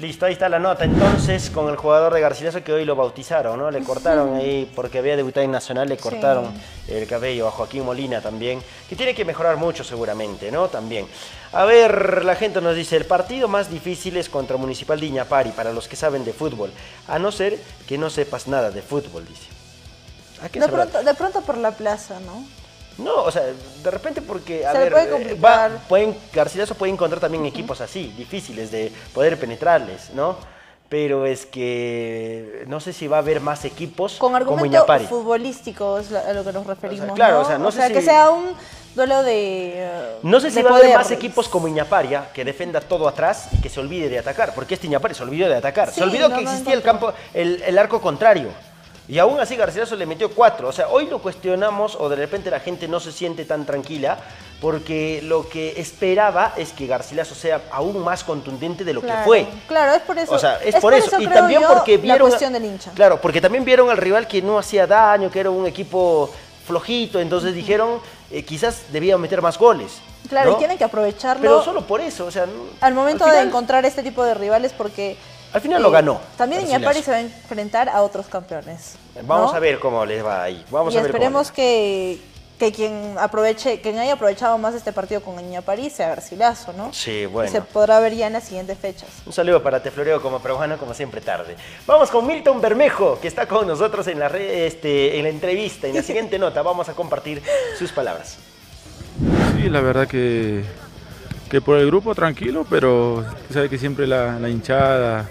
Listo, 0.00 0.26
ahí 0.26 0.32
está 0.32 0.48
la 0.48 0.58
nota. 0.58 0.84
Entonces, 0.84 1.50
con 1.50 1.68
el 1.68 1.76
jugador 1.76 2.12
de 2.12 2.20
Garcilaso 2.20 2.64
que 2.64 2.72
hoy 2.72 2.84
lo 2.84 2.96
bautizaron, 2.96 3.58
¿no? 3.58 3.70
Le 3.70 3.80
cortaron 3.84 4.34
ahí, 4.34 4.70
porque 4.74 4.98
había 4.98 5.16
debutado 5.16 5.44
en 5.44 5.52
Nacional, 5.52 5.88
le 5.88 5.96
cortaron 5.96 6.52
el 6.88 7.06
cabello 7.06 7.46
a 7.46 7.52
Joaquín 7.52 7.84
Molina 7.84 8.20
también, 8.20 8.60
que 8.88 8.96
tiene 8.96 9.14
que 9.14 9.24
mejorar 9.24 9.56
mucho 9.56 9.84
seguramente, 9.84 10.50
¿no? 10.50 10.66
También. 10.66 11.06
A 11.52 11.64
ver, 11.64 12.24
la 12.24 12.34
gente 12.34 12.60
nos 12.60 12.74
dice, 12.74 12.96
el 12.96 13.04
partido 13.04 13.46
más 13.46 13.70
difícil 13.70 14.16
es 14.16 14.28
contra 14.28 14.56
Municipal 14.56 14.98
de 14.98 15.06
Iñapari, 15.06 15.50
para 15.50 15.72
los 15.72 15.86
que 15.86 15.94
saben 15.94 16.24
de 16.24 16.32
fútbol, 16.32 16.72
a 17.06 17.20
no 17.20 17.30
ser 17.30 17.56
que 17.86 17.96
no 17.96 18.10
sepas 18.10 18.48
nada 18.48 18.72
de 18.72 18.82
fútbol, 18.82 19.24
dice. 19.24 19.46
¿A 20.42 20.48
qué 20.48 20.58
De 20.58 20.68
pronto, 20.68 21.04
de 21.04 21.14
pronto 21.14 21.40
por 21.42 21.56
la 21.56 21.70
plaza, 21.70 22.18
¿no? 22.18 22.44
No, 22.98 23.22
o 23.24 23.30
sea, 23.30 23.42
de 23.42 23.90
repente 23.90 24.22
porque, 24.22 24.64
a 24.66 24.72
Se 24.72 24.78
ver, 24.78 24.92
puede 24.92 25.04
eh, 25.06 25.10
complicar. 25.10 25.72
va- 25.72 25.78
pueden, 25.88 26.16
Garcilaso 26.32 26.74
puede 26.74 26.92
encontrar 26.92 27.20
también 27.20 27.44
equipos 27.46 27.80
así, 27.80 28.12
difíciles 28.16 28.70
de 28.70 28.92
poder 29.12 29.38
penetrarles, 29.38 30.10
¿no? 30.14 30.36
Pero 30.88 31.26
es 31.26 31.44
que 31.46 32.62
no 32.68 32.78
sé 32.78 32.92
si 32.92 33.08
va 33.08 33.16
a 33.16 33.20
haber 33.20 33.40
más 33.40 33.64
equipos 33.64 34.12
Con 34.12 34.28
como 34.28 34.36
argumento 34.36 34.66
Iñapari. 34.78 35.06
futbolístico 35.06 35.98
es 35.98 36.12
a 36.12 36.32
lo 36.32 36.44
que 36.44 36.52
nos 36.52 36.66
referimos. 36.66 37.14
claro, 37.16 37.36
¿no? 37.36 37.40
o 37.40 37.44
sea, 37.44 37.58
no 37.58 37.72
sé 37.72 37.92
que 37.92 38.00
si- 38.00 38.06
sea 38.06 38.30
un 38.30 38.50
duelo 38.94 39.22
de. 39.24 39.72
eh, 39.74 40.16
No 40.22 40.38
sé 40.38 40.52
si 40.52 40.62
va 40.62 40.70
a 40.70 40.76
haber 40.76 40.94
más 40.94 41.10
equipos 41.10 41.48
como 41.48 41.66
Iñaparia 41.66 42.28
que 42.32 42.44
defenda 42.44 42.80
todo 42.80 43.08
atrás 43.08 43.48
y 43.52 43.60
que 43.60 43.68
se 43.70 43.80
olvide 43.80 44.08
de 44.08 44.18
atacar, 44.20 44.54
porque 44.54 44.74
este 44.74 44.86
Iñapari 44.86 45.14
se 45.14 45.22
olvidó 45.24 45.48
de 45.48 45.56
atacar. 45.56 45.88
Sí, 45.88 45.96
se 45.96 46.02
olvidó 46.04 46.28
no, 46.28 46.36
que 46.36 46.44
no 46.44 46.50
existía 46.50 46.74
el 46.74 46.82
campo, 46.82 47.12
el, 47.32 47.60
el 47.66 47.76
arco 47.78 48.00
contrario. 48.00 48.50
Y 49.06 49.18
aún 49.18 49.38
así 49.38 49.54
Garcilaso 49.56 49.96
le 49.96 50.06
metió 50.06 50.30
cuatro. 50.30 50.68
O 50.68 50.72
sea, 50.72 50.88
hoy 50.88 51.06
lo 51.06 51.20
cuestionamos 51.20 51.96
o 51.98 52.08
de 52.08 52.16
repente 52.16 52.50
la 52.50 52.60
gente 52.60 52.88
no 52.88 53.00
se 53.00 53.12
siente 53.12 53.44
tan 53.44 53.66
tranquila 53.66 54.18
porque 54.60 55.20
lo 55.22 55.46
que 55.46 55.78
esperaba 55.78 56.54
es 56.56 56.72
que 56.72 56.86
Garcilaso 56.86 57.34
sea 57.34 57.60
aún 57.70 57.98
más 57.98 58.24
contundente 58.24 58.82
de 58.82 58.94
lo 58.94 59.02
Claro, 59.02 59.18
que 59.18 59.24
fue. 59.24 59.46
Claro, 59.68 59.92
es 59.92 60.02
por 60.02 60.18
eso. 60.18 60.34
O 60.34 60.38
sea, 60.38 60.58
es, 60.64 60.76
por 60.76 60.94
eso. 60.94 61.20
Y 61.20 61.26
creo 61.26 61.38
también 61.38 61.60
yo, 61.60 61.68
porque 61.68 61.98
vieron. 61.98 62.18
La 62.18 62.28
cuestión 62.28 62.52
del 62.54 62.64
hincha. 62.64 62.92
Claro, 62.92 63.20
porque 63.20 63.42
también 63.42 63.64
vieron 63.64 63.90
al 63.90 63.98
rival 63.98 64.26
que 64.26 64.40
no 64.40 64.58
hacía 64.58 64.86
daño, 64.86 65.30
que 65.30 65.40
era 65.40 65.50
un 65.50 65.66
equipo 65.66 66.30
flojito. 66.66 67.20
Entonces 67.20 67.54
dijeron, 67.54 68.00
eh, 68.30 68.42
quizás 68.42 68.90
debía 68.90 69.18
meter 69.18 69.42
más 69.42 69.58
goles. 69.58 70.00
Claro, 70.30 70.52
¿no? 70.52 70.56
y 70.56 70.58
tienen 70.58 70.78
que 70.78 70.84
aprovecharlo 70.84 71.42
Pero 71.42 71.62
solo 71.62 71.82
por 71.82 72.00
eso, 72.00 72.24
o 72.24 72.30
sea, 72.30 72.46
al 72.80 72.94
momento 72.94 73.26
al 73.26 73.32
de 73.32 73.40
encontrar 73.40 73.84
este 73.84 74.02
tipo 74.02 74.24
de 74.24 74.32
rivales 74.32 74.72
porque... 74.72 75.18
Al 75.54 75.60
final 75.60 75.80
lo 75.82 75.90
ganó, 75.90 76.20
También. 76.36 76.62
Iñapari 76.66 77.00
se 77.00 77.10
va 77.12 77.16
a 77.18 77.20
enfrentar 77.20 77.88
a 77.88 78.02
otros 78.02 78.26
campeones. 78.26 78.96
Vamos 79.22 79.52
¿no? 79.52 79.56
a 79.56 79.60
ver 79.60 79.78
cómo 79.78 80.04
les 80.04 80.22
va 80.24 80.42
ahí. 80.42 80.64
Vamos 80.70 80.92
y 80.92 80.98
a 80.98 81.02
ver 81.02 81.12
cómo 81.12 81.16
esperemos 81.16 81.50
va. 81.50 81.54
que, 81.54 82.18
que 82.58 82.72
quien 82.72 83.14
aproveche, 83.20 83.80
quien 83.80 83.96
haya 84.00 84.14
aprovechado 84.14 84.58
más 84.58 84.74
este 84.74 84.92
partido 84.92 85.20
con 85.20 85.38
Iñapari 85.38 85.90
sea 85.90 86.08
Garcilaso, 86.08 86.72
¿no? 86.72 86.92
Sí, 86.92 87.26
bueno. 87.26 87.48
Y 87.48 87.52
se 87.52 87.60
podrá 87.60 88.00
ver 88.00 88.14
ya 88.16 88.26
en 88.26 88.32
las 88.32 88.42
siguientes 88.44 88.76
fechas. 88.78 89.08
Un 89.24 89.32
saludo 89.32 89.62
para 89.62 89.80
Tefloreo 89.80 90.20
como 90.20 90.40
peruano, 90.40 90.76
como 90.76 90.92
siempre 90.92 91.20
tarde. 91.20 91.54
Vamos 91.86 92.10
con 92.10 92.26
Milton 92.26 92.60
Bermejo, 92.60 93.20
que 93.20 93.28
está 93.28 93.46
con 93.46 93.66
nosotros 93.68 94.08
en 94.08 94.18
la, 94.18 94.28
re- 94.28 94.66
este, 94.66 95.16
en 95.18 95.22
la 95.22 95.28
entrevista. 95.30 95.86
En 95.86 95.94
la 95.94 96.02
siguiente 96.02 96.36
nota 96.36 96.62
vamos 96.62 96.88
a 96.88 96.94
compartir 96.94 97.40
sus 97.78 97.92
palabras. 97.92 98.38
Sí, 99.56 99.70
la 99.70 99.80
verdad 99.80 100.08
que, 100.08 100.64
que 101.48 101.60
por 101.60 101.78
el 101.78 101.86
grupo 101.86 102.12
tranquilo, 102.12 102.66
pero 102.68 103.24
tú 103.46 103.54
sabes 103.54 103.70
que 103.70 103.78
siempre 103.78 104.08
la, 104.08 104.38
la 104.40 104.48
hinchada 104.48 105.28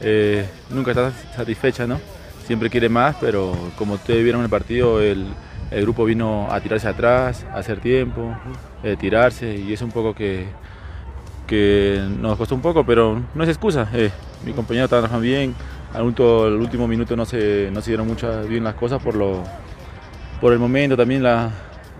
eh, 0.00 0.48
nunca 0.70 0.90
está 0.92 1.12
satisfecha, 1.34 1.86
¿no? 1.86 2.00
Siempre 2.46 2.70
quiere 2.70 2.88
más, 2.88 3.16
pero 3.20 3.52
como 3.76 3.94
ustedes 3.94 4.22
vieron 4.22 4.40
en 4.40 4.44
el 4.44 4.50
partido, 4.50 5.00
el, 5.00 5.26
grupo 5.70 6.06
vino 6.06 6.48
a 6.50 6.60
tirarse 6.60 6.88
atrás, 6.88 7.44
a 7.52 7.58
hacer 7.58 7.78
tiempo, 7.80 8.34
eh, 8.82 8.96
tirarse, 8.98 9.54
y 9.54 9.72
es 9.72 9.82
un 9.82 9.90
poco 9.90 10.14
que, 10.14 10.46
nos 12.20 12.38
costó 12.38 12.54
un 12.54 12.62
poco, 12.62 12.84
pero 12.84 13.20
no 13.34 13.42
es 13.42 13.48
excusa. 13.50 13.88
eh, 13.92 14.10
mi 14.44 14.52
compañero 14.52 14.84
estaba 14.84 15.02
trabajando 15.02 15.24
bien, 15.24 15.54
al 15.94 16.04
último, 16.04 16.86
minuto 16.86 17.16
no 17.16 17.24
se, 17.24 17.70
no 17.72 17.80
se 17.80 17.90
dieron 17.90 18.06
muchas 18.06 18.48
bien 18.48 18.64
las 18.64 18.74
cosas 18.74 19.02
por 19.02 19.14
lo, 19.14 19.42
por 20.40 20.52
el 20.52 20.58
momento 20.58 20.96
también 20.96 21.22
la, 21.22 21.50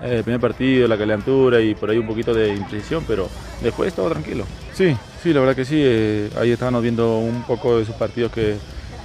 el 0.02 0.22
primer 0.22 0.40
partido, 0.40 0.86
la 0.86 0.96
calentura 0.96 1.60
y 1.60 1.74
por 1.74 1.90
ahí 1.90 1.98
un 1.98 2.06
poquito 2.06 2.34
de 2.34 2.54
imprecisión, 2.54 3.04
pero 3.06 3.28
después 3.62 3.92
todo 3.94 4.10
tranquilo. 4.10 4.44
Sí, 4.78 4.96
sí, 5.20 5.32
la 5.32 5.40
verdad 5.40 5.56
que 5.56 5.64
sí. 5.64 5.74
eh, 5.76 6.30
ahí 6.40 6.52
estábamos 6.52 6.82
viendo 6.82 7.18
un 7.18 7.42
poco 7.42 7.78
de 7.78 7.82
esos 7.82 7.96
partidos 7.96 8.30
que, 8.30 8.54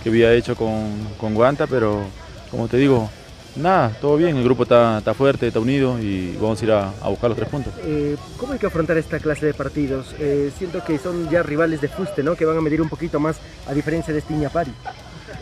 que 0.04 0.10
había 0.10 0.32
hecho 0.32 0.56
con, 0.56 0.92
con 1.20 1.34
Guanta, 1.34 1.66
pero 1.66 2.04
como 2.52 2.68
te 2.68 2.78
digo, 2.78 3.10
nada, 3.56 3.90
todo 4.00 4.16
bien. 4.18 4.38
El 4.38 4.44
grupo 4.44 4.62
está, 4.64 5.00
está 5.00 5.16
fuerte, 5.16 5.48
está 5.48 5.60
unido 5.60 5.98
y 6.00 6.38
vamos 6.40 6.62
a 6.62 6.66
ir 6.66 6.72
a, 6.74 6.90
a 7.02 7.10
buscar 7.10 7.32
los 7.32 7.38
tres 7.40 7.50
puntos. 7.50 7.74
Eh, 7.86 8.16
¿Cómo 8.38 8.54
hay 8.54 8.60
que 8.60 8.68
afrontar 8.68 9.00
esta 9.00 9.18
clase 9.18 9.48
de 9.48 9.56
partidos? 9.56 10.14
Eh, 10.20 10.52
siento 10.56 10.84
que 10.86 11.00
son 11.00 11.28
ya 11.32 11.42
rivales 11.42 11.82
de 11.82 11.88
fuste, 11.88 12.22
¿no? 12.22 12.36
Que 12.36 12.46
van 12.46 12.56
a 12.56 12.62
medir 12.62 12.80
un 12.80 12.90
poquito 12.90 13.20
más 13.20 13.38
a 13.68 13.74
diferencia 13.74 14.14
de 14.14 14.20
este 14.20 14.32
Iñapari. 14.32 14.72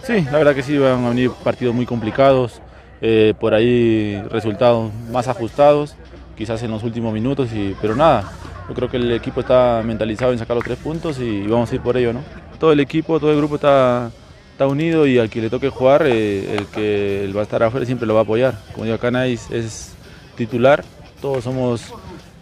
Sí, 0.08 0.22
la 0.32 0.38
verdad 0.38 0.56
que 0.56 0.64
sí, 0.64 0.78
van 0.78 1.04
a 1.04 1.10
venir 1.10 1.32
partidos 1.44 1.76
muy 1.76 1.86
complicados, 1.86 2.62
eh, 3.02 3.34
por 3.38 3.54
ahí 3.54 4.18
resultados 4.30 4.94
más 5.12 5.28
ajustados, 5.28 5.96
quizás 6.38 6.64
en 6.64 6.72
los 6.72 6.84
últimos 6.84 7.14
minutos, 7.14 7.50
y, 7.52 7.76
pero 7.82 7.98
nada, 7.98 8.32
yo 8.72 8.76
creo 8.76 8.90
que 8.90 8.96
el 8.96 9.12
equipo 9.12 9.42
está 9.42 9.82
mentalizado 9.84 10.32
en 10.32 10.40
sacar 10.40 10.56
los 10.56 10.64
tres 10.64 10.78
puntos 10.78 11.20
y 11.20 11.46
vamos 11.46 11.70
a 11.70 11.76
ir 11.76 11.82
por 11.82 11.98
ello, 11.98 12.14
¿no? 12.14 12.24
Todo 12.58 12.72
el 12.72 12.80
equipo, 12.80 13.20
todo 13.20 13.32
el 13.32 13.36
grupo 13.36 13.56
está, 13.56 14.10
está 14.54 14.66
unido 14.66 15.06
y 15.06 15.20
al 15.20 15.30
que 15.30 15.42
le 15.42 15.50
toque 15.50 15.68
jugar, 15.68 16.08
eh, 16.08 16.56
el 16.56 16.68
que 16.68 17.30
va 17.36 17.42
a 17.42 17.44
estar 17.44 17.62
afuera 17.62 17.86
siempre 17.86 18.08
lo 18.08 18.14
va 18.14 18.22
a 18.22 18.24
apoyar. 18.24 18.58
Como 18.72 18.86
digo, 18.86 18.96
acá 18.96 19.28
es 19.28 19.94
titular, 20.38 20.86
todos 21.20 21.44
somos, 21.44 21.94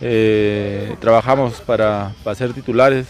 eh, 0.01 0.95
trabajamos 0.99 1.61
para, 1.61 2.13
para 2.23 2.35
ser 2.35 2.53
titulares 2.53 3.07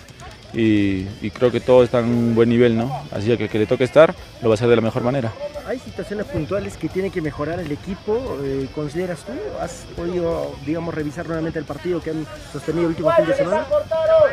y, 0.54 1.06
creo 1.32 1.52
que 1.52 1.60
todo 1.60 1.84
está 1.84 2.00
en 2.00 2.06
un 2.06 2.36
buen 2.36 2.50
nivel, 2.50 2.78
¿no? 2.78 3.04
Así 3.12 3.36
que 3.38 3.43
el 3.43 3.50
que 3.50 3.60
le 3.60 3.66
toque 3.66 3.84
estar 3.84 4.14
lo 4.41 4.50
va 4.50 4.54
a 4.54 4.56
hacer 4.56 4.68
de 4.68 4.76
la 4.76 4.82
mejor 4.82 5.04
manera. 5.04 5.32
¿Hay 5.68 5.80
situaciones 5.80 6.26
puntuales 6.26 6.78
que 6.78 6.89
tiene 6.89 7.12
que 7.12 7.22
mejorar 7.22 7.60
el 7.60 7.72
equipo? 7.72 8.38
Eh, 8.43 8.68
¿Consideras 8.74 9.20
tú? 9.20 9.34
¿Has 9.62 9.86
podido, 9.95 10.56
digamos, 10.66 10.93
revisar 10.93 11.28
nuevamente 11.28 11.60
el 11.60 11.66
partido 11.66 12.02
que 12.02 12.12
han 12.12 12.26
sostenido 12.52 12.86
el 12.86 12.89
último 12.89 13.12
fin 13.12 13.26
de 13.26 13.36
semana? 13.36 13.66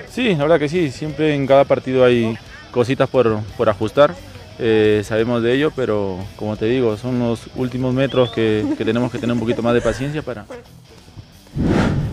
Sí, 0.09 0.35
la 0.35 0.45
verdad 0.45 0.59
que 0.59 0.69
sí. 0.69 0.91
Siempre 0.91 1.35
en 1.35 1.47
cada 1.47 1.65
partido 1.65 2.05
hay 2.05 2.39
cositas 2.71 3.09
por, 3.09 3.41
por 3.57 3.69
ajustar. 3.69 4.15
Eh, 4.59 5.03
sabemos 5.05 5.43
de 5.43 5.53
ello, 5.53 5.71
pero 5.77 6.17
como 6.37 6.57
te 6.57 6.65
digo, 6.65 6.97
son 6.97 7.19
los 7.19 7.49
últimos 7.57 7.93
metros 7.93 8.31
que, 8.31 8.65
que 8.79 8.85
tenemos 8.87 9.13
que 9.13 9.19
tener 9.19 9.35
un 9.35 9.41
poquito 9.41 9.63
más 9.63 9.75
de 9.75 9.83
paciencia 9.83 10.23
para... 10.23 10.47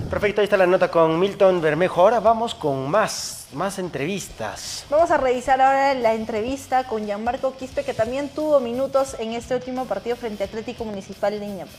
Perfecto, 0.10 0.42
ahí 0.42 0.46
está 0.46 0.58
la 0.58 0.68
nota 0.68 0.92
con 0.92 1.20
Milton 1.20 1.60
Bermejo. 1.60 2.02
Ahora 2.02 2.20
vamos 2.20 2.54
con 2.54 2.88
más, 2.88 3.43
más 3.54 3.80
entrevistas. 3.80 4.86
Vamos 4.90 5.12
a 5.12 5.18
revisar 5.18 5.62
ahora 5.62 5.94
la 5.94 6.14
entrevista 6.14 6.86
con 6.86 7.06
Gianmarco 7.06 7.56
Quispe, 7.56 7.84
que 7.84 7.94
también 7.94 8.30
tuvo 8.30 8.60
minutos 8.60 9.16
en 9.20 9.34
este 9.34 9.56
último 9.56 9.86
partido 9.86 10.16
frente 10.16 10.44
a 10.44 10.48
Atlético 10.48 10.86
Municipal 10.86 11.40
de 11.40 11.46
Iñapari. 11.46 11.78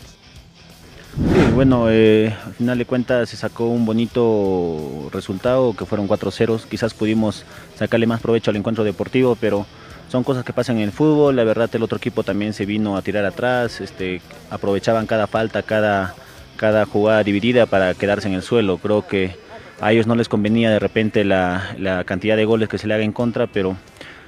Sí, 1.16 1.52
bueno, 1.54 1.86
eh, 1.90 2.34
al 2.44 2.54
final 2.54 2.78
de 2.78 2.86
cuentas 2.86 3.28
se 3.28 3.36
sacó 3.36 3.66
un 3.66 3.86
bonito 3.86 5.08
resultado, 5.12 5.74
que 5.76 5.86
fueron 5.86 6.08
4-0. 6.08 6.64
Quizás 6.68 6.92
pudimos 6.92 7.44
sacarle 7.76 8.06
más 8.06 8.20
provecho 8.20 8.50
al 8.50 8.56
encuentro 8.56 8.82
deportivo, 8.82 9.36
pero 9.36 9.64
son 10.10 10.24
cosas 10.24 10.44
que 10.44 10.52
pasan 10.52 10.78
en 10.78 10.82
el 10.84 10.92
fútbol. 10.92 11.36
La 11.36 11.44
verdad, 11.44 11.70
el 11.72 11.82
otro 11.84 11.98
equipo 11.98 12.24
también 12.24 12.52
se 12.52 12.66
vino 12.66 12.96
a 12.96 13.02
tirar 13.02 13.24
atrás, 13.24 13.80
este, 13.80 14.20
aprovechaban 14.50 15.06
cada 15.06 15.28
falta, 15.28 15.62
cada 15.62 16.14
cada 16.56 16.86
jugada 16.86 17.22
dividida 17.22 17.66
para 17.66 17.94
quedarse 17.94 18.28
en 18.28 18.34
el 18.34 18.42
suelo. 18.42 18.78
Creo 18.78 19.06
que 19.06 19.36
a 19.80 19.92
ellos 19.92 20.06
no 20.06 20.14
les 20.14 20.28
convenía 20.28 20.70
de 20.70 20.78
repente 20.78 21.24
la, 21.24 22.02
cantidad 22.06 22.36
de 22.36 22.44
goles 22.44 22.68
que 22.68 22.78
se 22.78 22.86
le 22.86 22.94
haga 22.94 23.04
en 23.04 23.12
contra, 23.12 23.46
pero 23.46 23.76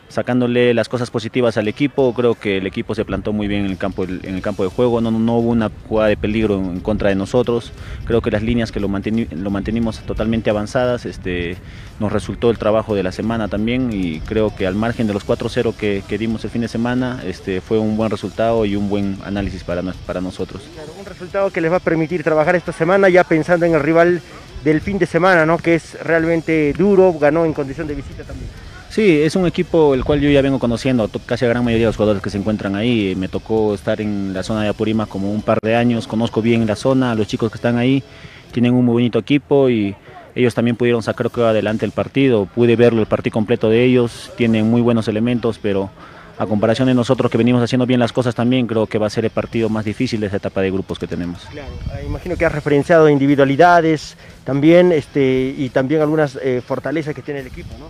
sacándole 0.08 0.72
las 0.72 0.88
cosas 0.88 1.10
positivas 1.10 1.56
al 1.56 1.66
equipo, 1.66 2.14
creo 2.14 2.36
que 2.36 2.58
el 2.58 2.66
equipo 2.66 2.94
se 2.94 3.04
plantó 3.04 3.32
muy 3.32 3.48
bien 3.48 3.64
en 3.64 3.72
el 3.72 3.76
campo, 3.76 4.04
en 4.04 4.34
el 4.34 4.40
campo 4.40 4.62
de 4.62 4.70
juego, 4.70 5.00
no, 5.00 5.10
no 5.10 5.38
hubo 5.38 5.50
una 5.50 5.68
jugada 5.88 6.08
de 6.08 6.16
peligro 6.16 6.54
en 6.56 6.78
contra 6.78 7.08
de 7.08 7.16
nosotros, 7.16 7.72
creo 8.04 8.20
que 8.20 8.30
las 8.30 8.42
líneas 8.42 8.70
que 8.70 8.78
lo, 8.78 8.88
lo 8.88 9.50
mantenimos 9.50 9.98
totalmente 10.00 10.48
avanzadas, 10.48 11.06
este, 11.06 11.56
nos 11.98 12.12
resultó 12.12 12.50
el 12.50 12.58
trabajo 12.58 12.94
de 12.94 13.02
la 13.02 13.10
semana 13.10 13.48
también 13.48 13.90
y 13.92 14.20
creo 14.20 14.54
que 14.54 14.68
al 14.68 14.76
margen 14.76 15.08
de 15.08 15.12
los 15.12 15.26
4-0 15.26 15.74
que, 15.74 16.04
que, 16.06 16.18
dimos 16.18 16.44
el 16.44 16.50
fin 16.50 16.62
de 16.62 16.68
semana, 16.68 17.20
este, 17.24 17.60
fue 17.60 17.78
un 17.78 17.96
buen 17.96 18.10
resultado 18.10 18.64
y 18.64 18.76
un 18.76 18.88
buen 18.88 19.18
análisis 19.24 19.64
para, 19.64 19.82
para 20.06 20.20
nosotros. 20.20 20.62
un 20.98 21.04
resultado 21.04 21.50
que 21.50 21.60
les 21.60 21.72
va 21.72 21.76
a 21.76 21.80
permitir 21.80 22.22
trabajar 22.22 22.54
esta 22.54 22.72
semana 22.72 23.08
ya 23.08 23.24
pensando 23.24 23.66
en 23.66 23.74
el 23.74 23.82
rival 23.82 24.22
del 24.66 24.80
fin 24.80 24.98
de 24.98 25.06
semana, 25.06 25.46
¿no? 25.46 25.58
que 25.58 25.76
es 25.76 25.96
realmente 26.02 26.72
duro, 26.76 27.12
ganó 27.12 27.44
en 27.44 27.52
condición 27.52 27.86
de 27.86 27.94
visita 27.94 28.24
también. 28.24 28.50
Sí, 28.90 29.20
es 29.22 29.36
un 29.36 29.46
equipo 29.46 29.94
el 29.94 30.04
cual 30.04 30.20
yo 30.20 30.28
ya 30.28 30.42
vengo 30.42 30.58
conociendo, 30.58 31.08
casi 31.24 31.44
a 31.44 31.48
gran 31.48 31.64
mayoría 31.64 31.86
de 31.86 31.90
los 31.90 31.96
jugadores 31.96 32.20
que 32.20 32.30
se 32.30 32.38
encuentran 32.38 32.74
ahí. 32.74 33.14
Me 33.16 33.28
tocó 33.28 33.74
estar 33.74 34.00
en 34.00 34.34
la 34.34 34.42
zona 34.42 34.62
de 34.62 34.68
Apurímac 34.68 35.08
como 35.08 35.30
un 35.30 35.42
par 35.42 35.60
de 35.62 35.76
años, 35.76 36.08
conozco 36.08 36.42
bien 36.42 36.66
la 36.66 36.74
zona, 36.74 37.14
los 37.14 37.28
chicos 37.28 37.52
que 37.52 37.56
están 37.56 37.78
ahí 37.78 38.02
tienen 38.50 38.74
un 38.74 38.84
muy 38.84 38.94
bonito 38.94 39.20
equipo 39.20 39.70
y 39.70 39.94
ellos 40.34 40.54
también 40.54 40.74
pudieron 40.74 41.02
sacar 41.02 41.30
creo, 41.30 41.46
adelante 41.46 41.84
el 41.84 41.92
partido. 41.92 42.46
Pude 42.46 42.74
verlo 42.74 43.00
el 43.00 43.06
partido 43.06 43.34
completo 43.34 43.70
de 43.70 43.84
ellos, 43.84 44.32
tienen 44.36 44.68
muy 44.68 44.80
buenos 44.80 45.06
elementos, 45.06 45.60
pero 45.62 45.90
a 46.38 46.46
comparación 46.46 46.88
de 46.88 46.94
nosotros 46.94 47.30
que 47.30 47.38
venimos 47.38 47.62
haciendo 47.62 47.86
bien 47.86 48.00
las 48.00 48.12
cosas 48.12 48.34
también, 48.34 48.66
creo 48.66 48.86
que 48.86 48.98
va 48.98 49.06
a 49.06 49.10
ser 49.10 49.24
el 49.24 49.30
partido 49.30 49.68
más 49.68 49.84
difícil 49.84 50.20
de 50.20 50.26
esta 50.26 50.38
etapa 50.38 50.60
de 50.60 50.70
grupos 50.70 50.98
que 50.98 51.06
tenemos. 51.06 51.44
Claro, 51.50 51.72
ah, 51.90 52.02
imagino 52.02 52.36
que 52.36 52.44
has 52.44 52.52
referenciado 52.52 53.08
individualidades 53.08 54.16
también 54.46 54.92
este, 54.92 55.54
y 55.58 55.68
también 55.70 56.00
algunas 56.00 56.38
eh, 56.40 56.62
fortalezas 56.64 57.14
que 57.14 57.20
tiene 57.20 57.40
el 57.40 57.48
equipo, 57.48 57.74
¿no? 57.80 57.88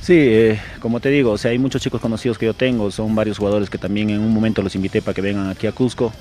Sí, 0.00 0.14
eh, 0.16 0.60
como 0.78 1.00
te 1.00 1.08
digo, 1.08 1.32
o 1.32 1.38
sea, 1.38 1.50
hay 1.50 1.58
muchos 1.58 1.82
chicos 1.82 2.00
conocidos 2.00 2.38
que 2.38 2.46
yo 2.46 2.54
tengo, 2.54 2.92
son 2.92 3.12
varios 3.16 3.38
jugadores 3.38 3.68
que 3.68 3.76
también 3.76 4.10
en 4.10 4.20
un 4.20 4.32
momento 4.32 4.62
los 4.62 4.76
invité 4.76 5.02
para 5.02 5.14
que 5.14 5.20
vengan 5.20 5.50
aquí 5.50 5.66
a 5.66 5.72
Cusco, 5.72 6.12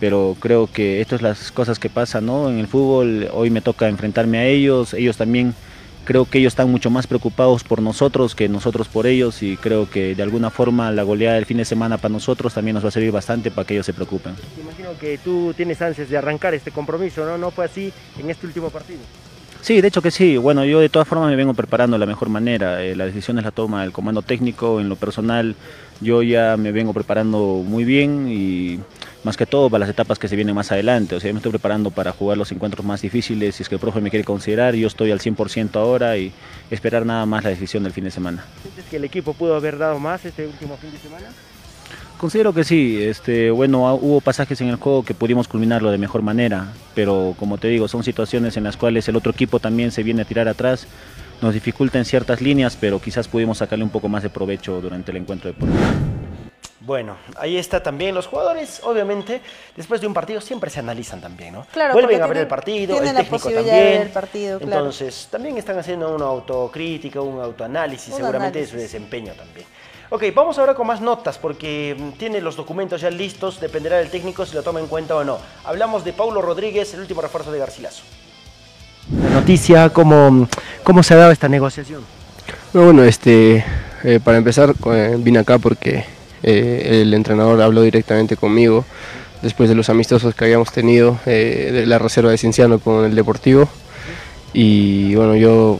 pero 0.00 0.36
creo 0.40 0.66
que 0.66 1.00
estas 1.00 1.20
son 1.20 1.28
las 1.28 1.52
cosas 1.52 1.78
que 1.78 1.88
pasan 1.88 2.26
¿no? 2.26 2.50
en 2.50 2.58
el 2.58 2.66
fútbol, 2.66 3.28
hoy 3.32 3.50
me 3.50 3.60
toca 3.60 3.88
enfrentarme 3.88 4.38
a 4.38 4.46
ellos, 4.46 4.94
ellos 4.94 5.16
también, 5.16 5.54
creo 6.10 6.24
que 6.24 6.38
ellos 6.38 6.50
están 6.50 6.68
mucho 6.68 6.90
más 6.90 7.06
preocupados 7.06 7.62
por 7.62 7.80
nosotros 7.80 8.34
que 8.34 8.48
nosotros 8.48 8.88
por 8.88 9.06
ellos 9.06 9.44
y 9.44 9.56
creo 9.56 9.88
que 9.88 10.16
de 10.16 10.22
alguna 10.24 10.50
forma 10.50 10.90
la 10.90 11.04
goleada 11.04 11.36
del 11.36 11.46
fin 11.46 11.58
de 11.58 11.64
semana 11.64 11.98
para 11.98 12.10
nosotros 12.10 12.52
también 12.52 12.74
nos 12.74 12.82
va 12.82 12.88
a 12.88 12.90
servir 12.90 13.12
bastante 13.12 13.52
para 13.52 13.64
que 13.64 13.74
ellos 13.74 13.86
se 13.86 13.92
preocupen. 13.92 14.34
Imagino 14.60 14.88
que 14.98 15.18
tú 15.18 15.54
tienes 15.56 15.80
ansias 15.80 16.08
de 16.08 16.16
arrancar 16.16 16.52
este 16.52 16.72
compromiso, 16.72 17.24
¿no? 17.24 17.38
¿No 17.38 17.52
fue 17.52 17.66
así 17.66 17.92
en 18.18 18.28
este 18.28 18.44
último 18.44 18.70
partido? 18.70 18.98
Sí, 19.60 19.80
de 19.80 19.86
hecho 19.86 20.02
que 20.02 20.10
sí. 20.10 20.36
Bueno, 20.36 20.64
yo 20.64 20.80
de 20.80 20.88
todas 20.88 21.06
formas 21.06 21.30
me 21.30 21.36
vengo 21.36 21.54
preparando 21.54 21.94
de 21.94 22.00
la 22.00 22.06
mejor 22.06 22.28
manera. 22.28 22.82
Eh, 22.82 22.96
la 22.96 23.04
decisión 23.04 23.38
es 23.38 23.44
la 23.44 23.52
toma 23.52 23.82
del 23.82 23.92
comando 23.92 24.22
técnico. 24.22 24.80
En 24.80 24.88
lo 24.88 24.96
personal, 24.96 25.54
yo 26.00 26.24
ya 26.24 26.56
me 26.56 26.72
vengo 26.72 26.92
preparando 26.92 27.62
muy 27.64 27.84
bien 27.84 28.26
y 28.28 28.80
más 29.24 29.36
que 29.36 29.46
todo 29.46 29.68
para 29.68 29.80
las 29.80 29.90
etapas 29.90 30.18
que 30.18 30.28
se 30.28 30.36
vienen 30.36 30.54
más 30.54 30.72
adelante. 30.72 31.14
O 31.14 31.20
sea, 31.20 31.32
me 31.32 31.38
estoy 31.38 31.50
preparando 31.50 31.90
para 31.90 32.12
jugar 32.12 32.38
los 32.38 32.50
encuentros 32.52 32.84
más 32.84 33.02
difíciles. 33.02 33.54
Si 33.56 33.62
es 33.62 33.68
que 33.68 33.74
el 33.74 33.80
profe 33.80 34.00
me 34.00 34.10
quiere 34.10 34.24
considerar, 34.24 34.74
yo 34.74 34.86
estoy 34.86 35.10
al 35.10 35.20
100% 35.20 35.76
ahora 35.76 36.16
y 36.16 36.32
esperar 36.70 37.04
nada 37.04 37.26
más 37.26 37.44
la 37.44 37.50
decisión 37.50 37.82
del 37.82 37.92
fin 37.92 38.04
de 38.04 38.10
semana. 38.10 38.44
¿Sientes 38.62 38.84
que 38.86 38.96
el 38.96 39.04
equipo 39.04 39.34
pudo 39.34 39.54
haber 39.54 39.78
dado 39.78 39.98
más 39.98 40.24
este 40.24 40.46
último 40.46 40.76
fin 40.76 40.92
de 40.92 40.98
semana? 40.98 41.26
Considero 42.20 42.52
que 42.52 42.64
sí, 42.64 42.98
este, 43.02 43.50
bueno, 43.50 43.94
hubo 43.94 44.20
pasajes 44.20 44.60
en 44.60 44.68
el 44.68 44.76
juego 44.76 45.02
que 45.02 45.14
pudimos 45.14 45.48
culminarlo 45.48 45.90
de 45.90 45.96
mejor 45.96 46.20
manera, 46.20 46.70
pero 46.94 47.34
como 47.38 47.56
te 47.56 47.68
digo, 47.68 47.88
son 47.88 48.04
situaciones 48.04 48.58
en 48.58 48.64
las 48.64 48.76
cuales 48.76 49.08
el 49.08 49.16
otro 49.16 49.32
equipo 49.32 49.58
también 49.58 49.90
se 49.90 50.02
viene 50.02 50.20
a 50.20 50.24
tirar 50.26 50.46
atrás, 50.46 50.86
nos 51.40 51.54
dificulta 51.54 51.96
en 51.96 52.04
ciertas 52.04 52.42
líneas, 52.42 52.76
pero 52.78 53.00
quizás 53.00 53.26
pudimos 53.26 53.56
sacarle 53.56 53.84
un 53.84 53.90
poco 53.90 54.10
más 54.10 54.22
de 54.22 54.28
provecho 54.28 54.82
durante 54.82 55.12
el 55.12 55.16
encuentro 55.16 55.48
deportivo. 55.48 56.09
Bueno, 56.80 57.16
ahí 57.36 57.58
está 57.58 57.82
también. 57.82 58.14
Los 58.14 58.26
jugadores, 58.26 58.80
obviamente, 58.84 59.42
después 59.76 60.00
de 60.00 60.06
un 60.06 60.14
partido 60.14 60.40
siempre 60.40 60.70
se 60.70 60.80
analizan 60.80 61.20
también, 61.20 61.52
¿no? 61.52 61.66
Claro, 61.72 61.92
Vuelven 61.92 62.22
a 62.22 62.26
ver 62.26 62.38
el 62.38 62.46
partido, 62.46 62.98
el 62.98 63.14
técnico 63.14 63.50
también. 63.50 64.02
El 64.02 64.08
partido, 64.08 64.58
claro. 64.58 64.76
Entonces, 64.76 65.28
también 65.30 65.58
están 65.58 65.78
haciendo 65.78 66.14
una 66.14 66.24
autocrítica, 66.24 67.20
un 67.20 67.40
autoanálisis, 67.40 68.14
seguramente 68.14 68.60
de 68.60 68.66
su 68.66 68.76
desempeño 68.76 69.34
también. 69.34 69.66
Ok, 70.12 70.24
vamos 70.34 70.58
ahora 70.58 70.74
con 70.74 70.88
más 70.88 71.00
notas 71.00 71.38
porque 71.38 71.94
mm, 71.96 72.18
tiene 72.18 72.40
los 72.40 72.56
documentos 72.56 73.00
ya 73.00 73.10
listos, 73.10 73.60
dependerá 73.60 73.98
del 73.98 74.10
técnico 74.10 74.44
si 74.44 74.56
lo 74.56 74.62
toma 74.62 74.80
en 74.80 74.88
cuenta 74.88 75.14
o 75.14 75.22
no. 75.22 75.38
Hablamos 75.64 76.02
de 76.04 76.12
Paulo 76.12 76.42
Rodríguez, 76.42 76.92
el 76.94 77.00
último 77.00 77.20
refuerzo 77.20 77.52
de 77.52 77.60
Garcilaso. 77.60 78.02
La 79.22 79.30
noticia, 79.30 79.90
¿cómo, 79.90 80.48
cómo 80.82 81.02
se 81.04 81.14
ha 81.14 81.18
dado 81.18 81.30
esta 81.30 81.48
negociación? 81.48 82.04
Bueno, 82.72 83.04
este, 83.04 83.64
eh, 84.02 84.18
para 84.24 84.38
empezar 84.38 84.74
eh, 84.86 85.14
vine 85.16 85.38
acá 85.38 85.58
porque 85.58 86.04
eh, 86.42 87.00
el 87.02 87.14
entrenador 87.14 87.60
habló 87.60 87.82
directamente 87.82 88.36
conmigo 88.36 88.84
después 89.42 89.68
de 89.68 89.74
los 89.74 89.88
amistosos 89.88 90.34
que 90.34 90.44
habíamos 90.44 90.70
tenido 90.70 91.18
de 91.24 91.84
la 91.86 91.98
reserva 91.98 92.30
de 92.30 92.38
Cienciano 92.38 92.78
con 92.78 93.06
el 93.06 93.14
Deportivo 93.14 93.68
y 94.52 95.14
bueno, 95.14 95.34
yo 95.36 95.78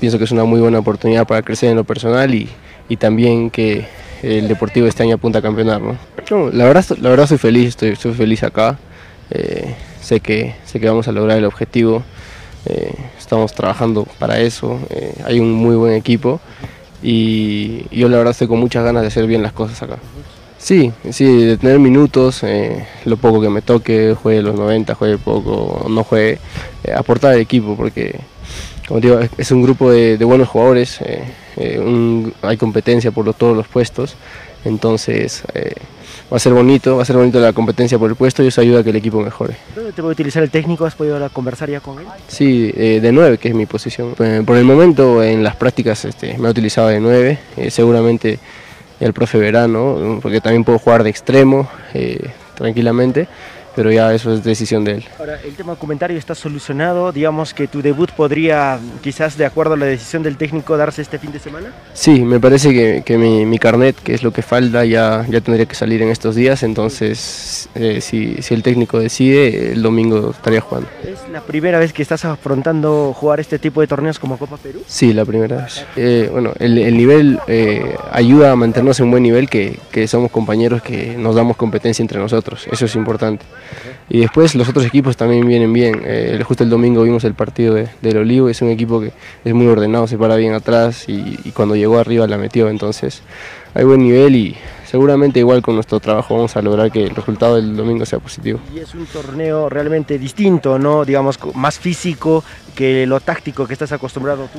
pienso 0.00 0.18
que 0.18 0.24
es 0.24 0.32
una 0.32 0.44
muy 0.44 0.60
buena 0.60 0.80
oportunidad 0.80 1.26
para 1.26 1.42
crecer 1.42 1.70
en 1.70 1.76
lo 1.76 1.84
personal 1.84 2.34
y 2.34 2.48
y 2.90 2.96
también 2.96 3.50
que 3.50 3.86
el 4.22 4.48
Deportivo 4.48 4.86
este 4.86 5.04
año 5.04 5.14
apunta 5.14 5.38
a 5.38 5.42
campeonar. 5.42 5.80
¿no? 5.80 6.50
la, 6.50 6.64
verdad, 6.64 6.84
la 7.00 7.08
verdad 7.08 7.24
estoy 7.24 7.38
feliz, 7.38 7.80
estoy, 7.80 8.12
feliz 8.12 8.42
acá. 8.42 8.78
Eh, 9.30 9.74
sé, 10.02 10.18
que, 10.20 10.56
sé 10.66 10.80
que 10.80 10.88
vamos 10.88 11.06
a 11.06 11.12
lograr 11.12 11.38
el 11.38 11.44
objetivo. 11.44 12.02
Eh, 12.66 12.92
estamos 13.16 13.54
trabajando 13.54 14.06
para 14.18 14.40
eso. 14.40 14.78
Eh, 14.90 15.14
hay 15.24 15.38
un 15.38 15.52
muy 15.52 15.76
buen 15.76 15.94
equipo 15.94 16.40
y 17.02 17.84
yo 17.94 18.08
la 18.08 18.18
verdad 18.18 18.32
estoy 18.32 18.48
con 18.48 18.58
muchas 18.58 18.84
ganas 18.84 19.02
de 19.02 19.08
hacer 19.08 19.26
bien 19.26 19.42
las 19.42 19.52
cosas 19.52 19.82
acá. 19.82 19.98
Sí, 20.58 20.92
sí, 21.10 21.44
de 21.44 21.56
tener 21.56 21.78
minutos, 21.78 22.42
lo 23.06 23.16
poco 23.16 23.40
que 23.40 23.48
me 23.48 23.62
toque, 23.62 24.14
juegue 24.20 24.42
los 24.42 24.54
90, 24.54 24.94
juegue 24.94 25.16
poco, 25.16 25.86
no 25.88 26.04
juegue, 26.04 26.38
aportar 26.94 27.32
al 27.32 27.40
equipo 27.40 27.76
porque 27.76 28.20
como 28.90 28.98
digo, 28.98 29.20
es 29.38 29.52
un 29.52 29.62
grupo 29.62 29.92
de, 29.92 30.16
buenos 30.24 30.48
jugadores, 30.48 31.00
eh, 31.02 31.22
eh, 31.56 32.32
hay 32.42 32.56
competencia 32.56 33.12
por 33.12 33.32
todos 33.34 33.56
los 33.56 33.68
puestos, 33.68 34.16
entonces 34.64 35.44
eh, 35.54 35.74
va 36.30 36.36
a 36.36 36.40
ser 36.40 36.52
bonito, 36.52 36.96
va 36.96 37.02
a 37.02 37.04
ser 37.04 37.16
bonito 37.16 37.40
la 37.40 37.52
competencia 37.52 37.98
por 37.98 38.10
el 38.10 38.16
puesto 38.16 38.42
y 38.42 38.46
eso 38.46 38.60
ayuda 38.60 38.80
a 38.80 38.84
que 38.84 38.90
el 38.90 38.96
equipo 38.96 39.20
mejore. 39.20 39.56
¿Dónde 39.74 39.92
te 39.92 40.00
puede 40.00 40.12
utilizar 40.12 40.42
el 40.42 40.50
técnico? 40.50 40.84
¿Has 40.86 40.94
podido 40.94 41.28
conversar 41.30 41.70
ya 41.70 41.80
con 41.80 41.98
él? 41.98 42.06
Sí, 42.28 42.70
de 42.72 43.10
9, 43.12 43.38
que 43.38 43.48
es 43.48 43.54
mi 43.54 43.66
posición. 43.66 44.14
por 44.14 44.56
el 44.56 44.64
momento 44.64 45.22
en 45.22 45.42
las 45.42 45.56
prácticas 45.56 46.04
este, 46.04 46.38
me 46.38 46.48
ha 46.48 46.50
utilizado 46.50 46.88
de 46.88 47.00
9, 47.00 47.38
seguramente 47.70 48.38
el 49.00 49.12
profe 49.12 49.38
verano, 49.38 50.18
porque 50.22 50.40
también 50.40 50.62
puedo 50.64 50.78
jugar 50.78 51.02
de 51.02 51.10
extremo 51.10 51.68
tranquilamente 52.54 53.26
pero 53.80 53.92
ya 53.92 54.12
eso 54.12 54.34
es 54.34 54.44
decisión 54.44 54.84
de 54.84 54.96
él. 54.96 55.04
Ahora, 55.18 55.40
el 55.42 55.54
tema 55.54 55.72
documentario 55.72 56.18
está 56.18 56.34
solucionado, 56.34 57.12
digamos 57.12 57.54
que 57.54 57.66
tu 57.66 57.80
debut 57.80 58.10
podría, 58.10 58.78
quizás 59.00 59.38
de 59.38 59.46
acuerdo 59.46 59.72
a 59.72 59.78
la 59.78 59.86
decisión 59.86 60.22
del 60.22 60.36
técnico, 60.36 60.76
darse 60.76 61.00
este 61.00 61.18
fin 61.18 61.32
de 61.32 61.38
semana. 61.38 61.68
Sí, 61.94 62.20
me 62.20 62.38
parece 62.38 62.74
que, 62.74 63.02
que 63.06 63.16
mi, 63.16 63.46
mi, 63.46 63.58
carnet, 63.58 63.96
que 63.96 64.12
es 64.12 64.22
lo 64.22 64.34
que 64.34 64.42
falta, 64.42 64.84
ya, 64.84 65.24
ya 65.30 65.40
tendría 65.40 65.64
que 65.64 65.74
salir 65.74 66.02
en 66.02 66.10
estos 66.10 66.34
días, 66.34 66.62
entonces 66.62 67.70
eh, 67.74 68.02
si, 68.02 68.42
si, 68.42 68.52
el 68.52 68.62
técnico 68.62 68.98
decide, 68.98 69.72
el 69.72 69.80
domingo 69.80 70.32
estaría 70.32 70.60
jugando. 70.60 70.90
¿Es 71.02 71.26
la 71.32 71.40
primera 71.40 71.78
vez 71.78 71.94
que 71.94 72.02
estás 72.02 72.26
afrontando 72.26 73.14
jugar 73.14 73.40
este 73.40 73.58
tipo 73.58 73.80
de 73.80 73.86
torneos 73.86 74.18
como 74.18 74.36
Copa 74.36 74.58
Perú? 74.58 74.82
Sí, 74.86 75.14
la 75.14 75.24
primera 75.24 75.56
vez. 75.56 75.86
Eh, 75.96 76.28
bueno, 76.30 76.52
el, 76.58 76.76
el 76.76 76.98
nivel 76.98 77.40
eh, 77.46 77.96
ayuda 78.12 78.52
a 78.52 78.56
mantenernos 78.56 79.00
en 79.00 79.10
buen 79.10 79.22
nivel, 79.22 79.48
que, 79.48 79.78
que 79.90 80.06
somos 80.06 80.30
compañeros 80.30 80.82
que 80.82 81.16
nos 81.16 81.34
damos 81.34 81.56
competencia 81.56 82.02
entre 82.02 82.18
nosotros, 82.18 82.66
eso 82.70 82.84
es 82.84 82.94
importante. 82.94 83.46
Y 84.08 84.20
después 84.20 84.54
los 84.54 84.68
otros 84.68 84.84
equipos 84.84 85.16
también 85.16 85.46
vienen 85.46 85.72
bien. 85.72 86.02
Eh, 86.04 86.42
justo 86.44 86.64
el 86.64 86.70
domingo 86.70 87.02
vimos 87.02 87.24
el 87.24 87.34
partido 87.34 87.74
de, 87.74 87.88
del 88.00 88.16
Olivo, 88.18 88.48
es 88.48 88.60
un 88.62 88.70
equipo 88.70 89.00
que 89.00 89.12
es 89.44 89.54
muy 89.54 89.66
ordenado, 89.66 90.06
se 90.06 90.18
para 90.18 90.36
bien 90.36 90.52
atrás 90.54 91.04
y, 91.08 91.52
cuando 91.52 91.76
llegó 91.76 91.98
arriba 91.98 92.26
la 92.26 92.38
metió. 92.38 92.68
Entonces 92.68 93.22
hay 93.74 93.84
buen 93.84 94.02
nivel 94.02 94.34
y 94.34 94.56
seguramente 94.86 95.38
igual 95.38 95.62
con 95.62 95.74
nuestro 95.74 96.00
trabajo 96.00 96.34
vamos 96.34 96.56
a 96.56 96.62
lograr 96.62 96.90
que 96.90 97.04
el 97.04 97.14
resultado 97.14 97.56
del 97.56 97.76
domingo 97.76 98.04
sea 98.04 98.18
positivo. 98.18 98.60
Y 98.74 98.80
es 98.80 98.94
un 98.94 99.06
torneo 99.06 99.68
realmente 99.68 100.18
distinto, 100.18 100.78
¿no? 100.78 101.04
Digamos, 101.04 101.38
más 101.54 101.78
físico 101.78 102.42
que 102.74 103.06
lo 103.06 103.20
táctico 103.20 103.66
que 103.66 103.74
estás 103.74 103.92
acostumbrado 103.92 104.48
tú. 104.52 104.58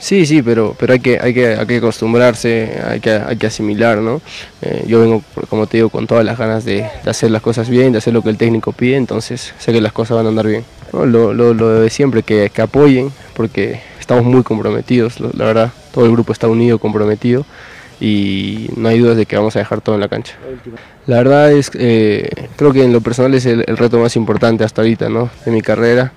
Sí, 0.00 0.24
sí, 0.24 0.42
pero, 0.42 0.74
pero 0.78 0.94
hay, 0.94 1.00
que, 1.00 1.18
hay, 1.20 1.34
que, 1.34 1.48
hay 1.48 1.66
que 1.66 1.76
acostumbrarse, 1.76 2.80
hay 2.88 3.00
que, 3.00 3.10
hay 3.10 3.36
que 3.36 3.46
asimilar, 3.46 3.98
¿no? 3.98 4.22
Eh, 4.62 4.84
yo 4.86 5.00
vengo, 5.00 5.22
como 5.50 5.66
te 5.66 5.76
digo, 5.76 5.90
con 5.90 6.06
todas 6.06 6.24
las 6.24 6.38
ganas 6.38 6.64
de, 6.64 6.88
hacer 7.04 7.30
las 7.30 7.42
cosas 7.42 7.68
bien, 7.68 7.92
de 7.92 7.98
hacer 7.98 8.14
lo 8.14 8.22
que 8.22 8.30
el 8.30 8.38
técnico 8.38 8.72
pide, 8.72 8.96
entonces 8.96 9.52
sé 9.58 9.72
que 9.72 9.80
las 9.80 9.92
cosas 9.92 10.16
van 10.16 10.26
a 10.26 10.30
andar 10.30 10.46
bien. 10.46 10.64
Lo, 10.92 11.04
lo, 11.06 11.54
lo, 11.54 11.80
de 11.80 11.90
siempre, 11.90 12.22
que, 12.22 12.50
que, 12.52 12.62
apoyen, 12.62 13.12
porque 13.34 13.80
estamos 14.00 14.24
muy 14.24 14.42
comprometidos, 14.42 15.20
la 15.20 15.44
verdad, 15.44 15.72
todo 15.92 16.06
el 16.06 16.12
grupo 16.12 16.32
está 16.32 16.48
unido, 16.48 16.78
comprometido, 16.78 17.44
y 18.00 18.70
no 18.76 18.88
hay 18.88 18.98
dudas 18.98 19.18
de 19.18 19.26
que 19.26 19.36
vamos 19.36 19.54
a 19.56 19.58
dejar 19.58 19.82
todo 19.82 19.96
en 19.96 20.00
la 20.00 20.08
cancha. 20.08 20.34
La 21.06 21.16
verdad 21.16 21.52
es, 21.52 21.70
eh, 21.74 22.48
creo 22.56 22.72
que 22.72 22.82
en 22.82 22.94
lo 22.94 23.02
personal 23.02 23.34
es 23.34 23.44
el, 23.44 23.64
el 23.66 23.76
reto 23.76 23.98
más 23.98 24.16
importante 24.16 24.64
hasta 24.64 24.80
ahorita, 24.80 25.10
¿no? 25.10 25.28
De 25.44 25.52
mi 25.52 25.60
carrera 25.60 26.12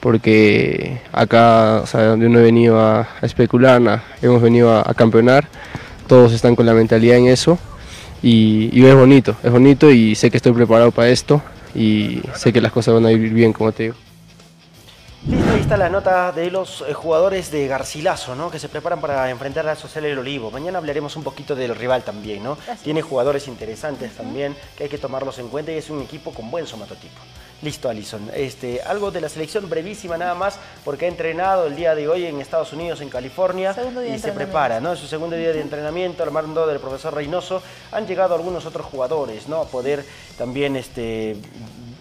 porque 0.00 1.00
acá, 1.12 1.80
o 1.82 1.86
sea, 1.86 2.04
donde 2.04 2.26
uno 2.26 2.38
he 2.38 2.42
venido 2.42 2.80
a, 2.80 3.00
a 3.00 3.26
especular, 3.26 4.02
hemos 4.22 4.42
venido 4.42 4.70
a, 4.70 4.82
a, 4.88 4.94
campeonar, 4.94 5.48
todos 6.06 6.32
están 6.32 6.56
con 6.56 6.66
la 6.66 6.74
mentalidad 6.74 7.16
en 7.16 7.28
eso 7.28 7.58
y, 8.22 8.70
y, 8.72 8.84
es 8.86 8.94
bonito, 8.94 9.36
es 9.42 9.50
bonito 9.50 9.90
y 9.90 10.14
sé 10.14 10.30
que 10.30 10.36
estoy 10.36 10.52
preparado 10.52 10.90
para 10.90 11.08
esto 11.08 11.42
y 11.74 12.22
sé 12.34 12.52
que 12.52 12.60
las 12.60 12.72
cosas 12.72 12.94
van 12.94 13.06
a 13.06 13.12
ir 13.12 13.30
bien, 13.32 13.52
como 13.52 13.72
te 13.72 13.84
digo. 13.84 13.94
Listo, 15.26 15.50
ahí 15.52 15.60
está 15.60 15.76
la 15.76 15.88
nota 15.88 16.30
de 16.32 16.50
los 16.50 16.84
eh, 16.88 16.94
jugadores 16.94 17.50
de 17.50 17.66
Garcilaso, 17.66 18.36
¿no? 18.36 18.50
Que 18.50 18.58
se 18.60 18.68
preparan 18.68 19.00
para 19.00 19.28
enfrentar 19.30 19.68
a 19.68 19.74
Social 19.74 20.04
El 20.04 20.18
Olivo. 20.18 20.50
Mañana 20.50 20.78
hablaremos 20.78 21.16
un 21.16 21.24
poquito 21.24 21.56
del 21.56 21.74
rival 21.74 22.04
también, 22.04 22.42
¿no? 22.42 22.56
Tiene 22.84 23.02
jugadores 23.02 23.48
interesantes 23.48 24.12
uh 24.12 24.14
-huh. 24.14 24.16
también 24.18 24.56
que 24.76 24.84
hay 24.84 24.88
que 24.88 24.96
tomarlos 24.96 25.38
en 25.40 25.48
cuenta 25.48 25.72
y 25.72 25.76
es 25.76 25.90
un 25.90 26.02
equipo 26.02 26.32
con 26.32 26.50
buen 26.50 26.66
somatotipo. 26.66 27.20
Listo, 27.60 27.88
Alison. 27.88 28.30
Este, 28.34 28.80
algo 28.82 29.10
de 29.10 29.20
la 29.20 29.28
selección 29.28 29.68
brevísima 29.68 30.16
nada 30.16 30.34
más, 30.34 30.58
porque 30.84 31.06
ha 31.06 31.08
entrenado 31.08 31.66
el 31.66 31.74
día 31.74 31.94
de 31.96 32.08
hoy 32.08 32.24
en 32.24 32.40
Estados 32.40 32.72
Unidos, 32.72 33.00
en 33.00 33.08
California, 33.08 33.74
y 34.14 34.18
se 34.18 34.32
prepara, 34.32 34.80
¿no? 34.80 34.92
Es 34.92 35.00
su 35.00 35.08
segundo 35.08 35.34
día 35.34 35.52
de 35.52 35.60
entrenamiento, 35.60 36.22
al 36.22 36.30
mando 36.30 36.66
del 36.66 36.78
profesor 36.78 37.14
Reynoso. 37.14 37.60
Han 37.90 38.06
llegado 38.06 38.34
algunos 38.34 38.64
otros 38.64 38.86
jugadores, 38.86 39.48
¿no? 39.48 39.60
A 39.60 39.64
poder 39.64 40.04
también 40.36 40.76
este, 40.76 41.36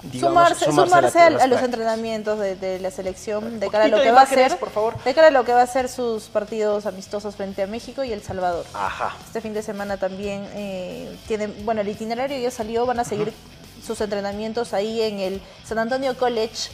Digamos, 0.03 0.57
sumarse, 0.59 1.19
a, 1.19 1.23
a, 1.23 1.43
a, 1.43 1.47
los 1.47 1.61
entrenamientos 1.61 2.39
de, 2.39 2.55
de, 2.55 2.79
la 2.79 2.91
selección 2.91 3.59
de 3.59 3.69
cara 3.69 3.85
a 3.85 3.87
lo 3.87 4.01
que 4.01 4.11
va 4.11 4.21
a 4.21 4.25
ser 4.25 4.57
por 4.57 4.69
favor. 4.69 5.03
de 5.03 5.13
cara 5.13 5.27
a 5.27 5.31
lo 5.31 5.43
que 5.43 5.53
va 5.53 5.63
a 5.63 5.67
ser 5.67 5.89
sus 5.89 6.25
partidos 6.25 6.85
amistosos 6.85 7.35
frente 7.35 7.63
a 7.63 7.67
México 7.67 8.03
y 8.03 8.13
El 8.13 8.21
Salvador 8.21 8.65
Ajá. 8.73 9.15
este 9.25 9.41
fin 9.41 9.53
de 9.53 9.63
semana 9.63 9.97
también 9.97 10.47
eh, 10.53 11.13
tienen 11.27 11.53
bueno 11.65 11.81
el 11.81 11.89
itinerario 11.89 12.37
ya 12.37 12.51
salió 12.51 12.85
van 12.85 12.99
a 12.99 13.03
seguir 13.03 13.29
uh 13.29 13.31
-huh. 13.31 13.56
Sus 13.85 13.99
entrenamientos 14.01 14.73
ahí 14.73 15.01
en 15.01 15.19
el 15.19 15.41
San 15.63 15.79
Antonio 15.79 16.17
College 16.17 16.69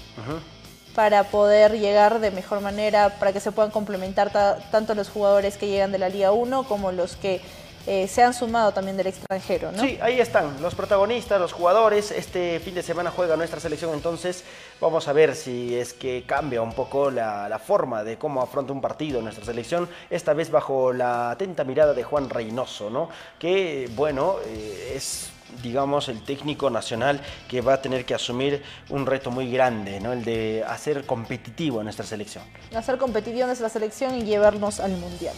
para 0.95 1.23
poder 1.25 1.79
llegar 1.79 2.19
de 2.19 2.31
mejor 2.31 2.61
manera, 2.61 3.17
para 3.19 3.33
que 3.33 3.39
se 3.39 3.51
puedan 3.51 3.71
complementar 3.71 4.31
tanto 4.71 4.95
los 4.95 5.09
jugadores 5.09 5.57
que 5.57 5.67
llegan 5.67 5.91
de 5.91 5.97
la 5.97 6.09
Liga 6.09 6.31
1 6.31 6.63
como 6.63 6.91
los 6.91 7.15
que 7.15 7.41
eh, 7.85 8.07
se 8.07 8.23
han 8.23 8.33
sumado 8.33 8.71
también 8.71 8.95
del 8.95 9.07
extranjero, 9.07 9.71
¿no? 9.73 9.83
Sí, 9.83 9.99
ahí 10.01 10.21
están 10.21 10.61
los 10.61 10.73
protagonistas, 10.73 11.39
los 11.41 11.51
jugadores. 11.51 12.11
Este 12.11 12.61
fin 12.61 12.75
de 12.75 12.81
semana 12.81 13.11
juega 13.11 13.35
nuestra 13.35 13.59
selección, 13.59 13.93
entonces 13.93 14.45
vamos 14.79 15.05
a 15.09 15.13
ver 15.13 15.35
si 15.35 15.75
es 15.75 15.93
que 15.93 16.23
cambia 16.25 16.61
un 16.61 16.71
poco 16.71 17.11
la, 17.11 17.49
la 17.49 17.59
forma 17.59 18.05
de 18.05 18.17
cómo 18.17 18.41
afronta 18.41 18.71
un 18.71 18.79
partido 18.79 19.21
nuestra 19.21 19.43
selección, 19.43 19.89
esta 20.09 20.33
vez 20.33 20.49
bajo 20.49 20.93
la 20.93 21.31
atenta 21.31 21.65
mirada 21.65 21.93
de 21.93 22.03
Juan 22.03 22.29
Reynoso, 22.29 22.89
¿no? 22.89 23.09
Que, 23.37 23.89
bueno, 23.93 24.37
eh, 24.45 24.93
es 24.95 25.32
digamos, 25.61 26.09
el 26.09 26.21
técnico 26.23 26.69
nacional 26.69 27.21
que 27.47 27.61
va 27.61 27.73
a 27.75 27.81
tener 27.81 28.05
que 28.05 28.13
asumir 28.13 28.63
un 28.89 29.05
reto 29.05 29.31
muy 29.31 29.51
grande, 29.51 29.99
¿no? 29.99 30.13
El 30.13 30.23
de 30.23 30.63
hacer 30.67 31.05
competitivo 31.05 31.79
a 31.79 31.83
nuestra 31.83 32.05
selección. 32.05 32.43
Hacer 32.75 32.97
competitivo 32.97 33.43
a 33.43 33.47
nuestra 33.47 33.69
selección 33.69 34.15
y 34.15 34.23
llevarnos 34.23 34.79
al 34.79 34.91
Mundial. 34.91 35.35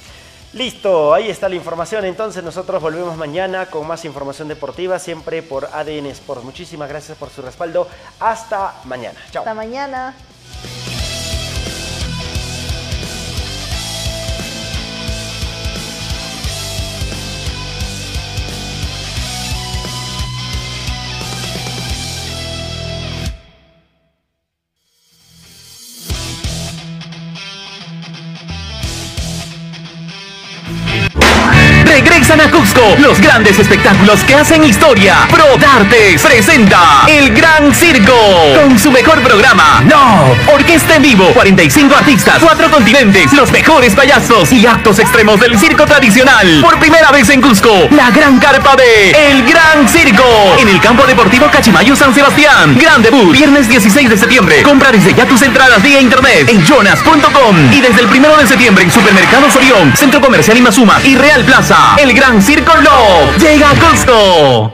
Listo, 0.54 1.14
ahí 1.14 1.30
está 1.30 1.50
la 1.50 1.56
información. 1.56 2.06
Entonces 2.06 2.42
nosotros 2.42 2.82
volvemos 2.82 3.18
mañana 3.18 3.66
con 3.66 3.86
más 3.86 4.06
información 4.06 4.48
deportiva, 4.48 5.00
siempre 5.00 5.42
por 5.42 5.66
ADN 5.66 6.06
Sports. 6.08 6.46
Muchísimas 6.46 6.88
gracias 6.88 7.18
por 7.18 7.30
su 7.30 7.42
respaldo. 7.42 7.88
Hasta 8.22 8.74
mañana. 8.86 9.20
Chao. 9.32 9.42
Hasta 9.42 9.54
mañana. 9.54 10.16
Grandes 33.20 33.60
espectáculos 33.60 34.24
que 34.24 34.36
hacen 34.36 34.64
historia. 34.64 35.28
Pro 35.30 35.58
Dartes 35.58 36.22
presenta 36.22 37.04
El 37.08 37.34
Gran 37.34 37.74
Circo 37.74 38.14
con 38.62 38.78
su 38.80 38.92
mejor 38.92 39.22
programa. 39.22 39.84
No, 39.86 40.36
orquesta 40.54 40.96
en 40.96 41.04
vivo, 41.04 41.26
45 41.34 41.96
artistas, 41.96 42.38
4 42.42 42.72
continentes, 42.72 43.34
los 43.34 43.52
mejores 43.52 43.94
payasos 43.94 44.52
y 44.52 44.66
actos 44.66 45.00
extremos 45.00 45.40
del 45.40 45.58
circo 45.60 45.86
tradicional. 45.86 46.62
Por 46.62 46.80
primera 46.80 47.12
vez 47.12 47.30
en 47.30 47.42
Cusco, 47.42 47.88
la 47.92 48.10
gran 48.12 48.40
carpa 48.40 48.76
de 48.76 49.12
El 49.12 49.44
Gran 49.44 49.88
Circo 49.88 50.56
en 50.58 50.68
el 50.68 50.80
campo 50.82 51.06
deportivo 51.06 51.48
Cachimayo 51.52 51.96
San 51.96 52.14
Sebastián. 52.14 52.78
Gran 52.80 53.02
debut, 53.02 53.32
viernes 53.32 53.70
16 53.70 54.10
de 54.10 54.18
septiembre. 54.18 54.64
Compra 54.64 54.92
desde 54.92 55.14
ya 55.14 55.26
tus 55.26 55.42
entradas 55.42 55.82
vía 55.82 56.02
internet 56.02 56.50
en 56.50 56.66
jonas.com 56.66 57.74
y 57.74 57.82
desde 57.82 58.02
el 58.02 58.08
primero 58.08 58.36
de 58.38 58.48
septiembre 58.48 58.84
en 58.84 58.92
Supermercados 58.92 59.56
Orión, 59.56 59.96
Centro 59.96 60.22
Comercial 60.22 60.58
Imazuma 60.58 61.00
y 61.04 61.16
Real 61.16 61.44
Plaza. 61.44 61.96
El 61.98 62.14
Gran 62.14 62.42
Circo 62.42 62.76
Love 62.76 63.05
llega 63.38 63.72
a 63.72 63.76
Cusco. 63.76 64.72